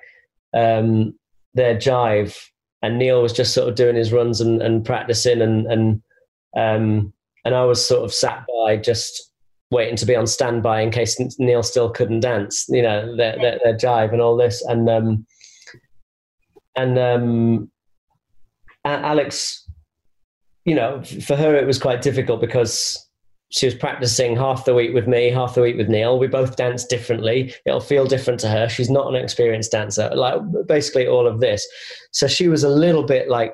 um 0.54 1.14
their 1.54 1.76
jive 1.76 2.36
and 2.82 2.98
Neil 2.98 3.22
was 3.22 3.34
just 3.34 3.54
sort 3.54 3.70
of 3.70 3.76
doing 3.76 3.96
his 3.96 4.12
runs 4.12 4.42
and, 4.42 4.62
and 4.62 4.86
practicing 4.86 5.42
and 5.42 5.66
and 5.68 6.02
um 6.56 7.14
and 7.44 7.54
I 7.56 7.64
was 7.66 7.86
sort 7.86 8.04
of 8.04 8.14
sat 8.14 8.46
by 8.64 8.78
just 8.78 9.32
waiting 9.72 9.96
to 9.98 10.06
be 10.06 10.16
on 10.16 10.28
standby 10.28 10.82
in 10.82 10.92
case 10.92 11.20
Neil 11.40 11.64
still 11.64 11.90
couldn't 11.90 12.22
dance. 12.22 12.66
You 12.70 12.82
know, 12.82 13.16
their 13.16 13.38
their, 13.38 13.60
their 13.64 13.78
jive 13.78 14.12
and 14.12 14.22
all 14.22 14.38
this, 14.38 14.64
and 14.64 14.90
um, 14.90 15.26
and 16.76 16.98
um, 16.98 17.72
Alex, 18.84 19.68
you 20.66 20.76
know, 20.76 21.02
for 21.04 21.36
her 21.36 21.56
it 21.56 21.66
was 21.66 21.80
quite 21.80 22.02
difficult 22.02 22.42
because 22.42 23.02
she 23.50 23.66
was 23.66 23.76
practicing 23.76 24.36
half 24.36 24.66
the 24.66 24.74
week 24.74 24.94
with 24.94 25.08
me, 25.08 25.30
half 25.30 25.56
the 25.56 25.62
week 25.62 25.78
with 25.78 25.88
Neil. 25.88 26.20
We 26.20 26.28
both 26.28 26.56
dance 26.56 26.84
differently. 26.84 27.54
It'll 27.66 27.80
feel 27.80 28.06
different 28.06 28.40
to 28.42 28.50
her. 28.50 28.68
She's 28.68 28.90
not 28.90 29.08
an 29.08 29.16
experienced 29.16 29.72
dancer, 29.72 30.10
like 30.14 30.42
basically 30.68 31.08
all 31.08 31.28
of 31.28 31.40
this. 31.40 31.66
So 32.12 32.28
she 32.28 32.48
was 32.48 32.64
a 32.64 32.70
little 32.70 33.04
bit 33.04 33.30
like, 33.30 33.54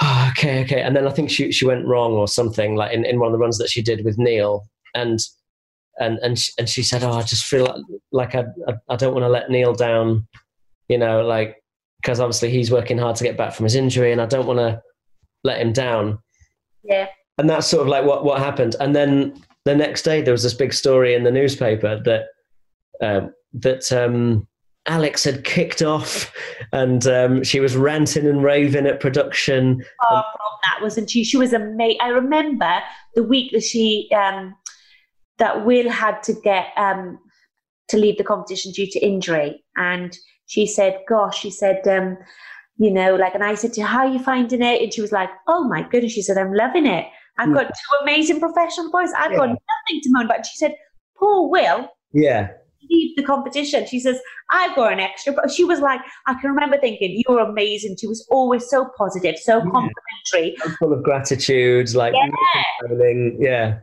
oh, 0.00 0.28
okay, 0.30 0.62
okay. 0.62 0.80
And 0.80 0.94
then 0.94 1.06
I 1.06 1.10
think 1.10 1.30
she, 1.30 1.52
she 1.52 1.66
went 1.66 1.86
wrong 1.86 2.12
or 2.12 2.28
something 2.28 2.76
like 2.76 2.92
in, 2.92 3.04
in 3.04 3.18
one 3.18 3.26
of 3.26 3.32
the 3.32 3.38
runs 3.38 3.58
that 3.58 3.70
she 3.70 3.82
did 3.82 4.04
with 4.04 4.18
Neil. 4.18 4.64
And, 4.94 5.18
and, 5.98 6.18
and, 6.18 6.38
she, 6.38 6.52
and 6.58 6.68
she 6.68 6.82
said, 6.82 7.02
oh, 7.02 7.12
I 7.12 7.22
just 7.22 7.44
feel 7.44 7.64
like, 7.64 7.82
like 8.12 8.34
I, 8.34 8.44
I, 8.68 8.74
I 8.88 8.96
don't 8.96 9.14
want 9.14 9.24
to 9.24 9.28
let 9.28 9.50
Neil 9.50 9.74
down, 9.74 10.26
you 10.88 10.98
know, 10.98 11.24
like, 11.24 11.56
because 12.00 12.18
obviously 12.18 12.50
he's 12.50 12.70
working 12.70 12.98
hard 12.98 13.16
to 13.16 13.24
get 13.24 13.36
back 13.36 13.52
from 13.54 13.64
his 13.64 13.74
injury 13.74 14.12
and 14.12 14.20
I 14.20 14.26
don't 14.26 14.46
want 14.46 14.58
to 14.58 14.82
let 15.44 15.60
him 15.60 15.72
down. 15.72 16.18
Yeah 16.82 17.08
and 17.38 17.48
that's 17.48 17.66
sort 17.66 17.82
of 17.82 17.88
like 17.88 18.04
what 18.04 18.24
what 18.24 18.38
happened. 18.38 18.76
And 18.80 18.94
then 18.94 19.34
the 19.64 19.74
next 19.74 20.02
day 20.02 20.22
there 20.22 20.32
was 20.32 20.42
this 20.42 20.54
big 20.54 20.72
story 20.72 21.14
in 21.14 21.24
the 21.24 21.30
newspaper 21.30 22.00
that 22.04 22.26
um, 23.00 23.32
that 23.54 23.90
um, 23.92 24.46
Alex 24.86 25.24
had 25.24 25.44
kicked 25.44 25.82
off, 25.82 26.32
and 26.72 27.06
um, 27.06 27.42
she 27.42 27.60
was 27.60 27.76
ranting 27.76 28.26
and 28.26 28.42
raving 28.42 28.86
at 28.86 29.00
production. 29.00 29.84
Oh, 30.08 30.22
that 30.62 30.82
wasn't 30.82 31.10
she? 31.10 31.24
She 31.24 31.36
was 31.36 31.52
amazing. 31.52 31.98
I 32.00 32.08
remember 32.08 32.80
the 33.14 33.22
week 33.22 33.52
that 33.52 33.64
she 33.64 34.10
um, 34.14 34.54
that 35.42 35.66
Will 35.66 35.90
had 35.90 36.22
to 36.22 36.32
get 36.32 36.68
um, 36.76 37.18
to 37.88 37.96
leave 37.96 38.16
the 38.16 38.24
competition 38.24 38.70
due 38.70 38.86
to 38.92 39.00
injury, 39.00 39.64
and 39.76 40.16
she 40.46 40.66
said, 40.66 41.00
"Gosh," 41.08 41.40
she 41.40 41.50
said. 41.50 41.86
Um, 41.86 42.16
you 42.78 42.90
know, 42.90 43.16
like, 43.16 43.34
and 43.34 43.44
I 43.44 43.54
said 43.54 43.72
to 43.74 43.82
her, 43.82 43.86
How 43.86 44.06
are 44.06 44.12
you 44.12 44.18
finding 44.18 44.62
it? 44.62 44.82
And 44.82 44.92
she 44.92 45.02
was 45.02 45.12
like, 45.12 45.28
Oh 45.46 45.68
my 45.68 45.82
goodness. 45.82 46.12
She 46.12 46.22
said, 46.22 46.38
I'm 46.38 46.54
loving 46.54 46.86
it. 46.86 47.06
I've 47.38 47.50
mm. 47.50 47.54
got 47.54 47.66
two 47.66 47.96
amazing 48.02 48.40
professional 48.40 48.90
boys. 48.90 49.10
I've 49.16 49.32
yeah. 49.32 49.36
got 49.38 49.48
nothing 49.48 50.00
to 50.02 50.08
moan 50.10 50.24
about. 50.24 50.46
She 50.46 50.56
said, 50.56 50.74
Poor 51.16 51.48
Will. 51.48 51.88
Yeah. 52.12 52.48
Leave 52.90 53.14
the 53.16 53.22
competition. 53.22 53.86
She 53.86 54.00
says, 54.00 54.18
I've 54.50 54.74
got 54.74 54.92
an 54.92 55.00
extra. 55.00 55.32
But 55.32 55.50
she 55.50 55.64
was 55.64 55.80
like, 55.80 56.00
I 56.26 56.34
can 56.40 56.50
remember 56.50 56.78
thinking, 56.78 57.22
You're 57.28 57.40
amazing. 57.40 57.96
She 58.00 58.06
was 58.06 58.26
always 58.30 58.68
so 58.68 58.88
positive, 58.96 59.36
so 59.38 59.58
yeah. 59.58 59.70
complimentary. 59.70 60.56
Full 60.78 60.92
of 60.92 61.02
gratitude, 61.02 61.94
like, 61.94 62.14
yeah. 62.14 62.90
yeah. 63.38 63.78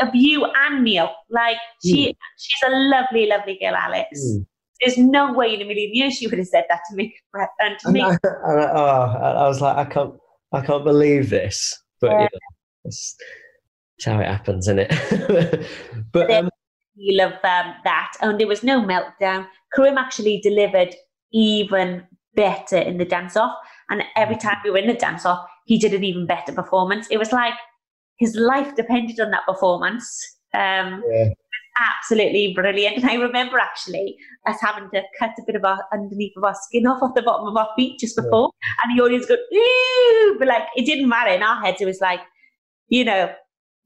Of 0.00 0.14
you 0.14 0.44
and 0.44 0.84
Neil. 0.84 1.10
Like, 1.30 1.56
she, 1.84 2.08
mm. 2.08 2.16
she's 2.38 2.70
a 2.70 2.70
lovely, 2.70 3.26
lovely 3.26 3.58
girl, 3.60 3.74
Alex. 3.74 4.08
Mm. 4.18 4.46
There's 4.80 4.98
no 4.98 5.32
way 5.32 5.54
in 5.54 5.62
a 5.62 5.64
million 5.64 5.94
years 5.94 6.14
she 6.14 6.26
would 6.26 6.38
have 6.38 6.48
said 6.48 6.64
that 6.68 6.80
to 6.90 6.96
me. 6.96 7.14
And 7.34 7.78
to 7.80 7.86
and 7.86 7.94
me, 7.94 8.02
I, 8.02 8.08
and 8.10 8.60
I, 8.60 8.70
oh, 8.72 9.44
I 9.44 9.48
was 9.48 9.60
like, 9.60 9.76
I 9.76 9.84
can't, 9.90 10.14
I 10.52 10.60
can't 10.60 10.84
believe 10.84 11.30
this. 11.30 11.82
But 12.00 12.10
yeah. 12.10 12.28
That's, 12.84 13.16
that's 13.96 14.04
how 14.06 14.20
it 14.20 14.26
happens, 14.26 14.68
isn't 14.68 14.86
it? 14.90 15.66
but 16.12 16.30
um, 16.30 16.50
feel 16.96 17.20
of 17.20 17.32
um, 17.32 17.74
that, 17.84 18.12
and 18.20 18.38
there 18.38 18.46
was 18.46 18.62
no 18.62 18.82
meltdown. 18.82 19.46
Karim 19.74 19.98
actually 19.98 20.40
delivered 20.42 20.94
even 21.32 22.06
better 22.34 22.76
in 22.76 22.98
the 22.98 23.04
dance 23.04 23.36
off, 23.36 23.56
and 23.90 24.02
every 24.16 24.36
time 24.36 24.58
we 24.64 24.70
were 24.70 24.78
in 24.78 24.86
the 24.86 24.94
dance 24.94 25.24
off, 25.24 25.46
he 25.66 25.78
did 25.78 25.94
an 25.94 26.04
even 26.04 26.26
better 26.26 26.52
performance. 26.52 27.06
It 27.10 27.18
was 27.18 27.32
like 27.32 27.54
his 28.18 28.34
life 28.36 28.74
depended 28.76 29.20
on 29.20 29.30
that 29.30 29.46
performance. 29.46 30.38
Um, 30.52 31.02
yeah. 31.10 31.30
Absolutely 31.98 32.52
brilliant. 32.54 32.98
And 32.98 33.10
I 33.10 33.14
remember 33.14 33.58
actually 33.58 34.16
us 34.46 34.58
having 34.60 34.88
to 34.90 35.02
cut 35.18 35.30
a 35.30 35.42
bit 35.44 35.56
of 35.56 35.64
our 35.64 35.82
underneath 35.92 36.32
of 36.36 36.44
our 36.44 36.54
skin 36.54 36.86
off 36.86 37.02
off 37.02 37.16
the 37.16 37.22
bottom 37.22 37.48
of 37.48 37.56
our 37.56 37.68
feet 37.76 37.98
just 37.98 38.14
before, 38.14 38.52
yeah. 38.62 38.68
and 38.84 38.96
the 38.96 39.02
audience 39.02 39.26
go, 39.26 39.34
ooh, 39.34 40.36
but 40.38 40.46
like 40.46 40.62
it 40.76 40.86
didn't 40.86 41.08
matter 41.08 41.32
in 41.32 41.42
our 41.42 41.60
heads. 41.60 41.80
It 41.80 41.86
was 41.86 42.00
like 42.00 42.20
you 42.88 43.04
know, 43.04 43.32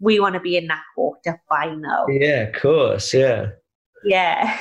we 0.01 0.20
want 0.20 0.35
to 0.35 0.41
be 0.41 0.57
in 0.57 0.66
that 0.68 0.83
quarter 0.95 1.41
final. 1.49 2.07
Yeah, 2.11 2.43
of 2.43 2.55
course. 2.61 3.12
Yeah. 3.14 3.47
Yeah. 4.05 4.59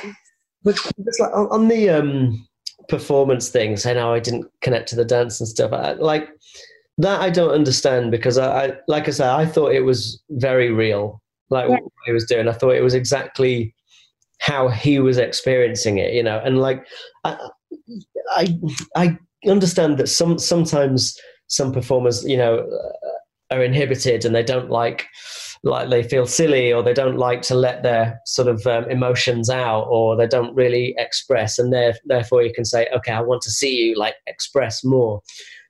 It's 0.64 1.20
like 1.20 1.30
on, 1.32 1.68
the 1.68 1.88
um, 1.90 2.46
performance 2.88 3.48
thing, 3.48 3.76
saying 3.76 3.96
how 3.96 4.12
I 4.12 4.20
didn't 4.20 4.46
connect 4.60 4.88
to 4.90 4.96
the 4.96 5.04
dance 5.04 5.40
and 5.40 5.48
stuff, 5.48 5.72
I, 5.72 5.92
like 5.92 6.28
that 6.98 7.20
I 7.20 7.30
don't 7.30 7.52
understand 7.52 8.10
because 8.10 8.38
I, 8.38 8.66
I, 8.66 8.72
like 8.88 9.08
I 9.08 9.12
said, 9.12 9.30
I 9.30 9.46
thought 9.46 9.72
it 9.72 9.84
was 9.84 10.22
very 10.30 10.70
real, 10.70 11.22
like 11.50 11.68
yeah. 11.68 11.76
what 11.76 11.92
he 12.06 12.12
was 12.12 12.26
doing. 12.26 12.48
I 12.48 12.52
thought 12.52 12.74
it 12.74 12.82
was 12.82 12.94
exactly 12.94 13.74
how 14.40 14.68
he 14.68 14.98
was 14.98 15.18
experiencing 15.18 15.98
it, 15.98 16.12
you 16.12 16.22
know, 16.22 16.40
and 16.44 16.58
like 16.58 16.86
I, 17.24 17.36
I, 18.30 18.58
I 18.96 19.18
understand 19.46 19.98
that 19.98 20.08
some 20.08 20.38
sometimes 20.38 21.16
some 21.46 21.72
performers, 21.72 22.24
you 22.24 22.36
know, 22.36 22.68
are 23.50 23.62
inhibited 23.62 24.24
and 24.24 24.34
they 24.34 24.42
don't 24.42 24.70
like 24.70 25.06
like 25.64 25.90
they 25.90 26.02
feel 26.02 26.26
silly 26.26 26.72
or 26.72 26.82
they 26.82 26.92
don't 26.92 27.16
like 27.16 27.42
to 27.42 27.54
let 27.54 27.82
their 27.82 28.20
sort 28.26 28.46
of 28.46 28.64
um, 28.66 28.88
emotions 28.90 29.50
out 29.50 29.84
or 29.84 30.16
they 30.16 30.26
don't 30.26 30.54
really 30.54 30.94
express 30.98 31.58
and 31.58 31.72
therefore 32.04 32.42
you 32.42 32.52
can 32.52 32.64
say 32.64 32.86
okay 32.94 33.10
i 33.10 33.20
want 33.20 33.42
to 33.42 33.50
see 33.50 33.74
you 33.74 33.96
like 33.96 34.14
express 34.28 34.84
more 34.84 35.20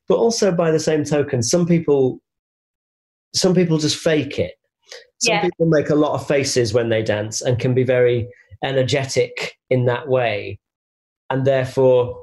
but 0.09 0.17
also 0.17 0.51
by 0.51 0.71
the 0.71 0.81
same 0.81 1.05
token 1.05 1.43
some 1.43 1.67
people 1.67 2.21
some 3.35 3.55
people 3.55 3.79
just 3.79 3.97
fake 3.97 4.39
it. 4.39 4.55
Some 5.19 5.35
yeah. 5.35 5.43
people 5.43 5.67
make 5.67 5.91
a 5.91 5.95
lot 5.95 6.15
of 6.15 6.27
faces 6.27 6.73
when 6.73 6.89
they 6.89 7.03
dance 7.03 7.41
and 7.41 7.59
can 7.59 7.75
be 7.75 7.85
very 7.85 8.29
energetic 8.65 9.57
in 9.71 9.87
that 9.87 10.09
way. 10.09 10.59
And 11.31 11.47
therefore 11.47 12.23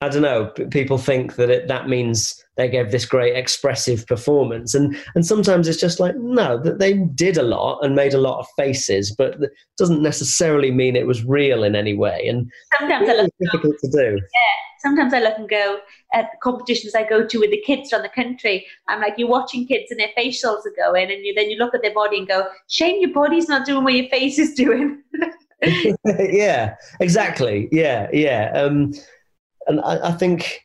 i 0.00 0.08
don't 0.08 0.22
know 0.22 0.50
people 0.70 0.98
think 0.98 1.36
that 1.36 1.48
it, 1.48 1.68
that 1.68 1.88
means 1.88 2.34
they 2.56 2.68
gave 2.68 2.90
this 2.90 3.06
great 3.06 3.36
expressive 3.36 4.06
performance. 4.06 4.74
And 4.74 4.96
and 5.14 5.24
sometimes 5.24 5.66
it's 5.66 5.80
just 5.80 5.98
like 5.98 6.14
no 6.16 6.60
that 6.62 6.78
they 6.78 6.94
did 7.14 7.36
a 7.36 7.42
lot 7.42 7.78
and 7.82 7.94
made 7.94 8.14
a 8.14 8.20
lot 8.20 8.38
of 8.38 8.46
faces 8.56 9.14
but 9.16 9.42
it 9.42 9.50
doesn't 9.78 10.02
necessarily 10.02 10.70
mean 10.70 10.94
it 10.94 11.06
was 11.06 11.24
real 11.24 11.64
in 11.64 11.74
any 11.74 11.94
way. 11.94 12.26
And 12.28 12.50
sometimes 12.78 13.08
really 13.08 13.24
it's 13.24 13.36
difficult 13.40 13.76
to 13.80 13.90
do. 13.90 14.16
Yeah 14.16 14.53
sometimes 14.84 15.14
i 15.14 15.20
look 15.20 15.38
and 15.38 15.48
go 15.48 15.78
at 16.12 16.26
competitions 16.42 16.94
i 16.94 17.02
go 17.02 17.26
to 17.26 17.38
with 17.38 17.50
the 17.50 17.60
kids 17.62 17.90
from 17.90 18.02
the 18.02 18.08
country. 18.08 18.66
I'm 18.88 19.00
like 19.00 19.14
you're 19.16 19.28
watching 19.28 19.66
kids 19.66 19.90
and 19.90 20.00
their 20.00 20.10
facials 20.16 20.66
are 20.66 20.74
going 20.76 21.10
and 21.10 21.24
you, 21.24 21.34
then 21.34 21.50
you 21.50 21.56
look 21.58 21.74
at 21.74 21.82
their 21.82 21.94
body 21.94 22.18
and 22.18 22.28
go 22.28 22.46
shame 22.68 23.00
your 23.00 23.12
body's 23.12 23.48
not 23.48 23.66
doing 23.66 23.84
what 23.84 23.94
your 23.94 24.08
face 24.08 24.38
is 24.38 24.54
doing. 24.54 25.02
Yeah 26.18 26.74
exactly. 27.00 27.68
Yeah 27.72 28.08
yeah. 28.12 28.52
Um 28.54 28.92
and 29.66 29.80
I, 29.80 30.10
I 30.10 30.12
think 30.12 30.60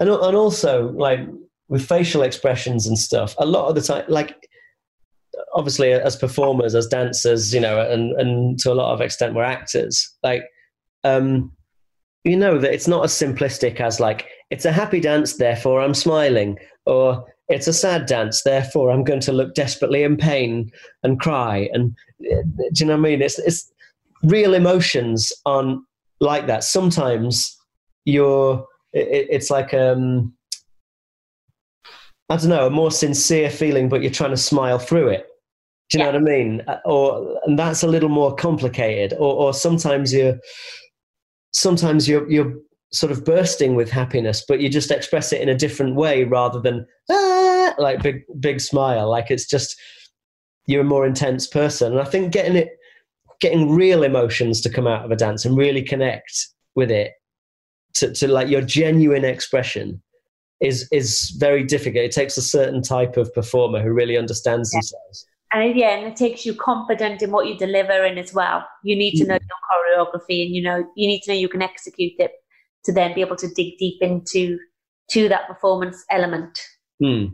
and 0.00 0.08
and 0.08 0.36
also 0.36 0.90
like 0.92 1.20
with 1.68 1.86
facial 1.86 2.22
expressions 2.22 2.86
and 2.86 2.98
stuff 2.98 3.36
a 3.38 3.46
lot 3.46 3.68
of 3.68 3.76
the 3.76 3.80
time 3.80 4.04
like 4.08 4.48
obviously 5.54 5.92
as 5.92 6.16
performers 6.16 6.74
as 6.74 6.88
dancers 6.88 7.54
you 7.54 7.60
know 7.60 7.80
and 7.88 8.12
and 8.20 8.58
to 8.58 8.72
a 8.72 8.74
lot 8.74 8.92
of 8.92 9.00
extent 9.00 9.34
we're 9.34 9.44
actors. 9.44 10.12
Like 10.24 10.42
um 11.04 11.52
you 12.24 12.36
know 12.36 12.58
that 12.58 12.72
it's 12.72 12.88
not 12.88 13.04
as 13.04 13.12
simplistic 13.12 13.80
as 13.80 14.00
like 14.00 14.28
it's 14.50 14.64
a 14.64 14.72
happy 14.72 15.00
dance 15.00 15.36
therefore 15.36 15.80
i'm 15.80 15.94
smiling 15.94 16.58
or 16.86 17.24
it's 17.48 17.66
a 17.66 17.72
sad 17.72 18.06
dance 18.06 18.42
therefore 18.42 18.90
i'm 18.90 19.04
going 19.04 19.20
to 19.20 19.32
look 19.32 19.54
desperately 19.54 20.02
in 20.02 20.16
pain 20.16 20.70
and 21.02 21.20
cry 21.20 21.68
and 21.72 21.94
do 22.20 22.34
you 22.76 22.86
know 22.86 22.92
what 22.92 23.06
i 23.06 23.10
mean 23.10 23.22
it's 23.22 23.38
it's 23.40 23.72
real 24.22 24.54
emotions 24.54 25.32
on 25.46 25.84
like 26.20 26.46
that 26.46 26.62
sometimes 26.62 27.58
you're 28.04 28.64
it, 28.92 29.26
it's 29.30 29.50
like 29.50 29.74
um, 29.74 30.32
I 32.28 32.36
don't 32.36 32.48
know, 32.48 32.66
a 32.66 32.70
more 32.70 32.90
sincere 32.90 33.50
feeling, 33.50 33.88
but 33.88 34.00
you're 34.00 34.10
trying 34.10 34.30
to 34.30 34.36
smile 34.36 34.78
through 34.78 35.08
it. 35.08 35.26
Do 35.90 35.98
you 35.98 36.04
yeah. 36.04 36.12
know 36.12 36.20
what 36.20 36.30
I 36.30 36.34
mean? 36.34 36.62
Uh, 36.66 36.78
or 36.86 37.38
and 37.44 37.58
that's 37.58 37.82
a 37.82 37.88
little 37.88 38.08
more 38.08 38.34
complicated. 38.34 39.12
Or, 39.18 39.34
or 39.34 39.54
sometimes 39.54 40.14
you're 40.14 40.38
sometimes 41.52 42.08
you're 42.08 42.30
you're 42.30 42.54
sort 42.92 43.12
of 43.12 43.24
bursting 43.24 43.74
with 43.74 43.90
happiness, 43.90 44.44
but 44.46 44.60
you 44.60 44.68
just 44.68 44.90
express 44.90 45.32
it 45.32 45.40
in 45.40 45.48
a 45.48 45.56
different 45.56 45.94
way 45.94 46.24
rather 46.24 46.60
than 46.60 46.86
ah, 47.10 47.74
like 47.78 48.02
big 48.02 48.22
big 48.40 48.60
smile. 48.60 49.08
Like 49.08 49.30
it's 49.30 49.48
just 49.48 49.76
you're 50.66 50.82
a 50.82 50.84
more 50.84 51.06
intense 51.06 51.46
person. 51.46 51.92
And 51.92 52.00
I 52.00 52.04
think 52.04 52.32
getting 52.32 52.56
it 52.56 52.70
getting 53.40 53.74
real 53.74 54.04
emotions 54.04 54.60
to 54.60 54.70
come 54.70 54.86
out 54.86 55.04
of 55.04 55.10
a 55.10 55.16
dance 55.16 55.44
and 55.44 55.56
really 55.56 55.82
connect 55.82 56.48
with 56.76 56.90
it 56.90 57.12
to, 57.94 58.12
to 58.14 58.28
like 58.28 58.48
your 58.48 58.62
genuine 58.62 59.24
expression 59.24 60.00
is 60.60 60.88
is 60.92 61.30
very 61.38 61.64
difficult. 61.64 62.04
It 62.04 62.12
takes 62.12 62.36
a 62.36 62.42
certain 62.42 62.82
type 62.82 63.16
of 63.16 63.32
performer 63.34 63.82
who 63.82 63.92
really 63.92 64.16
understands 64.16 64.70
yeah. 64.72 64.78
themselves. 64.78 65.26
And 65.54 65.76
yeah, 65.76 65.96
and 65.96 66.06
it 66.06 66.16
takes 66.16 66.46
you 66.46 66.54
confident 66.54 67.22
in 67.22 67.30
what 67.30 67.46
you 67.46 67.56
deliver 67.58 68.04
in 68.04 68.16
as 68.16 68.32
well. 68.32 68.66
You 68.82 68.96
need 68.96 69.16
to 69.18 69.26
know 69.26 69.36
mm. 69.36 69.40
your 69.40 70.06
choreography, 70.06 70.46
and 70.46 70.54
you 70.54 70.62
know 70.62 70.84
you 70.96 71.06
need 71.06 71.20
to 71.22 71.32
know 71.32 71.38
you 71.38 71.48
can 71.48 71.62
execute 71.62 72.14
it 72.18 72.32
to 72.84 72.92
then 72.92 73.14
be 73.14 73.20
able 73.20 73.36
to 73.36 73.48
dig 73.48 73.76
deep 73.78 74.02
into 74.02 74.58
to 75.10 75.28
that 75.28 75.46
performance 75.46 76.04
element. 76.10 76.58
Hmm. 77.02 77.26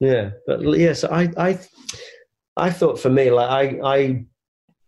Yeah, 0.00 0.30
but 0.46 0.62
yeah, 0.62 0.94
so 0.94 1.08
I 1.08 1.30
I 1.36 1.58
I 2.56 2.70
thought 2.70 2.98
for 2.98 3.10
me, 3.10 3.30
like 3.30 3.50
I, 3.50 3.80
I 3.84 4.24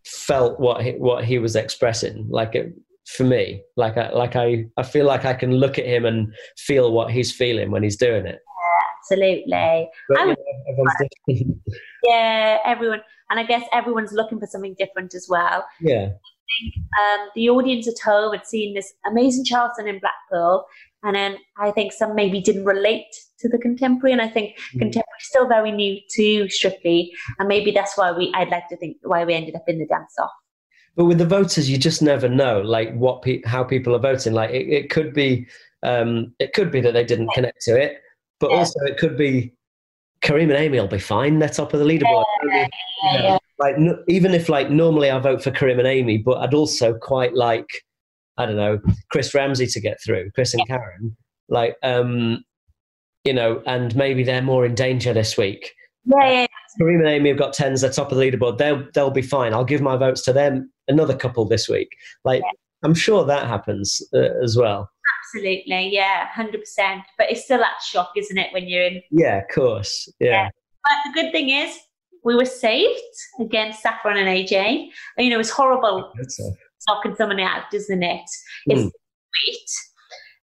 felt 0.07 0.59
what 0.59 0.83
he, 0.83 0.93
what 0.93 1.25
he 1.25 1.39
was 1.39 1.55
expressing. 1.55 2.27
Like 2.31 2.55
it, 2.55 2.73
for 3.07 3.25
me, 3.25 3.63
like 3.77 3.97
I, 3.97 4.11
like 4.11 4.37
I, 4.37 4.67
I 4.77 4.83
feel 4.83 5.07
like 5.07 5.25
I 5.25 5.35
can 5.35 5.53
look 5.53 5.79
at 5.79 5.87
him 5.87 6.05
and 6.05 6.33
feel 6.57 6.93
what 6.93 7.11
he's 7.11 7.33
feeling 7.33 7.71
when 7.71 7.83
he's 7.83 7.97
doing 7.97 8.27
it. 8.27 8.41
Absolutely. 9.01 9.89
But, 10.09 10.19
I 10.19 10.27
would- 10.27 10.39
know, 10.39 10.45
everyone's 10.71 10.95
different. 11.29 11.59
Yeah, 12.05 12.59
everyone, 12.65 13.01
and 13.31 13.41
I 13.41 13.45
guess 13.45 13.63
everyone's 13.73 14.13
looking 14.13 14.39
for 14.41 14.47
something 14.47 14.75
different 14.79 15.15
as 15.15 15.27
well. 15.29 15.65
yeah, 15.81 16.07
I 16.11 16.63
think 16.63 16.75
um, 17.01 17.29
the 17.35 17.51
audience 17.51 17.87
at 17.89 17.99
home 18.03 18.33
had 18.33 18.47
seen 18.47 18.75
this 18.75 18.93
amazing 19.07 19.45
Charleston 19.45 19.87
in 19.89 20.01
Blackpool, 20.01 20.65
and 21.03 21.15
then 21.15 21.37
I 21.59 21.71
think 21.71 21.93
some 21.93 22.15
maybe 22.15 22.41
didn't 22.41 22.65
relate 22.65 23.07
to 23.41 23.49
the 23.49 23.59
contemporary, 23.59 24.13
and 24.13 24.23
I 24.23 24.29
think 24.29 24.57
Mhm. 24.75 24.79
contemporary 24.79 25.19
is 25.21 25.29
still 25.29 25.47
very 25.47 25.71
new 25.73 26.01
to 26.17 26.49
Strictly, 26.49 27.13
and 27.39 27.49
maybe 27.49 27.71
that's 27.71 27.97
why 27.99 28.13
we 28.13 28.33
I'd 28.35 28.49
like 28.51 28.69
to 28.69 28.77
think 28.77 28.97
why 29.03 29.25
we 29.25 29.35
ended 29.35 29.55
up 29.57 29.65
in 29.69 29.79
the 29.79 29.87
dance 29.87 30.15
off. 30.19 30.31
but 30.97 31.05
with 31.05 31.19
the 31.19 31.27
voters, 31.27 31.71
you 31.71 31.79
just 31.79 32.03
never 32.03 32.29
know, 32.29 32.61
like 32.61 32.93
what 32.97 33.23
pe- 33.23 33.43
how 33.45 33.63
people 33.63 33.95
are 33.95 34.01
voting. 34.01 34.33
Like 34.33 34.51
it, 34.51 34.69
it 34.69 34.91
could 34.91 35.13
be, 35.15 35.47
um, 35.85 36.35
it 36.41 36.53
could 36.55 36.73
be 36.73 36.81
that 36.81 36.93
they 36.93 37.05
didn't 37.05 37.31
connect 37.35 37.61
to 37.63 37.81
it, 37.81 38.01
but 38.41 38.51
Yeah. 38.51 38.57
also 38.57 38.81
it 38.87 38.97
could 38.99 39.17
be 39.17 39.53
Karim 40.21 40.51
and 40.51 40.59
Amy 40.59 40.81
will 40.81 40.89
be 40.89 40.99
fine. 40.99 41.39
They're 41.39 41.49
top 41.49 41.73
of 41.75 41.81
the 41.81 41.87
leaderboard. 41.87 42.25
Yeah. 43.03 43.39
like 43.59 43.77
n- 43.77 44.03
even 44.09 44.35
if 44.35 44.49
like 44.49 44.71
normally 44.71 45.11
I 45.11 45.19
vote 45.19 45.43
for 45.43 45.51
Karim 45.51 45.79
and 45.79 45.89
Amy, 45.89 46.19
but 46.19 46.39
I'd 46.39 46.55
also 46.55 46.95
quite 46.95 47.35
like 47.35 47.67
I 48.37 48.47
don't 48.47 48.57
know 48.57 48.81
Chris 49.11 49.35
Ramsey 49.35 49.67
to 49.67 49.81
get 49.81 49.99
through, 50.05 50.31
Chris 50.33 50.55
and 50.55 50.67
Karen, 50.67 51.17
like 51.49 51.77
um, 51.83 52.43
you 53.25 53.33
know, 53.33 53.63
and 53.67 53.95
maybe 53.97 54.23
they're 54.25 54.43
more 54.43 54.65
in 54.65 54.75
danger 54.75 55.13
this 55.13 55.37
week. 55.37 55.73
yeah, 56.05 56.31
yeah, 56.31 56.47
Karim 56.79 57.01
and 57.01 57.09
Amy 57.09 57.29
have 57.31 57.39
got 57.39 57.53
tens, 57.53 57.81
they're 57.81 57.91
top 57.91 58.13
of 58.13 58.19
the 58.19 58.25
leaderboard. 58.25 58.59
They'll 58.59 58.87
they'll 58.95 59.11
be 59.11 59.23
fine. 59.23 59.53
I'll 59.53 59.65
give 59.65 59.81
my 59.81 59.97
votes 59.97 60.23
to 60.23 60.33
them. 60.33 60.73
Another 60.89 61.15
couple 61.15 61.47
this 61.47 61.69
week, 61.69 61.91
like 62.25 62.43
I'm 62.83 62.95
sure 62.95 63.25
that 63.25 63.47
happens 63.47 64.01
uh, 64.15 64.43
as 64.43 64.57
well. 64.57 64.91
Absolutely, 65.35 65.89
yeah, 65.93 66.27
hundred 66.29 66.61
percent. 66.61 67.03
But 67.17 67.31
it's 67.31 67.45
still 67.45 67.59
that 67.59 67.81
shock, 67.85 68.13
isn't 68.17 68.37
it, 68.39 68.53
when 68.53 68.69
you're 68.69 68.85
in? 68.85 69.03
Yeah, 69.11 69.39
of 69.39 69.45
course. 69.55 70.09
Yeah, 70.21 70.49
But 70.85 70.93
the 71.15 71.23
good 71.23 71.33
thing 71.33 71.51
is. 71.51 71.77
We 72.25 72.35
were 72.35 72.45
saved 72.45 73.01
against 73.41 73.81
Saffron 73.81 74.17
and 74.19 74.27
AJ. 74.29 74.89
And, 75.17 75.25
you 75.25 75.31
know, 75.31 75.39
it's 75.39 75.51
horrible 75.51 76.13
knocking 76.89 77.15
someone 77.15 77.39
out, 77.39 77.73
isn't 77.73 78.03
it? 78.03 78.21
It's 78.67 78.81
Mm. 78.83 78.91
sweet. 78.91 79.71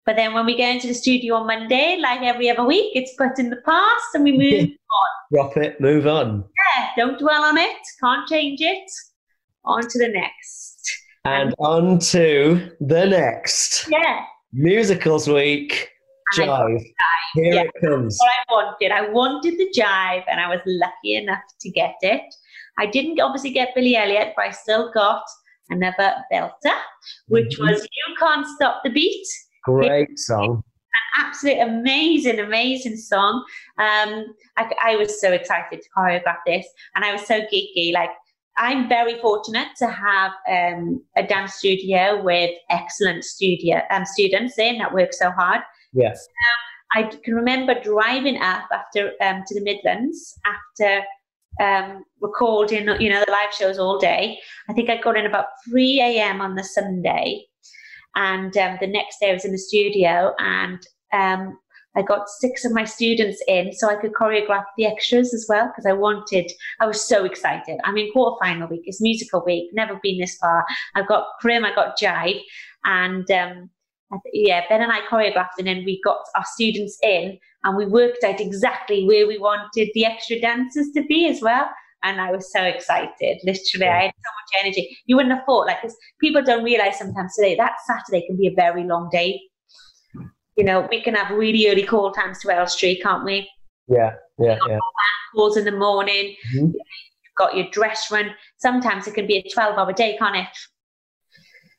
But 0.06 0.16
then 0.16 0.34
when 0.34 0.46
we 0.46 0.58
go 0.58 0.64
into 0.64 0.88
the 0.88 0.94
studio 0.94 1.36
on 1.36 1.48
Monday, 1.48 1.98
like 2.02 2.22
every 2.22 2.50
other 2.50 2.64
week, 2.64 2.94
it's 2.96 3.14
put 3.16 3.38
in 3.40 3.50
the 3.50 3.58
past 3.66 4.06
and 4.14 4.24
we 4.24 4.32
move. 4.38 4.70
On. 4.70 4.74
Drop 5.34 5.58
it, 5.58 5.82
move 5.82 6.08
on. 6.08 6.46
yeah, 6.78 6.90
don't 6.96 7.20
dwell 7.20 7.44
on 7.44 7.58
it. 7.58 7.76
Can't 8.02 8.26
change 8.28 8.62
it. 8.62 8.90
On 9.66 9.82
to 9.82 10.00
the 10.00 10.08
next. 10.08 10.80
And 11.26 11.54
on 11.60 12.00
to 12.00 12.72
the 12.80 13.06
next 13.06 13.90
Yeah. 13.92 14.22
Musicals 14.56 15.28
week. 15.28 15.90
Jive. 16.36 16.82
Here 17.36 17.54
Yeah. 17.54 17.62
it 17.64 17.72
comes. 17.84 18.18
what 18.20 18.30
I 18.32 18.54
wanted. 18.54 18.92
I 18.92 19.10
wanted 19.10 19.58
the 19.58 19.70
jive, 19.78 20.24
and 20.28 20.40
I 20.40 20.48
was 20.50 20.62
lucky 20.66 21.16
enough 21.16 21.44
to 21.62 21.70
get 21.70 21.96
it. 22.02 22.24
I 22.80 22.86
didn't 22.88 23.20
obviously 23.20 23.52
get 23.52 23.76
Billy 23.76 23.96
Elliot, 23.96 24.34
but 24.36 24.46
I 24.46 24.52
still 24.52 24.92
got 24.92 25.24
another 25.70 26.16
belter, 26.32 26.78
which 27.28 27.58
Mhm. 27.58 27.70
was 27.72 27.82
"You 27.84 28.16
Can't 28.20 28.46
Stop 28.56 28.82
the 28.84 28.90
Beat." 28.90 29.28
Great 29.64 30.18
song. 30.18 30.64
absolute 31.18 31.60
amazing, 31.60 32.40
amazing 32.40 32.98
song. 32.98 33.36
Um, 33.78 34.26
I, 34.58 34.70
I 34.84 34.96
was 34.98 35.20
so 35.22 35.32
excited 35.32 35.82
to 35.82 35.90
choreograph 35.98 36.40
this, 36.46 36.66
and 36.96 37.06
I 37.06 37.12
was 37.14 37.26
so 37.26 37.40
geeky. 37.42 37.94
Like, 37.94 38.12
I'm 38.58 38.88
very 38.88 39.20
fortunate 39.20 39.70
to 39.78 39.88
have 39.88 40.32
um, 40.50 41.04
a 41.18 41.24
dance 41.24 41.56
studio 41.56 42.22
with 42.24 42.52
excellent 42.70 43.24
studio 43.24 43.82
um, 43.92 44.06
students 44.06 44.58
in 44.58 44.78
that 44.78 44.94
work 44.94 45.14
so 45.14 45.32
hard. 45.32 45.62
Yes. 45.94 46.26
I 46.94 47.04
can 47.04 47.36
remember 47.36 47.76
driving 47.82 48.38
up 48.42 48.66
after 48.72 49.12
um, 49.22 49.44
to 49.48 49.56
the 49.56 49.62
Midlands 49.62 50.40
after 50.46 51.04
um, 51.60 52.04
recording, 52.22 52.88
you 53.00 53.10
know, 53.10 53.24
the 53.26 53.32
live 53.32 53.54
shows 53.54 53.78
all 53.78 54.00
day. 54.00 54.40
I 54.70 54.74
think 54.74 54.90
I 54.90 55.02
got 55.02 55.18
in 55.18 55.26
about 55.26 55.48
3 55.70 56.00
a.m. 56.02 56.42
on 56.42 56.56
the 56.56 56.64
Sunday, 56.64 57.46
and 58.16 58.56
um, 58.58 58.78
the 58.80 58.88
next 58.88 59.20
day 59.20 59.30
I 59.30 59.34
was 59.34 59.46
in 59.46 59.52
the 59.52 59.58
studio, 59.58 60.34
and 60.40 60.86
um, 61.14 61.58
I 61.98 62.02
got 62.02 62.30
six 62.30 62.66
of 62.66 62.74
my 62.74 62.84
students 62.84 63.42
in 63.48 63.72
so 63.74 63.90
I 63.90 63.96
could 63.96 64.14
choreograph 64.14 64.66
the 64.78 64.86
extras 64.86 65.34
as 65.34 65.46
well 65.48 65.68
because 65.68 65.86
I 65.86 65.94
wanted. 65.94 66.52
I 66.80 66.88
was 66.88 67.02
so 67.02 67.26
excited. 67.26 67.80
I'm 67.84 67.98
in 67.98 68.12
quarterfinal 68.14 68.70
week. 68.70 68.82
It's 68.86 69.02
musical 69.02 69.44
week. 69.46 69.70
Never 69.74 70.00
been 70.04 70.20
this 70.20 70.36
far. 70.38 70.66
I've 70.96 71.08
got 71.08 71.26
Prim. 71.40 71.64
I 71.66 71.74
got 71.74 71.98
Jive, 71.98 72.42
and 72.86 73.30
um, 73.32 73.70
yeah, 74.34 74.62
Ben 74.70 74.82
and 74.82 74.92
I 74.92 75.02
choreographed, 75.10 75.58
and 75.58 75.68
then 75.68 75.84
we 75.86 76.02
got 76.04 76.18
our 76.36 76.46
students 76.46 76.98
in, 77.04 77.38
and 77.64 77.78
we 77.78 77.86
worked 77.86 78.24
out 78.24 78.40
exactly 78.40 79.06
where 79.06 79.28
we 79.28 79.38
wanted 79.38 79.90
the 79.94 80.06
extra 80.06 80.40
dancers 80.40 80.88
to 80.96 81.04
be 81.04 81.28
as 81.28 81.42
well. 81.42 81.70
And 82.04 82.22
I 82.22 82.32
was 82.32 82.52
so 82.52 82.62
excited. 82.62 83.40
Literally, 83.44 83.88
I 83.88 84.02
had 84.04 84.12
so 84.12 84.32
much 84.62 84.64
energy. 84.64 84.96
You 85.08 85.16
wouldn't 85.16 85.34
have 85.34 85.46
thought, 85.46 85.66
like, 85.66 85.82
'cause 85.82 85.96
people 86.22 86.44
don't 86.44 86.64
realize 86.64 87.00
sometimes 87.00 87.34
today 87.36 87.56
that 87.56 87.74
Saturday 87.88 88.28
can 88.28 88.38
be 88.38 88.48
a 88.48 88.54
very 88.56 88.84
long 88.84 89.10
day. 89.12 89.42
You 90.56 90.64
know, 90.64 90.88
we 90.90 91.02
can 91.02 91.14
have 91.16 91.36
really 91.36 91.70
early 91.70 91.84
call 91.84 92.12
times 92.12 92.40
to 92.40 92.50
Elstree, 92.50 93.00
can't 93.02 93.26
we? 93.26 93.50
Yeah. 93.88 94.14
Yeah. 94.40 94.58
Yeah. 94.68 94.80
Calls 95.34 95.58
in 95.58 95.66
the 95.66 95.72
morning. 95.72 96.36
Mhm. 96.54 96.72
You've 96.74 97.36
got 97.38 97.56
your 97.56 97.68
dress 97.72 98.10
run. 98.12 98.34
Sometimes 98.58 99.08
it 99.08 99.14
can 99.14 99.28
be 99.28 99.38
a 99.38 99.50
twelve-hour 99.54 99.92
day, 99.94 100.16
can't 100.18 100.36
it? 100.38 100.48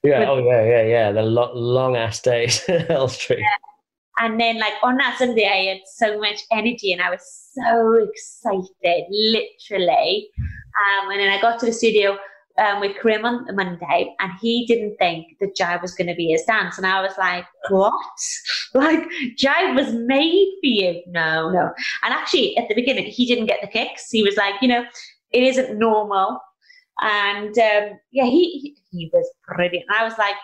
Yeah. 0.02 0.26
Oh, 0.28 0.38
yeah. 0.38 0.62
Yeah. 0.64 0.82
Yeah. 0.82 1.12
The 1.12 1.22
lo- 1.22 1.54
long 1.54 1.96
ass 1.96 2.20
days, 2.20 2.62
Elstree. 2.68 3.44
And 4.18 4.40
then, 4.40 4.58
like 4.58 4.72
on 4.82 4.96
that 4.98 5.18
Sunday, 5.18 5.46
I 5.46 5.74
had 5.74 5.80
so 5.94 6.18
much 6.18 6.40
energy 6.50 6.92
and 6.92 7.02
I 7.02 7.10
was 7.10 7.22
so 7.54 7.94
excited, 7.94 9.04
literally. 9.10 10.28
Um, 10.38 11.10
and 11.10 11.20
then 11.20 11.30
I 11.30 11.40
got 11.40 11.58
to 11.60 11.66
the 11.66 11.72
studio 11.72 12.18
um, 12.58 12.80
with 12.80 12.96
Karim 13.00 13.24
on 13.24 13.46
Monday, 13.54 14.14
and 14.18 14.32
he 14.40 14.66
didn't 14.66 14.96
think 14.96 15.38
that 15.40 15.56
Jive 15.56 15.82
was 15.82 15.94
going 15.94 16.08
to 16.08 16.14
be 16.14 16.28
his 16.28 16.42
dance. 16.42 16.78
And 16.78 16.86
I 16.86 17.02
was 17.02 17.12
like, 17.18 17.44
"What? 17.68 17.94
Like 18.74 19.08
Jive 19.38 19.74
was 19.74 19.92
made 19.94 20.52
for 20.60 20.66
you? 20.66 21.02
No, 21.06 21.50
no." 21.50 21.72
And 22.02 22.12
actually, 22.12 22.56
at 22.58 22.68
the 22.68 22.74
beginning, 22.74 23.06
he 23.06 23.26
didn't 23.26 23.46
get 23.46 23.60
the 23.62 23.68
kicks. 23.68 24.10
He 24.10 24.22
was 24.22 24.36
like, 24.36 24.54
"You 24.60 24.68
know, 24.68 24.84
it 25.32 25.42
isn't 25.42 25.78
normal." 25.78 26.40
And 27.00 27.56
um, 27.58 27.98
yeah, 28.12 28.24
he 28.24 28.76
he 28.90 29.10
was 29.12 29.30
brilliant. 29.46 29.84
And 29.88 29.98
I 29.98 30.04
was 30.04 30.18
like 30.18 30.36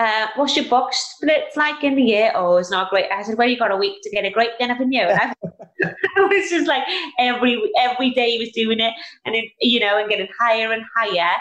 uh, 0.00 0.28
what's 0.36 0.56
your 0.56 0.64
box 0.66 0.96
splits 1.14 1.56
like 1.56 1.84
in 1.84 1.94
the 1.94 2.02
year? 2.02 2.32
Oh, 2.34 2.56
it's 2.56 2.70
not 2.70 2.88
great. 2.88 3.04
I 3.12 3.22
said, 3.22 3.36
well, 3.36 3.46
you 3.46 3.58
got 3.58 3.70
a 3.70 3.76
week 3.76 3.98
to 4.02 4.10
get 4.10 4.24
a 4.24 4.30
great 4.30 4.50
dinner 4.58 4.74
from 4.74 4.90
you. 4.90 5.02
And 5.02 5.20
I, 5.20 5.34
it 5.82 5.94
was 6.16 6.48
just 6.48 6.66
like 6.66 6.82
every 7.18 7.60
every 7.78 8.10
day 8.10 8.30
he 8.30 8.38
was 8.38 8.50
doing 8.52 8.80
it, 8.80 8.94
and 9.26 9.34
it, 9.34 9.44
you 9.60 9.78
know, 9.78 9.98
and 9.98 10.08
getting 10.08 10.28
higher 10.38 10.72
and 10.72 10.82
higher. 10.96 11.32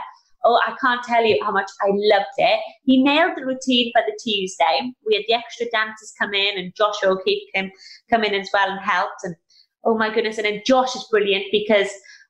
Oh, 0.46 0.60
I 0.66 0.76
can't 0.80 1.04
tell 1.04 1.24
you 1.26 1.38
how 1.44 1.52
much 1.52 1.70
I 1.82 1.90
loved 1.92 2.26
it. 2.38 2.60
He 2.84 3.04
nailed 3.04 3.34
the 3.36 3.46
routine 3.46 3.92
for 3.94 4.02
the 4.06 4.18
Tuesday. 4.24 4.92
We 5.06 5.16
had 5.16 5.26
the 5.28 5.34
extra 5.34 5.66
dancers 5.72 6.14
come 6.18 6.34
in, 6.34 6.58
and 6.58 6.74
Josh 6.76 7.04
O'Keefe 7.04 7.50
came 7.54 7.72
come 8.10 8.24
in 8.24 8.34
as 8.34 8.50
well 8.54 8.70
and 8.70 8.80
helped. 8.80 9.24
And 9.24 9.36
oh 9.84 9.98
my 9.98 10.14
goodness! 10.14 10.38
And 10.38 10.46
then 10.46 10.62
Josh 10.66 10.96
is 10.96 11.06
brilliant 11.12 11.46
because 11.52 11.90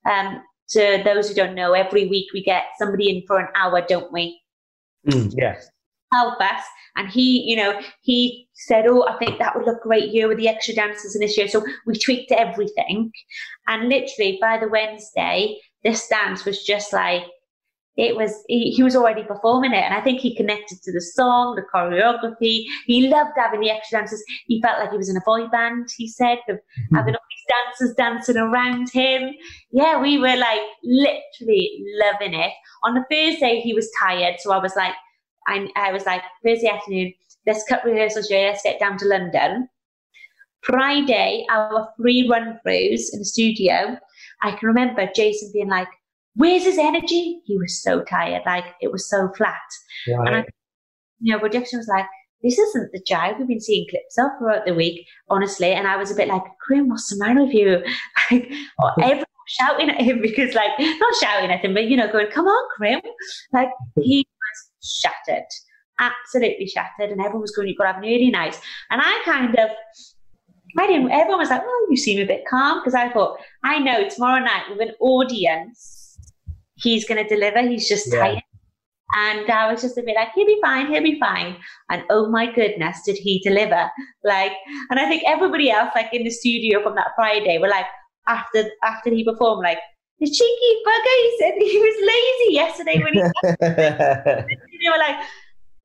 um, 0.10 0.42
to 0.70 1.02
those 1.04 1.30
who 1.30 1.36
don't 1.36 1.56
know, 1.56 1.74
every 1.74 2.08
week 2.08 2.28
we 2.34 2.44
get 2.44 2.64
somebody 2.78 3.10
in 3.10 3.24
for 3.28 3.40
an 3.40 3.48
hour, 3.56 3.82
don't 3.88 4.12
we? 4.12 4.42
Mm, 5.08 5.34
yeah. 5.38 5.56
help 6.12 6.40
us. 6.42 6.64
And 6.96 7.08
he, 7.10 7.44
you 7.50 7.56
know, 7.56 7.80
he 8.02 8.48
said, 8.54 8.86
Oh, 8.88 9.08
I 9.08 9.18
think 9.18 9.40
that 9.40 9.56
would 9.56 9.66
look 9.66 9.82
great 9.82 10.10
here 10.10 10.28
with 10.28 10.38
the 10.38 10.48
extra 10.48 10.74
dancers 10.74 11.16
in 11.16 11.22
this 11.22 11.38
year. 11.38 11.48
So 11.48 11.64
we 11.86 11.98
tweaked 11.98 12.32
everything. 12.32 13.12
And 13.68 13.88
literally 13.88 14.38
by 14.42 14.58
the 14.58 14.68
Wednesday, 14.68 15.58
this 15.84 16.08
dance 16.08 16.46
was 16.46 16.64
just 16.64 16.92
like, 16.92 17.24
it 18.00 18.16
was, 18.16 18.34
he, 18.48 18.72
he 18.72 18.82
was 18.82 18.96
already 18.96 19.24
performing 19.24 19.74
it. 19.74 19.84
And 19.84 19.94
I 19.94 20.00
think 20.00 20.22
he 20.22 20.34
connected 20.34 20.82
to 20.84 20.92
the 20.94 21.02
song, 21.02 21.56
the 21.56 21.64
choreography. 21.74 22.64
He 22.86 23.10
loved 23.10 23.32
having 23.36 23.60
the 23.60 23.70
extra 23.70 24.00
dancers. 24.00 24.24
He 24.48 24.62
felt 24.62 24.80
like 24.80 24.92
he 24.92 24.98
was 24.98 25.10
in 25.10 25.18
a 25.18 25.22
boy 25.26 25.48
band, 25.48 25.90
he 25.98 26.08
said, 26.08 26.38
of 26.48 26.60
hmm. 26.90 26.96
having 26.96 27.14
all 27.14 27.22
these 27.30 27.88
dancers 27.90 27.96
dancing 27.96 28.38
around 28.38 28.90
him. 28.90 29.34
Yeah, 29.72 30.02
we 30.02 30.18
were 30.18 30.38
like 30.38 30.62
literally 30.82 31.84
loving 32.02 32.34
it. 32.34 32.54
On 32.84 32.94
the 32.94 33.04
Thursday, 33.12 33.60
he 33.60 33.74
was 33.74 33.92
tired. 34.02 34.36
So 34.40 34.52
I 34.52 34.60
was 34.60 34.78
like, 34.78 34.94
I, 35.48 35.68
I 35.76 35.92
was 35.92 36.06
like, 36.06 36.22
Thursday 36.46 36.70
afternoon, 36.70 37.14
let's 37.46 37.66
cut 37.68 37.84
rehearsals 37.84 38.28
here, 38.28 38.48
let's 38.48 38.64
get 38.64 38.80
down 38.80 38.98
to 39.00 39.08
London. 39.08 39.68
Friday, 40.64 41.46
our 41.52 41.90
free 41.98 42.28
run 42.30 42.60
throughs 42.66 43.08
in 43.12 43.20
the 43.20 43.26
studio, 43.26 43.98
I 44.42 44.52
can 44.52 44.68
remember 44.68 45.10
Jason 45.14 45.52
being 45.54 45.70
like, 45.70 45.88
Where's 46.36 46.64
his 46.64 46.78
energy? 46.78 47.42
He 47.46 47.58
was 47.58 47.82
so 47.82 48.04
tired, 48.04 48.44
like 48.46 48.66
it 48.82 48.92
was 48.92 49.10
so 49.10 49.30
flat. 49.36 49.58
And 50.08 50.36
I, 50.36 50.46
you 51.20 51.34
know, 51.34 51.40
but 51.40 51.52
production 51.52 51.80
was 51.80 51.88
like, 51.88 52.06
This 52.44 52.58
isn't 52.58 52.92
the 52.92 53.04
jive 53.10 53.38
we've 53.38 53.48
been 53.48 53.60
seeing 53.60 53.88
clips 53.90 54.18
of 54.18 54.32
throughout 54.38 54.66
the 54.66 54.74
week, 54.74 55.06
honestly. 55.30 55.72
And 55.72 55.88
I 55.88 55.98
was 55.98 56.12
a 56.12 56.16
bit 56.16 56.28
like, 56.28 56.44
Grim, 56.66 56.90
what's 56.90 57.10
the 57.10 57.24
matter 57.24 57.44
with 57.44 57.54
you? 57.54 57.84
Like, 58.32 58.48
everyone 59.02 59.26
shouting 59.50 59.90
at 59.90 60.02
him 60.02 60.22
because, 60.22 60.54
like, 60.54 60.72
not 60.80 61.16
shouting 61.22 61.52
at 61.52 61.64
him, 61.64 61.74
but 61.74 61.86
you 61.86 61.98
know, 61.98 62.12
going, 62.12 62.28
"Come 62.28 62.48
on, 62.48 62.70
Grim!" 62.78 63.02
Like 63.52 63.70
he 63.96 64.26
was 64.28 64.90
shattered, 65.02 65.48
absolutely 66.00 66.68
shattered, 66.68 67.12
and 67.12 67.20
everyone 67.20 67.42
was 67.42 67.52
going, 67.52 67.68
"You've 67.68 67.78
got 67.78 67.86
to 67.86 67.94
have 67.94 68.04
an 68.04 68.10
early 68.10 68.30
night." 68.30 68.60
And 68.92 69.02
I 69.04 69.22
kind 69.26 69.58
of, 69.58 69.70
I 70.78 70.88
didn't. 70.88 71.12
Everyone 71.12 71.40
was 71.40 71.50
like, 71.50 71.64
"Oh, 71.66 71.88
you 71.90 71.98
seem 71.98 72.20
a 72.20 72.26
bit 72.26 72.44
calm," 72.50 72.80
because 72.80 72.96
I 72.96 73.10
thought, 73.10 73.40
I 73.64 73.80
know 73.80 74.08
tomorrow 74.08 74.40
night 74.44 74.64
with 74.70 74.82
an 74.82 74.94
audience, 75.00 75.99
he's 76.82 77.06
going 77.08 77.22
to 77.24 77.28
deliver. 77.36 77.62
He's 77.62 77.88
just 77.88 78.12
Yeah. 78.12 78.20
tired. 78.20 78.44
And 79.16 79.50
I 79.50 79.72
was 79.72 79.82
just 79.82 79.98
a 79.98 80.04
bit 80.04 80.16
like, 80.16 80.30
he'll 80.36 80.46
be 80.46 80.60
fine, 80.62 80.86
he'll 80.88 81.02
be 81.02 81.20
fine. 81.20 81.58
And 81.90 82.04
oh 82.12 82.30
my 82.30 82.52
goodness, 82.54 83.02
did 83.04 83.18
he 83.18 83.40
deliver? 83.40 83.90
Like, 84.24 84.52
and 84.92 85.00
I 85.00 85.08
think 85.08 85.24
everybody 85.26 85.72
else, 85.72 85.90
like 85.96 86.14
in 86.14 86.24
the 86.24 86.30
studio 86.30 86.84
from 86.84 86.94
that 86.96 87.08
Friday, 87.16 87.58
were 87.58 87.70
like, 87.70 87.88
after 88.28 88.70
after 88.84 89.10
he 89.10 89.24
performed, 89.24 89.64
like, 89.64 89.80
the 90.20 90.28
cheeky 90.28 90.72
bugger, 90.86 91.16
he 91.24 91.38
said 91.40 91.54
he 91.58 91.78
was 91.80 91.96
lazy 92.14 92.54
yesterday 92.54 93.00
when 93.04 93.14
he 93.16 93.22
they 93.62 94.90
were 94.92 95.00
like, 95.00 95.18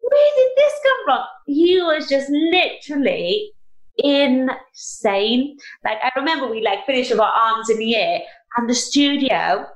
where 0.00 0.30
did 0.36 0.50
this 0.56 0.72
come 0.82 1.04
from? 1.06 1.24
He 1.46 1.80
was 1.80 2.08
just 2.08 2.28
literally 2.28 3.52
insane. 3.96 5.56
Like 5.84 5.98
I 6.02 6.10
remember 6.16 6.48
we 6.48 6.62
like 6.62 6.84
finished 6.84 7.10
with 7.10 7.20
our 7.20 7.32
arms 7.32 7.70
in 7.70 7.78
the 7.78 7.96
air 7.96 8.20
and 8.56 8.68
the 8.68 8.74
studio. 8.74 9.66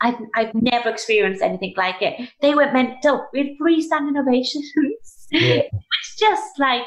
I've, 0.00 0.16
I've 0.34 0.54
never 0.54 0.88
experienced 0.88 1.42
anything 1.42 1.74
like 1.76 2.00
it. 2.00 2.30
They 2.40 2.54
went 2.54 2.72
mental. 2.72 3.26
We 3.32 3.38
had 3.40 3.58
three 3.58 3.82
standing 3.82 4.16
ovations. 4.16 4.72
Yeah. 5.32 5.62
It's 5.72 6.16
just 6.20 6.56
like 6.60 6.82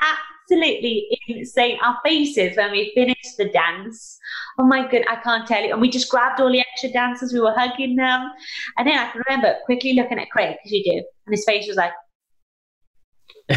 absolutely 0.00 1.06
insane. 1.28 1.78
Our 1.80 1.96
faces 2.04 2.56
when 2.56 2.72
we 2.72 2.90
finished 2.92 3.36
the 3.38 3.48
dance. 3.50 4.18
Oh 4.58 4.64
my 4.64 4.82
god, 4.90 5.02
I 5.08 5.16
can't 5.16 5.46
tell 5.46 5.62
you. 5.62 5.72
And 5.72 5.80
we 5.80 5.88
just 5.88 6.10
grabbed 6.10 6.40
all 6.40 6.50
the 6.50 6.58
extra 6.58 6.90
dancers. 6.90 7.32
We 7.32 7.38
were 7.38 7.54
hugging 7.56 7.94
them. 7.94 8.30
And 8.76 8.88
then 8.88 8.98
I 8.98 9.10
can 9.10 9.22
remember 9.28 9.54
quickly 9.64 9.94
looking 9.94 10.18
at 10.18 10.28
Craig, 10.30 10.56
because 10.56 10.72
you 10.72 10.82
do, 10.82 11.04
and 11.26 11.34
his 11.34 11.44
face 11.44 11.68
was 11.68 11.76
like, 11.76 11.92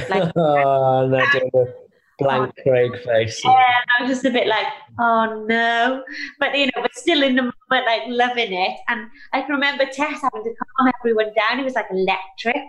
like 0.08 0.32
oh, 0.36 1.08
no, 1.08 1.26
doing 1.32 1.50
the 1.54 1.87
blank 2.18 2.54
Craig 2.64 2.92
face. 3.04 3.42
yeah, 3.44 3.52
I 3.52 4.04
was 4.04 4.12
just 4.12 4.26
a 4.26 4.30
bit 4.30 4.48
like, 4.48 4.68
oh 5.00 5.46
no. 5.48 6.04
But 6.40 6.58
you 6.58 6.66
know, 6.68 6.82
but 6.82 6.94
still 6.96 7.24
in 7.24 7.36
the 7.36 7.44
moment, 7.44 7.86
like 7.86 8.02
loving 8.08 8.54
it. 8.54 8.78
And 8.88 9.08
I 9.34 9.42
can 9.42 9.52
remember 9.52 9.86
Tess 9.86 10.22
having 10.22 10.44
to 10.44 10.54
calm 10.78 10.92
everyone 11.00 11.34
down. 11.36 11.60
It 11.60 11.64
was 11.64 11.76
like 11.76 11.88
electric. 11.92 12.64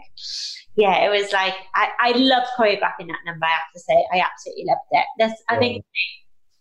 Yeah, 0.76 1.04
it 1.04 1.10
was 1.10 1.32
like 1.32 1.54
I, 1.74 1.88
I 2.00 2.10
loved 2.12 2.46
choreographing 2.58 3.08
that 3.08 3.20
number, 3.26 3.46
I 3.46 3.50
have 3.50 3.72
to 3.74 3.80
say. 3.80 4.04
I 4.12 4.20
absolutely 4.20 4.64
loved 4.66 4.80
it. 4.92 5.06
This 5.18 5.32
I 5.48 5.58
think 5.58 5.84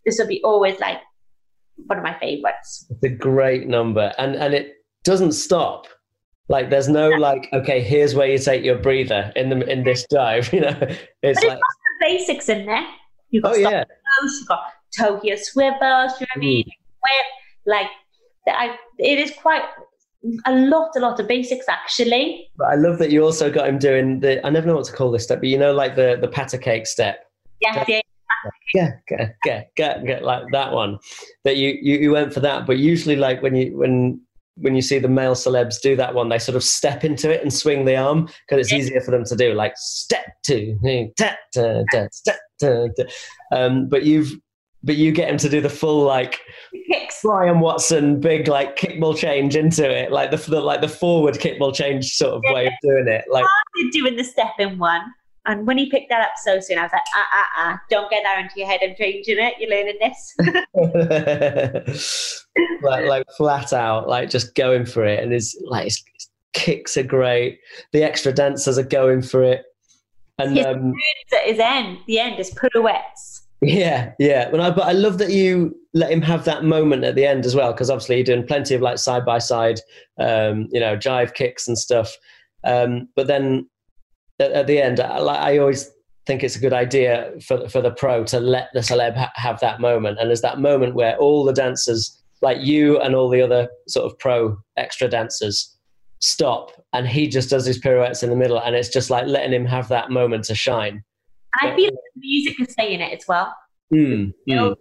this 0.05 0.17
will 0.19 0.27
be 0.27 0.41
always 0.43 0.79
like 0.79 0.99
one 1.75 1.97
of 1.97 2.03
my 2.03 2.17
favourites. 2.19 2.87
It's 2.89 3.03
a 3.03 3.09
great 3.09 3.67
number, 3.67 4.13
and 4.17 4.35
and 4.35 4.53
it 4.53 4.73
doesn't 5.03 5.33
stop. 5.33 5.87
Like 6.49 6.69
there's 6.69 6.87
no 6.87 7.09
like, 7.09 7.49
okay, 7.53 7.81
here's 7.81 8.15
where 8.15 8.27
you 8.27 8.37
take 8.39 8.63
your 8.63 8.77
breather 8.77 9.31
in 9.35 9.49
the 9.49 9.69
in 9.69 9.83
this 9.83 10.05
jive. 10.11 10.51
You 10.53 10.61
know, 10.61 10.95
it's 11.21 11.41
But 11.41 11.49
like, 11.49 11.59
basics 11.99 12.49
in 12.49 12.65
there. 12.65 12.85
You've 13.29 13.43
got 13.43 13.55
oh 13.55 13.57
yeah, 13.57 13.83
nose, 14.21 14.37
you've 14.39 14.47
got 14.47 14.71
toe 14.97 15.19
heel 15.19 15.37
swivels, 15.37 16.13
you 16.19 16.25
know 16.25 16.27
what 16.27 16.29
I 16.29 16.33
hmm. 16.35 16.39
mean? 16.39 16.65
Whip, 16.65 17.25
like 17.65 17.87
I, 18.47 18.77
it 18.97 19.19
is 19.19 19.31
quite 19.41 19.63
a 20.45 20.55
lot, 20.55 20.91
a 20.95 20.99
lot 20.99 21.19
of 21.19 21.27
basics 21.27 21.65
actually. 21.69 22.49
but 22.57 22.67
I 22.67 22.75
love 22.75 22.97
that 22.99 23.11
you 23.11 23.23
also 23.23 23.51
got 23.51 23.67
him 23.67 23.77
doing 23.77 24.19
the. 24.19 24.45
I 24.45 24.49
never 24.49 24.67
know 24.67 24.75
what 24.75 24.85
to 24.85 24.93
call 24.93 25.11
this 25.11 25.23
step, 25.23 25.39
but 25.39 25.49
you 25.49 25.57
know, 25.57 25.73
like 25.73 25.95
the 25.95 26.17
the 26.19 26.27
patter 26.27 26.57
cake 26.57 26.87
step. 26.87 27.25
Yeah, 27.61 27.83
yeah. 27.87 28.01
Yeah, 28.73 28.91
get 29.07 29.35
get 29.43 29.71
get 29.75 30.05
get 30.05 30.23
like 30.23 30.43
that 30.51 30.71
one. 30.71 30.99
That 31.43 31.57
you, 31.57 31.77
you 31.81 31.97
you 31.97 32.11
went 32.11 32.33
for 32.33 32.39
that, 32.41 32.65
but 32.65 32.77
usually 32.77 33.15
like 33.15 33.41
when 33.41 33.55
you 33.55 33.77
when 33.77 34.21
when 34.59 34.75
you 34.75 34.81
see 34.81 34.99
the 34.99 35.07
male 35.07 35.35
celebs 35.35 35.81
do 35.81 35.95
that 35.95 36.13
one, 36.13 36.29
they 36.29 36.39
sort 36.39 36.55
of 36.55 36.63
step 36.63 37.03
into 37.03 37.31
it 37.33 37.41
and 37.41 37.53
swing 37.53 37.85
the 37.85 37.95
arm 37.95 38.27
because 38.47 38.59
it's 38.59 38.73
easier 38.73 39.01
for 39.01 39.11
them 39.11 39.23
to 39.25 39.35
do. 39.35 39.53
Like 39.53 39.73
step 39.77 40.25
two, 40.45 40.77
ta, 41.17 41.35
ta, 41.53 41.83
step, 42.11 42.39
ta. 42.59 42.87
Um, 43.51 43.87
but 43.87 44.03
you've 44.03 44.33
but 44.83 44.95
you 44.95 45.11
get 45.11 45.29
him 45.29 45.37
to 45.37 45.49
do 45.49 45.59
the 45.59 45.69
full 45.69 46.03
like 46.03 46.39
Kicks. 46.89 47.21
Bryan 47.23 47.59
Watson 47.59 48.19
big 48.19 48.47
like 48.47 48.77
kickball 48.77 49.17
change 49.17 49.55
into 49.55 49.89
it, 49.89 50.11
like 50.11 50.31
the, 50.31 50.37
the 50.37 50.61
like 50.61 50.81
the 50.81 50.87
forward 50.87 51.35
kickball 51.35 51.73
change 51.73 52.13
sort 52.13 52.33
of 52.33 52.41
way 52.53 52.67
of 52.67 52.73
doing 52.81 53.07
it. 53.07 53.25
Like 53.29 53.45
doing 53.91 54.15
the 54.15 54.23
step 54.23 54.53
in 54.59 54.77
one. 54.77 55.01
And 55.47 55.65
when 55.65 55.77
he 55.77 55.89
picked 55.89 56.09
that 56.09 56.21
up 56.21 56.33
so 56.43 56.59
soon, 56.59 56.77
I 56.77 56.83
was 56.83 56.91
like, 56.91 57.01
ah, 57.15 57.27
ah, 57.31 57.47
ah, 57.55 57.79
don't 57.89 58.09
get 58.11 58.21
that 58.23 58.39
into 58.41 58.59
your 58.59 58.67
head. 58.67 58.81
I'm 58.83 58.95
changing 58.97 59.37
it. 59.39 59.53
You're 59.59 59.69
learning 59.69 59.97
this. 60.01 60.35
like, 62.83 63.05
like 63.05 63.25
flat 63.37 63.73
out, 63.73 64.07
like 64.07 64.29
just 64.29 64.55
going 64.55 64.85
for 64.85 65.05
it, 65.05 65.23
and 65.23 65.31
his 65.31 65.57
like 65.65 65.85
his 65.85 66.03
kicks 66.53 66.97
are 66.97 67.03
great. 67.03 67.59
The 67.93 68.03
extra 68.03 68.33
dancers 68.33 68.77
are 68.77 68.83
going 68.83 69.21
for 69.21 69.43
it, 69.43 69.63
and 70.37 70.55
Yes. 70.55 70.65
um, 70.65 70.93
At 71.33 71.47
his 71.47 71.59
end, 71.59 71.99
the 72.07 72.19
end 72.19 72.39
is 72.39 72.51
pirouettes. 72.51 73.47
yeah, 73.61 74.11
yeah. 74.19 74.49
But 74.51 74.59
I, 74.59 74.71
but 74.71 74.83
I 74.85 74.91
love 74.91 75.17
that 75.19 75.31
you 75.31 75.75
let 75.93 76.11
him 76.11 76.21
have 76.21 76.45
that 76.45 76.63
moment 76.63 77.03
at 77.03 77.15
the 77.15 77.25
end 77.25 77.45
as 77.45 77.55
well, 77.55 77.71
because 77.71 77.89
obviously 77.89 78.17
you're 78.17 78.25
doing 78.25 78.45
plenty 78.45 78.75
of 78.75 78.81
like 78.81 78.97
side 78.97 79.25
by 79.25 79.39
side, 79.39 79.79
um, 80.19 80.67
you 80.71 80.79
know, 80.79 80.95
jive 80.97 81.33
kicks 81.33 81.67
and 81.67 81.77
stuff. 81.77 82.15
Um, 82.63 83.07
but 83.15 83.27
then 83.27 83.67
at, 84.39 84.51
at 84.51 84.67
the 84.67 84.81
end, 84.81 84.99
I, 84.99 85.17
I 85.17 85.57
always 85.57 85.89
think 86.25 86.43
it's 86.43 86.55
a 86.55 86.59
good 86.59 86.73
idea 86.73 87.31
for 87.45 87.67
for 87.69 87.81
the 87.81 87.91
pro 87.91 88.23
to 88.25 88.39
let 88.39 88.69
the 88.73 88.81
celeb 88.81 89.15
ha- 89.15 89.31
have 89.35 89.59
that 89.61 89.79
moment, 89.79 90.19
and 90.19 90.29
there's 90.29 90.41
that 90.41 90.59
moment 90.59 90.95
where 90.95 91.17
all 91.17 91.43
the 91.43 91.53
dancers, 91.53 92.21
like 92.41 92.59
you 92.61 92.99
and 92.99 93.15
all 93.15 93.29
the 93.29 93.41
other 93.41 93.69
sort 93.87 94.05
of 94.05 94.17
pro 94.19 94.57
extra 94.75 95.07
dancers, 95.07 95.75
stop, 96.19 96.71
and 96.93 97.07
he 97.07 97.27
just 97.27 97.49
does 97.49 97.65
his 97.65 97.79
pirouettes 97.79 98.23
in 98.23 98.29
the 98.29 98.35
middle, 98.35 98.59
and 98.59 98.75
it's 98.75 98.89
just 98.89 99.09
like 99.09 99.25
letting 99.25 99.53
him 99.53 99.65
have 99.65 99.87
that 99.87 100.11
moment 100.11 100.43
to 100.45 100.55
shine. 100.55 101.03
And 101.61 101.71
I 101.71 101.75
feel 101.75 101.85
like 101.85 101.93
the 102.15 102.21
music 102.21 102.59
is 102.59 102.75
saying 102.77 102.99
it 102.99 103.17
as 103.17 103.27
well. 103.27 103.55
Mm, 103.93 104.33
mm. 104.49 104.75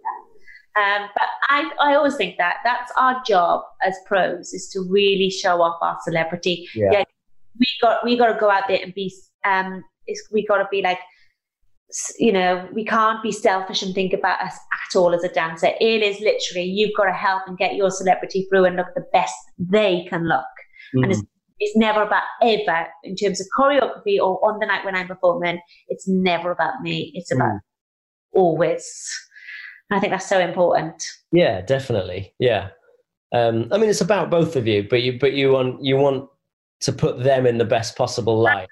Um, 0.77 1.09
but 1.15 1.27
I, 1.49 1.71
I 1.81 1.95
always 1.95 2.15
think 2.17 2.37
that 2.37 2.57
that's 2.63 2.91
our 2.97 3.23
job 3.25 3.63
as 3.81 3.95
pros 4.05 4.53
is 4.53 4.69
to 4.69 4.85
really 4.87 5.31
show 5.31 5.61
off 5.61 5.77
our 5.81 5.97
celebrity. 6.03 6.67
Yeah. 6.75 7.03
we 7.59 7.67
got 7.81 8.05
we 8.05 8.15
got 8.15 8.33
to 8.33 8.39
go 8.39 8.51
out 8.51 8.63
there 8.67 8.79
and 8.83 8.93
be 8.93 9.11
um, 9.47 9.83
it's, 10.05 10.27
we 10.31 10.45
got 10.45 10.57
to 10.57 10.67
be 10.71 10.81
like, 10.81 10.99
you 12.19 12.33
know, 12.33 12.67
we 12.73 12.83
can't 12.83 13.23
be 13.23 13.31
selfish 13.31 13.81
and 13.81 13.95
think 13.95 14.13
about 14.13 14.41
us 14.41 14.53
at 14.53 14.95
all 14.97 15.13
as 15.13 15.23
a 15.23 15.29
dancer. 15.29 15.69
It 15.79 16.01
is 16.03 16.19
literally 16.19 16.67
you've 16.67 16.95
got 16.97 17.05
to 17.05 17.13
help 17.13 17.43
and 17.47 17.57
get 17.57 17.75
your 17.75 17.89
celebrity 17.91 18.45
through 18.49 18.65
and 18.65 18.75
look 18.75 18.87
the 18.95 19.05
best 19.13 19.35
they 19.57 20.05
can 20.09 20.27
look. 20.27 20.43
And 20.93 21.05
Mm. 21.05 21.11
it's, 21.11 21.23
it's 21.59 21.77
never 21.77 22.01
about 22.01 22.23
ever 22.41 22.87
in 23.03 23.15
terms 23.15 23.39
of 23.41 23.47
choreography 23.57 24.19
or 24.19 24.33
on 24.47 24.59
the 24.59 24.65
night 24.65 24.83
when 24.85 24.95
I'm 24.95 25.07
performing. 25.07 25.59
It's 25.87 26.07
never 26.07 26.51
about 26.51 26.81
me. 26.81 27.11
It's 27.15 27.31
about 27.31 27.53
Mm. 27.53 27.59
always. 28.33 28.85
And 29.89 29.97
I 29.97 30.01
think 30.01 30.11
that's 30.11 30.27
so 30.27 30.39
important. 30.39 31.03
Yeah, 31.31 31.61
definitely. 31.61 32.33
Yeah. 32.39 32.69
Um, 33.33 33.67
I 33.71 33.77
mean, 33.77 33.89
it's 33.89 34.01
about 34.01 34.29
both 34.29 34.55
of 34.55 34.67
you, 34.67 34.87
but 34.89 35.01
you 35.01 35.17
but 35.19 35.33
you 35.33 35.51
want 35.51 35.83
you 35.83 35.97
want 35.97 36.29
to 36.81 36.93
put 36.93 37.23
them 37.23 37.45
in 37.45 37.57
the 37.57 37.65
best 37.65 37.97
possible 37.97 38.37
light. 38.39 38.67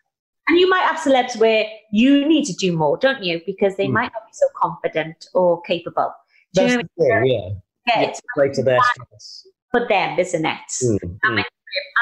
And 0.47 0.59
you 0.59 0.69
might 0.69 0.84
have 0.84 0.97
celebs 0.97 1.38
where 1.39 1.65
you 1.91 2.27
need 2.27 2.45
to 2.45 2.53
do 2.53 2.72
more, 2.76 2.97
don't 2.97 3.23
you? 3.23 3.41
Because 3.45 3.76
they 3.77 3.88
Mm. 3.88 3.93
might 3.93 4.13
not 4.13 4.26
be 4.27 4.34
so 4.34 4.47
confident 4.55 5.27
or 5.34 5.61
capable. 5.63 6.13
Do 6.53 6.61
you 6.61 6.67
That's 6.67 6.76
know 6.77 6.81
the 6.97 7.03
thing. 7.03 7.09
Yeah, 7.09 7.15
I 7.17 7.22
mean? 7.22 7.61
Yeah, 7.88 8.01
yeah. 8.01 8.07
it's 8.09 8.22
Play 8.35 8.49
to 8.49 8.63
their 8.63 8.80
strengths. 8.93 9.47
for 9.72 9.88
them, 9.88 10.19
isn't 10.19 10.45
it? 10.45 10.72
Mm, 10.84 11.19
mm. 11.26 11.43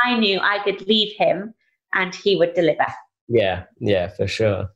I 0.06 0.20
knew 0.20 0.40
I 0.40 0.60
could 0.64 0.86
leave 0.88 1.14
him 1.18 1.54
and 1.94 2.14
he 2.14 2.36
would 2.36 2.54
deliver. 2.54 2.86
Yeah, 3.30 3.64
yeah, 3.80 4.08
for 4.10 4.28
sure. 4.28 4.70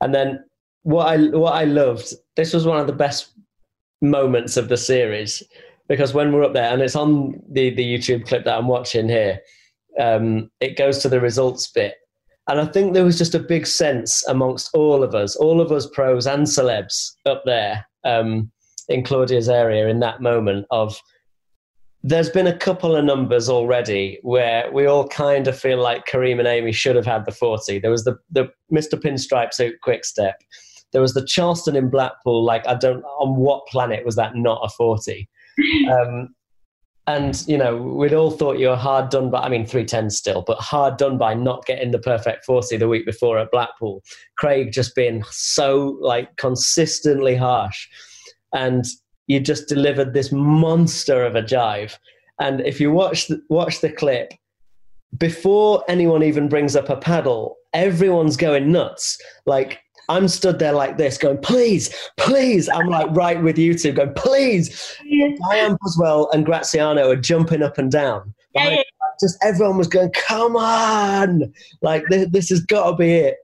And 0.00 0.14
then 0.14 0.44
what 0.82 1.06
I 1.06 1.16
what 1.28 1.52
I 1.54 1.64
loved, 1.64 2.12
this 2.36 2.52
was 2.54 2.66
one 2.66 2.80
of 2.80 2.86
the 2.86 2.92
best 2.92 3.30
moments 4.02 4.56
of 4.56 4.68
the 4.68 4.76
series 4.76 5.42
because 5.88 6.12
when 6.14 6.32
we're 6.32 6.44
up 6.44 6.52
there 6.52 6.72
and 6.72 6.82
it's 6.82 6.96
on 6.96 7.40
the 7.50 7.70
the 7.70 7.84
YouTube 7.84 8.26
clip 8.26 8.44
that 8.44 8.56
I'm 8.58 8.68
watching 8.68 9.08
here, 9.08 9.40
um, 10.00 10.50
it 10.60 10.76
goes 10.76 10.98
to 11.00 11.08
the 11.08 11.20
results 11.20 11.70
bit. 11.70 11.94
And 12.48 12.60
I 12.60 12.66
think 12.66 12.94
there 12.94 13.04
was 13.04 13.18
just 13.18 13.34
a 13.34 13.40
big 13.40 13.66
sense 13.66 14.26
amongst 14.28 14.70
all 14.72 15.02
of 15.02 15.14
us, 15.14 15.34
all 15.36 15.60
of 15.60 15.72
us 15.72 15.86
pros 15.92 16.26
and 16.26 16.46
celebs 16.46 17.12
up 17.26 17.42
there 17.44 17.84
um, 18.04 18.50
in 18.88 19.02
Claudia's 19.02 19.48
area 19.48 19.88
in 19.88 19.98
that 20.00 20.20
moment 20.20 20.66
of 20.70 21.00
there's 22.04 22.30
been 22.30 22.46
a 22.46 22.56
couple 22.56 22.94
of 22.94 23.04
numbers 23.04 23.48
already 23.48 24.20
where 24.22 24.70
we 24.70 24.86
all 24.86 25.08
kind 25.08 25.48
of 25.48 25.58
feel 25.58 25.82
like 25.82 26.06
Karim 26.06 26.38
and 26.38 26.46
Amy 26.46 26.70
should 26.70 26.94
have 26.94 27.06
had 27.06 27.24
the 27.24 27.32
40. 27.32 27.80
There 27.80 27.90
was 27.90 28.04
the, 28.04 28.16
the 28.30 28.48
Mr. 28.72 28.92
Pinstripe 28.94 29.52
suit 29.52 29.74
quick 29.82 30.04
step. 30.04 30.40
There 30.92 31.02
was 31.02 31.14
the 31.14 31.26
Charleston 31.26 31.74
in 31.74 31.90
Blackpool. 31.90 32.44
Like, 32.44 32.64
I 32.68 32.74
don't, 32.74 33.02
on 33.02 33.34
what 33.34 33.66
planet 33.66 34.04
was 34.04 34.14
that 34.16 34.36
not 34.36 34.60
a 34.62 34.68
40? 34.68 35.28
Um, 35.90 36.34
and, 37.06 37.46
you 37.46 37.56
know, 37.56 37.76
we'd 37.76 38.14
all 38.14 38.32
thought 38.32 38.58
you 38.58 38.68
were 38.68 38.76
hard 38.76 39.10
done 39.10 39.30
by, 39.30 39.40
I 39.40 39.48
mean, 39.48 39.64
310 39.64 40.10
still, 40.10 40.42
but 40.44 40.58
hard 40.58 40.96
done 40.96 41.18
by 41.18 41.34
not 41.34 41.64
getting 41.64 41.92
the 41.92 42.00
perfect 42.00 42.44
40 42.44 42.76
the 42.76 42.88
week 42.88 43.06
before 43.06 43.38
at 43.38 43.52
Blackpool. 43.52 44.02
Craig 44.36 44.72
just 44.72 44.94
being 44.96 45.22
so, 45.30 45.96
like, 46.00 46.36
consistently 46.36 47.36
harsh. 47.36 47.88
And 48.52 48.84
you 49.28 49.38
just 49.38 49.68
delivered 49.68 50.14
this 50.14 50.32
monster 50.32 51.24
of 51.24 51.36
a 51.36 51.42
jive. 51.42 51.96
And 52.40 52.60
if 52.62 52.80
you 52.80 52.90
watch 52.90 53.28
the, 53.28 53.40
watch 53.48 53.80
the 53.80 53.90
clip, 53.90 54.32
before 55.16 55.84
anyone 55.88 56.22
even 56.22 56.48
brings 56.48 56.74
up 56.74 56.88
a 56.88 56.96
paddle, 56.96 57.56
everyone's 57.72 58.36
going 58.36 58.72
nuts. 58.72 59.16
Like 59.46 59.80
I'm 60.08 60.28
stood 60.28 60.58
there 60.58 60.72
like 60.72 60.98
this, 60.98 61.18
going, 61.18 61.38
please, 61.38 61.94
please. 62.16 62.68
I'm 62.68 62.88
like 62.88 63.08
right 63.10 63.42
with 63.42 63.58
you 63.58 63.76
two, 63.76 63.92
going, 63.92 64.14
please. 64.14 64.96
Yeah. 65.04 65.28
Dianne 65.50 65.78
Buswell 65.80 66.30
and 66.32 66.44
Graziano 66.44 67.10
are 67.10 67.16
jumping 67.16 67.62
up 67.62 67.78
and 67.78 67.90
down. 67.90 68.32
Yeah, 68.54 68.64
Like, 68.64 68.76
yeah. 68.76 68.82
Just 69.20 69.38
everyone 69.42 69.78
was 69.78 69.88
going, 69.88 70.10
come 70.12 70.56
on. 70.56 71.52
Like 71.82 72.04
this, 72.10 72.28
this 72.30 72.48
has 72.50 72.60
got 72.60 72.90
to 72.90 72.96
be 72.96 73.12
it. 73.14 73.36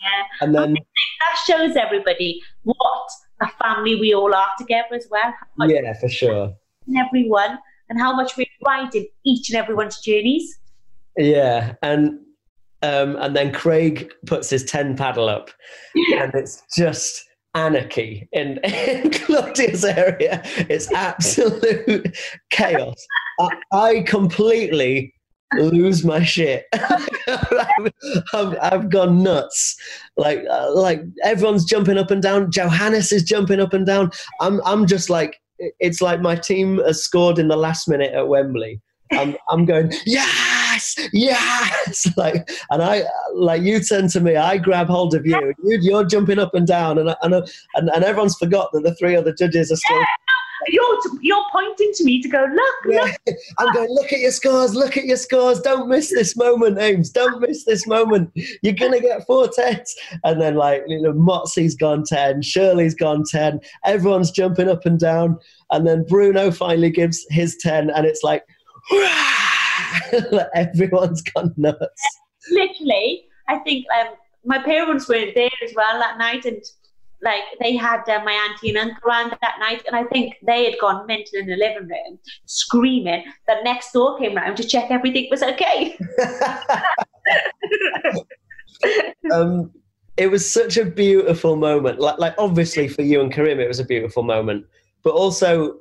Yeah. 0.00 0.46
And 0.46 0.54
then, 0.54 0.72
That 0.74 1.38
shows 1.46 1.76
everybody 1.76 2.40
what 2.62 3.10
a 3.40 3.48
family 3.62 3.94
we 3.96 4.14
all 4.14 4.34
are 4.34 4.48
together 4.58 4.94
as 4.94 5.06
well. 5.10 5.34
Yeah, 5.68 5.92
for 6.00 6.08
sure. 6.08 6.54
in 6.86 6.96
everyone 6.96 7.58
and 7.88 8.00
how 8.00 8.14
much 8.14 8.36
we're 8.36 8.46
right 8.66 8.92
in 8.94 9.06
each 9.24 9.50
and 9.50 9.56
everyone's 9.56 10.00
journeys. 10.00 10.58
Yeah. 11.16 11.74
And, 11.82 12.20
um, 12.82 13.16
and 13.16 13.34
then 13.34 13.52
Craig 13.52 14.12
puts 14.26 14.50
his 14.50 14.64
10 14.64 14.96
paddle 14.96 15.28
up 15.28 15.50
yeah. 15.94 16.24
and 16.24 16.34
it's 16.34 16.62
just 16.76 17.24
anarchy 17.54 18.28
in, 18.32 18.58
in 18.64 19.10
Claudia's 19.10 19.84
area. 19.84 20.42
It's 20.44 20.92
absolute 20.92 22.16
chaos. 22.50 23.06
I, 23.40 23.50
I 23.72 24.02
completely 24.02 25.14
lose 25.56 26.04
my 26.04 26.22
shit. 26.22 26.66
I've, 28.32 28.56
I've 28.60 28.90
gone 28.90 29.22
nuts. 29.22 29.76
Like, 30.16 30.44
uh, 30.50 30.72
like 30.74 31.02
everyone's 31.24 31.64
jumping 31.64 31.98
up 31.98 32.10
and 32.10 32.22
down. 32.22 32.50
Johannes 32.50 33.12
is 33.12 33.22
jumping 33.22 33.60
up 33.60 33.72
and 33.72 33.86
down. 33.86 34.10
I'm, 34.40 34.60
I'm 34.64 34.86
just 34.86 35.10
like, 35.10 35.40
it's 35.58 36.00
like 36.00 36.20
my 36.20 36.36
team 36.36 36.78
has 36.78 37.02
scored 37.02 37.38
in 37.38 37.48
the 37.48 37.56
last 37.56 37.88
minute 37.88 38.12
at 38.14 38.28
Wembley. 38.28 38.80
I'm, 39.12 39.36
I'm 39.48 39.64
going, 39.64 39.92
yes, 40.78 40.96
yes. 41.12 42.06
Like, 42.16 42.48
and 42.70 42.82
I, 42.82 43.04
like, 43.34 43.62
you 43.62 43.80
turn 43.80 44.08
to 44.08 44.20
me, 44.20 44.36
I 44.36 44.58
grab 44.58 44.88
hold 44.88 45.14
of 45.14 45.26
you, 45.26 45.54
you 45.62 45.78
you're 45.80 46.04
jumping 46.04 46.38
up 46.38 46.54
and 46.54 46.66
down, 46.66 46.98
and, 46.98 47.14
and, 47.22 47.34
and, 47.34 47.90
and 47.90 48.04
everyone's 48.04 48.36
forgot 48.36 48.70
that 48.72 48.82
the 48.82 48.94
three 48.96 49.16
other 49.16 49.32
judges 49.32 49.70
are 49.70 49.76
still 49.76 50.04
You're, 50.66 50.98
you're 51.20 51.44
pointing 51.52 51.92
to 51.94 52.04
me 52.04 52.20
to 52.20 52.28
go, 52.28 52.44
look, 52.52 52.74
look. 52.86 53.16
yeah. 53.26 53.34
I'm 53.58 53.72
going, 53.72 53.88
look 53.90 54.12
at 54.12 54.18
your 54.18 54.32
scores, 54.32 54.74
look 54.74 54.96
at 54.96 55.04
your 55.04 55.16
scores. 55.16 55.60
Don't 55.60 55.88
miss 55.88 56.10
this 56.10 56.36
moment, 56.36 56.78
Ames. 56.78 57.10
Don't 57.10 57.40
miss 57.40 57.64
this 57.64 57.86
moment. 57.86 58.30
You're 58.62 58.74
going 58.74 58.92
to 58.92 59.00
get 59.00 59.24
four 59.26 59.48
tens. 59.48 59.94
And 60.24 60.40
then, 60.40 60.56
like, 60.56 60.82
you 60.88 61.00
know, 61.00 61.12
Motsi's 61.12 61.76
gone 61.76 62.02
10, 62.04 62.42
Shirley's 62.42 62.94
gone 62.94 63.22
10. 63.30 63.60
Everyone's 63.84 64.32
jumping 64.32 64.68
up 64.68 64.84
and 64.84 64.98
down. 64.98 65.38
And 65.70 65.86
then 65.86 66.04
Bruno 66.08 66.50
finally 66.50 66.90
gives 66.90 67.24
his 67.30 67.56
10, 67.58 67.90
and 67.90 68.04
it's 68.04 68.22
like, 68.24 68.44
like 70.32 70.48
everyone's 70.54 71.22
gone 71.22 71.54
nuts. 71.56 72.02
literally, 72.50 73.24
I 73.48 73.58
think 73.58 73.86
um, 73.98 74.14
my 74.44 74.62
parents 74.62 75.08
were 75.08 75.26
there 75.34 75.50
as 75.64 75.72
well 75.74 75.98
that 75.98 76.18
night, 76.18 76.44
and 76.44 76.62
like 77.22 77.42
they 77.60 77.76
had 77.76 78.08
uh, 78.08 78.22
my 78.24 78.32
auntie 78.32 78.70
and 78.70 78.78
uncle 78.78 79.08
around 79.08 79.36
that 79.40 79.56
night, 79.58 79.82
and 79.86 79.96
I 79.96 80.04
think 80.04 80.36
they 80.46 80.64
had 80.64 80.74
gone 80.80 81.06
mental 81.06 81.40
in 81.40 81.46
the 81.46 81.56
living 81.56 81.88
room, 81.88 82.18
screaming. 82.46 83.24
That 83.46 83.64
next 83.64 83.92
door 83.92 84.18
came 84.18 84.36
round 84.36 84.56
to 84.58 84.64
check 84.64 84.90
everything 84.90 85.28
was 85.30 85.42
okay. 85.42 85.98
um, 89.32 89.72
it 90.16 90.30
was 90.30 90.50
such 90.50 90.76
a 90.76 90.84
beautiful 90.84 91.56
moment. 91.56 92.00
Like, 92.00 92.18
like 92.18 92.34
obviously 92.38 92.88
for 92.88 93.02
you 93.02 93.20
and 93.20 93.32
Karim, 93.32 93.60
it 93.60 93.68
was 93.68 93.80
a 93.80 93.84
beautiful 93.84 94.22
moment, 94.22 94.66
but 95.02 95.14
also 95.14 95.76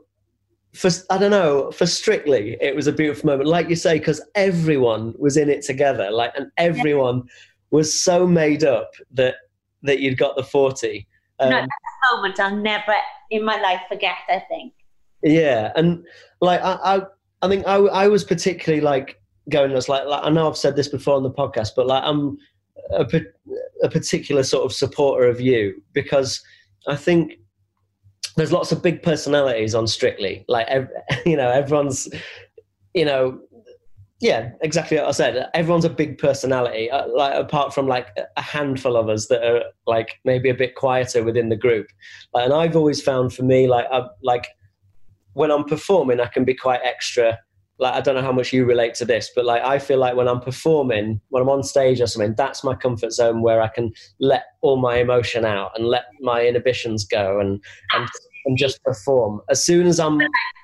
for 0.74 0.90
I 1.10 1.18
don't 1.18 1.32
know 1.32 1.72
for 1.72 1.86
Strictly, 1.86 2.58
it 2.62 2.76
was 2.76 2.88
a 2.88 2.92
beautiful 2.92 3.28
moment. 3.28 3.50
Like 3.50 3.70
you 3.70 3.76
say, 3.76 4.00
because 4.00 4.22
everyone 4.36 5.14
was 5.18 5.38
in 5.38 5.50
it 5.50 5.64
together. 5.64 6.12
Like, 6.12 6.34
and 6.36 6.52
everyone 6.58 7.24
was 7.72 8.00
so 8.00 8.28
made 8.28 8.64
up 8.64 8.92
that 9.12 9.36
that 9.84 10.00
you'd 10.00 10.18
got 10.18 10.36
the 10.36 10.44
forty. 10.44 11.08
Um, 11.40 11.50
No. 11.50 11.68
Moment 12.14 12.40
I'll 12.40 12.56
never 12.56 12.96
in 13.32 13.44
my 13.44 13.60
life 13.60 13.82
forget. 13.90 14.16
I 14.30 14.40
think. 14.48 14.74
Yeah, 15.24 15.72
and 15.76 16.06
like 16.42 16.62
I, 16.62 16.74
I, 16.84 17.02
I 17.42 17.48
think 17.48 17.68
I, 17.68 17.76
I 17.76 18.08
was 18.08 18.24
particularly 18.24 18.82
like 18.82 19.20
going 19.50 19.74
nuts. 19.74 19.90
Like, 19.90 20.06
like 20.06 20.24
I 20.24 20.30
know 20.30 20.48
I've 20.48 20.58
said 20.58 20.76
this 20.76 20.88
before 20.88 21.16
on 21.16 21.24
the 21.24 21.32
podcast, 21.32 21.72
but 21.76 21.88
like 21.88 22.04
I'm 22.06 22.38
a, 22.92 23.06
a 23.84 23.90
particular 23.90 24.44
sort 24.44 24.66
of 24.66 24.74
supporter 24.74 25.26
of 25.28 25.42
you 25.42 25.82
because 25.94 26.42
I 26.88 26.96
think 26.96 27.34
there's 28.38 28.54
lots 28.54 28.72
of 28.72 28.82
big 28.82 29.04
personalities 29.04 29.76
on 29.76 29.88
Strictly. 29.88 30.46
Like, 30.48 30.68
ev- 30.68 30.90
you 31.26 31.36
know, 31.36 31.50
everyone's, 31.50 32.08
you 32.94 33.04
know, 33.04 33.40
yeah, 34.20 34.52
exactly 34.62 34.98
what 34.98 35.08
I 35.08 35.12
said. 35.12 35.50
Everyone's 35.54 35.86
a 35.86 35.90
big 35.90 36.18
personality. 36.18 36.90
Uh, 36.90 37.08
like 37.08 37.36
apart 37.36 37.74
from 37.74 37.88
like 37.88 38.08
a 38.36 38.42
handful 38.42 38.96
of 38.96 39.10
us 39.10 39.28
that 39.28 39.44
are 39.44 39.64
like 39.86 40.20
maybe 40.26 40.50
a 40.50 40.56
bit 40.56 40.76
quieter 40.76 41.24
within 41.24 41.50
the 41.50 41.56
group. 41.56 41.88
And 42.34 42.52
I've 42.52 42.76
always 42.76 43.02
found 43.02 43.34
for 43.34 43.44
me 43.44 43.68
like 43.68 43.86
I, 43.92 44.08
like 44.24 44.48
when 45.34 45.52
I'm 45.52 45.66
performing, 45.66 46.20
I 46.20 46.26
can 46.26 46.46
be 46.46 46.56
quite 46.56 46.80
extra. 46.84 47.38
Like 47.78 47.94
I 47.94 48.02
don't 48.02 48.16
know 48.16 48.24
how 48.24 48.32
much 48.32 48.52
you 48.52 48.66
relate 48.66 48.96
to 48.96 49.06
this, 49.06 49.30
but 49.36 49.46
like 49.46 49.62
I 49.62 49.78
feel 49.78 50.00
like 50.00 50.16
when 50.16 50.28
I'm 50.28 50.42
performing, 50.42 51.22
when 51.30 51.44
I'm 51.44 51.50
on 51.50 51.62
stage 51.62 52.02
or 52.02 52.08
something, 52.08 52.34
that's 52.36 52.64
my 52.64 52.74
comfort 52.74 53.12
zone 53.12 53.44
where 53.44 53.62
I 53.62 53.68
can 53.68 53.94
let 54.20 54.46
all 54.62 54.78
my 54.78 54.96
emotion 54.98 55.46
out 55.46 55.74
and 55.78 55.86
let 55.86 56.06
my 56.22 56.44
inhibitions 56.44 57.06
go 57.06 57.40
and 57.40 57.64
and, 57.94 58.10
and 58.48 58.58
just 58.58 58.82
perform. 58.84 59.42
As 59.50 59.64
soon 59.64 59.86
as 59.86 60.00
I'm 60.00 60.18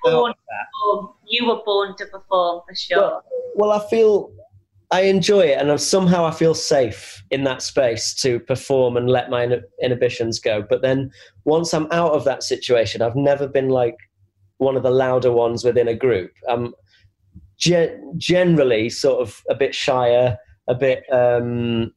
Born 0.04 0.34
to 0.34 0.38
perform. 0.38 1.14
You 1.28 1.48
were 1.48 1.62
born 1.66 1.96
to 1.98 2.06
perform 2.08 2.62
for 2.68 2.76
sure. 2.76 2.98
well, 3.00 3.24
well, 3.56 3.72
I 3.72 3.88
feel 3.90 4.32
I 4.92 5.02
enjoy 5.02 5.42
it, 5.42 5.60
and 5.60 5.80
somehow 5.80 6.26
I 6.26 6.32
feel 6.32 6.54
safe 6.54 7.24
in 7.32 7.44
that 7.46 7.62
space 7.62 8.14
to 8.16 8.40
perform 8.40 8.96
and 8.98 9.10
let 9.10 9.30
my 9.30 9.60
inhibitions 9.82 10.40
go. 10.40 10.64
But 10.68 10.82
then 10.82 11.12
once 11.46 11.74
I'm 11.74 11.88
out 11.92 12.12
of 12.14 12.26
that 12.26 12.44
situation, 12.44 13.02
I've 13.02 13.16
never 13.16 13.48
been 13.48 13.70
like 13.70 13.98
one 14.58 14.78
of 14.78 14.84
the 14.84 14.92
louder 14.92 15.32
ones 15.32 15.64
within 15.64 15.88
a 15.88 15.96
group. 15.96 16.32
I'm 16.48 16.74
gen- 17.58 18.14
generally 18.18 18.90
sort 18.90 19.22
of 19.22 19.42
a 19.50 19.56
bit 19.56 19.74
shyer, 19.74 20.38
a 20.68 20.76
bit 20.76 21.04
um, 21.12 21.92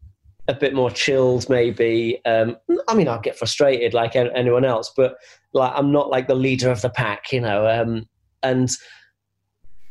a 0.48 0.54
bit 0.54 0.74
more 0.74 0.90
chilled, 0.90 1.48
maybe. 1.48 2.20
Um, 2.24 2.56
I 2.88 2.94
mean, 2.94 3.08
I'll 3.08 3.20
get 3.20 3.38
frustrated 3.38 3.94
like 3.94 4.16
anyone 4.16 4.64
else, 4.64 4.92
but 4.96 5.16
like 5.52 5.72
I'm 5.74 5.92
not 5.92 6.10
like 6.10 6.28
the 6.28 6.34
leader 6.34 6.70
of 6.70 6.82
the 6.82 6.90
pack, 6.90 7.32
you 7.32 7.40
know. 7.40 7.66
Um, 7.66 8.08
and 8.42 8.70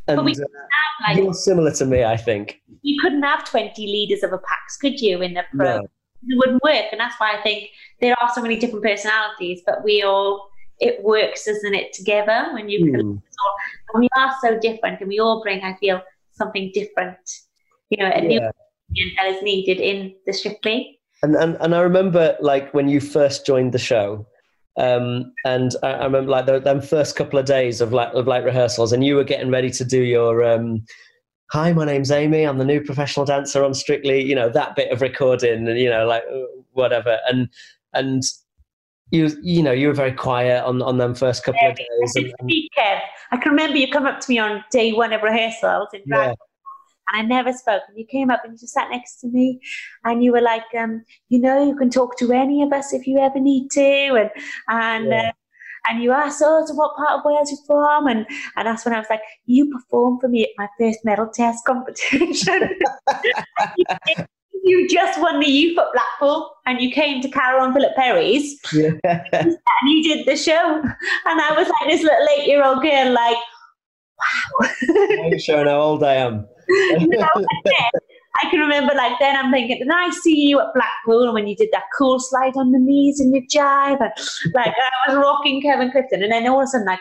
and 0.07 0.19
uh, 0.19 0.23
like 0.23 1.18
you're 1.18 1.34
similar 1.34 1.72
to 1.73 1.86
me, 1.86 2.03
I 2.03 2.18
think. 2.18 2.61
you 2.82 2.99
couldn't 3.02 3.23
have 3.23 3.44
20 3.44 3.86
leaders 3.86 4.23
of 4.23 4.32
a 4.32 4.38
packs, 4.38 4.77
could 4.77 4.99
you, 4.99 5.22
in 5.22 5.34
the 5.34 5.44
pro? 5.56 5.77
No. 5.77 5.88
It 6.27 6.38
wouldn't 6.38 6.64
work. 6.64 6.86
And 6.91 6.99
that's 6.99 7.15
why 7.19 7.36
I 7.38 7.41
think 7.41 7.69
there 8.02 8.15
are 8.22 8.30
so 8.34 8.41
many 8.41 8.57
different 8.57 8.84
personalities, 8.84 9.61
but 9.65 9.84
we 9.84 10.03
all, 10.03 10.49
it 10.80 11.03
works, 11.03 11.45
doesn't 11.45 11.73
it, 11.73 11.94
together 11.94 12.49
when 12.53 12.69
you. 12.69 12.86
Hmm. 12.86 12.99
And 12.99 13.22
we 13.99 14.10
are 14.18 14.34
so 14.41 14.60
different 14.60 15.02
and 15.02 15.10
we 15.10 15.19
all 15.19 15.41
bring, 15.44 15.64
I 15.64 15.76
feel, 15.76 16.02
something 16.32 16.72
different, 16.73 17.18
you 17.90 17.98
know, 17.98 18.10
a 18.10 18.22
new 18.22 18.40
Yeah. 18.41 18.52
That 19.18 19.28
is 19.28 19.41
needed 19.44 19.80
in 19.80 20.14
the 20.26 20.34
Strictly. 20.34 20.99
And, 21.24 21.36
and 21.36 21.57
and 21.60 21.74
I 21.74 21.82
remember 21.82 22.36
like 22.40 22.74
when 22.74 22.88
you 22.88 22.99
first 22.99 23.45
joined 23.45 23.74
the 23.74 23.80
show, 23.80 24.28
um, 24.78 25.34
and 25.45 25.72
I, 25.82 25.91
I 25.91 26.03
remember 26.03 26.30
like 26.30 26.45
the, 26.45 26.60
them 26.60 26.82
first 26.82 27.16
couple 27.16 27.40
of 27.40 27.45
days 27.45 27.82
of 27.82 27.94
like 27.94 28.14
of 28.14 28.28
like 28.28 28.44
rehearsals, 28.44 28.91
and 28.91 29.03
you 29.03 29.16
were 29.16 29.24
getting 29.24 29.49
ready 29.49 29.70
to 29.72 29.86
do 29.86 30.02
your 30.02 30.44
um, 30.44 30.86
hi, 31.52 31.72
my 31.74 31.86
name's 31.86 32.12
Amy, 32.12 32.44
I'm 32.44 32.57
the 32.57 32.66
new 32.66 32.82
professional 32.82 33.26
dancer 33.26 33.64
on 33.64 33.74
Strictly, 33.74 34.22
you 34.24 34.36
know 34.36 34.49
that 34.49 34.76
bit 34.76 34.91
of 34.91 35.02
recording, 35.02 35.68
and 35.68 35.80
you 35.80 35.90
know 35.90 36.06
like 36.06 36.24
uh, 36.32 36.40
whatever, 36.74 37.18
and 37.28 37.49
and 37.94 38.24
you 39.12 39.30
you 39.41 39.64
know 39.64 39.72
you 39.72 39.88
were 39.88 39.94
very 39.94 40.14
quiet 40.14 40.64
on 40.66 40.82
on 40.82 40.98
them 40.98 41.16
first 41.16 41.44
couple 41.44 41.68
of 41.68 41.76
days, 41.76 42.16
and, 42.16 42.34
I 43.32 43.38
can 43.38 43.52
remember 43.52 43.78
you 43.78 43.90
come 43.90 44.06
up 44.06 44.20
to 44.20 44.30
me 44.30 44.40
on 44.40 44.64
day 44.72 44.94
one 44.94 45.14
of 45.14 45.24
rehearsals 45.24 45.90
in 45.94 46.02
drag, 46.07 46.30
yeah, 46.30 46.34
and 47.07 47.22
I 47.22 47.26
never 47.26 47.53
spoke. 47.53 47.84
And 47.88 47.98
you 47.98 48.06
came 48.06 48.30
up 48.30 48.41
and 48.44 48.53
you 48.53 48.60
just 48.60 48.73
sat 48.73 48.90
next 48.90 49.19
to 49.22 49.27
me, 49.27 49.60
and 50.03 50.23
you 50.23 50.32
were 50.32 50.41
like, 50.41 50.64
um, 50.77 51.03
you 51.30 51.40
know, 51.40 51.65
you 51.65 51.76
can 51.76 51.90
talk 51.90 52.18
to 52.19 52.32
any 52.32 52.61
of 52.64 52.73
us 52.73 52.94
if 52.94 53.07
you 53.07 53.19
ever 53.19 53.40
need 53.40 53.69
to, 53.72 53.82
and 53.82 54.30
and. 54.68 55.07
Yeah. 55.07 55.30
Uh, 55.30 55.32
and 55.88 56.02
you 56.02 56.11
asked, 56.11 56.41
oh, 56.44 56.65
so 56.65 56.73
what 56.73 56.95
part 56.95 57.11
of 57.11 57.22
Wales 57.26 57.52
you're 57.52 57.60
from? 57.68 58.07
And 58.07 58.26
and 58.56 58.68
that's 58.68 58.86
when 58.86 58.94
I 58.95 58.98
was 58.98 59.07
like, 59.07 59.22
you 59.45 59.72
performed 59.72 60.19
for 60.19 60.27
me 60.27 60.44
at 60.44 60.49
my 60.57 60.68
first 60.80 60.99
medal 61.03 61.30
test 61.32 61.64
competition. 61.64 62.69
you 64.64 64.88
just 64.88 65.22
won 65.22 65.40
the 65.40 65.45
youth 65.45 65.77
at 65.77 65.86
Blackpool, 65.94 66.52
and 66.65 66.82
you 66.82 66.91
came 66.91 67.22
to 67.22 67.30
Carol 67.30 67.65
and 67.65 67.73
Philip 67.73 67.95
Perry's, 67.95 68.60
yeah. 68.73 68.94
and 69.34 69.57
you 69.86 70.03
did 70.03 70.26
the 70.26 70.36
show. 70.36 70.82
And 70.82 71.41
I 71.41 71.53
was 71.56 71.68
like 71.68 71.90
this 71.90 72.02
little 72.02 72.27
eight 72.38 72.48
year 72.48 72.64
old 72.64 72.82
girl, 72.82 73.11
like, 73.11 73.38
wow. 74.18 74.69
I'm 75.23 75.40
showing 75.40 75.68
how 75.68 75.80
old 75.80 76.03
I 76.03 76.15
am. 76.15 76.48
You 76.68 77.08
know, 77.08 77.28
then, 77.36 77.90
I 78.42 78.50
can 78.50 78.60
remember 78.60 78.94
like 78.96 79.14
then 79.20 79.36
I'm 79.36 79.52
thinking, 79.52 79.82
and 79.82 79.92
I 79.92 80.10
see 80.10 80.48
you 80.48 80.60
at 80.60 80.74
Blackpool 80.74 81.34
when 81.34 81.48
you 81.48 81.56
did 81.56 81.70
that 81.72 81.84
cool 81.98 82.20
slide 82.20 82.56
on 82.58 82.72
the 82.72 82.80
knees 82.80 83.20
and 83.20 83.34
your 83.34 83.44
jive 83.44 84.02
and 84.02 84.12
like 84.54 84.74
I 85.08 85.14
was 85.14 85.18
rocking 85.18 85.62
Kevin 85.62 85.92
Clifton 85.92 86.22
and 86.22 86.32
then 86.32 86.48
all 86.48 86.60
of 86.60 86.66
a 86.66 86.68
sudden 86.68 86.86
like 86.86 87.00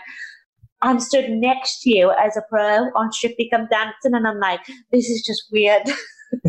I'm 0.82 1.00
stood 1.00 1.30
next 1.30 1.80
to 1.82 1.90
you 1.90 2.12
as 2.12 2.36
a 2.36 2.42
pro 2.48 2.90
on 2.94 3.10
Strictly 3.10 3.48
Come 3.50 3.66
Dancing 3.70 4.14
and 4.14 4.26
I'm 4.26 4.38
like, 4.38 4.60
this 4.92 5.08
is 5.08 5.24
just 5.26 5.44
weird. 5.50 5.82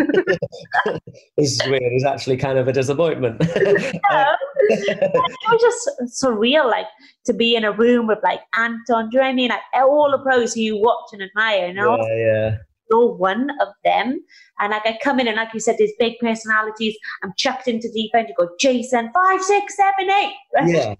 this 1.38 1.52
is 1.54 1.62
weird. 1.68 1.82
It's 1.84 2.06
actually 2.06 2.38
kind 2.38 2.58
of 2.58 2.68
a 2.68 2.74
disappointment. 2.74 3.40
no. 3.40 4.36
it 4.70 5.50
was 5.50 5.62
just 5.62 6.22
surreal, 6.22 6.70
like 6.70 6.88
to 7.26 7.34
be 7.34 7.56
in 7.56 7.64
a 7.64 7.72
room 7.72 8.08
with 8.08 8.20
like 8.24 8.42
Anton. 8.56 9.10
Do 9.10 9.18
you 9.18 9.22
know 9.22 9.28
what 9.28 9.30
I 9.30 9.34
mean? 9.34 9.50
Like 9.50 9.62
all 9.76 10.12
the 10.12 10.22
pros 10.22 10.54
who 10.54 10.62
you 10.62 10.78
watch 10.78 11.14
and 11.14 11.24
admire, 11.24 11.68
you 11.68 11.74
know? 11.74 11.96
Yeah, 11.96 12.16
yeah. 12.18 12.58
You're 12.90 13.14
one 13.14 13.50
of 13.62 13.70
them. 13.84 14.24
And 14.60 14.72
like 14.72 14.86
I 14.86 14.98
come 15.04 15.20
in 15.20 15.28
and 15.28 15.38
like 15.38 15.54
you 15.54 15.60
said, 15.60 15.76
there's 15.78 15.92
big 16.00 16.14
personalities. 16.20 16.96
I'm 17.24 17.34
chucked 17.38 17.68
into 17.68 17.92
deep 17.92 18.12
end. 18.14 18.30
You 18.30 18.36
go, 18.38 18.50
Jason, 18.60 19.12
five, 19.14 19.42
six, 19.42 19.76
seven, 19.76 20.10
eight. 20.10 20.34
Yeah. 20.66 20.96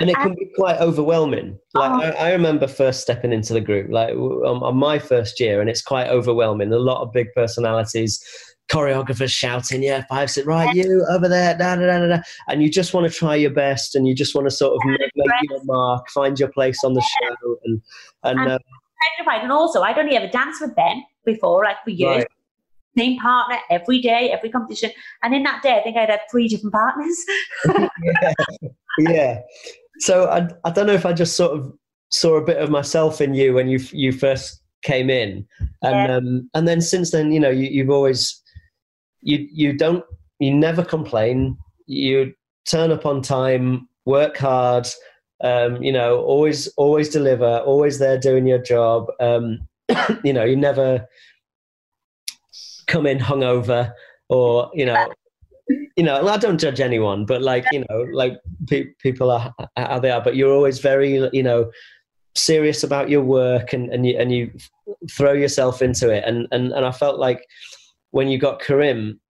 And 0.00 0.10
it 0.10 0.16
can 0.16 0.34
be 0.34 0.50
quite 0.56 0.80
overwhelming. 0.80 1.58
Like 1.74 1.90
oh. 1.90 2.02
I, 2.02 2.28
I, 2.28 2.32
remember 2.32 2.66
first 2.66 3.00
stepping 3.00 3.32
into 3.32 3.52
the 3.52 3.60
group, 3.60 3.90
like 3.90 4.12
on, 4.14 4.62
on 4.62 4.76
my 4.76 4.98
first 4.98 5.38
year, 5.38 5.60
and 5.60 5.70
it's 5.70 5.82
quite 5.82 6.08
overwhelming. 6.08 6.72
A 6.72 6.78
lot 6.78 7.02
of 7.02 7.12
big 7.12 7.28
personalities, 7.36 8.20
choreographers 8.68 9.30
shouting, 9.30 9.84
"Yeah, 9.84 10.04
five, 10.08 10.32
six, 10.32 10.48
right, 10.48 10.74
you 10.74 11.06
over 11.10 11.28
there," 11.28 11.56
da, 11.56 11.76
da, 11.76 11.86
da, 11.86 12.06
da, 12.08 12.22
and 12.48 12.60
you 12.60 12.70
just 12.70 12.92
want 12.92 13.10
to 13.10 13.16
try 13.16 13.36
your 13.36 13.52
best, 13.52 13.94
and 13.94 14.08
you 14.08 14.16
just 14.16 14.34
want 14.34 14.48
to 14.48 14.50
sort 14.50 14.74
of 14.74 14.80
make, 14.84 15.12
make 15.14 15.50
your 15.50 15.62
mark, 15.62 16.08
find 16.10 16.40
your 16.40 16.50
place 16.50 16.82
on 16.84 16.94
the 16.94 17.02
show, 17.02 17.56
and 17.64 17.80
and. 18.24 18.40
and, 18.40 18.52
um, 18.52 18.58
and 19.26 19.52
also, 19.52 19.82
I'd 19.82 19.98
only 19.98 20.16
ever 20.16 20.28
danced 20.28 20.60
with 20.60 20.74
Ben 20.74 21.04
before, 21.24 21.64
like 21.64 21.82
for 21.84 21.90
years. 21.90 22.18
Right 22.18 22.28
same 22.96 23.18
partner 23.18 23.58
every 23.70 24.00
day, 24.00 24.30
every 24.32 24.50
competition. 24.50 24.90
And 25.22 25.34
in 25.34 25.42
that 25.44 25.62
day, 25.62 25.76
I 25.78 25.82
think 25.82 25.96
I'd 25.96 26.10
had 26.10 26.20
three 26.30 26.48
different 26.48 26.72
partners. 26.72 27.16
yeah. 28.02 28.32
yeah. 28.98 29.40
So 29.98 30.28
I, 30.28 30.48
I 30.64 30.70
don't 30.70 30.86
know 30.86 30.94
if 30.94 31.06
I 31.06 31.12
just 31.12 31.36
sort 31.36 31.58
of 31.58 31.72
saw 32.10 32.36
a 32.36 32.44
bit 32.44 32.58
of 32.58 32.70
myself 32.70 33.20
in 33.20 33.34
you 33.34 33.54
when 33.54 33.68
you 33.68 33.80
you 33.92 34.12
first 34.12 34.62
came 34.82 35.08
in, 35.10 35.46
and 35.82 35.94
yeah. 35.94 36.16
um, 36.16 36.50
and 36.54 36.68
then 36.68 36.80
since 36.80 37.10
then, 37.10 37.32
you 37.32 37.40
know, 37.40 37.50
you, 37.50 37.68
you've 37.68 37.90
always 37.90 38.42
you 39.22 39.46
you 39.50 39.72
don't 39.72 40.04
you 40.38 40.52
never 40.54 40.84
complain. 40.84 41.56
You 41.86 42.34
turn 42.68 42.90
up 42.90 43.06
on 43.06 43.22
time, 43.22 43.88
work 44.04 44.36
hard. 44.36 44.88
Um, 45.42 45.82
you 45.82 45.92
know, 45.92 46.20
always 46.20 46.68
always 46.76 47.08
deliver, 47.08 47.58
always 47.58 47.98
there 47.98 48.18
doing 48.18 48.46
your 48.46 48.62
job. 48.62 49.06
Um, 49.20 49.66
you 50.24 50.32
know, 50.32 50.44
you 50.44 50.56
never 50.56 51.06
come 52.86 53.06
in 53.06 53.18
hungover 53.18 53.92
or 54.28 54.70
you 54.74 54.86
know 54.86 55.08
you 55.96 56.02
know, 56.04 56.26
I 56.26 56.36
don't 56.36 56.58
judge 56.58 56.80
anyone, 56.80 57.24
but 57.24 57.42
like, 57.42 57.64
you 57.72 57.84
know, 57.88 58.06
like 58.12 58.38
pe- 58.66 58.92
people 59.00 59.30
are 59.30 59.54
how 59.76 59.98
they 59.98 60.10
are, 60.10 60.20
but 60.20 60.36
you're 60.36 60.52
always 60.52 60.78
very, 60.78 61.28
you 61.32 61.42
know, 61.42 61.70
serious 62.34 62.82
about 62.82 63.08
your 63.08 63.22
work 63.22 63.72
and, 63.72 63.90
and 63.92 64.04
you, 64.06 64.18
and 64.18 64.32
you 64.32 64.50
throw 65.10 65.32
yourself 65.32 65.82
into 65.82 66.10
it. 66.10 66.24
And, 66.26 66.48
and, 66.50 66.72
and 66.72 66.84
I 66.84 66.92
felt 66.92 67.18
like 67.18 67.46
when 68.10 68.28
you 68.28 68.38
got 68.38 68.60
Karim, 68.60 69.20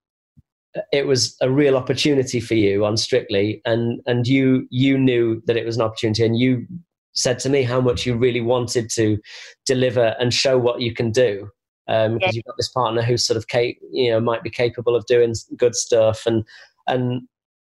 it 0.90 1.06
was 1.06 1.36
a 1.40 1.50
real 1.50 1.76
opportunity 1.76 2.40
for 2.40 2.54
you 2.54 2.84
on 2.84 2.96
Strictly. 2.96 3.60
And, 3.64 4.00
and 4.06 4.26
you, 4.26 4.66
you 4.70 4.98
knew 4.98 5.42
that 5.46 5.56
it 5.56 5.66
was 5.66 5.76
an 5.76 5.82
opportunity 5.82 6.24
and 6.24 6.38
you 6.38 6.66
said 7.14 7.38
to 7.38 7.48
me 7.48 7.62
how 7.62 7.80
much 7.80 8.04
you 8.06 8.16
really 8.16 8.40
wanted 8.40 8.90
to 8.90 9.18
deliver 9.66 10.14
and 10.18 10.34
show 10.34 10.58
what 10.58 10.80
you 10.80 10.92
can 10.92 11.10
do 11.10 11.48
um, 11.88 12.14
because 12.14 12.34
yeah. 12.34 12.38
you've 12.38 12.44
got 12.44 12.56
this 12.56 12.70
partner 12.70 13.02
who's 13.02 13.26
sort 13.26 13.36
of 13.36 13.48
cap- 13.48 13.74
you 13.90 14.10
know 14.10 14.20
might 14.20 14.42
be 14.42 14.50
capable 14.50 14.96
of 14.96 15.06
doing 15.06 15.34
good 15.56 15.74
stuff 15.74 16.26
and 16.26 16.44
and 16.86 17.22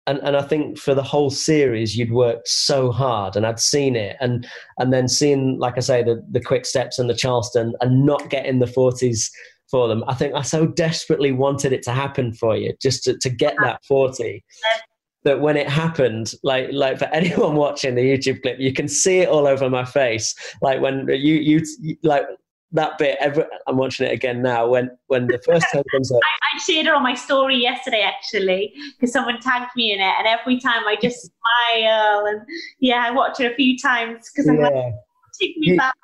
and 0.07 0.19
and 0.19 0.37
I 0.37 0.41
think 0.41 0.77
for 0.77 0.93
the 0.93 1.03
whole 1.03 1.29
series 1.29 1.97
you'd 1.97 2.11
worked 2.11 2.47
so 2.47 2.91
hard 2.91 3.35
and 3.35 3.45
I'd 3.45 3.59
seen 3.59 3.95
it 3.95 4.15
and 4.19 4.47
and 4.77 4.93
then 4.93 5.07
seeing 5.07 5.57
like 5.59 5.77
I 5.77 5.81
say 5.81 6.03
the 6.03 6.23
the 6.29 6.41
quick 6.41 6.65
steps 6.65 6.99
and 6.99 7.09
the 7.09 7.15
Charleston 7.15 7.73
and 7.81 8.05
not 8.05 8.29
getting 8.29 8.59
the 8.59 8.67
forties 8.67 9.31
for 9.69 9.87
them 9.87 10.03
I 10.07 10.13
think 10.13 10.35
I 10.35 10.43
so 10.43 10.67
desperately 10.67 11.31
wanted 11.31 11.73
it 11.73 11.81
to 11.83 11.91
happen 11.91 12.33
for 12.33 12.55
you 12.55 12.73
just 12.81 13.03
to, 13.05 13.17
to 13.17 13.29
get 13.29 13.55
that 13.61 13.83
40 13.87 14.43
that 15.25 15.41
when 15.41 15.57
it 15.57 15.67
happened, 15.67 16.33
like 16.43 16.69
like 16.71 16.97
for 16.97 17.05
anyone 17.13 17.55
watching 17.55 17.95
the 17.95 18.01
YouTube 18.01 18.41
clip, 18.41 18.59
you 18.59 18.73
can 18.73 18.87
see 18.87 19.19
it 19.19 19.29
all 19.29 19.45
over 19.47 19.69
my 19.69 19.83
face. 19.83 20.33
Like 20.61 20.79
when 20.81 21.07
you 21.09 21.35
you 21.35 21.97
like 22.03 22.25
that 22.75 22.97
bit. 22.97 23.17
Every, 23.19 23.43
I'm 23.67 23.77
watching 23.77 24.07
it 24.07 24.13
again 24.13 24.41
now. 24.41 24.67
When 24.67 24.91
when 25.07 25.27
the 25.27 25.39
first 25.39 25.65
time 25.73 25.83
comes 25.91 26.11
up, 26.11 26.19
I, 26.23 26.55
I, 26.55 26.59
shared 26.59 26.85
it 26.85 26.93
on 26.93 27.03
my 27.03 27.15
story 27.15 27.57
yesterday 27.57 28.01
actually 28.01 28.73
because 28.91 29.11
someone 29.11 29.39
tagged 29.39 29.71
me 29.75 29.93
in 29.93 29.99
it, 29.99 30.13
and 30.17 30.27
every 30.27 30.59
time 30.59 30.85
I 30.85 30.95
just 31.01 31.29
smile 31.71 32.25
and 32.27 32.41
yeah, 32.79 33.03
I 33.05 33.11
watch 33.11 33.39
it 33.39 33.51
a 33.51 33.55
few 33.55 33.77
times 33.77 34.29
because 34.31 34.47
I'm 34.47 34.59
yeah. 34.59 34.69
like, 34.69 34.93
take 35.41 35.57
me 35.57 35.71
you, 35.71 35.77
back. 35.77 35.95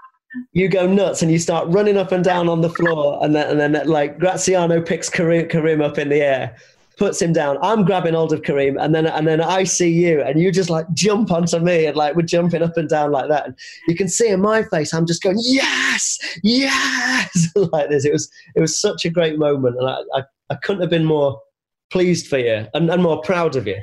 You 0.53 0.69
go 0.69 0.88
nuts 0.88 1.22
and 1.22 1.31
you 1.31 1.39
start 1.39 1.68
running 1.69 1.98
up 1.98 2.14
and 2.14 2.23
down 2.23 2.49
on 2.49 2.61
the 2.61 2.69
floor, 2.69 3.23
and 3.23 3.35
then 3.35 3.60
and 3.60 3.76
then 3.76 3.88
like 3.88 4.18
Graziano 4.18 4.81
picks 4.81 5.10
Karim, 5.10 5.49
Karim 5.49 5.81
up 5.81 5.98
in 5.98 6.10
the 6.10 6.22
air, 6.22 6.56
puts 7.02 7.19
him 7.19 7.34
down. 7.34 7.57
I'm 7.64 7.84
grabbing 7.84 8.14
hold 8.14 8.32
of 8.32 8.44
Karim, 8.44 8.78
and 8.78 8.94
then 8.94 9.07
and 9.07 9.28
then 9.28 9.41
I 9.41 9.64
see 9.64 9.90
you, 9.90 10.22
and 10.22 10.40
you 10.40 10.52
just 10.52 10.69
like 10.69 10.86
jump 10.94 11.32
onto 11.32 11.57
me, 11.57 11.88
and 11.88 11.98
like 11.98 12.15
we're 12.15 12.22
jumping 12.22 12.61
up 12.61 12.78
and 12.78 12.88
down 12.88 13.11
like 13.11 13.28
that. 13.28 13.48
And 13.48 13.56
you 13.88 13.95
can 13.95 14.07
see 14.07 14.30
in 14.30 14.40
my 14.40 14.61
face, 14.61 14.94
I'm 14.94 15.07
just 15.07 15.23
going 15.23 15.38
yes, 15.41 16.19
yes, 16.44 17.48
like 17.56 17.90
this. 17.90 18.06
It 18.06 18.14
was 18.14 18.30
it 18.56 18.61
was 18.61 18.80
such 18.80 19.03
a 19.03 19.10
great 19.10 19.40
moment, 19.40 19.78
and 19.80 19.90
I 19.90 19.98
I, 20.14 20.22
I 20.52 20.56
couldn't 20.61 20.82
have 20.82 20.91
been 20.91 21.06
more 21.06 21.41
pleased 21.90 22.28
for 22.28 22.38
you 22.38 22.68
and, 22.76 22.88
and 22.91 23.02
more 23.02 23.19
proud 23.22 23.56
of 23.56 23.65
you 23.65 23.78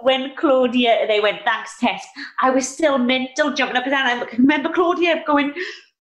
when 0.00 0.34
Claudia, 0.34 1.06
they 1.06 1.20
went, 1.20 1.44
thanks, 1.44 1.78
Tess, 1.78 2.04
I 2.40 2.50
was 2.50 2.66
still 2.66 2.98
mental, 2.98 3.52
jumping 3.52 3.76
up 3.76 3.84
and 3.84 3.92
down. 3.92 4.06
I 4.08 4.26
remember 4.36 4.68
Claudia 4.68 5.22
going, 5.24 5.54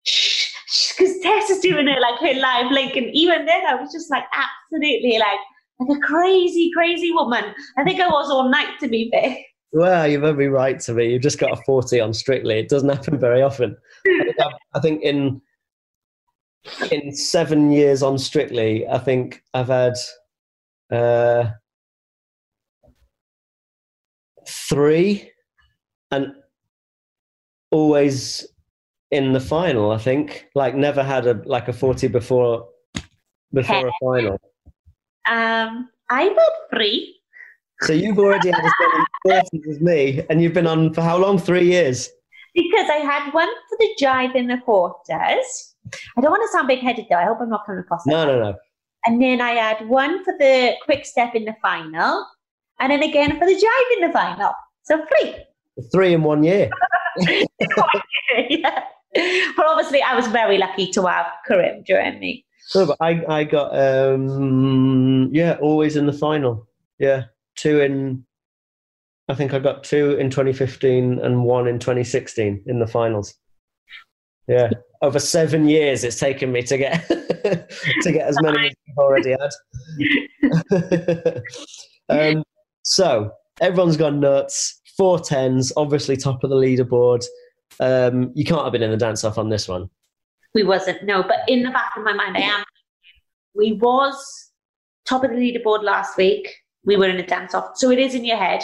shh, 0.04 0.52
because 0.98 1.20
Tess 1.20 1.52
is 1.52 1.60
doing 1.60 1.88
it 1.88 2.02
like 2.02 2.20
her 2.22 2.40
live 2.40 2.72
link. 2.72 2.96
And 2.96 3.06
even 3.14 3.46
then, 3.46 3.68
I 3.68 3.76
was 3.76 3.92
just 3.92 4.10
like, 4.10 4.24
absolutely 4.34 5.20
like, 5.20 5.38
like 5.88 5.98
a 5.98 6.02
crazy, 6.02 6.72
crazy 6.74 7.12
woman. 7.12 7.44
I 7.78 7.84
think 7.84 8.00
I 8.00 8.08
was 8.08 8.30
all 8.30 8.50
night 8.50 8.80
to 8.80 8.88
be 8.88 9.10
fair. 9.12 9.38
Well, 9.72 10.08
you've 10.08 10.24
every 10.24 10.50
right 10.50 10.80
to 10.82 10.94
be. 10.94 11.08
You've 11.08 11.24
just 11.24 11.40
got 11.40 11.52
a 11.52 11.62
40 11.64 12.00
on 12.00 12.14
Strictly. 12.14 12.60
It 12.60 12.70
doesn't 12.70 12.90
happen 12.90 13.20
very 13.20 13.42
often. 13.42 13.76
I 14.06 14.24
think, 14.24 14.54
I 14.76 14.80
think 14.80 15.02
in 15.02 15.42
in 16.92 17.14
seven 17.14 17.72
years 17.72 18.04
on 18.04 18.18
Strictly, 18.18 18.88
I 18.88 19.00
think 19.00 19.44
I've 19.54 19.68
had 19.68 19.94
uh, 20.92 21.46
three 24.48 25.32
and 26.12 26.34
always 27.72 28.48
in 29.10 29.34
the 29.34 29.40
final, 29.40 29.92
I 29.92 29.98
think. 29.98 30.48
Like 30.54 30.76
never 30.76 31.04
had 31.04 31.26
a 31.26 31.42
like 31.46 31.68
a 31.68 31.74
40 31.74 32.08
before 32.10 32.68
before 33.52 33.88
a 33.88 33.92
final. 34.02 34.40
Um, 35.30 35.90
I 36.10 36.30
got 36.30 36.52
three. 36.74 37.20
So 37.82 37.94
you've 37.94 38.20
already 38.20 38.50
had 38.50 38.64
as 38.64 38.72
many 38.80 39.06
forties 39.24 39.76
as 39.76 39.82
me, 39.82 40.24
and 40.30 40.42
you've 40.42 40.54
been 40.54 40.68
on 40.68 40.94
for 40.94 41.02
how 41.02 41.18
long? 41.18 41.38
Three 41.38 41.66
years. 41.66 42.10
Because 42.54 42.88
I 42.90 42.98
had 42.98 43.34
one 43.34 43.50
for 43.70 43.78
the 43.80 43.90
jive 44.00 44.36
in 44.36 44.48
the 44.48 44.58
quarters. 44.60 45.76
I 46.18 46.22
don't 46.22 46.32
want 46.32 46.44
to 46.44 46.50
sound 46.56 46.68
big-headed 46.68 47.08
though. 47.10 47.18
I 47.18 47.26
hope 47.26 47.40
I'm 47.42 47.50
not 47.50 47.66
coming 47.66 47.82
across. 47.82 48.06
No, 48.06 48.26
no, 48.26 48.40
no. 48.40 48.56
And 49.06 49.22
then 49.22 49.42
I 49.42 49.52
had 49.52 49.88
one 49.90 50.24
for 50.24 50.34
the 50.38 50.76
quick 50.86 51.06
step 51.06 51.36
in 51.36 51.46
the 51.46 51.56
final, 51.62 52.26
and 52.80 52.92
then 52.92 53.04
again 53.04 53.38
for 53.38 53.46
the 53.46 53.54
jive 53.54 53.98
in 53.98 54.08
the 54.08 54.14
final. 54.14 54.54
So 54.84 55.04
three. 55.08 55.36
Three 55.92 56.14
in 56.14 56.24
one 56.24 56.44
year. 56.44 56.70
yeah. 58.50 58.84
But 59.56 59.66
obviously, 59.68 60.02
I 60.02 60.16
was 60.16 60.28
very 60.28 60.58
lucky 60.58 60.92
to 60.92 61.06
have 61.06 61.28
Karim 61.48 61.84
join 61.84 62.20
me. 62.20 62.46
No, 62.76 62.86
but 62.88 62.98
I, 63.00 63.24
I 63.28 63.44
got 63.44 63.78
um 63.78 65.30
yeah, 65.32 65.58
always 65.62 65.96
in 65.96 66.06
the 66.06 66.14
final. 66.14 66.68
Yeah. 67.00 67.26
Two 67.56 67.82
in 67.82 68.26
I 69.30 69.36
think 69.36 69.54
I 69.54 69.60
got 69.60 69.84
two 69.84 70.12
in 70.18 70.30
2015 70.30 71.20
and 71.20 71.44
one 71.44 71.68
in 71.68 71.80
2016 71.80 72.64
in 72.66 72.80
the 72.80 72.88
finals. 72.88 73.36
Yeah. 74.48 74.70
Over 75.02 75.20
seven 75.20 75.68
years 75.68 76.04
it's 76.04 76.20
taken 76.20 76.52
me 76.52 76.64
to 76.64 76.78
get 76.78 77.08
to 77.10 78.12
get 78.12 78.28
as 78.28 78.38
many 78.42 78.68
as 78.68 78.74
I've 78.90 78.98
already 78.98 79.32
had. 79.32 79.52
um, 82.38 82.44
so 82.84 83.32
everyone's 83.62 83.98
gone 83.98 84.20
nuts. 84.20 84.80
Four 84.98 85.20
tens, 85.20 85.74
obviously 85.76 86.18
top 86.18 86.44
of 86.44 86.50
the 86.50 86.56
leaderboard. 86.56 87.26
Um, 87.80 88.32
you 88.36 88.46
can't 88.46 88.64
have 88.64 88.72
been 88.72 88.84
in 88.84 88.92
the 88.92 88.98
dance 88.98 89.24
off 89.24 89.38
on 89.38 89.50
this 89.50 89.68
one 89.68 89.90
we 90.54 90.64
wasn't 90.64 91.04
no 91.04 91.24
but 91.24 91.40
in 91.48 91.64
the 91.64 91.72
back 91.72 91.92
of 91.98 92.04
my 92.04 92.14
mind 92.14 92.38
i 92.38 92.42
am. 92.42 92.64
We 93.56 93.74
was 93.74 94.52
top 95.06 95.24
of 95.24 95.32
the 95.32 95.36
leaderboard 95.36 95.84
last 95.84 96.18
week. 96.18 96.50
We 96.86 96.96
were 96.98 97.08
in 97.08 97.18
a 97.18 97.26
dance 97.26 97.54
off. 97.54 97.72
So 97.76 97.92
it 97.92 98.00
is 98.00 98.16
in 98.16 98.26
your 98.26 98.38
head. 98.38 98.64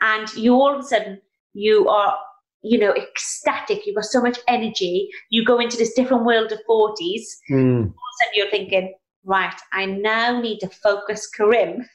And 0.00 0.32
you 0.34 0.54
all 0.54 0.74
of 0.74 0.80
a 0.80 0.82
sudden 0.82 1.20
you 1.52 1.88
are 1.88 2.16
you 2.62 2.78
know 2.78 2.94
ecstatic. 2.94 3.86
You've 3.86 3.96
got 3.96 4.04
so 4.04 4.22
much 4.22 4.38
energy. 4.48 5.10
You 5.30 5.44
go 5.44 5.58
into 5.58 5.76
this 5.76 5.94
different 5.94 6.24
world 6.24 6.52
of 6.52 6.58
40s 6.68 7.22
mm. 7.50 7.76
all 7.76 7.82
of 7.82 7.88
a 7.88 8.24
sudden 8.24 8.34
you're 8.34 8.50
thinking 8.50 8.94
right, 9.24 9.54
I 9.72 9.84
now 9.84 10.40
need 10.40 10.60
to 10.60 10.68
focus 10.68 11.28
Karim. 11.28 11.86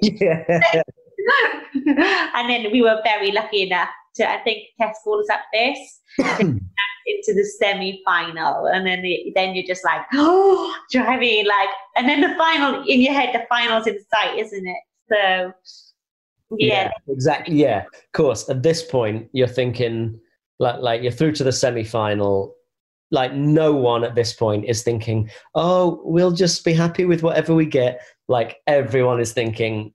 yeah. 0.00 0.44
and 2.34 2.48
then 2.48 2.72
we 2.72 2.80
were 2.80 2.98
very 3.04 3.30
lucky 3.30 3.62
enough 3.64 3.90
to, 4.16 4.28
I 4.28 4.38
think, 4.42 4.64
Tess 4.80 4.96
called 5.04 5.20
us 5.20 5.28
up 5.30 5.40
first 5.52 6.40
into 7.16 7.34
the 7.34 7.44
semi 7.44 8.02
final. 8.04 8.66
And 8.66 8.86
then 8.86 9.02
the, 9.02 9.32
then 9.34 9.54
you're 9.54 9.66
just 9.66 9.84
like, 9.84 10.02
oh, 10.14 10.74
do 10.90 10.98
you 10.98 11.04
know 11.04 11.10
what 11.10 11.16
I 11.16 11.20
mean? 11.20 11.46
Like, 11.46 11.68
and 11.96 12.08
then 12.08 12.20
the 12.20 12.34
final 12.36 12.82
in 12.86 13.00
your 13.00 13.12
head, 13.12 13.34
the 13.34 13.44
final's 13.48 13.86
in 13.86 13.98
sight, 14.12 14.38
isn't 14.38 14.66
it? 14.66 14.76
So, 15.10 15.52
yeah. 16.58 16.90
exactly. 17.08 17.56
Yeah, 17.56 17.84
of 17.84 18.12
course. 18.12 18.48
At 18.48 18.62
this 18.62 18.82
point, 18.82 19.28
you're 19.32 19.48
thinking, 19.48 20.18
like, 20.58 20.80
like 20.80 21.02
you're 21.02 21.12
through 21.12 21.32
to 21.32 21.44
the 21.44 21.52
semi 21.52 21.84
final. 21.84 22.54
Like, 23.10 23.32
no 23.32 23.72
one 23.72 24.04
at 24.04 24.14
this 24.14 24.32
point 24.32 24.66
is 24.66 24.82
thinking, 24.82 25.28
oh, 25.56 26.00
we'll 26.04 26.30
just 26.30 26.64
be 26.64 26.72
happy 26.72 27.04
with 27.04 27.22
whatever 27.24 27.54
we 27.54 27.66
get. 27.66 28.00
Like, 28.28 28.58
everyone 28.68 29.20
is 29.20 29.32
thinking 29.32 29.92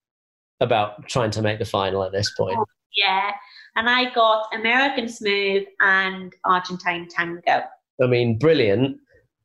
about 0.59 1.07
trying 1.07 1.31
to 1.31 1.41
make 1.41 1.59
the 1.59 1.65
final 1.65 2.03
at 2.03 2.11
this 2.11 2.33
point. 2.35 2.57
Yeah. 2.95 3.31
And 3.75 3.89
I 3.89 4.13
got 4.13 4.47
American 4.53 5.09
Smooth 5.09 5.65
and 5.81 6.33
Argentine 6.45 7.07
Tango. 7.09 7.63
I 8.01 8.07
mean, 8.07 8.37
brilliant. 8.37 8.97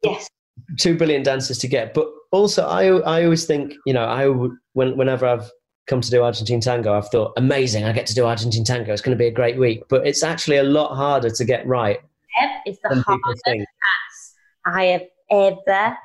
Yes. 0.03 0.29
Two 0.79 0.97
brilliant 0.97 1.25
dances 1.25 1.59
to 1.59 1.69
get. 1.69 1.95
But 1.95 2.09
also, 2.31 2.67
I, 2.67 2.87
I 2.87 3.25
always 3.25 3.45
think, 3.45 3.75
you 3.87 3.93
know, 3.93 4.05
I 4.05 4.29
when, 4.75 4.97
whenever 4.97 5.27
I've 5.27 5.51
come 5.89 6.01
to 6.01 6.11
do 6.11 6.23
Argentine 6.23 6.61
Tango, 6.61 6.97
I've 6.97 7.09
thought, 7.09 7.33
amazing, 7.37 7.85
I 7.85 7.93
get 7.93 8.07
to 8.07 8.15
do 8.15 8.25
Argentine 8.25 8.65
Tango. 8.65 8.93
It's 8.93 9.03
going 9.03 9.17
to 9.17 9.21
be 9.21 9.27
a 9.27 9.33
great 9.33 9.59
week. 9.59 9.83
But 9.89 10.07
it's 10.07 10.23
actually 10.23 10.59
a 10.59 10.63
lot 10.63 10.95
harder 10.95 11.31
to 11.31 11.45
get 11.45 11.67
right. 11.67 12.01
It's 12.65 12.79
the 12.83 13.03
hardest 13.03 13.45
dance 13.45 13.67
I 14.65 14.85
have 14.85 15.03
ever, 15.31 15.97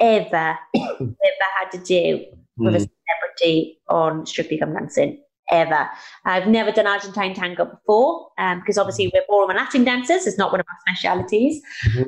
ever, 0.00 0.58
ever 0.74 1.48
had 1.58 1.70
to 1.72 1.78
do 1.78 2.24
with 2.56 2.74
mm. 2.74 2.76
a 2.76 2.80
celebrity 2.80 3.80
on 3.88 4.24
Strictly 4.24 4.58
Come 4.58 4.72
Dancing 4.72 5.20
ever. 5.50 5.88
I've 6.24 6.46
never 6.46 6.72
done 6.72 6.86
Argentine 6.86 7.34
tango 7.34 7.64
before 7.64 8.28
um, 8.38 8.60
because 8.60 8.78
obviously 8.78 9.10
we're 9.12 9.22
ballroom 9.28 9.50
and 9.50 9.58
Latin 9.58 9.84
dancers. 9.84 10.26
It's 10.26 10.38
not 10.38 10.50
one 10.52 10.60
of 10.60 10.66
our 10.68 10.78
specialities. 10.86 11.62
Mm-hmm. 11.88 12.02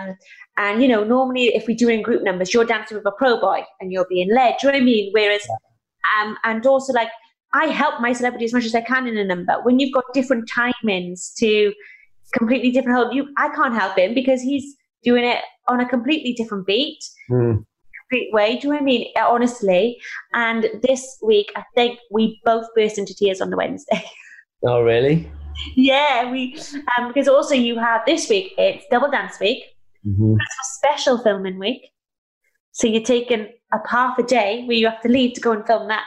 Um, 0.00 0.16
and, 0.56 0.82
you 0.82 0.88
know, 0.88 1.04
normally 1.04 1.46
if 1.54 1.66
we're 1.66 1.76
doing 1.76 2.02
group 2.02 2.22
numbers, 2.22 2.52
you're 2.52 2.64
dancing 2.64 2.96
with 2.96 3.06
a 3.06 3.12
pro 3.12 3.40
boy 3.40 3.62
and 3.80 3.92
you're 3.92 4.06
being 4.08 4.32
led. 4.32 4.56
Do 4.60 4.66
you 4.66 4.72
know 4.72 4.78
what 4.78 4.82
I 4.82 4.84
mean? 4.84 5.10
Whereas, 5.12 5.46
um, 6.20 6.36
and 6.44 6.64
also 6.66 6.92
like, 6.92 7.08
I 7.52 7.66
help 7.66 8.00
my 8.00 8.12
celebrity 8.12 8.44
as 8.44 8.52
much 8.52 8.64
as 8.64 8.74
I 8.74 8.80
can 8.80 9.06
in 9.06 9.16
a 9.16 9.24
number. 9.24 9.54
When 9.62 9.78
you've 9.78 9.94
got 9.94 10.04
different 10.12 10.50
timings 10.50 11.34
to 11.38 11.72
completely 12.32 12.70
different 12.72 12.98
help, 12.98 13.14
you 13.14 13.28
I 13.38 13.48
can't 13.50 13.74
help 13.74 13.96
him 13.96 14.12
because 14.12 14.42
he's 14.42 14.74
doing 15.04 15.24
it 15.24 15.38
on 15.68 15.80
a 15.80 15.88
completely 15.88 16.32
different 16.32 16.66
beat. 16.66 16.98
Mm 17.30 17.64
way. 18.32 18.58
Do 18.58 18.68
you 18.68 18.72
know 18.72 18.76
what 18.76 18.82
I 18.82 18.84
mean? 18.84 19.12
Uh, 19.16 19.28
honestly. 19.28 20.00
And 20.32 20.66
this 20.82 21.18
week, 21.22 21.52
I 21.56 21.64
think 21.74 21.98
we 22.10 22.40
both 22.44 22.66
burst 22.74 22.98
into 22.98 23.14
tears 23.14 23.40
on 23.40 23.50
the 23.50 23.56
Wednesday. 23.56 24.04
Oh, 24.66 24.80
really? 24.80 25.30
yeah, 25.76 26.30
we 26.30 26.58
um, 26.96 27.08
because 27.08 27.28
also 27.28 27.54
you 27.54 27.78
have 27.78 28.00
this 28.06 28.30
week. 28.30 28.54
It's 28.56 28.86
double 28.90 29.10
dance 29.10 29.38
week. 29.38 29.62
Mm-hmm. 30.06 30.36
It's 30.40 30.56
a 30.62 30.66
special 30.78 31.18
filming 31.18 31.58
week. 31.58 31.90
So 32.72 32.86
you're 32.86 33.02
taking 33.02 33.48
a 33.74 33.78
half 33.86 34.18
a 34.18 34.22
day 34.22 34.64
where 34.64 34.76
you 34.76 34.86
have 34.88 35.02
to 35.02 35.10
leave 35.10 35.34
to 35.34 35.42
go 35.42 35.52
and 35.52 35.66
film 35.66 35.88
that, 35.88 36.06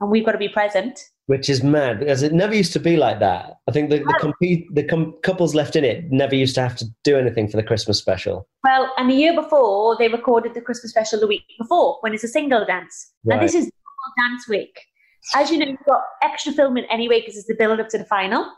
and 0.00 0.10
we've 0.10 0.26
got 0.26 0.32
to 0.32 0.38
be 0.38 0.48
present 0.48 0.98
which 1.32 1.48
is 1.48 1.62
mad 1.62 1.98
because 2.00 2.22
it 2.22 2.34
never 2.34 2.54
used 2.54 2.74
to 2.74 2.78
be 2.78 2.94
like 2.94 3.18
that. 3.18 3.54
I 3.66 3.72
think 3.72 3.88
the 3.88 4.00
the, 4.00 4.18
compete, 4.20 4.66
the 4.74 4.82
com- 4.82 5.14
couples 5.22 5.54
left 5.54 5.76
in 5.76 5.82
it 5.82 6.12
never 6.12 6.34
used 6.34 6.54
to 6.56 6.60
have 6.60 6.76
to 6.76 6.84
do 7.04 7.16
anything 7.16 7.48
for 7.48 7.56
the 7.56 7.62
Christmas 7.62 7.96
special. 7.96 8.46
Well, 8.64 8.92
and 8.98 9.08
the 9.08 9.14
year 9.14 9.34
before 9.34 9.96
they 9.98 10.08
recorded 10.08 10.52
the 10.52 10.60
Christmas 10.60 10.90
special 10.90 11.18
the 11.18 11.26
week 11.26 11.44
before 11.58 11.96
when 12.02 12.12
it's 12.12 12.22
a 12.22 12.28
single 12.28 12.66
dance. 12.66 13.12
Right. 13.24 13.36
Now 13.36 13.40
this 13.40 13.54
is 13.54 13.70
dance 14.18 14.46
week. 14.46 14.78
As 15.34 15.50
you 15.50 15.56
know, 15.56 15.68
you've 15.68 15.88
got 15.88 16.02
extra 16.22 16.52
filming 16.52 16.84
anyway 16.90 17.20
because 17.20 17.38
it's 17.38 17.46
the 17.46 17.54
build 17.54 17.80
up 17.80 17.88
to 17.88 17.96
the 17.96 18.04
final. 18.04 18.52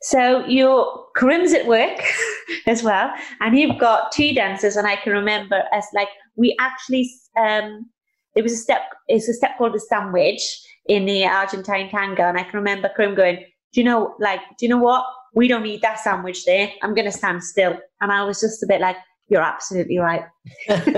So 0.00 0.46
your 0.46 1.04
Karim's 1.14 1.52
at 1.52 1.66
work 1.66 2.00
as 2.66 2.82
well, 2.82 3.12
and 3.40 3.58
you've 3.58 3.78
got 3.78 4.12
two 4.12 4.32
dancers, 4.32 4.76
and 4.76 4.86
I 4.86 4.96
can 4.96 5.12
remember 5.12 5.62
as 5.74 5.84
like 5.92 6.08
we 6.36 6.56
actually 6.58 7.06
um, 7.38 7.90
there 8.34 8.42
was 8.42 8.54
a 8.54 8.56
step. 8.56 8.84
It's 9.08 9.28
a 9.28 9.34
step 9.34 9.58
called 9.58 9.74
the 9.74 9.80
sandwich 9.80 10.40
in 10.86 11.06
the 11.06 11.24
Argentine 11.24 11.88
tango. 11.90 12.22
And 12.22 12.38
I 12.38 12.42
can 12.42 12.54
remember 12.54 12.90
Karim 12.96 13.14
going, 13.14 13.36
Do 13.72 13.80
you 13.80 13.84
know, 13.84 14.14
like, 14.18 14.40
do 14.58 14.66
you 14.66 14.68
know 14.68 14.78
what? 14.78 15.04
We 15.34 15.48
don't 15.48 15.62
need 15.62 15.82
that 15.82 15.98
sandwich 15.98 16.44
there. 16.44 16.70
I'm 16.82 16.94
going 16.94 17.06
to 17.06 17.12
stand 17.12 17.42
still. 17.42 17.76
And 18.00 18.12
I 18.12 18.22
was 18.24 18.40
just 18.40 18.62
a 18.62 18.66
bit 18.66 18.80
like, 18.80 18.96
You're 19.28 19.42
absolutely 19.42 19.98
right. 19.98 20.22
and 20.68 20.88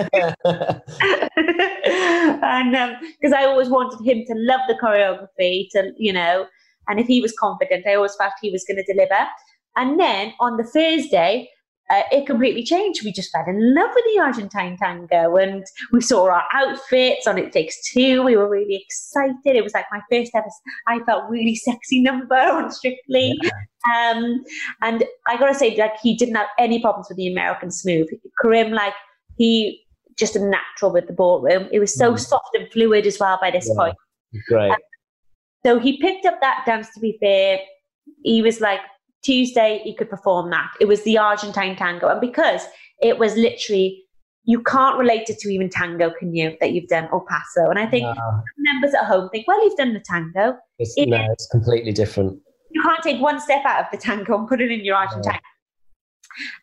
because 3.20 3.32
um, 3.32 3.38
I 3.38 3.44
always 3.44 3.68
wanted 3.68 4.04
him 4.04 4.24
to 4.26 4.34
love 4.36 4.60
the 4.68 4.74
choreography, 4.74 5.68
to, 5.72 5.92
you 5.96 6.12
know, 6.12 6.46
and 6.88 7.00
if 7.00 7.06
he 7.06 7.20
was 7.20 7.32
confident, 7.38 7.86
I 7.86 7.94
always 7.94 8.14
felt 8.16 8.32
he 8.40 8.50
was 8.50 8.64
going 8.64 8.76
to 8.76 8.92
deliver. 8.92 9.26
And 9.76 10.00
then 10.00 10.32
on 10.40 10.56
the 10.56 10.64
Thursday, 10.64 11.48
uh, 11.88 12.02
it 12.10 12.26
completely 12.26 12.64
changed. 12.64 13.04
We 13.04 13.12
just 13.12 13.30
fell 13.30 13.44
in 13.46 13.74
love 13.74 13.90
with 13.94 14.04
the 14.12 14.20
Argentine 14.20 14.76
tango 14.76 15.36
and 15.36 15.64
we 15.92 16.00
saw 16.00 16.28
our 16.28 16.44
outfits 16.52 17.26
on 17.26 17.38
It 17.38 17.52
Takes 17.52 17.76
Two. 17.92 18.22
We 18.24 18.36
were 18.36 18.48
really 18.48 18.84
excited. 18.84 19.36
It 19.44 19.62
was 19.62 19.74
like 19.74 19.86
my 19.92 20.00
first 20.10 20.32
ever, 20.34 20.48
I 20.88 20.98
felt 21.04 21.30
really 21.30 21.54
sexy 21.54 22.00
number 22.00 22.34
on 22.34 22.70
Strictly. 22.72 23.38
Yeah. 23.42 23.50
Um, 23.94 24.42
and 24.82 25.04
I 25.28 25.36
gotta 25.36 25.54
say, 25.54 25.76
like, 25.76 25.92
he 26.02 26.16
didn't 26.16 26.34
have 26.34 26.48
any 26.58 26.80
problems 26.80 27.06
with 27.08 27.18
the 27.18 27.30
American 27.30 27.70
smooth. 27.70 28.08
Karim, 28.42 28.72
like, 28.72 28.94
he 29.36 29.86
just 30.16 30.34
a 30.34 30.40
natural 30.40 30.92
with 30.92 31.06
the 31.06 31.12
ballroom. 31.12 31.68
It 31.70 31.78
was 31.78 31.94
so 31.94 32.14
mm. 32.14 32.18
soft 32.18 32.50
and 32.54 32.70
fluid 32.72 33.06
as 33.06 33.18
well 33.20 33.38
by 33.40 33.50
this 33.50 33.68
yeah. 33.68 33.74
point. 33.76 33.96
Great. 34.48 34.70
Um, 34.70 34.78
so 35.64 35.78
he 35.78 36.00
picked 36.00 36.26
up 36.26 36.40
that 36.40 36.64
dance, 36.66 36.88
to 36.94 37.00
be 37.00 37.16
fair. 37.20 37.60
He 38.24 38.42
was 38.42 38.60
like, 38.60 38.80
Tuesday, 39.26 39.80
he 39.82 39.94
could 39.94 40.08
perform 40.08 40.50
that. 40.50 40.70
It 40.80 40.86
was 40.86 41.02
the 41.02 41.18
Argentine 41.18 41.74
tango. 41.74 42.08
And 42.08 42.20
because 42.20 42.62
it 43.02 43.18
was 43.18 43.34
literally, 43.34 44.04
you 44.44 44.62
can't 44.62 44.96
relate 44.96 45.28
it 45.28 45.38
to 45.40 45.48
even 45.48 45.68
tango, 45.68 46.12
can 46.16 46.32
you, 46.34 46.56
that 46.60 46.72
you've 46.72 46.88
done 46.88 47.08
or 47.10 47.24
paso? 47.26 47.68
And 47.68 47.78
I 47.78 47.86
think 47.86 48.04
no. 48.04 48.42
members 48.58 48.94
at 48.94 49.04
home 49.04 49.28
think, 49.30 49.48
well, 49.48 49.62
you've 49.64 49.76
done 49.76 49.94
the 49.94 50.00
tango. 50.00 50.56
It's, 50.78 50.94
it, 50.96 51.08
no, 51.08 51.26
it's 51.32 51.48
completely 51.48 51.92
different. 51.92 52.38
You 52.70 52.82
can't 52.82 53.02
take 53.02 53.20
one 53.20 53.40
step 53.40 53.64
out 53.64 53.80
of 53.80 53.86
the 53.90 53.98
tango 53.98 54.38
and 54.38 54.48
put 54.48 54.60
it 54.60 54.70
in 54.70 54.84
your 54.84 54.96
Argentine. 54.96 55.40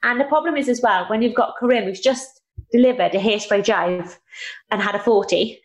No. 0.04 0.10
And 0.10 0.22
the 0.22 0.26
problem 0.26 0.56
is 0.56 0.70
as 0.70 0.82
well, 0.82 1.06
when 1.10 1.22
you've 1.22 1.36
got 1.36 1.56
Karim, 1.60 1.84
who's 1.84 2.00
just 2.00 2.42
delivered 2.72 3.14
a 3.14 3.20
hairspray 3.20 3.64
jive 3.64 4.18
and 4.72 4.82
had 4.82 4.96
a 4.96 5.00
40 5.00 5.60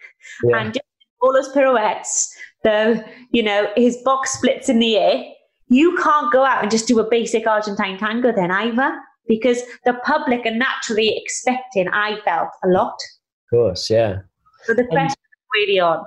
yeah. 0.45 0.59
and 0.59 0.79
all 1.21 1.33
those 1.33 1.53
pirouettes, 1.53 2.35
the, 2.65 3.05
you 3.31 3.43
know, 3.43 3.69
his 3.77 3.99
box 4.05 4.33
splits 4.33 4.69
in 4.69 4.79
the 4.79 4.97
air 4.97 5.25
you 5.69 5.97
can't 5.97 6.33
go 6.33 6.45
out 6.45 6.63
and 6.63 6.71
just 6.71 6.89
do 6.89 6.99
a 7.01 7.09
basic 7.09 7.47
Argentine 7.47 7.99
tango 7.99 8.33
then 8.33 8.51
either, 8.51 8.99
because 9.27 9.63
the 9.85 9.95
public 10.05 10.47
are 10.47 10.55
naturally 10.55 11.17
expecting, 11.17 11.89
I 11.89 12.19
felt, 12.25 12.49
a 12.65 12.69
lot. 12.69 12.95
Of 12.95 13.51
course, 13.51 13.91
yeah. 13.91 14.21
So 14.65 14.75
the 14.75 14.85
question 14.85 15.07
is 15.09 15.39
really 15.55 15.81
on. 15.81 16.05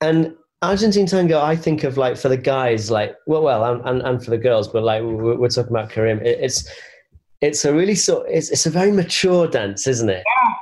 And 0.00 0.34
Argentine 0.62 1.06
tango, 1.06 1.40
I 1.40 1.56
think 1.56 1.84
of 1.84 1.96
like 1.96 2.16
for 2.16 2.28
the 2.28 2.36
guys, 2.36 2.90
like 2.90 3.16
well, 3.26 3.42
well, 3.42 3.64
and, 3.64 3.86
and, 3.88 4.02
and 4.02 4.24
for 4.24 4.30
the 4.30 4.38
girls, 4.38 4.68
but 4.68 4.82
like 4.82 5.02
we're, 5.02 5.36
we're 5.36 5.48
talking 5.48 5.70
about 5.70 5.90
Karim. 5.90 6.18
It, 6.20 6.38
it's 6.40 6.70
it's 7.40 7.64
a 7.64 7.72
really 7.72 7.94
sort. 7.94 8.26
It's 8.28 8.50
it's 8.50 8.66
a 8.66 8.70
very 8.70 8.90
mature 8.90 9.46
dance, 9.46 9.86
isn't 9.86 10.08
it? 10.08 10.24
Yes. 10.26 10.55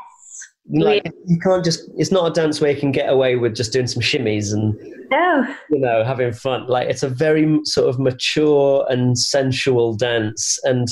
Like 0.70 1.12
you 1.26 1.38
can't 1.38 1.62
just. 1.64 1.90
It's 1.96 2.10
not 2.10 2.30
a 2.30 2.32
dance 2.32 2.60
where 2.60 2.70
you 2.70 2.80
can 2.80 2.90
get 2.90 3.10
away 3.10 3.36
with 3.36 3.54
just 3.54 3.72
doing 3.72 3.86
some 3.86 4.02
shimmies 4.02 4.52
and 4.52 4.74
no. 5.10 5.54
you 5.68 5.78
know 5.78 6.02
having 6.02 6.32
fun. 6.32 6.66
Like 6.68 6.88
it's 6.88 7.02
a 7.02 7.08
very 7.08 7.60
sort 7.64 7.88
of 7.88 7.98
mature 7.98 8.86
and 8.88 9.18
sensual 9.18 9.94
dance, 9.94 10.58
and 10.64 10.88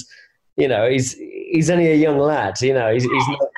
you 0.56 0.68
know 0.68 0.90
he's 0.90 1.14
he's 1.14 1.70
only 1.70 1.90
a 1.90 1.94
young 1.94 2.18
lad. 2.18 2.60
You 2.60 2.74
know 2.74 2.92
he's 2.92 3.04
he's 3.04 3.28
not. 3.28 3.48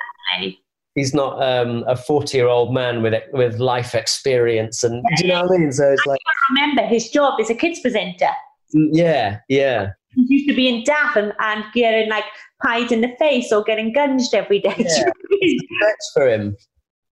He's 0.95 1.13
not 1.13 1.43
um, 1.43 1.83
a 1.87 1.97
forty-year-old 1.97 2.73
man 2.73 3.03
with 3.03 3.21
with 3.33 3.59
life 3.59 3.93
experience, 3.93 4.81
and 4.81 5.03
do 5.17 5.27
you 5.27 5.33
know 5.33 5.41
what 5.41 5.55
I 5.55 5.57
mean? 5.57 5.71
So 5.73 5.91
it's 5.91 6.01
I 6.07 6.11
like 6.11 6.19
remember 6.49 6.83
his 6.83 7.09
job 7.09 7.37
is 7.41 7.49
a 7.49 7.55
kids 7.55 7.81
presenter. 7.81 8.29
Mm, 8.73 8.89
yeah, 8.93 9.39
yeah. 9.49 9.91
He 10.15 10.25
used 10.29 10.49
to 10.49 10.55
be 10.55 10.67
in 10.67 10.83
DAF 10.83 11.15
and, 11.15 11.33
and 11.39 11.63
getting 11.73 12.09
like 12.09 12.25
pied 12.63 12.91
in 12.91 13.01
the 13.01 13.13
face 13.19 13.51
or 13.51 13.63
getting 13.63 13.93
gunged 13.93 14.33
every 14.33 14.59
day. 14.59 14.75
Yeah. 14.77 15.09
That's 15.81 16.11
for 16.13 16.27
him. 16.27 16.55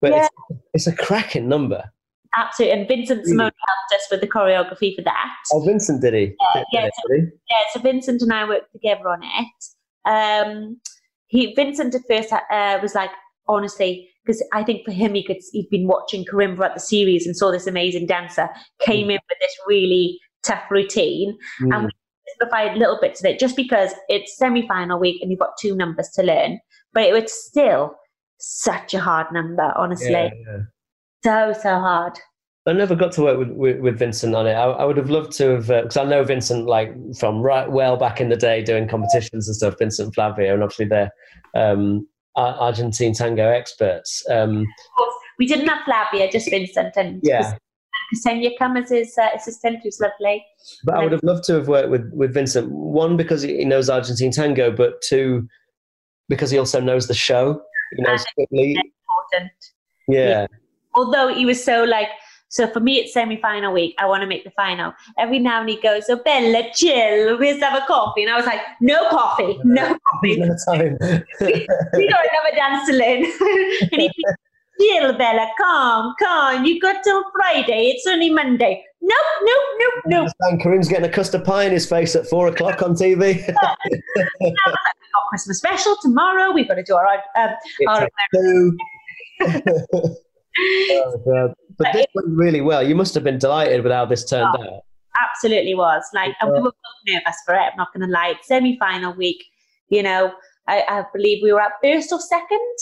But 0.01 0.11
yeah. 0.11 0.27
it's, 0.49 0.61
it's, 0.73 0.87
a 0.87 0.95
cracking 0.95 1.47
number. 1.47 1.83
Absolutely. 2.35 2.79
And 2.79 2.87
Vincent 2.87 3.25
Simone 3.25 3.51
helped 3.51 3.93
us 3.95 4.07
with 4.09 4.21
the 4.21 4.27
choreography 4.27 4.95
for 4.95 5.03
that. 5.03 5.35
Oh, 5.51 5.63
Vincent, 5.65 6.01
did 6.01 6.13
he? 6.13 6.33
Yeah, 6.55 6.63
yeah, 6.71 6.89
so, 6.93 7.15
yeah, 7.15 7.57
so 7.73 7.79
Vincent 7.81 8.21
and 8.21 8.33
I 8.33 8.47
worked 8.47 8.71
together 8.71 9.09
on 9.09 9.21
it. 9.21 10.09
Um, 10.09 10.79
he 11.27 11.53
Vincent 11.53 11.93
at 11.93 12.01
first 12.09 12.31
uh, 12.33 12.79
was 12.81 12.95
like, 12.95 13.11
honestly, 13.47 14.09
because 14.25 14.43
I 14.53 14.63
think 14.63 14.85
for 14.85 14.91
him, 14.91 15.13
he 15.13 15.23
could 15.23 15.37
he'd 15.51 15.69
been 15.69 15.87
watching 15.87 16.25
Karim 16.25 16.55
throughout 16.55 16.73
the 16.73 16.79
series 16.79 17.25
and 17.25 17.35
saw 17.35 17.51
this 17.51 17.67
amazing 17.67 18.07
dancer, 18.07 18.49
came 18.79 19.07
mm. 19.07 19.13
in 19.13 19.19
with 19.29 19.39
this 19.39 19.55
really 19.67 20.19
tough 20.43 20.63
routine, 20.69 21.37
mm. 21.61 21.75
and 21.75 21.85
we 21.85 21.91
simplified 22.39 22.77
little 22.77 22.97
bits 23.01 23.21
of 23.21 23.25
it 23.25 23.39
just 23.39 23.55
because 23.55 23.91
it's 24.09 24.37
semi-final 24.37 24.99
week 24.99 25.21
and 25.21 25.31
you've 25.31 25.39
got 25.39 25.57
two 25.59 25.75
numbers 25.75 26.09
to 26.15 26.23
learn. 26.23 26.59
But 26.93 27.03
it 27.03 27.13
was 27.13 27.31
still 27.31 27.95
such 28.39 28.93
a 28.93 28.99
hard 28.99 29.27
number, 29.31 29.73
honestly. 29.77 30.11
Yeah, 30.11 30.29
yeah. 30.47 31.53
So, 31.53 31.53
so 31.61 31.79
hard. 31.79 32.13
I 32.67 32.73
never 32.73 32.95
got 32.95 33.11
to 33.13 33.23
work 33.23 33.39
with, 33.39 33.49
with, 33.49 33.79
with 33.79 33.97
Vincent 33.97 34.35
on 34.35 34.45
it. 34.45 34.53
I, 34.53 34.65
I 34.65 34.85
would 34.85 34.97
have 34.97 35.09
loved 35.09 35.31
to 35.37 35.55
have, 35.55 35.67
because 35.67 35.97
I 35.97 36.03
know 36.03 36.23
Vincent 36.23 36.67
like 36.67 36.93
from 37.17 37.41
right 37.41 37.71
well 37.71 37.97
back 37.97 38.21
in 38.21 38.29
the 38.29 38.35
day 38.35 38.63
doing 38.63 38.87
competitions 38.87 39.47
and 39.47 39.55
stuff. 39.55 39.75
Vincent 39.79 40.13
Flavia, 40.13 40.53
and 40.53 40.61
obviously 40.61 40.85
they're 40.85 41.11
um, 41.55 42.07
Ar- 42.35 42.55
Argentine 42.55 43.13
tango 43.13 43.49
experts. 43.49 44.23
Um, 44.29 44.67
we 45.39 45.47
didn't 45.47 45.67
have 45.67 45.83
Flavia, 45.85 46.31
just 46.31 46.49
Vincent 46.51 46.93
and 46.95 47.19
Yeah. 47.23 47.57
Ksenia 48.15 48.51
come 48.57 48.77
as 48.77 48.89
his 48.89 49.17
uh, 49.17 49.29
assistant, 49.35 49.79
who's 49.83 49.99
lovely. 49.99 50.45
but 50.83 50.95
I 50.95 51.03
would 51.03 51.11
have 51.11 51.23
loved 51.23 51.43
to 51.45 51.53
have 51.53 51.67
worked 51.67 51.89
with, 51.89 52.11
with 52.13 52.33
Vincent. 52.33 52.69
One 52.71 53.17
because 53.17 53.41
he 53.41 53.63
knows 53.65 53.89
Argentine 53.89 54.31
tango, 54.31 54.71
but 54.71 55.01
two 55.01 55.47
because 56.29 56.49
he 56.51 56.57
also 56.57 56.79
knows 56.79 57.07
the 57.07 57.13
show. 57.13 57.61
He 57.95 58.01
knows 58.03 58.21
Strictly. 58.31 58.71
Important. 58.71 59.51
Yeah, 60.07 60.47
Although 60.95 61.33
he 61.33 61.45
was 61.45 61.63
so 61.63 61.83
like, 61.83 62.07
so 62.49 62.67
for 62.67 62.81
me 62.81 62.97
it's 62.97 63.13
semi-final 63.13 63.71
week. 63.71 63.95
I 63.97 64.05
want 64.07 64.21
to 64.21 64.27
make 64.27 64.43
the 64.43 64.51
final. 64.51 64.93
Every 65.17 65.39
now 65.39 65.61
and 65.61 65.69
he 65.69 65.79
goes, 65.79 66.03
"Oh 66.09 66.17
Bella, 66.17 66.63
chill. 66.73 67.37
Let's 67.39 67.61
have 67.63 67.81
a 67.81 67.85
coffee." 67.85 68.23
And 68.23 68.31
I 68.31 68.35
was 68.35 68.45
like, 68.45 68.59
"No 68.81 69.07
coffee, 69.09 69.57
no 69.63 69.97
coffee. 70.11 70.35
no 70.37 70.53
time. 70.67 70.97
we 71.41 72.09
got 72.09 72.25
another 72.27 72.55
dance 72.55 72.87
to 72.89 72.93
learn." 72.93 73.23
and 73.93 74.01
he 74.01 74.11
chill, 74.81 75.17
Bella, 75.17 75.49
calm, 75.59 76.13
calm. 76.19 76.65
You 76.65 76.79
got 76.79 77.03
till 77.03 77.23
Friday. 77.33 77.93
It's 77.95 78.05
only 78.07 78.29
Monday. 78.29 78.83
Nope, 79.01 79.17
nope, 79.43 79.63
nope, 79.79 80.03
nope. 80.05 80.29
And 80.41 80.61
Karim's 80.61 80.87
getting 80.87 81.05
a 81.05 81.11
custard 81.11 81.43
pie 81.43 81.63
in 81.63 81.71
his 81.71 81.87
face 81.87 82.15
at 82.15 82.27
four 82.27 82.47
o'clock 82.47 82.81
on 82.81 82.93
TV. 82.93 83.45
Got 83.55 83.77
Christmas 85.29 85.57
special 85.57 85.95
tomorrow. 86.01 86.51
We've 86.51 86.67
got 86.67 86.75
to 86.75 86.83
do 86.83 86.95
our 86.95 87.07
um, 87.35 87.49
our 87.87 88.07
oh. 89.41 91.55
But 91.77 91.93
this 91.93 92.05
went 92.13 92.27
really 92.29 92.61
well. 92.61 92.87
You 92.87 92.95
must 92.95 93.15
have 93.15 93.23
been 93.23 93.39
delighted 93.39 93.83
with 93.83 93.91
how 93.91 94.05
this 94.05 94.23
turned 94.23 94.55
out. 94.59 94.83
absolutely 95.19 95.73
was 95.73 96.03
like, 96.13 96.35
and 96.41 96.51
we 96.51 96.59
were 96.59 96.71
both 96.71 96.73
nervous 97.07 97.37
for 97.45 97.55
it. 97.55 97.59
I'm 97.59 97.77
not 97.77 97.91
going 97.93 98.05
to 98.05 98.13
lie. 98.13 98.35
Semi 98.43 98.77
final 98.77 99.13
week, 99.13 99.43
you 99.89 100.03
know, 100.03 100.31
I, 100.67 100.83
I 100.87 101.05
believe 101.13 101.39
we 101.41 101.51
were 101.51 101.61
at 101.61 101.71
first 101.83 102.11
or 102.11 102.19
second, 102.19 102.75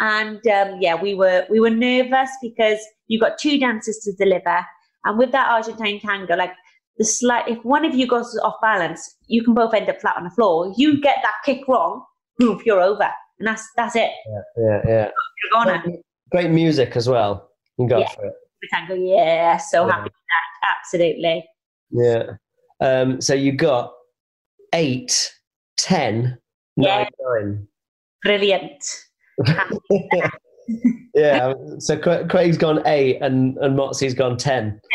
and 0.00 0.46
um, 0.48 0.78
yeah, 0.80 1.00
we 1.00 1.14
were 1.14 1.46
we 1.50 1.60
were 1.60 1.70
nervous 1.70 2.30
because 2.42 2.78
you 3.08 3.18
got 3.20 3.38
two 3.38 3.58
dancers 3.58 3.98
to 4.04 4.12
deliver, 4.12 4.64
and 5.04 5.18
with 5.18 5.32
that 5.32 5.48
Argentine 5.50 6.00
tango, 6.00 6.34
like 6.36 6.52
the 6.98 7.04
slight, 7.04 7.46
if 7.48 7.58
one 7.64 7.84
of 7.84 7.94
you 7.94 8.06
goes 8.06 8.38
off 8.42 8.54
balance, 8.62 9.16
you 9.26 9.42
can 9.44 9.54
both 9.54 9.74
end 9.74 9.88
up 9.88 10.00
flat 10.00 10.16
on 10.16 10.24
the 10.24 10.30
floor. 10.30 10.72
You 10.76 11.00
get 11.00 11.18
that 11.22 11.34
kick 11.44 11.66
wrong, 11.68 12.02
boom, 12.38 12.60
you're 12.64 12.80
over, 12.80 13.10
and 13.38 13.46
that's 13.46 13.66
that's 13.76 13.96
it. 13.96 14.10
Yeah, 14.56 14.80
yeah. 14.86 15.10
You're 15.52 15.64
gonna 15.64 15.82
Great 16.32 16.50
music 16.50 16.96
as 16.96 17.08
well. 17.08 17.50
You 17.78 17.88
got 17.88 18.00
Yeah. 18.00 18.08
for 18.10 18.26
it. 18.26 18.32
the 18.62 18.68
tango. 18.72 18.94
Yeah, 18.94 19.58
so 19.58 19.86
Yeah. 19.86 19.92
happy 19.92 20.04
with 20.04 20.12
that. 20.12 20.76
Absolutely. 20.80 21.48
Yeah. 21.90 22.22
Um, 22.80 23.20
so 23.20 23.34
you 23.34 23.52
got 23.52 23.92
eight, 24.72 25.32
ten, 25.76 26.38
nine, 26.76 27.06
nine. 27.20 27.68
Brilliant. 28.22 28.82
yeah. 31.14 31.52
So 31.78 31.96
Craig's 31.98 32.58
gone 32.58 32.82
eight 32.86 33.18
and, 33.22 33.56
and 33.58 33.76
Motsi's 33.78 34.14
gone 34.14 34.36
ten. 34.36 34.80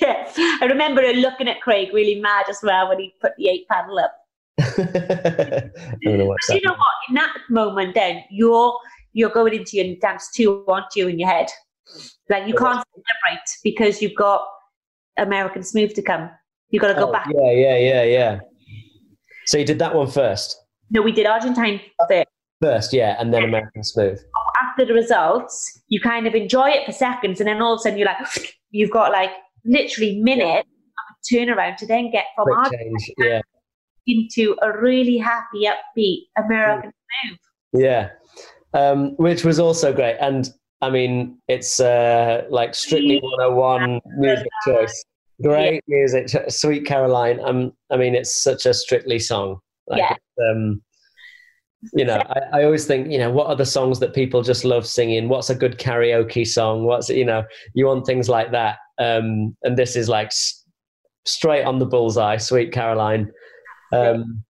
Yeah, 0.00 0.28
I 0.60 0.66
remember 0.68 1.00
looking 1.12 1.46
at 1.46 1.60
Craig 1.60 1.90
really 1.94 2.20
mad 2.20 2.46
as 2.48 2.58
well 2.60 2.88
when 2.88 2.98
he 2.98 3.14
put 3.20 3.30
the 3.38 3.48
eight 3.48 3.68
panel 3.68 4.00
up. 4.00 4.12
I'm 4.58 4.74
gonna 6.04 6.24
watch 6.24 6.38
So 6.42 6.54
that. 6.54 6.60
you 6.60 6.66
know 6.66 6.72
what? 6.72 6.92
In 7.08 7.14
that 7.14 7.36
moment, 7.50 7.94
then 7.94 8.24
you're 8.28 8.76
you're 9.12 9.30
going 9.30 9.54
into 9.54 9.76
your 9.76 9.94
dance 10.00 10.28
two, 10.34 10.64
aren't 10.66 10.86
you, 10.96 11.06
in 11.06 11.20
your 11.20 11.28
head? 11.28 11.46
Like 12.28 12.48
you 12.48 12.54
can't 12.54 12.84
celebrate 12.94 13.44
because 13.62 14.02
you've 14.02 14.16
got 14.16 14.44
American 15.18 15.62
Smooth 15.62 15.94
to 15.94 16.02
come. 16.02 16.30
You've 16.70 16.80
got 16.80 16.88
to 16.88 16.94
go 16.94 17.08
Oh, 17.08 17.12
back. 17.12 17.28
Yeah, 17.32 17.52
yeah, 17.52 17.76
yeah, 17.76 18.02
yeah. 18.02 18.40
So 19.44 19.56
you 19.58 19.64
did 19.64 19.78
that 19.78 19.94
one 19.94 20.10
first. 20.10 20.60
No, 20.90 21.00
we 21.00 21.12
did 21.12 21.26
Argentine 21.26 21.80
first. 22.08 22.25
First, 22.62 22.92
yeah, 22.92 23.16
and 23.18 23.32
then 23.34 23.44
American 23.44 23.84
Smooth. 23.84 24.18
After 24.62 24.86
the 24.86 24.94
results, 24.94 25.82
you 25.88 26.00
kind 26.00 26.26
of 26.26 26.34
enjoy 26.34 26.70
it 26.70 26.86
for 26.86 26.92
seconds, 26.92 27.40
and 27.40 27.48
then 27.48 27.60
all 27.60 27.74
of 27.74 27.78
a 27.78 27.82
sudden 27.82 27.98
you're 27.98 28.06
like, 28.08 28.54
you've 28.70 28.90
got 28.90 29.12
like 29.12 29.30
literally 29.64 30.20
minutes 30.20 30.66
of 30.68 31.34
a 31.34 31.34
turnaround 31.34 31.76
to 31.76 31.86
then 31.86 32.10
get 32.10 32.24
from 32.34 32.44
Quick 32.44 32.56
Argentine 32.58 32.94
change. 32.98 33.10
Yeah, 33.18 33.40
into 34.06 34.56
a 34.62 34.78
really 34.80 35.18
happy, 35.18 35.66
upbeat 35.66 36.20
American 36.42 36.92
Smooth. 37.24 37.82
yeah. 37.82 38.10
Um, 38.74 39.14
which 39.16 39.42
was 39.44 39.58
also 39.58 39.92
great. 39.92 40.16
And 40.20 40.50
I 40.82 40.90
mean, 40.90 41.38
it's 41.48 41.80
uh, 41.80 42.42
like 42.50 42.74
strictly 42.74 43.18
101 43.22 44.00
music 44.18 44.46
choice. 44.66 45.04
Great 45.42 45.82
music, 45.88 46.28
Sweet 46.50 46.84
Caroline. 46.84 47.40
Um, 47.44 47.72
I 47.90 47.96
mean, 47.96 48.14
it's 48.14 48.42
such 48.42 48.66
a 48.66 48.74
strictly 48.74 49.18
song. 49.18 49.58
Like, 49.86 50.00
Yeah. 50.00 50.14
um, 50.50 50.82
you 51.92 52.04
know, 52.04 52.22
I, 52.30 52.60
I 52.60 52.64
always 52.64 52.86
think, 52.86 53.10
you 53.10 53.18
know, 53.18 53.30
what 53.30 53.48
are 53.48 53.56
the 53.56 53.66
songs 53.66 54.00
that 54.00 54.14
people 54.14 54.42
just 54.42 54.64
love 54.64 54.86
singing? 54.86 55.28
What's 55.28 55.50
a 55.50 55.54
good 55.54 55.78
karaoke 55.78 56.46
song? 56.46 56.84
What's, 56.84 57.08
you 57.08 57.24
know, 57.24 57.44
you 57.74 57.86
want 57.86 58.06
things 58.06 58.28
like 58.28 58.50
that. 58.52 58.78
Um, 58.98 59.56
and 59.62 59.76
this 59.76 59.96
is 59.96 60.08
like 60.08 60.28
s- 60.28 60.64
straight 61.24 61.64
on 61.64 61.78
the 61.78 61.86
bullseye, 61.86 62.38
Sweet 62.38 62.72
Caroline. 62.72 63.30
Um, 63.92 64.44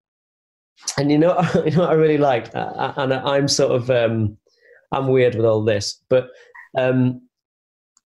and 0.97 1.11
you 1.11 1.17
know, 1.17 1.39
you 1.65 1.71
know 1.71 1.85
I 1.85 1.93
really 1.93 2.17
liked, 2.17 2.55
uh, 2.55 2.93
and 2.97 3.13
I'm 3.13 3.47
sort 3.47 3.71
of, 3.71 3.89
um, 3.89 4.37
I'm 4.91 5.07
weird 5.07 5.35
with 5.35 5.45
all 5.45 5.63
this, 5.63 6.01
but 6.09 6.29
um, 6.77 7.21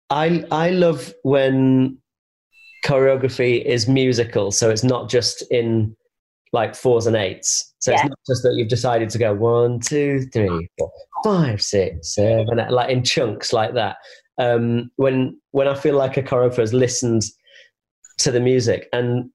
I 0.09 0.43
I 0.51 0.71
love 0.71 1.13
when 1.23 1.97
choreography 2.85 3.63
is 3.63 3.87
musical, 3.87 4.51
so 4.51 4.69
it's 4.69 4.83
not 4.83 5.09
just 5.09 5.43
in 5.51 5.95
like 6.51 6.75
fours 6.75 7.05
and 7.07 7.15
eights. 7.15 7.73
So 7.79 7.91
Yeah. 7.91 7.99
it's 8.01 8.09
not 8.09 8.19
just 8.27 8.43
that 8.43 8.53
you've 8.55 8.67
decided 8.69 9.09
to 9.11 9.17
go 9.17 9.33
one, 9.33 9.79
two, 9.79 10.25
three, 10.33 10.69
four, 10.77 10.91
five, 11.23 11.61
six, 11.61 12.15
seven, 12.15 12.57
like 12.69 12.89
in 12.89 13.03
chunks 13.03 13.53
like 13.53 13.73
that. 13.75 13.97
Um, 14.37 14.89
when 14.95 15.39
when 15.51 15.67
I 15.67 15.75
feel 15.75 15.95
like 15.95 16.17
a 16.17 16.23
choreographer 16.23 16.57
has 16.57 16.73
listened 16.73 17.23
to 18.19 18.31
the 18.31 18.39
music, 18.39 18.87
and 18.93 19.29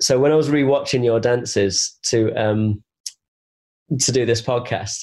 so 0.00 0.18
when 0.18 0.32
I 0.32 0.34
was 0.36 0.48
rewatching 0.48 1.04
your 1.04 1.20
dances 1.20 1.98
to 2.06 2.32
um, 2.34 2.82
to 4.00 4.12
do 4.12 4.26
this 4.26 4.42
podcast, 4.42 4.98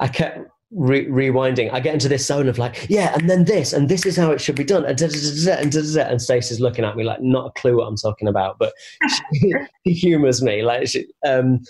I 0.00 0.08
kept 0.08 0.40
re- 0.70 1.06
rewinding. 1.06 1.72
I 1.72 1.80
get 1.80 1.94
into 1.94 2.08
this 2.08 2.26
zone 2.26 2.48
of 2.48 2.58
like, 2.58 2.86
yeah, 2.88 3.14
and 3.14 3.28
then 3.28 3.44
this, 3.44 3.72
and 3.72 3.88
this 3.88 4.06
is 4.06 4.16
how 4.16 4.30
it 4.30 4.40
should 4.40 4.56
be 4.56 4.64
done, 4.64 4.84
and 4.84 4.96
da, 4.96 5.08
da, 5.08 5.94
da, 5.94 6.02
and, 6.10 6.20
Stacey's 6.20 6.60
looking 6.60 6.84
at 6.84 6.96
me 6.96 7.04
like 7.04 7.20
not 7.22 7.46
a 7.46 7.60
clue 7.60 7.78
what 7.78 7.86
I'm 7.86 7.96
talking 7.96 8.28
about, 8.28 8.58
but 8.58 8.72
she, 9.34 9.52
she 9.86 9.92
humours 9.92 10.42
me 10.42 10.62
like, 10.62 10.88
she, 10.88 11.06
um, 11.26 11.60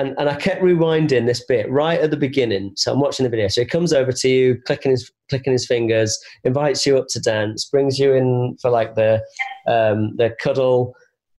and 0.00 0.14
and 0.18 0.28
I 0.28 0.34
kept 0.36 0.62
rewinding 0.62 1.26
this 1.26 1.44
bit 1.44 1.70
right 1.70 2.00
at 2.00 2.10
the 2.10 2.16
beginning. 2.16 2.72
So 2.76 2.92
I'm 2.92 3.00
watching 3.00 3.24
the 3.24 3.30
video. 3.30 3.48
So 3.48 3.60
he 3.60 3.66
comes 3.66 3.92
over 3.92 4.12
to 4.12 4.28
you, 4.28 4.60
clicking 4.66 4.92
his 4.92 5.10
clicking 5.28 5.52
his 5.52 5.66
fingers, 5.66 6.18
invites 6.44 6.86
you 6.86 6.96
up 6.96 7.06
to 7.10 7.20
dance, 7.20 7.66
brings 7.66 7.98
you 7.98 8.14
in 8.14 8.56
for 8.62 8.70
like 8.70 8.94
the 8.94 9.22
um, 9.68 10.16
the 10.16 10.34
cuddle. 10.40 10.94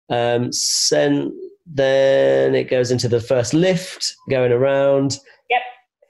Um, 0.09 0.51
sen- 0.51 1.33
then 1.65 2.53
it 2.53 2.69
goes 2.69 2.91
into 2.91 3.07
the 3.07 3.21
first 3.21 3.53
lift, 3.53 4.13
going 4.29 4.51
around. 4.51 5.17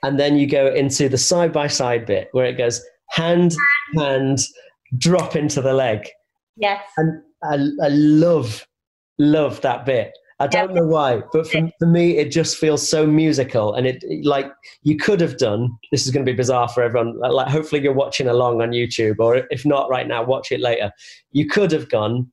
And 0.04 0.20
then 0.20 0.38
you 0.38 0.48
go 0.48 0.68
into 0.68 1.10
the 1.10 1.18
side 1.18 1.54
by 1.54 1.68
side 1.68 2.06
bit 2.06 2.30
where 2.32 2.46
it 2.46 2.58
goes 2.58 2.82
hand, 3.10 3.56
hand, 3.96 4.40
drop 4.98 5.36
into 5.36 5.62
the 5.62 5.74
leg. 5.74 6.10
Yes. 6.58 6.82
And 6.98 7.22
I, 7.44 7.56
I 7.86 7.90
love, 7.90 8.66
love 9.20 9.62
that 9.62 9.86
bit. 9.86 10.12
I 10.40 10.48
don't 10.48 10.74
know 10.74 10.88
why, 10.88 11.22
but 11.32 11.48
for, 11.48 11.70
for 11.78 11.86
me, 11.86 12.18
it 12.18 12.32
just 12.32 12.58
feels 12.58 12.90
so 12.90 13.06
musical. 13.06 13.76
And 13.76 13.86
it, 13.86 14.04
like, 14.24 14.52
you 14.82 14.98
could 14.98 15.22
have 15.22 15.38
done, 15.38 15.70
this 15.92 16.08
is 16.08 16.12
going 16.12 16.26
to 16.26 16.32
be 16.32 16.36
bizarre 16.36 16.68
for 16.68 16.82
everyone. 16.82 17.20
Like, 17.20 17.48
hopefully, 17.48 17.84
you're 17.84 17.94
watching 17.94 18.28
along 18.28 18.60
on 18.60 18.72
YouTube, 18.72 19.18
or 19.20 19.44
if 19.52 19.68
not 19.68 19.88
right 19.92 20.08
now, 20.08 20.24
watch 20.24 20.52
it 20.52 20.60
later. 20.60 20.92
You 21.32 21.48
could 21.48 21.72
have 21.72 21.90
gone 21.90 22.32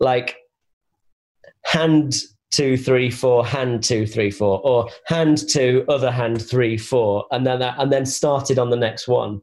like 0.00 0.36
hand 1.64 2.16
two, 2.50 2.76
three, 2.76 3.10
four, 3.10 3.46
hand 3.46 3.82
two, 3.82 4.06
three, 4.06 4.30
four, 4.30 4.60
or 4.64 4.88
hand 5.06 5.48
two, 5.48 5.84
other 5.88 6.10
hand 6.10 6.44
three, 6.44 6.76
four, 6.76 7.24
and 7.30 7.46
then 7.46 7.60
that, 7.60 7.76
and 7.78 7.92
then 7.92 8.04
started 8.04 8.58
on 8.58 8.70
the 8.70 8.76
next 8.76 9.08
one. 9.08 9.40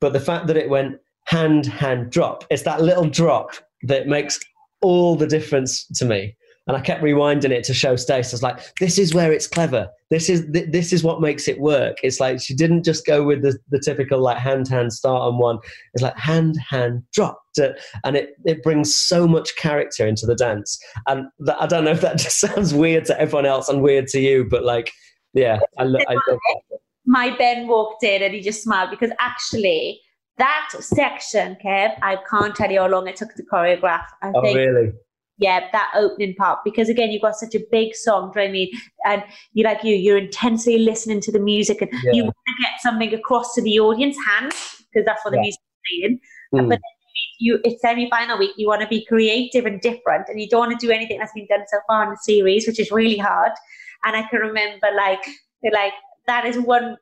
But 0.00 0.12
the 0.12 0.20
fact 0.20 0.46
that 0.46 0.56
it 0.56 0.68
went 0.68 0.98
hand, 1.24 1.66
hand, 1.66 2.10
drop, 2.10 2.44
it's 2.50 2.62
that 2.62 2.82
little 2.82 3.08
drop 3.08 3.50
that 3.82 4.06
makes 4.06 4.38
all 4.80 5.16
the 5.16 5.26
difference 5.26 5.86
to 5.86 6.04
me. 6.04 6.36
And 6.66 6.76
I 6.76 6.80
kept 6.80 7.02
rewinding 7.02 7.50
it 7.50 7.64
to 7.64 7.74
show 7.74 7.96
Stace. 7.96 8.32
I 8.32 8.34
was 8.34 8.42
like, 8.42 8.60
"This 8.78 8.98
is 8.98 9.14
where 9.14 9.32
it's 9.32 9.46
clever. 9.46 9.88
This 10.10 10.30
is 10.30 10.46
th- 10.52 10.70
this 10.70 10.92
is 10.92 11.04
what 11.04 11.20
makes 11.20 11.48
it 11.48 11.60
work." 11.60 11.96
It's 12.02 12.18
like 12.20 12.40
she 12.40 12.54
didn't 12.54 12.84
just 12.84 13.04
go 13.06 13.22
with 13.24 13.42
the, 13.42 13.58
the 13.70 13.78
typical 13.78 14.20
like 14.20 14.38
hand 14.38 14.66
hand 14.68 14.92
start 14.92 15.20
on 15.22 15.38
one. 15.38 15.58
It's 15.94 16.02
like 16.02 16.16
hand 16.16 16.56
hand 16.70 17.02
drop, 17.12 17.40
to, 17.56 17.74
and 18.04 18.16
it 18.16 18.30
it 18.44 18.62
brings 18.62 18.94
so 18.94 19.28
much 19.28 19.54
character 19.56 20.06
into 20.06 20.24
the 20.26 20.34
dance. 20.34 20.78
And 21.06 21.26
that, 21.40 21.60
I 21.60 21.66
don't 21.66 21.84
know 21.84 21.90
if 21.90 22.00
that 22.00 22.18
just 22.24 22.40
sounds 22.40 22.72
weird 22.72 23.04
to 23.06 23.20
everyone 23.20 23.46
else 23.46 23.68
and 23.68 23.82
weird 23.82 24.06
to 24.08 24.20
you, 24.20 24.46
but 24.50 24.64
like, 24.64 24.90
yeah, 25.34 25.60
I, 25.78 25.84
lo- 25.84 26.00
I 26.08 26.14
love 26.14 26.38
that. 26.70 26.78
my 27.04 27.36
Ben 27.36 27.66
walked 27.68 28.02
in 28.04 28.22
and 28.22 28.32
he 28.34 28.40
just 28.40 28.62
smiled 28.62 28.90
because 28.90 29.10
actually 29.18 30.00
that 30.38 30.68
section, 30.78 31.56
Kev, 31.64 31.96
I 32.00 32.16
can't 32.30 32.54
tell 32.54 32.70
you 32.70 32.80
how 32.80 32.86
long 32.88 33.08
it 33.08 33.16
took 33.16 33.34
to 33.34 33.42
choreograph. 33.52 34.04
I 34.22 34.30
Oh, 34.34 34.40
think 34.40 34.56
really? 34.56 34.92
Yeah, 35.38 35.68
that 35.72 35.90
opening 35.94 36.34
part 36.34 36.60
because 36.64 36.88
again, 36.88 37.10
you've 37.10 37.22
got 37.22 37.36
such 37.36 37.54
a 37.54 37.60
big 37.70 37.94
song. 37.94 38.32
Do 38.34 38.40
you 38.40 38.46
know 38.46 38.50
I 38.50 38.52
mean? 38.52 38.70
And 39.06 39.24
you 39.52 39.64
like 39.64 39.84
you, 39.84 39.94
you're 39.94 40.18
intensely 40.18 40.78
listening 40.78 41.20
to 41.22 41.32
the 41.32 41.38
music, 41.38 41.80
and 41.80 41.90
Yeah. 42.04 42.12
you 42.12 42.24
want 42.24 42.36
to 42.46 42.62
get 42.62 42.80
something 42.80 43.14
across 43.14 43.54
to 43.54 43.62
the 43.62 43.78
audience 43.80 44.16
hands 44.26 44.84
because 44.92 45.06
that's 45.06 45.24
what 45.24 45.30
the 45.30 45.36
Yeah. 45.36 45.42
music 45.42 45.60
is 45.60 46.00
saying. 46.02 46.20
Mm. 46.54 46.68
But 46.70 46.80
you, 47.38 47.60
it's 47.64 47.80
semi-final 47.80 48.38
week. 48.38 48.52
You 48.56 48.66
want 48.66 48.82
to 48.82 48.88
be 48.88 49.04
creative 49.04 49.64
and 49.64 49.80
different, 49.80 50.28
and 50.28 50.40
you 50.40 50.48
don't 50.48 50.60
want 50.60 50.78
to 50.78 50.86
do 50.86 50.92
anything 50.92 51.18
that's 51.18 51.32
been 51.32 51.46
done 51.48 51.64
so 51.68 51.78
far 51.86 52.04
in 52.04 52.10
the 52.10 52.16
series, 52.16 52.66
which 52.66 52.80
is 52.80 52.90
really 52.90 53.18
hard. 53.18 53.52
And 54.04 54.16
I 54.16 54.22
can 54.28 54.40
remember 54.40 54.88
like, 54.96 55.24
like 55.72 55.92
that 56.26 56.46
is 56.46 56.58
one 56.58 56.96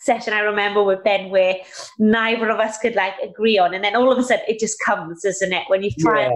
session 0.00 0.32
I 0.32 0.40
remember 0.40 0.82
with 0.82 1.04
Ben 1.04 1.28
where 1.28 1.56
neither 1.98 2.48
of 2.48 2.58
us 2.58 2.78
could 2.78 2.94
like 2.94 3.14
agree 3.22 3.58
on, 3.58 3.72
and 3.74 3.82
then 3.82 3.96
all 3.96 4.12
of 4.12 4.18
a 4.18 4.22
sudden 4.22 4.44
it 4.48 4.58
just 4.58 4.78
comes, 4.84 5.24
isn't 5.24 5.52
it? 5.52 5.64
When 5.68 5.82
you 5.82 5.90
try. 5.98 6.22
Yeah. 6.28 6.34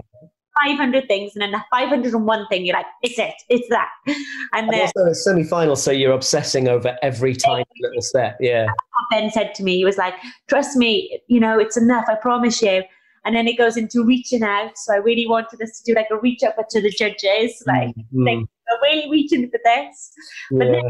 500 0.63 1.07
things 1.07 1.33
and 1.35 1.41
then 1.41 1.51
the 1.51 1.61
501 1.71 2.47
thing, 2.49 2.65
you're 2.65 2.75
like, 2.75 2.85
it's 3.01 3.17
it, 3.19 3.33
it's 3.49 3.67
that. 3.69 3.89
And 4.07 4.15
And 4.53 4.69
then 4.73 4.81
also, 4.81 5.09
it's 5.09 5.23
semi-final, 5.23 5.75
so 5.75 5.91
you're 5.91 6.13
obsessing 6.13 6.67
over 6.67 6.97
every 7.01 7.35
tiny 7.35 7.65
little 7.81 8.01
step. 8.01 8.37
Yeah. 8.39 8.67
Ben 9.11 9.29
said 9.31 9.53
to 9.55 9.63
me, 9.63 9.75
he 9.77 9.85
was 9.85 9.97
like, 9.97 10.13
trust 10.47 10.77
me, 10.77 11.21
you 11.27 11.39
know, 11.39 11.59
it's 11.59 11.77
enough, 11.77 12.05
I 12.07 12.15
promise 12.15 12.61
you. 12.61 12.83
And 13.25 13.35
then 13.35 13.47
it 13.47 13.57
goes 13.57 13.75
into 13.75 14.03
reaching 14.05 14.43
out. 14.43 14.77
So 14.77 14.93
I 14.93 14.97
really 14.97 15.27
wanted 15.27 15.61
us 15.61 15.79
to 15.81 15.91
do 15.91 15.95
like 15.95 16.07
a 16.11 16.17
reach 16.19 16.43
up 16.43 16.55
to 16.69 16.81
the 16.81 16.91
judges, 16.91 17.61
like, 17.65 17.93
Mm, 18.13 18.25
like 18.25 18.37
we're 18.37 18.81
really 18.89 19.09
reaching 19.09 19.49
for 19.49 19.59
this. 19.63 20.11
but 20.51 20.67
yeah. 20.67 20.89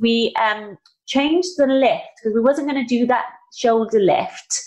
We 0.00 0.32
um, 0.40 0.78
changed 1.06 1.48
the 1.56 1.66
lift 1.66 2.04
because 2.16 2.32
we 2.34 2.40
wasn't 2.40 2.68
going 2.70 2.86
to 2.86 2.88
do 2.98 3.04
that 3.06 3.26
shoulder 3.56 3.98
lift 3.98 4.62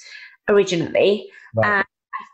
originally. 0.49 1.30
Right. 1.56 1.77
And 1.77 1.85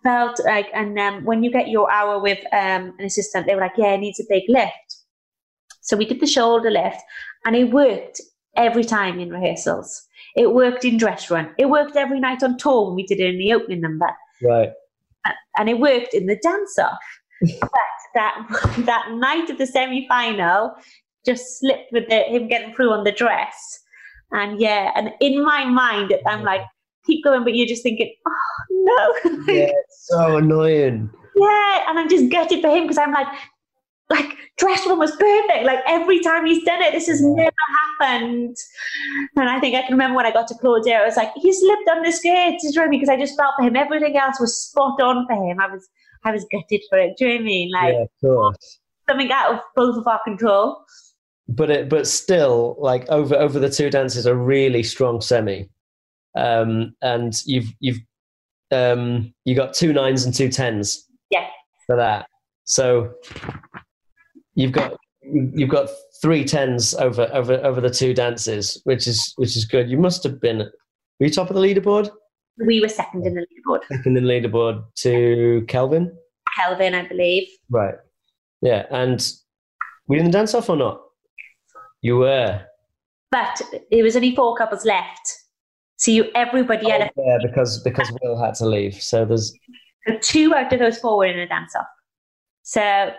felt 0.04 0.40
like, 0.46 0.68
and 0.74 0.98
um, 1.00 1.26
when 1.26 1.44
you 1.44 1.52
get 1.52 1.70
your 1.70 1.92
hour 1.92 2.20
with 2.20 2.40
um, 2.54 2.94
an 3.00 3.06
assistant, 3.06 3.46
they 3.46 3.56
were 3.56 3.62
like, 3.62 3.78
yeah, 3.78 3.94
it 3.94 4.00
needs 4.00 4.20
a 4.20 4.24
big 4.30 4.44
lift. 4.48 4.98
So 5.82 5.96
we 5.96 6.06
did 6.06 6.20
the 6.20 6.28
shoulder 6.28 6.70
lift 6.70 7.00
and 7.46 7.56
it 7.56 7.72
worked 7.72 8.22
every 8.56 8.84
time 8.84 9.20
in 9.20 9.30
rehearsals. 9.30 10.04
It 10.36 10.54
worked 10.54 10.84
in 10.84 10.98
dress 10.98 11.32
run. 11.32 11.50
It 11.58 11.70
worked 11.70 11.96
every 11.96 12.20
night 12.20 12.44
on 12.44 12.58
tour 12.58 12.88
when 12.88 12.96
we 12.96 13.06
did 13.06 13.20
it 13.20 13.34
in 13.34 13.38
the 13.38 13.54
opening 13.54 13.82
number. 13.82 14.10
Right. 14.42 14.72
And 15.58 15.70
it 15.70 15.80
worked 15.80 16.14
in 16.14 16.26
the 16.26 16.38
dance 16.42 16.78
off. 16.78 16.98
but 17.62 17.72
that, 18.16 18.74
that 18.86 19.12
night 19.12 19.50
of 19.50 19.58
the 19.58 19.68
semi 19.68 20.08
final 20.08 20.74
just 21.26 21.60
slipped 21.60 21.92
with 21.92 22.08
the, 22.10 22.24
him 22.24 22.48
getting 22.48 22.74
through 22.74 22.92
on 22.92 23.04
the 23.04 23.12
dress. 23.12 23.80
And 24.32 24.60
yeah, 24.60 24.92
and 24.96 25.12
in 25.22 25.44
my 25.44 25.66
mind, 25.66 26.14
I'm 26.26 26.44
like, 26.44 26.62
keep 27.08 27.24
going, 27.24 27.44
but 27.44 27.56
you're 27.56 27.68
just 27.68 27.84
thinking, 27.84 28.14
oh 28.28 28.34
no. 28.70 29.44
Yeah, 29.48 29.72
it's 29.72 30.08
so 30.08 30.38
annoying. 30.38 31.10
Yeah, 31.36 31.86
and 31.88 32.00
I'm 32.00 32.10
just 32.10 32.30
gutted 32.32 32.62
for 32.62 32.70
him 32.70 32.84
because 32.84 32.98
I'm 32.98 33.14
like, 33.14 33.28
like 34.10 34.38
dress 34.58 34.86
one 34.86 35.00
was 35.00 35.16
perfect. 35.16 35.66
Like 35.66 35.80
every 35.88 36.20
time 36.22 36.46
he's 36.46 36.64
done 36.64 36.82
it, 36.82 36.94
this 36.94 37.08
has 37.08 37.22
never 37.22 37.52
happened. 38.00 38.56
And 39.36 39.50
I 39.50 39.60
think 39.60 39.76
I 39.76 39.82
can 39.82 39.92
remember 39.92 40.16
when 40.16 40.26
I 40.26 40.32
got 40.32 40.48
to 40.48 40.56
Claudia, 40.56 41.00
I 41.00 41.06
was 41.06 41.18
like, 41.18 41.32
he 41.36 41.52
slipped 41.52 41.90
on 41.90 42.04
the 42.04 42.12
skirts, 42.12 42.64
you 42.64 42.72
know 42.72 42.82
what 42.82 42.88
I 42.88 42.90
mean? 42.90 43.00
Because 43.00 43.10
I 43.10 43.20
just 43.20 43.38
felt 43.38 43.54
for 43.58 43.66
him. 43.66 43.76
Everything 43.76 44.18
else 44.18 44.40
was 44.40 44.58
spot 44.58 45.02
on 45.02 45.28
for 45.28 45.34
him. 45.34 45.60
I 45.60 45.68
was, 45.68 45.88
I 46.24 46.32
was 46.32 46.46
gutted 46.52 46.82
for 46.90 46.98
it. 46.98 47.18
Do 47.18 47.26
you 47.26 47.32
know 47.32 47.36
what 47.36 47.42
I 47.42 47.46
mean? 47.46 47.72
Like 47.72 47.94
yeah, 47.94 48.02
of 48.04 48.10
course. 48.22 48.80
something 49.10 49.32
out 49.32 49.56
of 49.56 49.60
both 49.76 49.98
of 49.98 50.08
our 50.08 50.22
control. 50.24 50.86
But 51.50 51.70
it, 51.70 51.90
but 51.90 52.08
still, 52.08 52.76
like 52.78 53.08
over 53.08 53.34
over 53.36 53.58
the 53.58 53.70
two 53.70 53.90
dances, 53.90 54.26
a 54.26 54.36
really 54.36 54.84
strong 54.84 55.22
semi, 55.22 55.70
um, 56.38 56.96
and 57.02 57.34
you've 57.46 57.74
you've 57.80 58.00
um, 58.72 59.34
you 59.46 59.56
got 59.56 59.74
two 59.74 59.94
nines 59.94 60.26
and 60.26 60.34
two 60.34 60.50
tens. 60.50 61.06
Yeah. 61.30 61.48
For 61.86 61.96
that, 61.96 62.28
so 62.66 63.14
you've 64.56 64.72
got 64.72 64.96
you've 65.22 65.70
got 65.70 65.90
three 66.22 66.44
tens 66.44 66.94
over 66.96 67.30
over 67.34 67.54
over 67.66 67.82
the 67.82 67.90
two 67.90 68.14
dances, 68.14 68.80
which 68.84 69.08
is 69.08 69.34
which 69.38 69.56
is 69.58 69.66
good. 69.66 69.90
You 69.90 69.98
must 69.98 70.24
have 70.24 70.40
been. 70.40 70.60
Were 70.60 71.26
you 71.26 71.32
top 71.32 71.50
of 71.50 71.56
the 71.56 71.62
leaderboard? 71.62 72.10
We 72.66 72.80
were 72.82 72.90
second 72.90 73.26
in 73.26 73.36
the 73.36 73.42
leaderboard. 73.42 73.80
Second 73.88 74.18
in 74.18 74.24
the 74.26 74.30
leaderboard 74.30 74.84
to 74.98 75.66
Kelvin. 75.68 76.16
Kelvin, 76.56 76.94
I 76.94 77.08
believe. 77.08 77.48
Right. 77.70 77.96
Yeah, 78.62 78.86
and 78.92 79.26
were 80.08 80.16
you 80.16 80.22
in 80.22 80.26
the 80.26 80.32
dance 80.32 80.54
off 80.54 80.70
or 80.70 80.76
not? 80.76 81.02
You 82.02 82.18
were. 82.18 82.62
But 83.32 83.62
there 83.92 84.04
was 84.04 84.16
only 84.16 84.36
four 84.36 84.56
couples 84.56 84.86
left. 84.86 85.47
So 85.98 86.12
you, 86.12 86.26
everybody 86.36 86.90
had 86.90 87.02
a 87.02 87.10
Oh, 87.18 87.24
yeah, 87.26 87.38
because 87.42 87.82
because 87.84 88.12
Will 88.22 88.40
had 88.40 88.54
to 88.56 88.66
leave. 88.66 88.96
So 88.96 89.26
there's 89.26 89.54
So 90.08 90.18
two 90.22 90.54
out 90.54 90.72
of 90.72 90.80
those 90.80 91.00
four 91.00 91.18
were 91.18 91.26
in 91.26 91.40
a 91.40 91.48
dance 91.48 91.76
off. 91.76 91.88
So, 92.62 93.12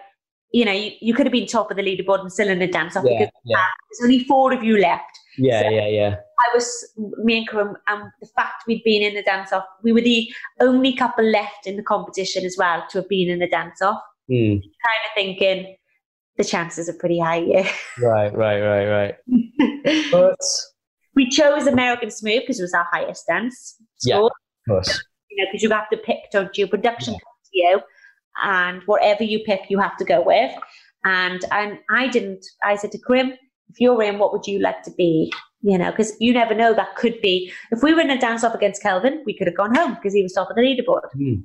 you 0.52 0.64
know, 0.64 0.72
you, 0.72 0.92
you 1.00 1.14
could 1.14 1.26
have 1.26 1.32
been 1.32 1.46
top 1.46 1.70
of 1.70 1.76
the 1.76 1.82
leaderboard 1.82 2.20
and 2.20 2.32
still 2.32 2.48
in 2.48 2.62
a 2.62 2.70
dance 2.70 2.96
off 2.96 3.05
yeah, 3.06 3.18
because 3.18 3.32
yeah, 3.44 3.64
there's 3.90 4.05
only 4.05 4.24
four 4.24 4.52
of 4.52 4.62
you 4.62 4.78
left. 4.80 5.18
yeah, 5.38 5.68
yeah, 5.68 5.86
yeah. 5.88 6.16
I 6.38 6.55
was, 6.55 6.92
me 6.96 7.38
and 7.38 7.48
Karim, 7.48 7.76
and 7.88 8.05
the 8.20 8.28
fact 8.36 8.64
we'd 8.66 8.84
been 8.84 9.02
in 9.02 9.14
the 9.14 9.22
dance 9.22 9.52
off, 9.52 9.64
we 9.82 9.92
were 9.92 10.00
the 10.00 10.32
only 10.60 10.94
couple 10.94 11.24
left 11.24 11.66
in 11.66 11.76
the 11.76 11.82
competition 11.82 12.44
as 12.44 12.56
well 12.56 12.84
to 12.90 12.98
have 12.98 13.09
been 13.09 13.28
in 13.28 13.40
the 13.40 13.48
dance 13.48 13.82
off. 13.82 14.00
Mm, 14.30 14.60
Kind 14.60 14.62
of 14.62 15.14
thinking 15.16 15.76
the 16.36 16.44
chances 16.44 16.88
are 16.88 16.94
pretty 16.94 17.18
high 17.18 17.40
here. 17.40 17.68
right, 18.00 18.32
right, 18.34 18.60
right, 18.60 18.86
right. 18.86 19.14
But 20.12 20.36
we 21.19 21.28
chose 21.28 21.66
American 21.66 22.11
Smooth 22.11 22.43
because 22.43 22.61
it 22.61 22.62
was 22.62 22.74
our 22.74 22.86
highest 22.93 23.27
dance. 23.27 23.77
Yeah. 24.05 24.20
of 24.20 24.31
course, 24.69 25.03
you 25.31 25.36
know, 25.43 25.49
because 25.51 25.62
you 25.65 25.70
have 25.70 25.90
to 25.90 25.97
pick, 25.97 26.19
don't 26.32 26.57
you? 26.57 26.66
Production 26.69 27.15
comes 27.15 27.43
to 27.51 27.59
you, 27.62 27.81
and 28.45 28.82
whatever 28.86 29.24
you 29.24 29.40
pick, 29.45 29.62
you 29.69 29.78
have 29.81 29.97
to 29.99 30.05
go 30.05 30.23
with. 30.23 30.53
And 31.05 31.45
and 31.51 31.78
I 31.90 32.09
didn't. 32.09 32.47
I 32.62 32.77
said 32.77 32.93
to 32.93 32.99
Karim, 32.99 33.32
if 33.70 33.81
you're 33.81 34.03
in, 34.03 34.19
what 34.19 34.32
would 34.32 34.47
you 34.47 34.59
like 34.61 34.82
to 34.85 34.93
be? 34.93 35.32
You 35.62 35.77
know, 35.77 35.90
because 35.90 36.12
you 36.20 36.32
never 36.32 36.55
know. 36.55 36.73
That 36.73 36.95
could 36.97 37.20
be. 37.20 37.53
If 37.73 37.82
we 37.82 37.93
were 37.95 38.01
in 38.01 38.11
a 38.11 38.20
dance 38.20 38.45
off 38.45 38.55
against 38.55 38.82
Kelvin, 38.82 39.23
we 39.27 39.36
could 39.36 39.49
have 39.49 39.57
gone 39.57 39.74
home 39.74 39.95
because 39.95 40.15
he 40.15 40.23
was 40.23 40.32
top 40.32 40.51
of 40.51 40.57
the 40.57 40.62
leaderboard. 40.62 41.03
Hmm. 41.15 41.40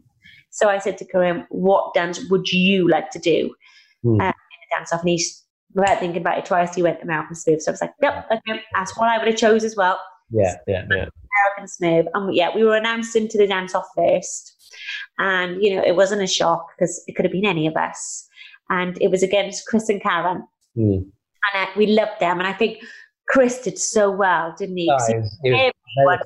So 0.51 0.69
I 0.69 0.77
said 0.77 0.99
to 0.99 1.05
Karim, 1.05 1.47
what 1.49 1.95
dance 1.95 2.29
would 2.29 2.51
you 2.51 2.87
like 2.87 3.09
to 3.11 3.19
do 3.19 3.55
Hmm. 4.03 4.21
uh, 4.21 4.25
in 4.25 4.59
a 4.65 4.77
dance 4.77 4.93
off? 4.93 5.01
And 5.01 5.09
he's 5.09 5.42
without 5.75 5.99
thinking 5.99 6.21
about 6.21 6.37
it 6.37 6.45
twice, 6.45 6.75
he 6.75 6.83
went 6.83 7.01
American 7.01 7.35
Smooth. 7.35 7.61
So 7.61 7.71
I 7.71 7.73
was 7.73 7.81
like, 7.81 7.93
yep, 8.01 8.27
okay, 8.31 8.61
that's 8.73 8.97
what 8.97 9.09
I 9.09 9.17
would 9.17 9.27
have 9.27 9.37
chose 9.37 9.63
as 9.63 9.75
well. 9.75 9.99
yeah, 10.31 10.55
yeah, 10.67 10.83
yeah. 10.89 11.05
American 11.45 11.67
Smooth. 11.67 12.05
And 12.13 12.33
yeah, 12.35 12.49
we 12.55 12.63
were 12.63 12.75
announced 12.75 13.15
into 13.15 13.37
the 13.37 13.47
dance 13.47 13.73
off 13.75 13.87
first. 13.95 14.71
And, 15.19 15.61
you 15.63 15.75
know, 15.75 15.83
it 15.85 15.95
wasn't 15.95 16.21
a 16.21 16.27
shock 16.27 16.67
because 16.77 17.03
it 17.07 17.15
could 17.15 17.25
have 17.25 17.31
been 17.31 17.45
any 17.45 17.67
of 17.67 17.75
us. 17.75 18.27
And 18.69 18.97
it 19.01 19.09
was 19.11 19.23
against 19.23 19.65
Chris 19.67 19.89
and 19.89 20.01
Karen. 20.01 20.43
Mm. 20.77 21.05
And 21.53 21.67
uh, 21.67 21.67
we 21.75 21.87
loved 21.87 22.19
them. 22.19 22.39
And 22.39 22.47
I 22.47 22.53
think 22.53 22.83
Chris 23.29 23.61
did 23.61 23.77
so 23.77 24.09
well, 24.11 24.53
didn't 24.57 24.77
he? 24.77 24.89
Oh, 24.91 24.95
it 24.95 25.17
was, 25.17 25.39
it 25.43 25.51
was- 25.51 25.59
everyone- 25.59 25.73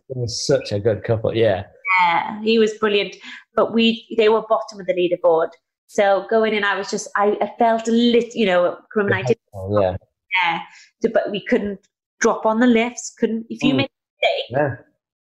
it 0.10 0.18
was 0.18 0.46
such 0.48 0.72
a 0.72 0.80
good 0.80 1.04
couple. 1.04 1.36
Yeah, 1.36 1.64
Yeah, 2.02 2.42
he 2.42 2.58
was 2.60 2.74
brilliant. 2.76 3.18
But 3.56 3.74
we 3.74 4.06
they 4.18 4.30
were 4.30 4.44
bottom 4.48 4.80
of 4.80 4.86
the 4.86 4.94
leaderboard. 4.94 5.50
So 5.88 6.26
going 6.30 6.54
in, 6.54 6.64
I 6.64 6.78
was 6.78 6.90
just 6.92 7.08
I, 7.16 7.38
I 7.42 7.52
felt 7.58 7.88
a 7.88 7.92
lit, 7.92 8.36
you 8.36 8.46
know, 8.46 8.78
Karim 8.94 9.08
and 9.08 9.16
I 9.16 9.22
did 9.24 9.38
Oh, 9.54 9.82
yeah, 9.82 9.96
there, 10.44 10.62
so- 11.02 11.10
but 11.14 11.32
we 11.32 11.44
couldn't 11.46 11.80
drop 12.20 12.46
on 12.46 12.60
the 12.60 12.68
lifts. 12.68 13.14
Couldn't 13.18 13.46
if 13.50 13.64
you 13.64 13.74
Mm. 13.74 13.78
make 13.78 13.90
a 13.90 14.26
mistake, 14.28 14.46
yeah, 14.50 14.76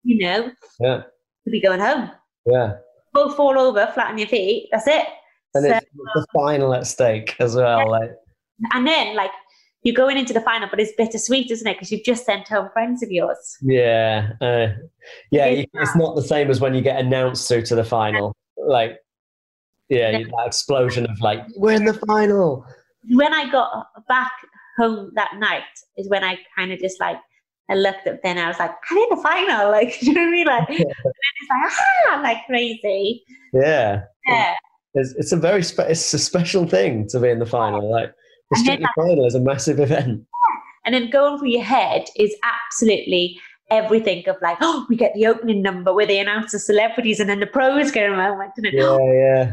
you 0.04 0.26
know, 0.26 0.52
yeah, 0.80 1.02
you'd 1.46 1.52
be 1.52 1.62
going 1.62 1.80
home. 1.80 2.10
yeah. 2.46 2.74
Both 3.14 3.36
fall 3.36 3.60
over, 3.60 3.86
flatten 3.94 4.18
your 4.18 4.28
feet. 4.28 4.70
That's 4.72 4.88
it. 4.88 5.06
And 5.54 5.66
So- 5.66 5.72
it's 5.76 5.86
the 6.16 6.26
final 6.34 6.74
at 6.74 6.88
stake 6.88 7.36
as 7.40 7.56
well. 7.56 7.88
Like, 7.92 8.10
And 8.74 8.88
then, 8.88 9.16
like, 9.16 9.30
you're 9.84 9.94
going 9.94 10.18
into 10.18 10.34
the 10.34 10.42
final, 10.42 10.68
but 10.68 10.80
it's 10.80 10.94
bittersweet, 10.98 11.52
isn't 11.52 11.68
it? 11.68 11.74
Because 11.76 11.92
you've 11.92 12.04
just 12.06 12.26
sent 12.26 12.48
home 12.48 12.70
friends 12.74 13.04
of 13.04 13.12
yours. 13.12 13.58
yeah, 13.62 14.30
uh, 14.42 14.68
yeah. 15.30 15.46
It 15.46 15.70
You, 15.74 15.82
it's 15.82 15.96
not 15.96 16.16
the 16.16 16.24
same 16.24 16.50
as 16.50 16.60
when 16.60 16.74
you 16.74 16.82
get 16.82 16.98
announced 17.00 17.48
through 17.48 17.64
to 17.64 17.76
the 17.76 17.84
final. 17.84 18.34
Like, 18.58 18.98
yeah, 19.90 20.10
Yeah. 20.12 20.18
you- 20.20 20.26
that 20.28 20.48
explosion 20.48 21.06
of 21.10 21.20
like, 21.22 21.42
we're 21.56 21.74
in 21.74 21.86
the 21.86 21.94
final. 22.08 22.66
When 23.10 23.34
I 23.34 23.50
got 23.52 23.88
back 24.08 24.32
home 24.78 25.12
that 25.16 25.36
night, 25.38 25.64
is 25.98 26.10
when 26.10 26.24
I 26.24 26.38
kind 26.58 26.72
of 26.72 26.80
just 26.80 27.00
like, 27.00 27.18
I 27.70 27.76
looked 27.76 28.08
at 28.08 28.22
Ben, 28.22 28.38
I 28.38 28.48
was 28.48 28.60
like, 28.60 28.72
I'm 28.90 28.98
in 28.98 29.10
the 29.10 29.18
final. 29.22 29.72
Like, 29.78 30.02
you 30.02 30.14
know 30.14 30.22
what 30.22 30.28
I 30.28 30.32
mean? 30.32 30.48
Like, 30.48 30.70
and 30.70 30.78
then 30.80 30.86
it's 30.88 31.50
like, 31.50 31.72
ah, 32.12 32.20
like 32.22 32.38
crazy. 32.48 33.24
Yeah, 33.54 34.02
Yeah. 34.28 34.56
it's, 34.96 35.14
it's 35.18 35.32
a 35.32 35.38
very 35.38 35.64
spe- 35.64 35.80
it's 35.90 36.14
a 36.14 36.20
special 36.20 36.68
thing 36.68 37.08
to 37.10 37.20
be 37.20 37.30
in 37.30 37.40
the 37.40 37.46
final. 37.46 37.90
Like, 37.92 38.12
the 38.52 38.58
And 38.58 38.68
then 38.68 38.78
strictly 38.78 38.88
final 38.96 39.26
is 39.26 39.36
a 39.36 39.40
massive 39.40 39.80
event. 39.80 40.26
And 40.86 40.94
then 40.94 41.10
going 41.10 41.40
through 41.40 41.50
your 41.50 41.64
head 41.64 42.06
is 42.18 42.36
absolutely 42.44 43.40
everything 43.72 44.28
of 44.28 44.36
like, 44.42 44.58
oh, 44.62 44.86
we 44.90 44.96
get 44.98 45.14
the 45.14 45.28
opening 45.28 45.62
number 45.62 45.94
where 45.94 46.06
they 46.06 46.20
announce 46.20 46.52
the 46.52 46.60
celebrities 46.60 47.20
and 47.20 47.30
then 47.30 47.40
the 47.40 47.48
pros 47.48 47.92
go 47.92 48.02
around. 48.04 48.38
Like. 48.40 48.52
Yeah, 48.62 48.98
yeah. 49.00 49.52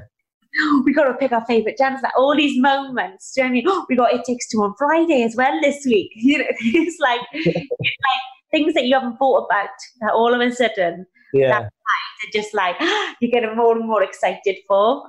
Oh, 0.60 0.82
we 0.86 0.92
got 0.92 1.04
to 1.04 1.14
pick 1.14 1.32
our 1.32 1.44
favorite 1.46 1.76
dance. 1.76 2.00
Like 2.02 2.16
all 2.16 2.36
these 2.36 2.60
moments. 2.60 3.32
Do 3.34 3.42
you 3.42 3.44
know 3.44 3.48
what 3.48 3.50
I 3.50 3.52
mean? 3.52 3.64
Oh, 3.68 3.86
we 3.88 3.96
got 3.96 4.12
It 4.14 4.24
Takes 4.24 4.48
Two 4.48 4.62
on 4.62 4.74
Friday 4.78 5.22
as 5.22 5.36
well 5.36 5.58
this 5.60 5.84
week. 5.84 6.10
You 6.16 6.38
know, 6.38 6.44
it's 6.60 6.98
like, 7.00 7.20
it's 7.32 7.56
like 7.56 8.20
things 8.50 8.74
that 8.74 8.84
you 8.86 8.94
haven't 8.94 9.16
thought 9.16 9.46
about 9.50 9.68
that 10.00 10.12
all 10.12 10.34
of 10.34 10.40
a 10.40 10.52
sudden 10.52 11.06
Yeah. 11.32 11.60
that 11.60 11.70
just 12.32 12.52
like 12.54 12.76
you're 13.20 13.30
getting 13.30 13.56
more 13.56 13.76
and 13.76 13.86
more 13.86 14.02
excited 14.02 14.56
for. 14.68 15.04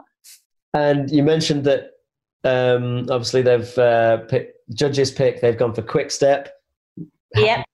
And 0.74 1.12
you 1.12 1.24
mentioned 1.24 1.66
that 1.66 1.92
um, 2.44 3.08
obviously 3.10 3.42
they've 3.42 3.78
uh, 3.78 4.18
picked, 4.30 4.58
judges 4.74 5.12
pick. 5.12 5.42
They've 5.42 5.58
gone 5.58 5.74
for 5.74 5.82
Quick 5.82 6.12
Step. 6.12 6.54
Yep. 7.36 7.66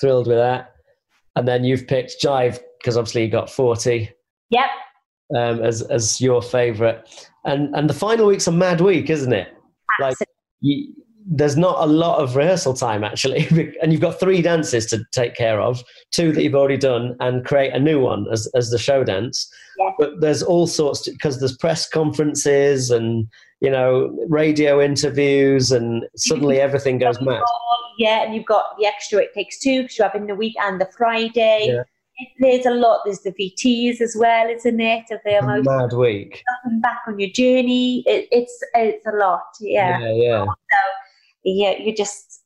Thrilled 0.00 0.26
with 0.26 0.38
that. 0.38 0.72
And 1.36 1.46
then 1.46 1.64
you've 1.64 1.86
picked 1.86 2.16
Jive 2.22 2.58
because 2.80 2.96
obviously 2.96 3.24
you 3.24 3.30
got 3.30 3.50
forty 3.50 4.10
Yep. 4.50 4.66
Um, 5.34 5.62
as 5.62 5.82
as 5.82 6.20
your 6.20 6.42
favourite. 6.42 7.02
And 7.44 7.74
and 7.74 7.88
the 7.88 7.94
final 7.94 8.26
week's 8.26 8.46
a 8.46 8.52
mad 8.52 8.80
week, 8.80 9.10
isn't 9.10 9.32
it? 9.32 9.48
Like 10.00 10.16
you, 10.60 10.92
there's 11.28 11.56
not 11.56 11.76
a 11.80 11.86
lot 11.86 12.20
of 12.20 12.36
rehearsal 12.36 12.74
time 12.74 13.02
actually, 13.02 13.46
and 13.82 13.92
you've 13.92 14.00
got 14.00 14.20
three 14.20 14.42
dances 14.42 14.86
to 14.86 15.04
take 15.12 15.34
care 15.34 15.60
of, 15.60 15.82
two 16.12 16.32
that 16.32 16.42
you've 16.42 16.54
already 16.54 16.76
done, 16.76 17.16
and 17.20 17.44
create 17.44 17.72
a 17.72 17.80
new 17.80 18.00
one 18.00 18.26
as 18.32 18.48
as 18.54 18.70
the 18.70 18.78
show 18.78 19.04
dance. 19.04 19.50
Yeah. 19.78 19.90
But 19.98 20.20
there's 20.20 20.42
all 20.42 20.66
sorts 20.66 21.08
because 21.08 21.38
there's 21.38 21.56
press 21.56 21.88
conferences 21.88 22.90
and 22.90 23.26
you 23.60 23.70
know 23.70 24.16
radio 24.28 24.80
interviews, 24.80 25.72
and 25.72 26.04
suddenly 26.16 26.60
everything 26.60 26.98
goes 26.98 27.20
mad. 27.20 27.42
Yeah, 27.98 28.22
and 28.22 28.34
you've 28.34 28.46
got 28.46 28.76
the 28.78 28.86
extra 28.86 29.20
it 29.20 29.32
takes 29.34 29.58
two 29.58 29.82
because 29.82 29.98
you're 29.98 30.08
having 30.08 30.26
the 30.26 30.34
week 30.34 30.54
and 30.62 30.80
the 30.80 30.88
Friday. 30.96 31.68
Yeah. 31.68 31.82
There's 32.38 32.66
a 32.66 32.70
lot. 32.70 33.02
There's 33.04 33.20
the 33.20 33.32
VTs 33.32 34.00
as 34.00 34.16
well, 34.18 34.48
isn't 34.48 34.80
it? 34.80 35.04
Of 35.10 35.20
the 35.24 35.34
A 35.34 35.38
emotion 35.38 35.64
mad 35.64 35.92
week. 35.92 36.42
coming 36.64 36.80
back 36.80 37.02
on 37.06 37.18
your 37.18 37.30
journey. 37.30 38.02
It, 38.06 38.28
it's 38.32 38.58
it's 38.74 39.06
a 39.06 39.16
lot. 39.16 39.44
Yeah. 39.60 39.98
yeah, 40.00 40.12
yeah. 40.12 40.44
yeah. 41.44 41.74
You're 41.78 41.94
just 41.94 42.42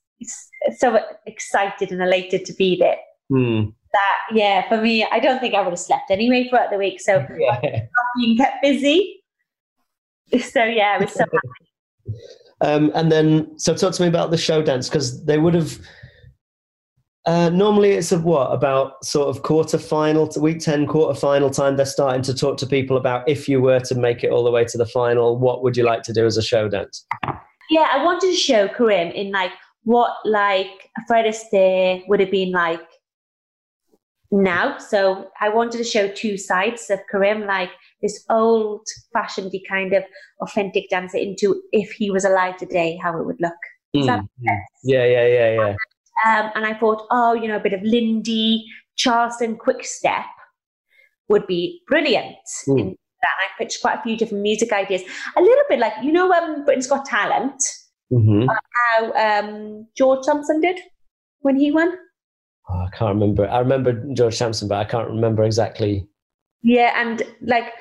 so 0.77 1.01
excited 1.27 1.93
and 1.93 2.03
elated 2.03 2.45
to 2.47 2.53
be 2.55 2.77
there. 2.77 2.97
Hmm. 3.29 3.71
That 3.93 4.37
yeah, 4.37 4.69
for 4.69 4.81
me, 4.81 5.05
I 5.05 5.21
don't 5.21 5.41
think 5.41 5.55
I 5.55 5.61
would 5.63 5.71
have 5.71 5.79
slept 5.79 6.11
anyway 6.11 6.49
throughout 6.49 6.71
the 6.71 6.79
week. 6.79 7.01
So 7.01 7.25
yeah. 7.39 7.87
being 8.19 8.37
kept 8.37 8.63
busy. 8.63 9.17
So 10.39 10.63
yeah, 10.63 10.97
it 10.97 11.01
was 11.01 11.13
so 11.13 11.25
happy. 11.25 12.17
Um, 12.63 12.93
and 12.95 13.11
then, 13.11 13.59
so 13.59 13.75
talk 13.75 13.95
to 13.95 14.03
me 14.03 14.09
about 14.09 14.31
the 14.31 14.37
show 14.37 14.61
dance 14.63 14.89
because 14.89 15.25
they 15.25 15.39
would 15.39 15.55
have. 15.55 15.79
Uh, 17.27 17.51
normally, 17.51 17.91
it's 17.93 18.13
of 18.13 18.25
what 18.25 18.53
about 18.53 19.05
sort 19.05 19.29
of 19.29 19.43
quarter 19.43 19.79
final 19.79 20.27
to 20.29 20.41
week 20.41 20.61
ten, 20.61 20.87
quarter 20.87 21.19
final 21.19 21.51
time. 21.51 21.77
They're 21.77 21.87
starting 21.87 22.23
to 22.23 22.35
talk 22.35 22.57
to 22.59 22.67
people 22.67 22.97
about 22.97 23.29
if 23.29 23.49
you 23.49 23.61
were 23.61 23.81
to 23.81 23.95
make 23.95 24.25
it 24.25 24.31
all 24.31 24.43
the 24.43 24.51
way 24.51 24.65
to 24.65 24.79
the 24.79 24.87
final, 24.87 25.39
what 25.39 25.63
would 25.63 25.77
you 25.77 25.85
like 25.85 26.03
to 26.05 26.13
do 26.13 26.25
as 26.25 26.37
a 26.37 26.43
show 26.43 26.69
dance? 26.69 27.07
yeah, 27.71 27.87
I 27.93 28.05
wanted 28.05 28.27
to 28.33 28.37
show 28.37 28.69
Karim 28.69 29.13
in 29.13 29.31
like 29.31 29.53
what 29.85 30.13
like 30.25 30.91
a 30.99 31.07
Fred 31.07 31.25
Astaire 31.25 32.03
would 32.09 32.21
have 32.21 32.31
been 32.31 32.51
like 32.51 32.81
now. 34.31 34.77
So 34.79 35.31
I 35.41 35.49
wanted 35.49 35.79
to 35.79 35.85
show 35.85 36.09
two 36.09 36.37
sides 36.37 36.91
of 36.91 36.99
Karim, 37.11 37.47
like 37.47 37.71
this 38.03 38.25
old 38.29 38.87
fashioned 39.13 39.55
kind 39.69 39.95
of 39.95 40.03
authentic 40.43 40.91
dancer 40.91 41.19
into 41.19 41.63
if 41.73 41.93
he 41.93 42.11
was 42.11 42.25
alive 42.25 42.57
today, 42.57 42.99
how 43.01 43.19
it 43.19 43.25
would 43.25 43.41
look. 43.41 43.53
Mm. 43.97 44.29
Yeah, 44.83 45.05
yeah, 45.05 45.27
yeah, 45.27 45.55
yeah. 45.55 45.75
Um, 46.27 46.51
and 46.55 46.67
I 46.67 46.75
thought, 46.75 47.07
oh, 47.11 47.33
you 47.35 47.49
know, 47.49 47.57
a 47.57 47.61
bit 47.61 47.73
of 47.73 47.83
Lindy, 47.83 48.67
Charleston, 48.97 49.57
Quick 49.57 49.85
Step 49.85 50.27
would 51.29 51.47
be 51.47 51.81
brilliant. 51.87 52.37
Mm. 52.69 52.81
And 52.81 52.97
I 53.23 53.63
pitched 53.63 53.81
quite 53.81 53.99
a 53.99 54.03
few 54.03 54.17
different 54.17 54.43
music 54.43 54.73
ideas. 54.73 55.03
A 55.37 55.41
little 55.41 55.65
bit 55.69 55.79
like, 55.79 55.93
you 56.03 56.13
know, 56.13 56.33
um, 56.33 56.65
Britain's 56.65 56.87
Got 56.87 57.05
Talent, 57.05 57.63
hmm 58.11 58.47
how 58.97 59.13
um, 59.13 59.87
George 59.97 60.25
Sampson 60.25 60.61
did 60.61 60.81
when 61.41 61.57
he 61.57 61.71
won. 61.71 61.97
Oh, 62.69 62.87
I 62.87 62.97
can't 62.97 63.15
remember. 63.15 63.49
I 63.49 63.59
remember 63.59 63.93
George 64.15 64.37
Sampson, 64.37 64.69
but 64.69 64.79
I 64.79 64.85
can't 64.85 65.09
remember 65.09 65.45
exactly. 65.45 66.09
Yeah, 66.63 66.93
and 66.97 67.23
like 67.43 67.73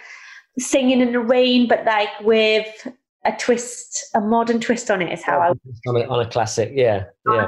singing 0.57 1.01
in 1.01 1.11
the 1.11 1.19
rain, 1.19 1.67
but 1.67 1.85
like 1.85 2.09
with 2.21 2.87
a 3.25 3.31
twist, 3.33 4.05
a 4.15 4.21
modern 4.21 4.59
twist 4.59 4.89
on 4.89 5.01
it 5.01 5.11
is 5.11 5.23
how 5.23 5.39
I. 5.39 5.49
on 5.87 5.95
a, 5.95 6.07
on 6.07 6.25
a 6.25 6.29
classic. 6.29 6.71
Yeah, 6.73 7.05
yeah, 7.29 7.47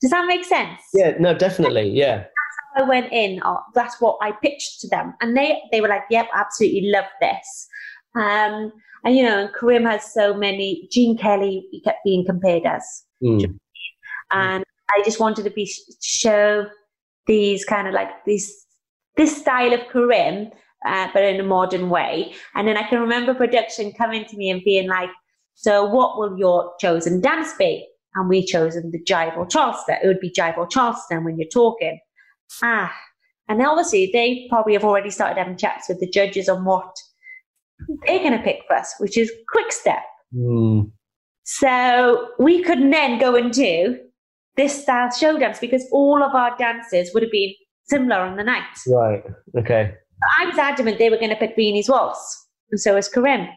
Does 0.00 0.10
that 0.10 0.26
make 0.26 0.44
sense? 0.44 0.80
yeah. 0.94 1.14
No, 1.18 1.34
definitely. 1.34 1.88
Yeah, 1.90 2.24
I 2.76 2.82
went 2.84 3.12
in, 3.12 3.40
oh, 3.44 3.58
that's 3.74 4.00
what 4.00 4.18
I 4.22 4.30
pitched 4.32 4.80
to 4.82 4.88
them, 4.88 5.14
and 5.20 5.36
they 5.36 5.60
they 5.72 5.80
were 5.80 5.88
like, 5.88 6.04
"Yep, 6.10 6.28
absolutely 6.34 6.90
love 6.92 7.06
this." 7.20 7.66
Um, 8.14 8.72
and 9.04 9.16
you 9.16 9.22
know, 9.24 9.38
and 9.38 9.54
Karim 9.54 9.84
has 9.84 10.12
so 10.12 10.34
many. 10.34 10.88
Gene 10.92 11.16
Kelly, 11.18 11.66
he 11.70 11.80
kept 11.80 11.98
being 12.04 12.24
compared 12.24 12.64
as, 12.66 13.04
Mm. 13.22 13.58
and 14.30 14.64
I 14.96 15.02
just 15.04 15.18
wanted 15.18 15.42
to 15.44 15.50
be 15.50 15.68
show 16.00 16.66
these 17.26 17.64
kind 17.64 17.88
of 17.88 17.94
like 17.94 18.10
these 18.24 18.64
this 19.16 19.36
style 19.36 19.72
of 19.72 19.80
Karim, 19.92 20.50
uh, 20.86 21.08
but 21.12 21.24
in 21.24 21.40
a 21.40 21.42
modern 21.42 21.90
way. 21.90 22.32
And 22.54 22.68
then 22.68 22.76
I 22.76 22.84
can 22.88 23.00
remember 23.00 23.34
production 23.34 23.92
coming 23.92 24.24
to 24.26 24.36
me 24.36 24.48
and 24.50 24.62
being 24.64 24.88
like, 24.88 25.10
"So, 25.54 25.84
what 25.84 26.16
will 26.18 26.38
your 26.38 26.72
chosen 26.80 27.20
dance 27.20 27.52
be?" 27.58 27.87
And 28.14 28.28
we 28.28 28.44
chosen 28.44 28.90
the 28.90 29.02
jive 29.02 29.36
or 29.36 29.46
Charleston. 29.46 29.98
It 30.02 30.06
would 30.06 30.20
be 30.20 30.30
jive 30.30 30.56
or 30.56 30.66
Charleston 30.66 31.24
when 31.24 31.38
you're 31.38 31.48
talking. 31.48 31.98
Ah, 32.62 32.94
and 33.48 33.62
obviously 33.62 34.10
they 34.12 34.46
probably 34.48 34.74
have 34.74 34.84
already 34.84 35.10
started 35.10 35.38
having 35.38 35.56
chats 35.56 35.88
with 35.88 36.00
the 36.00 36.08
judges 36.08 36.48
on 36.48 36.64
what 36.64 36.94
they're 38.06 38.18
going 38.18 38.36
to 38.36 38.42
pick 38.42 38.62
for 38.66 38.76
us, 38.76 38.94
which 38.98 39.16
is 39.16 39.30
quick 39.50 39.72
step. 39.72 40.02
Mm. 40.34 40.90
So 41.44 42.28
we 42.38 42.62
could 42.62 42.92
then 42.92 43.18
go 43.18 43.34
and 43.36 43.52
do 43.52 43.98
this 44.56 44.82
style 44.82 45.10
show 45.10 45.38
dance 45.38 45.58
because 45.58 45.86
all 45.92 46.22
of 46.22 46.34
our 46.34 46.56
dances 46.58 47.10
would 47.14 47.22
have 47.22 47.32
been 47.32 47.54
similar 47.84 48.20
on 48.20 48.36
the 48.36 48.44
night. 48.44 48.64
Right. 48.86 49.22
Okay. 49.56 49.94
I 50.38 50.46
was 50.46 50.58
adamant 50.58 50.98
they 50.98 51.10
were 51.10 51.16
going 51.16 51.30
to 51.30 51.36
pick 51.36 51.54
Viennese 51.56 51.88
Waltz, 51.88 52.48
and 52.70 52.80
so 52.80 52.96
was 52.96 53.08
Karim. 53.08 53.48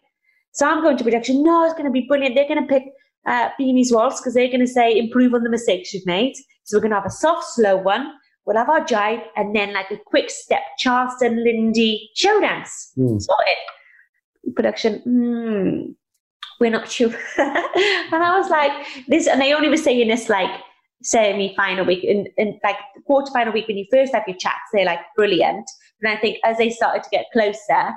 So 0.53 0.67
I'm 0.67 0.81
going 0.83 0.97
to 0.97 1.03
production. 1.03 1.43
No, 1.43 1.65
it's 1.65 1.73
going 1.73 1.85
to 1.85 1.91
be 1.91 2.05
brilliant. 2.07 2.35
They're 2.35 2.47
going 2.47 2.65
to 2.65 2.71
pick 2.71 2.83
uh, 3.25 3.49
Viennese 3.59 3.91
Waltz 3.91 4.19
because 4.19 4.33
they're 4.33 4.47
going 4.47 4.61
to 4.61 4.67
say 4.67 4.97
improve 4.97 5.33
on 5.33 5.43
the 5.43 5.49
mistakes 5.49 5.93
you've 5.93 6.05
made. 6.05 6.33
So 6.63 6.77
we're 6.77 6.81
going 6.81 6.91
to 6.91 6.97
have 6.97 7.05
a 7.05 7.11
soft, 7.11 7.45
slow 7.53 7.77
one. 7.77 8.11
We'll 8.45 8.57
have 8.57 8.69
our 8.69 8.83
jive 8.83 9.21
and 9.35 9.55
then 9.55 9.73
like 9.73 9.91
a 9.91 9.97
quick 9.97 10.29
step 10.29 10.61
Charleston 10.79 11.43
Lindy 11.43 12.09
show 12.15 12.39
dance. 12.39 12.91
Mm. 12.97 13.21
Sorted. 13.21 14.55
Production. 14.55 14.99
Hmm. 14.99 15.91
We're 16.59 16.71
not 16.71 16.89
sure. 16.89 17.09
and 17.37 18.23
I 18.23 18.37
was 18.37 18.49
like, 18.49 18.71
this, 19.07 19.27
and 19.27 19.39
they 19.39 19.53
only 19.53 19.69
were 19.69 19.77
saying 19.77 20.07
this 20.07 20.29
like 20.29 20.49
semi-final 21.03 21.85
week 21.85 22.03
and, 22.03 22.29
and 22.37 22.55
like 22.63 22.75
quarter-final 23.05 23.53
week 23.53 23.67
when 23.67 23.77
you 23.77 23.85
first 23.91 24.13
have 24.13 24.23
your 24.27 24.37
chats. 24.37 24.59
They're 24.73 24.85
like 24.85 24.99
brilliant. 25.15 25.69
And 26.01 26.11
I 26.11 26.19
think 26.19 26.37
as 26.43 26.57
they 26.57 26.69
started 26.69 27.03
to 27.03 27.09
get 27.09 27.25
closer, 27.33 27.93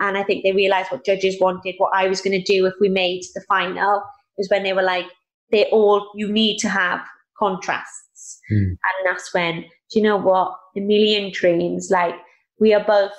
and 0.00 0.18
I 0.18 0.22
think 0.24 0.42
they 0.42 0.52
realized 0.52 0.90
what 0.90 1.04
judges 1.04 1.40
wanted, 1.40 1.74
what 1.78 1.92
I 1.94 2.08
was 2.08 2.20
going 2.20 2.40
to 2.40 2.52
do 2.52 2.66
if 2.66 2.74
we 2.80 2.88
made 2.88 3.22
the 3.34 3.42
final, 3.48 4.02
is 4.38 4.50
when 4.50 4.62
they 4.62 4.72
were 4.72 4.82
like, 4.82 5.06
they 5.50 5.66
all, 5.66 6.10
you 6.14 6.30
need 6.30 6.58
to 6.58 6.68
have 6.68 7.00
contrasts. 7.38 8.40
Hmm. 8.48 8.54
And 8.56 9.06
that's 9.06 9.32
when, 9.34 9.62
do 9.62 9.98
you 9.98 10.02
know 10.02 10.16
what? 10.16 10.56
A 10.76 10.80
million 10.80 11.30
dreams, 11.32 11.88
like, 11.90 12.14
we 12.58 12.72
are 12.72 12.84
both, 12.84 13.12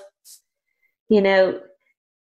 you 1.09 1.21
know, 1.21 1.59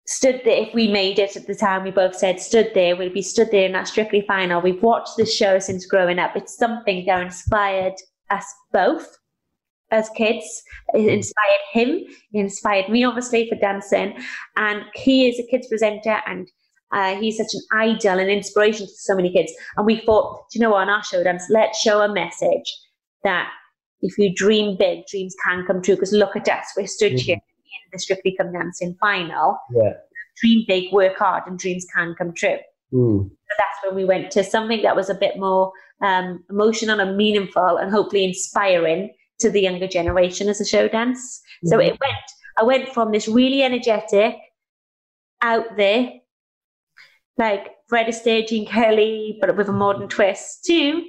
stood 0.07 0.43
there. 0.45 0.67
If 0.67 0.75
we 0.75 0.89
made 0.89 1.19
it 1.19 1.37
at 1.37 1.47
the 1.47 1.55
time, 1.55 1.83
we 1.83 1.91
both 1.91 2.15
said, 2.15 2.39
stood 2.41 2.71
there, 2.75 2.95
we'd 2.95 3.15
be 3.15 3.23
stood 3.23 3.51
there 3.51 3.67
in 3.67 3.73
that 3.73 3.89
strictly 3.89 4.21
final. 4.27 4.61
We've 4.61 4.83
watched 4.83 5.17
this 5.17 5.35
show 5.35 5.59
since 5.59 5.87
growing 5.87 6.19
up. 6.19 6.37
It's 6.37 6.57
something 6.57 7.07
that 7.07 7.23
inspired 7.23 7.95
us 8.31 8.45
both 8.73 9.17
as 9.91 10.11
kids. 10.11 10.63
It 10.93 11.09
inspired 11.09 11.61
him. 11.73 11.89
It 12.33 12.41
inspired 12.41 12.89
me, 12.89 13.05
obviously, 13.05 13.49
for 13.49 13.57
dancing. 13.57 14.19
And 14.57 14.83
he 14.95 15.29
is 15.29 15.39
a 15.39 15.47
kids 15.47 15.69
presenter 15.69 16.21
and 16.27 16.51
uh, 16.93 17.17
he's 17.17 17.37
such 17.37 17.53
an 17.55 17.61
idol 17.73 18.19
and 18.19 18.31
inspiration 18.31 18.87
to 18.87 18.93
so 18.93 19.15
many 19.17 19.33
kids. 19.33 19.53
And 19.77 19.87
we 19.87 20.01
thought, 20.01 20.45
do 20.51 20.59
you 20.59 20.63
know 20.63 20.71
what, 20.71 20.83
on 20.83 20.89
our 20.91 21.03
show 21.05 21.23
dance, 21.25 21.45
let's 21.51 21.79
show 21.81 22.03
a 22.03 22.13
message 22.13 22.73
that 23.25 23.51
if 24.03 24.17
you 24.19 24.33
dream 24.35 24.77
big, 24.77 25.07
dreams 25.07 25.35
can 25.45 25.65
come 25.67 25.83
true. 25.83 25.95
Because 25.95 26.13
look 26.13 26.37
at 26.37 26.49
us, 26.49 26.67
we're 26.77 26.87
stood 26.87 27.13
Mhm. 27.15 27.21
here 27.21 27.35
in 27.37 27.91
the 27.93 27.99
Strictly 27.99 28.37
Come 28.37 28.53
Dancing 28.53 28.97
final. 29.01 29.59
Yeah. 29.75 29.95
Dream 30.41 30.65
big, 30.69 30.93
work 30.93 31.17
hard, 31.17 31.45
and 31.47 31.59
dreams 31.59 31.87
can 31.95 32.15
come 32.17 32.33
true. 32.33 32.59
Mm. 32.93 33.29
So 33.31 33.55
that's 33.59 33.87
when 33.87 33.95
we 33.97 34.05
went 34.05 34.31
to 34.33 34.45
something 34.45 34.83
that 34.83 34.95
was 34.95 35.09
a 35.11 35.15
bit 35.15 35.39
more 35.39 35.73
um, 36.03 36.45
emotional 36.51 37.01
and 37.01 37.17
meaningful 37.17 37.77
and 37.77 37.91
hopefully 37.91 38.25
inspiring 38.25 39.15
to 39.39 39.49
the 39.49 39.61
younger 39.61 39.87
generation 39.87 40.49
as 40.49 40.61
a 40.61 40.65
show 40.65 40.87
dance. 40.89 41.41
So 41.65 41.79
Mhm. 41.79 41.87
it 41.87 42.01
went, 42.01 42.25
I 42.59 42.63
went 42.65 42.89
from 42.91 43.13
this 43.13 43.27
really 43.29 43.63
energetic, 43.63 44.37
out 45.41 45.77
there, 45.77 46.13
like 47.39 47.73
Fred 47.89 48.07
Astaire, 48.07 48.47
Gene 48.47 48.67
Kelly, 48.67 49.39
but 49.41 49.57
with 49.57 49.69
a 49.69 49.73
modern 49.73 50.09
twist, 50.09 50.65
to 50.65 51.05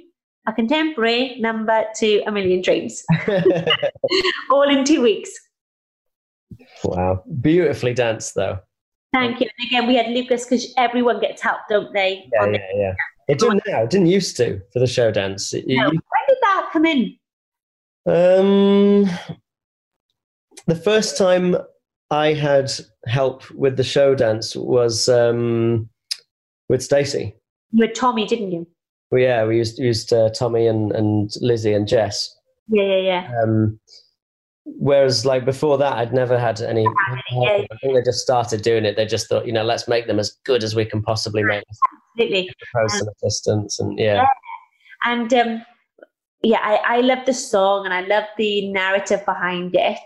a 0.48 0.52
contemporary 0.52 1.38
number 1.40 1.84
to 1.96 2.22
A 2.26 2.32
Million 2.32 2.62
Dreams, 2.62 3.02
all 4.50 4.68
in 4.68 4.84
two 4.84 5.02
weeks. 5.02 5.30
wow. 6.84 7.22
Beautifully 7.40 7.94
danced, 7.94 8.34
though. 8.34 8.58
Thank 9.12 9.40
you. 9.40 9.48
And 9.58 9.66
again, 9.68 9.86
we 9.88 9.94
had 9.96 10.08
Lucas 10.10 10.44
because 10.44 10.72
everyone 10.76 11.20
gets 11.20 11.40
help, 11.42 11.58
don't 11.70 11.92
they? 11.94 12.28
Yeah, 12.32 12.46
yeah, 12.50 12.58
yeah. 12.74 12.94
It 13.28 13.38
didn't 13.38 13.62
now. 13.66 13.82
It 13.82 13.90
didn't 13.90 14.06
used 14.08 14.36
to 14.36 14.60
for 14.72 14.78
the 14.78 14.86
show 14.86 15.10
dance. 15.10 15.52
It- 15.54 15.64
No. 15.66 15.88
When 15.88 16.00
did 16.28 16.36
that 16.42 16.68
come 16.72 16.84
in? 16.84 17.16
Um, 18.06 19.08
the 20.66 20.76
first 20.76 21.16
time 21.18 21.56
I 22.10 22.34
had 22.34 22.70
help 23.06 23.50
with 23.50 23.76
the 23.76 23.82
show 23.84 24.14
dance 24.14 24.54
was 24.54 25.08
um, 25.08 25.88
with 26.68 26.82
Stacey. 26.82 27.34
You 27.72 27.86
had 27.86 27.94
Tommy, 27.94 28.26
didn't 28.26 28.52
you? 28.52 28.66
Well, 29.10 29.20
yeah, 29.20 29.44
we 29.44 29.56
used 29.58 29.78
used 29.78 30.12
uh, 30.12 30.30
Tommy 30.30 30.66
and, 30.66 30.92
and 30.92 31.30
Lizzie 31.40 31.72
and 31.72 31.86
Jess. 31.86 32.34
Yeah, 32.68 32.82
yeah, 32.84 32.96
yeah. 32.96 33.30
Um, 33.42 33.78
whereas, 34.64 35.24
like 35.24 35.44
before 35.44 35.78
that, 35.78 35.92
I'd 35.94 36.12
never 36.12 36.38
had 36.38 36.60
any. 36.60 36.82
yeah. 36.82 37.62
I 37.70 37.76
think 37.80 37.94
they 37.94 38.02
just 38.02 38.20
started 38.20 38.62
doing 38.62 38.84
it. 38.84 38.96
They 38.96 39.06
just 39.06 39.28
thought, 39.28 39.46
you 39.46 39.52
know, 39.52 39.62
let's 39.64 39.86
make 39.86 40.06
them 40.06 40.18
as 40.18 40.36
good 40.44 40.64
as 40.64 40.74
we 40.74 40.84
can 40.84 41.02
possibly 41.02 41.42
make. 41.44 41.62
Absolutely. 42.18 42.50
propose 42.72 42.98
some 42.98 43.08
assistance, 43.08 43.78
and 43.78 43.98
yeah, 43.98 44.24
And 45.04 45.32
um, 45.34 45.62
yeah, 46.42 46.58
I, 46.62 46.96
I 46.96 47.00
love 47.00 47.26
the 47.26 47.34
song 47.34 47.84
and 47.84 47.94
I 47.94 48.00
love 48.00 48.24
the 48.38 48.70
narrative 48.72 49.24
behind 49.24 49.74
it. 49.74 49.98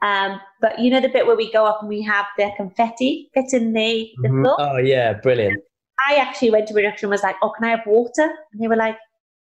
Um, 0.00 0.40
but 0.60 0.78
you 0.78 0.90
know 0.90 1.00
the 1.00 1.08
bit 1.08 1.26
where 1.26 1.36
we 1.36 1.50
go 1.52 1.66
up 1.66 1.80
and 1.80 1.88
we 1.88 2.00
have 2.02 2.26
the 2.38 2.50
confetti 2.56 3.28
fit 3.34 3.52
in 3.52 3.72
the, 3.72 4.08
the 4.22 4.28
Mhm. 4.28 4.42
floor? 4.44 4.56
oh 4.60 4.76
yeah, 4.78 5.14
brilliant. 5.14 5.60
I 6.06 6.16
actually 6.16 6.50
went 6.50 6.68
to 6.68 6.74
production 6.74 7.06
and 7.06 7.10
was 7.10 7.22
like, 7.22 7.36
oh, 7.42 7.50
can 7.50 7.64
I 7.64 7.70
have 7.70 7.86
water? 7.86 8.30
And 8.52 8.60
they 8.60 8.68
were 8.68 8.76
like, 8.76 8.96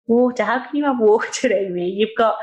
water? 0.07 0.43
How 0.43 0.65
can 0.65 0.75
you 0.75 0.85
have 0.85 0.99
water, 0.99 1.53
Amy? 1.53 1.89
You've 1.89 2.17
got, 2.17 2.35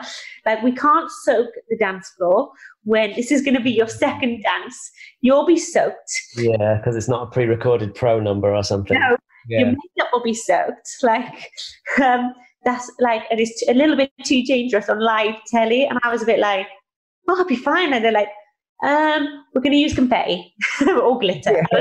like, 0.47 0.63
we 0.63 0.73
can't 0.73 1.11
soak 1.11 1.49
the 1.69 1.77
dance 1.77 2.09
floor 2.17 2.51
when 2.85 3.13
this 3.15 3.31
is 3.31 3.43
going 3.43 3.57
to 3.57 3.63
be 3.63 3.73
your 3.73 3.89
second 3.89 4.43
dance. 4.43 4.91
You'll 5.21 5.47
be 5.47 5.59
soaked. 5.59 6.23
Yeah, 6.37 6.77
because 6.77 6.97
it's 6.97 7.09
not 7.09 7.29
a 7.29 7.31
pre-recorded 7.31 7.95
pro 7.95 8.21
number 8.21 8.55
or 8.55 8.63
something. 8.63 8.99
No, 8.99 9.17
yeah. 9.49 9.59
your 9.61 9.69
makeup 9.69 10.11
will 10.13 10.23
be 10.23 10.35
soaked. 10.35 10.89
Like, 11.03 11.51
um, 12.03 12.33
that's 12.65 12.91
like, 13.01 13.23
it 13.31 13.41
is 13.41 13.65
a 13.69 13.75
little 13.75 13.97
bit 13.97 14.11
too 14.25 14.43
dangerous 14.45 14.89
on 14.89 15.01
live 15.01 15.37
telly. 15.49 15.85
And 15.85 15.99
I 16.03 16.11
was 16.11 16.23
a 16.23 16.27
bit 16.27 16.39
like, 16.39 16.67
oh, 17.29 17.37
I'll 17.37 17.45
be 17.45 17.57
fine. 17.57 17.93
And 17.93 18.05
they're 18.05 18.13
like, 18.13 18.29
um, 18.83 19.45
we're 19.55 19.63
going 19.63 19.73
to 19.73 19.79
use 19.79 19.95
confetti 19.95 20.55
or 20.89 21.19
glitter. 21.19 21.65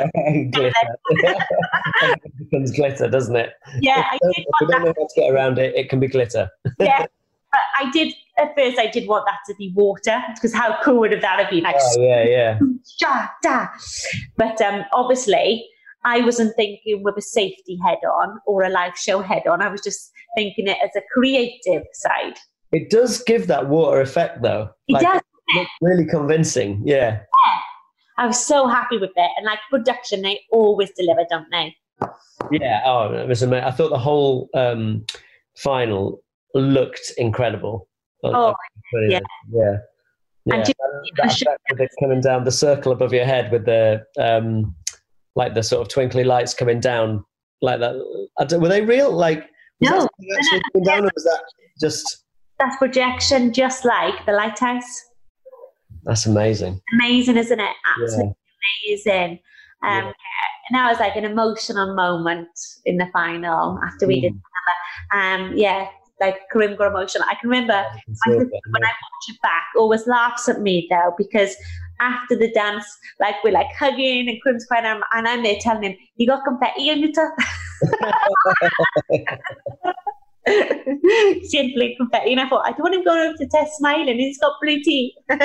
glitter. 0.52 0.74
it 1.10 2.22
becomes 2.38 2.72
glitter, 2.72 3.10
doesn't 3.10 3.36
it? 3.36 3.52
Yeah, 3.82 4.06
I 4.10 4.18
did 4.22 4.34
we 4.38 4.46
want 4.68 4.72
don't 4.72 4.82
know 4.86 4.94
how 4.98 5.08
to 5.08 5.14
get 5.16 5.32
around 5.32 5.60
it, 5.60 5.76
it 5.76 5.90
can 5.90 6.00
be 6.00 6.08
glitter. 6.08 6.50
yeah. 6.80 7.06
But 7.52 7.62
I 7.80 7.92
did 7.92 8.14
at 8.38 8.54
first. 8.56 8.78
I 8.78 8.88
did 8.88 9.08
want 9.08 9.26
that 9.28 9.38
to 9.48 9.56
be 9.58 9.72
water 9.76 10.22
because 10.34 10.54
how 10.54 10.78
cool 10.84 11.00
would 11.00 11.12
have 11.14 11.22
that 11.22 11.40
have 11.40 11.50
been? 11.50 11.64
Like, 11.64 11.76
Oh 11.80 12.02
yeah, 12.02 12.24
yeah. 12.24 12.60
But 14.38 14.62
um, 14.62 14.84
obviously, 14.94 15.66
I 16.04 16.22
wasn't 16.22 16.54
thinking 16.56 17.02
with 17.04 17.16
a 17.18 17.22
safety 17.22 17.78
head 17.86 18.00
on 18.06 18.40
or 18.46 18.64
a 18.64 18.70
live 18.70 18.98
show 18.98 19.22
head 19.22 19.48
on. 19.48 19.62
I 19.62 19.70
was 19.70 19.82
just 19.82 20.12
thinking 20.36 20.68
it 20.68 20.78
as 20.84 20.92
a 20.98 21.02
creative 21.14 21.84
side. 21.94 22.36
It 22.72 22.90
does 22.90 23.24
give 23.24 23.48
that 23.48 23.68
water 23.70 24.02
effect 24.02 24.42
though. 24.42 24.70
It 24.88 24.94
Like, 24.94 25.04
does. 25.04 25.22
Looks 25.56 25.70
really 25.82 26.06
convincing. 26.06 26.82
Yeah. 26.86 27.22
I 28.18 28.26
was 28.28 28.44
so 28.44 28.68
happy 28.68 28.98
with 28.98 29.12
it, 29.16 29.32
and 29.38 29.46
like 29.46 29.60
production, 29.70 30.22
they 30.22 30.42
always 30.52 30.90
deliver, 30.98 31.26
don't 31.30 31.48
they? 31.52 31.76
Yeah. 32.52 32.82
Oh, 32.86 33.14
it 33.14 33.28
was 33.28 33.42
amazing. 33.42 33.66
I 33.66 33.72
thought 33.72 33.90
the 33.90 34.00
whole 34.00 34.50
um, 34.54 35.06
final 35.58 36.22
looked 36.54 37.12
incredible. 37.18 37.88
Oh, 38.24 38.56
Brilliant. 38.92 39.26
yeah. 39.52 39.60
Yeah. 40.46 40.54
And 40.56 40.68
you- 40.68 40.74
that 41.18 41.26
effect 41.32 41.62
with 41.72 41.82
it 41.82 41.92
coming 42.02 42.22
down 42.22 42.44
the 42.46 42.52
circle 42.52 42.92
above 42.92 43.14
your 43.14 43.26
head 43.26 43.52
with 43.52 43.66
the 43.66 44.04
um, 44.20 44.76
like 45.36 45.54
the 45.54 45.62
sort 45.64 45.82
of 45.82 45.90
twinkly 45.90 46.24
lights 46.24 46.54
coming 46.54 46.80
down 46.80 47.24
like 47.62 47.80
that. 47.80 47.96
Were 48.60 48.68
they 48.70 48.82
real? 48.82 49.12
Like 49.12 49.40
was 49.82 49.90
No. 49.90 49.92
that 49.92 50.02
something 50.02 50.30
actually 50.38 50.62
coming 50.74 50.86
down, 50.86 51.06
or 51.06 51.12
was 51.16 51.24
that 51.26 51.44
just? 51.82 52.24
That's 52.60 52.78
projection, 52.78 53.52
just 53.54 53.84
like 53.86 54.26
the 54.26 54.32
lighthouse. 54.32 55.04
That's 56.06 56.26
amazing. 56.26 56.80
Amazing, 56.94 57.38
isn't 57.38 57.60
it? 57.60 57.76
Absolutely 58.00 58.36
Yeah. 58.86 58.92
amazing. 58.96 59.40
Um, 59.84 60.06
Yeah. 60.06 60.12
And 60.68 60.76
that 60.80 60.90
was 60.90 61.00
like 61.00 61.16
an 61.16 61.26
emotional 61.26 61.94
moment 61.96 62.48
in 62.86 62.98
the 62.98 63.08
final 63.14 63.80
after 63.84 64.08
we 64.08 64.20
did 64.22 64.34
Mm. 64.34 64.40
um 65.14 65.58
yeah 65.58 65.88
like 66.20 66.38
Karim 66.52 66.76
got 66.76 66.88
emotional 66.88 67.28
I 67.30 67.36
can 67.36 67.50
remember 67.52 67.74
I 67.74 67.84
can 67.84 68.16
my 68.26 68.34
it, 68.34 68.40
sister, 68.40 68.60
when 68.72 68.84
I 68.84 68.88
watch 68.88 69.26
it 69.30 69.42
back 69.44 69.66
always 69.78 70.08
laughs 70.08 70.50
at 70.50 70.62
me 70.62 70.88
though 70.90 71.14
because 71.20 71.56
after 72.00 72.36
the 72.36 72.52
dance 72.54 72.86
like 73.20 73.36
we're 73.44 73.52
like 73.52 73.68
hugging 73.78 74.28
and 74.28 74.40
Karim's 74.44 74.66
crying 74.66 74.86
and 74.86 75.04
I'm, 75.04 75.04
and 75.20 75.28
I'm 75.28 75.44
there 75.44 75.58
telling 75.62 75.84
him 75.84 75.96
you 76.16 76.26
got 76.26 76.44
confetti 76.44 76.90
on 76.90 77.00
your 77.00 77.12
top 77.12 77.34
Simply 81.44 81.96
confetti, 81.98 82.32
and 82.32 82.42
I 82.42 82.48
thought 82.48 82.66
I 82.66 82.72
don't 82.72 82.82
want 82.82 82.96
him 82.96 83.04
going 83.04 83.20
over 83.20 83.38
to 83.38 83.48
Tess 83.48 83.78
smiling. 83.78 84.18
He's 84.20 84.38
got 84.38 84.54
blue 84.62 84.82
teeth. 84.84 85.14
um, 85.30 85.42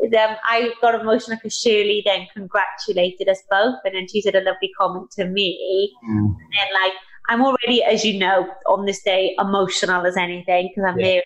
I 0.00 0.72
got 0.80 0.94
emotional 1.00 1.36
because 1.36 1.58
Shirley 1.58 2.02
then 2.04 2.26
congratulated 2.34 3.28
us 3.28 3.42
both, 3.50 3.76
and 3.84 3.94
then 3.94 4.08
she 4.08 4.22
said 4.22 4.34
a 4.34 4.40
lovely 4.40 4.70
comment 4.78 5.10
to 5.12 5.26
me. 5.26 5.92
Mm. 6.08 6.34
And 6.34 6.70
like, 6.82 6.92
I'm 7.28 7.42
already, 7.42 7.82
as 7.82 8.04
you 8.04 8.18
know, 8.18 8.48
on 8.66 8.86
this 8.86 9.02
day 9.02 9.36
emotional 9.38 10.06
as 10.06 10.16
anything 10.16 10.68
because 10.68 10.88
I'm 10.88 10.98
Yeah. 10.98 11.06
there 11.06 11.22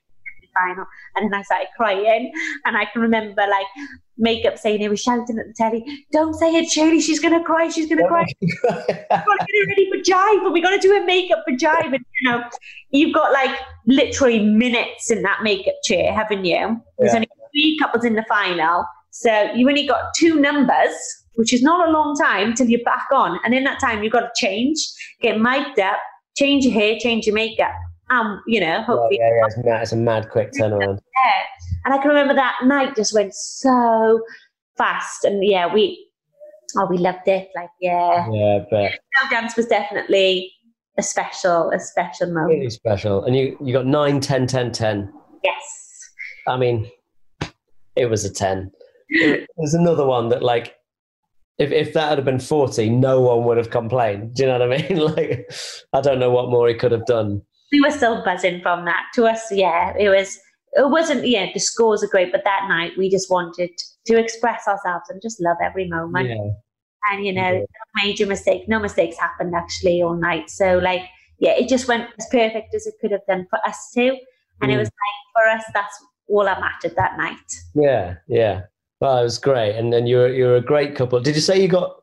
final. 0.54 0.84
And 1.16 1.32
then 1.32 1.40
I 1.40 1.42
started 1.42 1.68
crying, 1.76 2.32
and 2.64 2.76
I 2.76 2.84
can 2.86 3.02
remember 3.02 3.42
like 3.42 3.66
makeup 4.22 4.56
saying 4.56 4.80
he 4.80 4.88
was 4.88 5.00
shouting 5.00 5.38
at 5.38 5.46
the 5.46 5.52
telly, 5.54 5.84
"Don't 6.12 6.32
say 6.34 6.54
it, 6.54 6.70
Shirley. 6.70 7.00
She's 7.00 7.20
gonna 7.20 7.42
cry. 7.44 7.68
She's 7.68 7.88
gonna 7.88 8.06
cry." 8.08 8.24
We've 8.40 8.62
got 8.62 8.86
to 8.86 8.94
get 8.96 9.08
her 9.10 9.66
ready 9.68 9.90
for 9.90 9.98
jive, 9.98 10.44
and 10.44 10.52
we 10.52 10.62
got 10.62 10.70
to 10.70 10.78
do 10.78 10.92
her 10.94 11.04
makeup 11.04 11.42
for 11.46 11.52
jive. 11.54 11.92
And 11.94 12.04
you 12.20 12.30
know, 12.30 12.42
you've 12.90 13.12
got 13.14 13.32
like 13.32 13.54
literally 13.86 14.38
minutes 14.44 15.10
in 15.10 15.22
that 15.22 15.40
makeup 15.42 15.74
chair, 15.84 16.14
haven't 16.14 16.44
you? 16.44 16.80
There's 16.98 17.12
Yeah. 17.12 17.16
only 17.16 17.28
three 17.52 17.76
couples 17.80 18.04
in 18.04 18.14
the 18.14 18.24
final, 18.28 18.84
so 19.10 19.50
you 19.54 19.68
only 19.68 19.86
got 19.86 20.14
two 20.16 20.40
numbers, 20.40 20.94
which 21.34 21.52
is 21.52 21.62
not 21.62 21.86
a 21.88 21.90
long 21.92 22.16
time 22.16 22.54
till 22.54 22.68
you're 22.68 22.84
back 22.84 23.06
on. 23.12 23.38
And 23.44 23.54
in 23.54 23.64
that 23.64 23.80
time, 23.80 24.02
you've 24.02 24.12
got 24.12 24.20
to 24.20 24.30
change, 24.36 24.78
get 25.20 25.38
mic'd 25.40 25.78
up, 25.80 25.98
change 26.36 26.64
your 26.64 26.72
hair, 26.74 26.96
change 26.98 27.26
your 27.26 27.34
makeup. 27.34 27.72
Um, 28.10 28.42
you 28.46 28.60
know, 28.60 28.66
yeah, 28.66 28.82
hopefully 28.84 29.18
yeah, 29.20 29.28
yeah, 29.36 29.46
it's, 29.46 29.56
mad, 29.64 29.82
it's 29.82 29.92
a 29.92 29.96
mad 29.96 30.28
quick 30.30 30.52
turnaround. 30.52 30.98
there. 30.98 31.44
And 31.84 31.94
I 31.94 31.98
can 31.98 32.08
remember 32.08 32.34
that 32.34 32.56
night 32.64 32.94
just 32.96 33.14
went 33.14 33.34
so 33.34 34.20
fast. 34.78 35.24
And 35.24 35.44
yeah, 35.44 35.72
we 35.72 36.06
oh 36.76 36.86
we 36.88 36.98
loved 36.98 37.26
it. 37.28 37.48
Like, 37.54 37.70
yeah. 37.80 38.26
Yeah, 38.30 38.60
but 38.70 38.92
dance 39.30 39.56
was 39.56 39.66
definitely 39.66 40.50
a 40.98 41.02
special, 41.02 41.70
a 41.70 41.80
special 41.80 42.26
moment. 42.28 42.50
really 42.58 42.70
special. 42.70 43.24
And 43.24 43.34
you, 43.34 43.56
you 43.64 43.72
got 43.72 43.86
9, 43.86 44.20
10, 44.20 44.46
10, 44.46 44.72
10. 44.72 45.12
Yes. 45.42 46.00
I 46.46 46.56
mean, 46.56 46.90
it 47.96 48.06
was 48.06 48.24
a 48.24 48.32
10. 48.32 48.70
It- 49.08 49.48
There's 49.56 49.74
another 49.74 50.04
one 50.06 50.28
that, 50.28 50.42
like, 50.42 50.74
if, 51.58 51.70
if 51.70 51.92
that 51.94 52.16
had 52.16 52.24
been 52.24 52.38
40, 52.40 52.90
no 52.90 53.20
one 53.20 53.44
would 53.44 53.56
have 53.56 53.70
complained. 53.70 54.34
Do 54.34 54.42
you 54.42 54.48
know 54.48 54.58
what 54.58 54.72
I 54.72 54.82
mean? 54.88 54.98
like, 55.16 55.50
I 55.92 56.00
don't 56.00 56.18
know 56.18 56.30
what 56.30 56.50
more 56.50 56.68
he 56.68 56.74
could 56.74 56.92
have 56.92 57.06
done. 57.06 57.40
We 57.72 57.80
were 57.80 57.90
still 57.90 58.22
buzzing 58.24 58.60
from 58.60 58.84
that. 58.84 59.04
To 59.14 59.24
us, 59.24 59.50
yeah, 59.50 59.94
it 59.98 60.08
was 60.10 60.38
it 60.74 60.90
wasn't 60.90 61.26
yeah, 61.26 61.46
the 61.52 61.60
scores 61.60 62.02
are 62.02 62.08
great, 62.08 62.32
but 62.32 62.44
that 62.44 62.66
night 62.68 62.92
we 62.96 63.10
just 63.10 63.30
wanted 63.30 63.70
to 64.06 64.18
express 64.18 64.66
ourselves 64.66 65.04
and 65.10 65.20
just 65.22 65.40
love 65.40 65.56
every 65.62 65.86
moment. 65.88 66.28
Yeah. 66.28 66.50
And 67.10 67.26
you 67.26 67.32
know, 67.32 67.42
Yeah. 67.52 67.58
no 67.60 68.04
major 68.04 68.26
mistake, 68.26 68.68
no 68.68 68.78
mistakes 68.78 69.18
happened 69.18 69.54
actually 69.54 70.02
all 70.02 70.14
night. 70.14 70.50
So 70.50 70.78
like, 70.78 71.02
yeah, 71.38 71.52
it 71.52 71.68
just 71.68 71.88
went 71.88 72.08
as 72.18 72.26
perfect 72.30 72.74
as 72.74 72.86
it 72.86 72.94
could 73.00 73.10
have 73.10 73.26
done 73.28 73.46
for 73.50 73.58
us 73.66 73.90
too. 73.94 74.16
And 74.60 74.70
it 74.70 74.76
Mm. 74.76 74.78
was 74.78 74.88
like 74.88 75.44
for 75.44 75.48
us, 75.50 75.64
that's 75.74 76.04
all 76.28 76.44
that 76.44 76.60
mattered 76.60 76.94
that 76.96 77.16
night. 77.18 77.36
Yeah, 77.74 78.14
yeah. 78.28 78.62
Well, 79.00 79.18
it 79.18 79.24
was 79.24 79.38
great. 79.38 79.74
And 79.76 79.92
then 79.92 80.06
you're, 80.06 80.32
you're 80.32 80.56
a 80.56 80.60
great 80.60 80.94
couple. 80.94 81.20
Did 81.20 81.34
you 81.34 81.40
say 81.40 81.60
you 81.60 81.66
got 81.68 81.96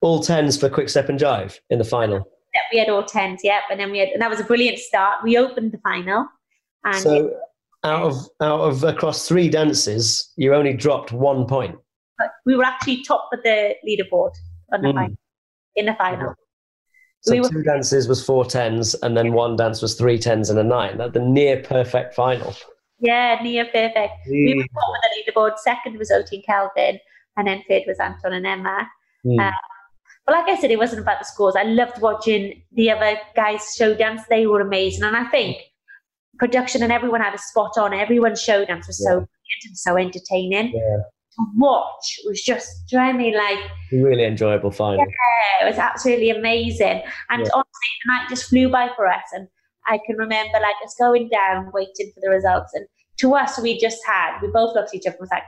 all 0.00 0.20
10s 0.20 0.58
for 0.58 0.68
Quick 0.70 0.88
Step 0.88 1.08
and 1.08 1.18
Jive 1.18 1.58
in 1.70 1.78
the 1.78 1.84
final? 1.84 2.18
Yeah, 2.54 2.60
we 2.72 2.78
had 2.78 2.88
all 2.88 3.02
tens, 3.02 3.40
yep. 3.42 3.62
And 3.70 3.78
then 3.80 3.90
we 3.90 3.98
had, 3.98 4.08
and 4.10 4.22
that 4.22 4.30
was 4.30 4.38
a 4.38 4.44
brilliant 4.44 4.78
start. 4.78 5.24
We 5.24 5.36
opened 5.36 5.72
the 5.72 5.78
final, 5.78 6.26
and 6.84 6.94
So 6.94 7.36
out 7.84 8.02
of 8.02 8.14
out 8.40 8.60
of 8.60 8.84
across 8.84 9.26
three 9.28 9.48
dances, 9.48 10.32
you 10.36 10.54
only 10.54 10.72
dropped 10.74 11.12
one 11.12 11.46
point. 11.46 11.76
but 12.18 12.30
we 12.44 12.56
were 12.56 12.64
actually 12.64 13.00
top 13.04 13.28
of 13.32 13.38
the 13.44 13.74
leaderboard 13.86 14.32
on 14.72 14.82
the 14.82 14.88
Mm. 14.88 14.94
final, 14.94 15.16
in 15.76 15.86
the 15.86 15.94
final. 15.94 16.34
So 17.20 17.32
We 17.32 17.40
were- 17.40 17.48
two 17.48 17.62
dances 17.62 18.08
was 18.08 18.24
four 18.24 18.44
tens, 18.44 18.94
and 18.96 19.16
then 19.16 19.32
one 19.32 19.54
dance 19.54 19.80
was 19.80 19.94
three 19.94 20.18
tens 20.18 20.50
and 20.50 20.58
a 20.58 20.64
nine. 20.64 20.98
That's 20.98 21.12
the 21.12 21.20
near 21.20 21.62
perfect 21.62 22.14
final. 22.14 22.52
Yeah, 22.98 23.38
near 23.40 23.66
perfect. 23.66 24.14
We 24.28 24.54
were 24.56 24.62
top 24.64 24.88
of 24.96 25.02
the 25.04 25.32
leaderboard. 25.32 25.58
Second 25.58 25.96
was 25.98 26.10
Oti 26.10 26.36
and 26.38 26.44
Kelvin, 26.44 26.98
and 27.36 27.46
then 27.46 27.62
third 27.68 27.84
was 27.86 28.00
Anton 28.00 28.32
and 28.32 28.44
Emma. 28.46 28.88
Mm. 29.24 29.38
Uh, 29.48 29.52
But 30.26 30.34
like 30.34 30.48
I 30.48 30.60
said, 30.60 30.70
it 30.72 30.78
wasn't 30.78 31.00
about 31.02 31.20
the 31.20 31.24
scores. 31.24 31.54
I 31.56 31.62
loved 31.62 32.00
watching 32.02 32.62
the 32.72 32.90
other 32.90 33.18
guys 33.34 33.74
show 33.76 33.94
dance. 33.94 34.22
They 34.28 34.46
were 34.48 34.60
amazing, 34.60 35.04
and 35.04 35.16
I 35.16 35.24
think 35.30 35.56
production 36.38 36.82
and 36.82 36.92
everyone 36.92 37.20
had 37.20 37.34
a 37.34 37.38
spot 37.38 37.72
on. 37.78 37.92
Everyone's 37.92 38.40
show 38.42 38.64
dance 38.64 38.86
was 38.86 38.98
so 38.98 39.10
brilliant 39.14 39.64
and 39.66 39.76
so 39.78 39.96
entertaining. 39.96 40.72
Yeah. 40.74 40.96
To 41.36 41.44
watch 41.56 42.18
was 42.26 42.42
just, 42.42 42.68
do 42.88 42.96
you 42.96 43.02
know 43.02 43.08
I 43.08 43.12
mean? 43.12 43.36
Like, 43.36 43.58
Really 43.92 44.24
enjoyable 44.24 44.70
final. 44.70 44.98
yeah, 44.98 45.66
it 45.66 45.70
was 45.70 45.78
absolutely 45.78 46.30
amazing. 46.30 47.02
And 47.30 47.42
Yeah. 47.42 47.50
honestly, 47.54 47.90
the 48.04 48.12
night 48.12 48.28
just 48.28 48.48
flew 48.48 48.68
by 48.70 48.90
for 48.96 49.06
us. 49.06 49.22
And 49.32 49.46
I 49.86 49.98
can 50.06 50.16
remember 50.16 50.54
like 50.60 50.74
us 50.84 50.94
going 50.98 51.28
down, 51.28 51.70
waiting 51.72 52.10
for 52.14 52.20
the 52.20 52.30
results. 52.30 52.72
And 52.74 52.86
to 53.20 53.34
us, 53.34 53.60
we 53.60 53.78
just 53.78 53.98
had, 54.06 54.40
we 54.42 54.48
both 54.48 54.74
looked 54.74 54.88
at 54.88 54.94
each 54.94 55.06
other 55.06 55.14
and 55.16 55.20
was 55.20 55.30
like, 55.30 55.44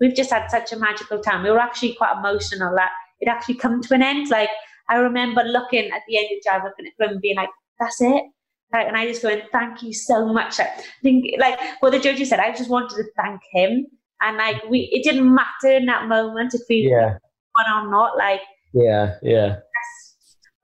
we've 0.00 0.14
just 0.14 0.30
had 0.30 0.48
such 0.50 0.72
a 0.72 0.76
magical 0.78 1.18
time. 1.20 1.42
We 1.42 1.50
were 1.50 1.58
actually 1.58 1.94
quite 1.94 2.14
emotional 2.18 2.74
that 2.76 2.90
it 3.20 3.28
actually 3.28 3.56
come 3.56 3.80
to 3.82 3.94
an 3.94 4.02
end. 4.02 4.28
Like, 4.30 4.48
I 4.88 4.96
remember 4.96 5.42
looking 5.42 5.90
at 5.90 6.02
the 6.08 6.16
end 6.18 6.24
of 6.26 6.30
the 6.30 6.42
drive, 6.44 6.62
looking 6.64 6.86
at 6.86 7.10
and 7.10 7.20
being 7.20 7.36
like, 7.36 7.50
that's 7.78 8.00
it. 8.00 8.24
And 8.72 8.96
I 8.96 9.06
just 9.06 9.22
going, 9.22 9.42
thank 9.52 9.82
you 9.82 9.92
so 9.92 10.32
much. 10.32 10.58
Like, 10.58 10.68
I 10.68 10.82
think, 11.02 11.24
like 11.38 11.58
what 11.80 11.90
the 11.90 11.98
judges 11.98 12.28
said, 12.28 12.38
I 12.40 12.52
just 12.52 12.70
wanted 12.70 12.96
to 12.96 13.04
thank 13.16 13.40
him. 13.52 13.86
And 14.22 14.36
like, 14.36 14.62
we, 14.68 14.88
it 14.92 15.02
didn't 15.02 15.32
matter 15.34 15.76
in 15.76 15.86
that 15.86 16.06
moment 16.08 16.54
if 16.54 16.60
we 16.68 16.88
Yeah, 16.90 17.16
won 17.56 17.84
or 17.86 17.90
not. 17.90 18.16
Like, 18.16 18.40
yeah, 18.72 19.14
yeah. 19.22 19.56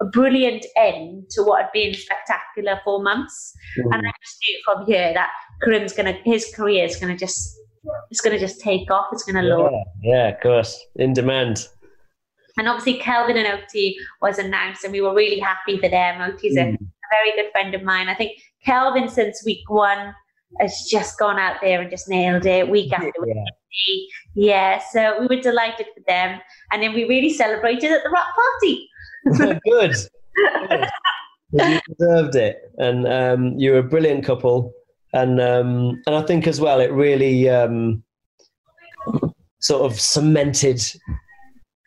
a 0.00 0.04
brilliant 0.04 0.64
end 0.76 1.24
to 1.30 1.42
what 1.42 1.62
had 1.62 1.72
been 1.72 1.94
spectacular 1.94 2.80
four 2.84 3.02
months. 3.02 3.52
Mm. 3.78 3.94
And 3.94 4.06
I 4.06 4.10
just 4.22 4.36
knew 4.46 4.60
from 4.64 4.86
here 4.86 5.12
that 5.14 5.30
Karim's 5.62 5.92
gonna 5.94 6.16
his 6.24 6.52
career 6.54 6.84
is 6.84 6.96
gonna 6.96 7.16
just 7.16 7.56
it's 8.10 8.20
gonna 8.20 8.38
just 8.38 8.60
take 8.60 8.90
off. 8.90 9.06
It's 9.12 9.24
gonna 9.24 9.42
launch. 9.42 9.72
Yeah, 10.02 10.14
yeah, 10.14 10.28
of 10.28 10.40
course. 10.40 10.78
In 10.96 11.12
demand. 11.14 11.66
And 12.58 12.68
obviously 12.68 12.98
Kelvin 13.00 13.36
and 13.36 13.46
Oti 13.60 13.96
was 14.22 14.38
announced 14.38 14.84
and 14.84 14.92
we 14.92 15.00
were 15.00 15.14
really 15.14 15.38
happy 15.40 15.78
for 15.78 15.88
them. 15.88 16.20
Oti's 16.20 16.56
a, 16.56 16.60
Mm. 16.60 16.74
a 16.74 16.85
very 17.10 17.36
good 17.36 17.50
friend 17.52 17.74
of 17.74 17.82
mine. 17.82 18.08
I 18.08 18.14
think 18.14 18.38
Kelvin 18.64 19.08
since 19.08 19.44
week 19.44 19.68
one 19.68 20.14
has 20.60 20.86
just 20.90 21.18
gone 21.18 21.38
out 21.38 21.56
there 21.60 21.80
and 21.80 21.90
just 21.90 22.08
nailed 22.08 22.46
it 22.46 22.68
week 22.68 22.92
after 22.92 23.12
week. 23.20 23.34
Yeah. 23.36 23.44
Yeah, 24.34 24.82
so 24.90 25.18
we 25.18 25.26
were 25.26 25.40
delighted 25.40 25.86
for 25.94 26.02
them. 26.06 26.40
And 26.70 26.82
then 26.82 26.92
we 26.92 27.04
really 27.04 27.30
celebrated 27.30 27.90
at 27.90 28.02
the 28.02 28.10
rock 28.10 28.26
party. 28.34 28.88
Good. 29.70 29.94
Good. 30.68 30.88
you 31.52 31.80
deserved 31.98 32.34
it, 32.34 32.70
and 32.78 33.06
um, 33.06 33.58
you're 33.58 33.78
a 33.78 33.82
brilliant 33.82 34.24
couple. 34.24 34.72
And 35.12 35.40
um, 35.40 36.02
and 36.06 36.16
I 36.16 36.22
think 36.22 36.46
as 36.46 36.60
well, 36.60 36.80
it 36.80 36.92
really 36.92 37.48
um, 37.48 38.02
sort 39.60 39.90
of 39.90 39.98
cemented 39.98 40.82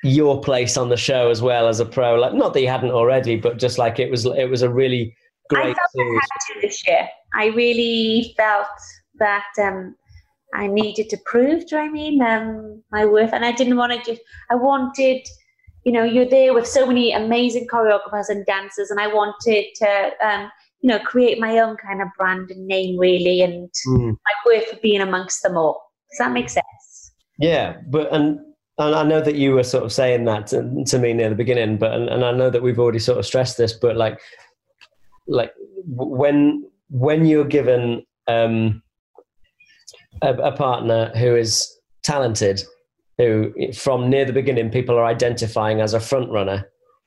your 0.03 0.39
place 0.41 0.77
on 0.77 0.89
the 0.89 0.97
show 0.97 1.29
as 1.29 1.41
well 1.41 1.67
as 1.67 1.79
a 1.79 1.85
pro. 1.85 2.15
Like, 2.15 2.33
not 2.33 2.53
that 2.53 2.61
you 2.61 2.67
hadn't 2.69 2.91
already, 2.91 3.35
but 3.35 3.57
just 3.57 3.77
like 3.77 3.99
it 3.99 4.09
was, 4.09 4.25
it 4.25 4.49
was 4.49 4.61
a 4.61 4.69
really 4.69 5.15
I 5.51 5.55
great 5.55 5.75
felt 5.75 5.77
I 5.77 5.91
series. 5.93 6.19
had 6.21 6.53
to 6.53 6.67
this 6.67 6.87
year. 6.87 7.09
I 7.33 7.45
really 7.47 8.33
felt 8.37 8.67
that 9.19 9.45
um, 9.61 9.95
I 10.53 10.67
needed 10.67 11.09
to 11.09 11.17
prove, 11.25 11.67
do 11.67 11.75
you 11.75 11.77
know 11.77 11.83
what 11.83 11.89
I 11.89 11.91
mean, 11.91 12.21
um, 12.21 12.83
my 12.91 13.05
worth. 13.05 13.33
And 13.33 13.45
I 13.45 13.51
didn't 13.51 13.77
want 13.77 13.91
to 13.91 14.11
just, 14.11 14.21
I 14.49 14.55
wanted, 14.55 15.27
you 15.83 15.91
know, 15.91 16.03
you're 16.03 16.29
there 16.29 16.53
with 16.53 16.67
so 16.67 16.85
many 16.85 17.11
amazing 17.11 17.67
choreographers 17.67 18.29
and 18.29 18.45
dancers, 18.45 18.89
and 18.89 18.99
I 18.99 19.07
wanted 19.07 19.65
to, 19.75 20.11
um, 20.25 20.51
you 20.81 20.87
know, 20.89 20.99
create 20.99 21.39
my 21.39 21.59
own 21.59 21.75
kind 21.77 22.01
of 22.01 22.07
brand 22.17 22.51
and 22.51 22.65
name, 22.65 22.97
really, 22.97 23.41
and 23.41 23.69
Mm. 23.87 24.11
my 24.11 24.33
worth 24.45 24.71
of 24.73 24.81
being 24.81 25.01
amongst 25.01 25.43
them 25.43 25.57
all. 25.57 25.91
Does 26.11 26.19
that 26.19 26.31
make 26.31 26.49
sense? 26.49 27.13
Yeah, 27.37 27.77
but 27.89 28.11
and 28.13 28.39
and 28.79 28.95
I 28.95 29.03
know 29.03 29.21
that 29.21 29.35
you 29.35 29.51
were 29.53 29.63
sort 29.63 29.83
of 29.83 29.91
saying 29.91 30.25
that 30.25 30.47
to, 30.47 30.83
to 30.87 30.97
me 30.97 31.13
near 31.13 31.29
the 31.29 31.35
beginning, 31.35 31.77
but 31.77 31.93
and, 31.93 32.09
and 32.09 32.23
I 32.23 32.31
know 32.31 32.49
that 32.49 32.63
we've 32.63 32.79
already 32.79 32.99
sort 32.99 33.19
of 33.19 33.25
stressed 33.25 33.57
this, 33.57 33.73
but 33.73 33.97
like 33.97 34.19
like 35.27 35.51
when 35.85 36.65
when 36.89 37.25
you're 37.25 37.45
given 37.45 38.03
um, 38.27 38.81
a, 40.21 40.33
a 40.33 40.51
partner 40.53 41.11
who 41.15 41.35
is 41.35 41.69
talented, 42.03 42.63
who 43.17 43.53
from 43.73 44.09
near 44.09 44.25
the 44.25 44.33
beginning 44.33 44.69
people 44.71 44.97
are 44.97 45.05
identifying 45.05 45.81
as 45.81 45.93
a 45.93 45.99
front 45.99 46.31
runner 46.31 46.65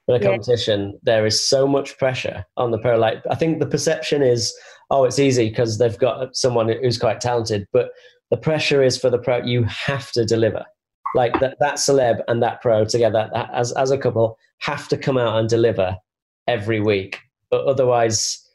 in 0.09 0.15
a 0.15 0.19
Yeah. 0.19 0.31
competition, 0.31 0.99
there 1.03 1.25
is 1.27 1.43
so 1.43 1.67
much 1.67 1.97
pressure 1.99 2.45
on 2.57 2.71
the 2.71 2.79
pro. 2.79 2.99
Like 2.99 3.23
I 3.31 3.35
think 3.35 3.61
the 3.61 3.67
perception 3.67 4.23
is, 4.23 4.55
oh, 4.91 5.05
it's 5.05 5.19
easy 5.19 5.49
because 5.49 5.79
they've 5.79 5.99
got 5.99 6.37
someone 6.37 6.69
who's 6.69 6.99
quite 6.99 7.21
talented, 7.21 7.67
but 7.73 7.91
the 8.31 8.37
pressure 8.37 8.83
is 8.83 8.99
for 8.99 9.11
the 9.11 9.19
pro. 9.19 9.39
You 9.45 9.65
have 9.65 10.13
to 10.13 10.25
deliver. 10.25 10.65
Like 11.15 11.39
that, 11.41 11.59
that 11.61 11.75
celeb 11.75 12.21
and 12.29 12.43
that 12.43 12.63
pro 12.63 12.85
together 12.85 13.31
as 13.53 13.73
as 13.73 13.91
a 13.91 13.99
couple 13.99 14.39
have 14.59 14.89
to 14.89 14.97
come 14.97 15.19
out 15.19 15.39
and 15.39 15.49
deliver 15.49 15.97
every 16.49 16.81
week. 16.81 17.21
But 17.51 17.67
otherwise, 17.67 18.49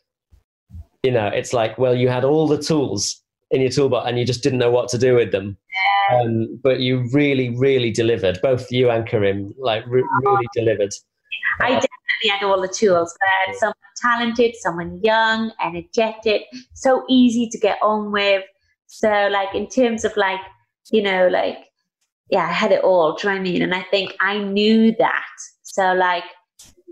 you 1.04 1.12
know, 1.12 1.28
it's 1.28 1.54
like, 1.54 1.78
well, 1.78 1.96
you 1.96 2.10
had 2.10 2.26
all 2.26 2.48
the 2.48 2.58
tools 2.58 3.22
in 3.52 3.62
your 3.62 3.70
toolbox 3.70 4.08
and 4.08 4.18
you 4.18 4.26
just 4.26 4.44
didn't 4.44 4.60
know 4.60 4.72
what 4.72 4.90
to 4.90 4.98
do 4.98 5.16
with 5.16 5.32
them. 5.32 5.58
Um, 6.12 6.60
but 6.64 6.80
you 6.80 7.08
really, 7.14 7.56
really 7.56 7.92
delivered. 7.92 8.40
Both 8.42 8.72
you 8.72 8.90
and 8.90 9.08
Karim, 9.08 9.54
like, 9.58 9.86
re- 9.88 10.04
really 10.24 10.48
delivered. 10.54 10.92
I 11.60 11.70
definitely 11.70 12.30
had 12.30 12.44
all 12.44 12.62
the 12.62 12.68
tools. 12.68 13.16
I 13.22 13.48
had 13.48 13.56
someone 13.58 13.76
talented, 14.02 14.56
someone 14.56 15.00
young, 15.04 15.52
energetic, 15.64 16.44
so 16.74 17.04
easy 17.10 17.48
to 17.50 17.58
get 17.58 17.78
on 17.82 18.12
with. 18.12 18.44
So, 18.88 19.30
like, 19.32 19.54
in 19.54 19.68
terms 19.68 20.06
of 20.06 20.16
like, 20.18 20.40
you 20.92 21.02
know, 21.02 21.28
like, 21.28 21.58
yeah, 22.30 22.46
I 22.46 22.52
had 22.52 22.72
it 22.72 22.84
all. 22.84 23.16
Do 23.16 23.28
you 23.28 23.34
know 23.34 23.40
what 23.40 23.48
I 23.48 23.52
mean? 23.52 23.62
And 23.62 23.74
I 23.74 23.84
think 23.84 24.14
I 24.20 24.38
knew 24.38 24.94
that. 25.00 25.26
So, 25.64 25.94
like, 25.94 26.24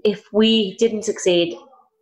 if 0.04 0.24
we 0.32 0.76
didn't 0.78 1.04
succeed, 1.04 1.58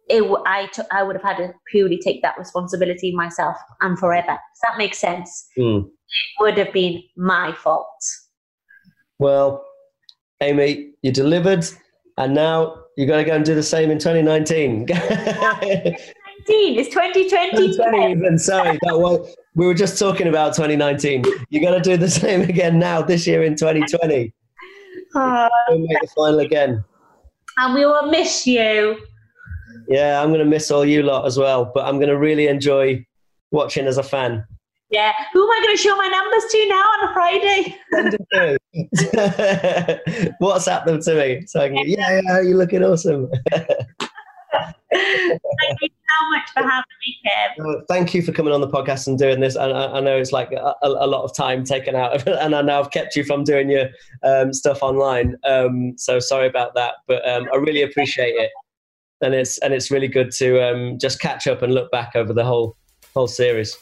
it 0.10 0.20
w- 0.20 0.44
I 0.46 0.68
took 0.68 0.86
I 0.92 1.04
would 1.04 1.16
have 1.16 1.24
had 1.24 1.38
to 1.38 1.54
purely 1.72 1.98
take 1.98 2.22
that 2.22 2.38
responsibility 2.38 3.16
myself 3.16 3.56
and 3.82 3.98
forever. 3.98 4.28
Does 4.28 4.62
that 4.64 4.78
make 4.78 4.94
sense? 4.94 5.48
Mm. 5.58 5.86
It 5.86 6.42
would 6.42 6.58
have 6.58 6.74
been 6.74 7.02
my 7.16 7.54
fault. 7.54 7.88
Well, 9.20 9.64
Amy, 10.42 10.92
you 11.02 11.12
delivered, 11.12 11.66
and 12.18 12.34
now 12.34 12.76
you 12.98 13.08
got 13.08 13.18
to 13.18 13.24
go 13.24 13.34
and 13.34 13.46
do 13.46 13.56
the 13.56 13.64
same 13.64 13.90
in 13.90 13.98
2019. 13.98 14.86
19, 14.86 14.90
is 16.78 16.90
2020. 16.90 17.52
2020 17.52 18.12
even, 18.12 18.38
sorry, 18.38 18.78
that 18.84 19.00
was, 19.00 19.34
we 19.56 19.66
were 19.66 19.74
just 19.74 20.00
talking 20.00 20.28
about 20.28 20.54
2019. 20.56 21.24
You 21.50 21.62
got 21.62 21.72
to 21.76 21.82
do 21.82 21.98
the 21.98 22.10
same 22.22 22.42
again 22.42 22.80
now, 22.80 23.02
this 23.02 23.26
year 23.28 23.44
in 23.44 23.56
2020. 23.56 24.34
Oh, 25.16 25.50
Go 25.70 25.78
make 25.78 26.02
the 26.02 26.08
final 26.16 26.40
again. 26.40 26.84
and 27.58 27.74
we 27.76 27.86
will 27.86 28.10
miss 28.10 28.48
you. 28.48 28.98
Yeah, 29.88 30.22
I'm 30.22 30.30
going 30.30 30.40
to 30.40 30.46
miss 30.46 30.72
all 30.72 30.86
you 30.86 31.04
lot 31.04 31.26
as 31.26 31.38
well, 31.38 31.72
but 31.74 31.86
I'm 31.86 31.98
going 31.98 32.10
to 32.10 32.18
really 32.18 32.48
enjoy 32.48 33.06
watching 33.52 33.86
as 33.86 33.98
a 33.98 34.04
fan. 34.04 34.44
Yeah. 34.90 35.12
Who 35.34 35.44
am 35.44 35.50
I 35.52 35.60
going 35.64 35.76
to 35.76 35.82
show 35.82 35.96
my 35.96 36.08
numbers 36.08 36.46
to 36.52 36.68
now 36.70 36.84
on 36.84 37.10
a 37.10 37.14
Friday? 37.14 37.78
WhatsApp 40.42 40.86
them 40.86 41.02
to 41.02 41.16
me 41.16 41.44
so 41.48 41.62
I 41.62 41.70
can. 41.70 41.78
Yeah, 41.86 42.22
yeah, 42.24 42.42
you're 42.42 42.58
looking 42.58 42.84
awesome. 42.84 43.30
Thank 44.54 45.80
you 45.82 45.90
so 45.90 46.30
much 46.30 46.50
for 46.54 46.62
having 46.62 46.84
me. 47.06 47.18
Uh, 47.60 47.82
Thank 47.88 48.14
you 48.14 48.22
for 48.22 48.32
coming 48.32 48.54
on 48.54 48.62
the 48.62 48.68
podcast 48.68 49.08
and 49.08 49.18
doing 49.18 49.40
this. 49.40 49.56
And 49.56 49.74
I, 49.74 49.94
I 49.94 50.00
know 50.00 50.18
it's 50.18 50.32
like 50.32 50.52
a, 50.52 50.74
a 50.82 51.08
lot 51.08 51.24
of 51.24 51.36
time 51.36 51.64
taken 51.64 51.96
out, 51.96 52.14
of 52.14 52.28
it, 52.28 52.38
and 52.42 52.56
I 52.56 52.62
know 52.62 52.80
I've 52.80 52.92
kept 52.92 53.16
you 53.16 53.24
from 53.24 53.44
doing 53.44 53.70
your 53.70 53.90
um, 54.24 54.54
stuff 54.54 54.82
online. 54.82 55.36
Um, 55.44 55.98
so 55.98 56.20
sorry 56.20 56.48
about 56.48 56.76
that, 56.76 56.96
but 57.08 57.28
um, 57.28 57.48
I 57.54 57.58
really 57.58 57.84
appreciate 57.84 58.36
it, 58.36 58.52
and 59.22 59.34
it's 59.34 59.58
and 59.60 59.74
it's 59.74 59.92
really 59.92 60.08
good 60.08 60.32
to 60.34 60.62
um, 60.62 60.98
just 61.00 61.20
catch 61.20 61.48
up 61.48 61.62
and 61.62 61.74
look 61.74 61.92
back 61.92 62.16
over 62.16 62.34
the 62.34 62.46
whole 62.46 62.76
whole 63.14 63.28
series. 63.28 63.78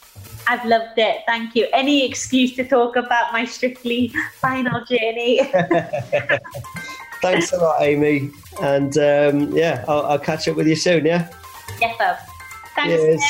I've 0.46 0.64
loved 0.64 0.98
it. 0.98 1.22
Thank 1.26 1.54
you. 1.54 1.66
Any 1.72 2.06
excuse 2.06 2.54
to 2.56 2.64
talk 2.64 2.96
about 2.96 3.32
my 3.32 3.44
strictly 3.44 4.12
final 4.40 4.84
journey. 4.84 5.40
Thanks 7.22 7.52
a 7.52 7.56
lot, 7.56 7.80
Amy, 7.80 8.30
and 8.60 8.98
um, 8.98 9.56
yeah, 9.56 9.84
I'll, 9.86 10.04
I'll 10.06 10.18
catch 10.18 10.48
up 10.48 10.56
with 10.56 10.66
you 10.66 10.74
soon. 10.76 11.06
Yeah. 11.06 11.32
Bob. 11.98 12.18
Thanks. 12.74 13.24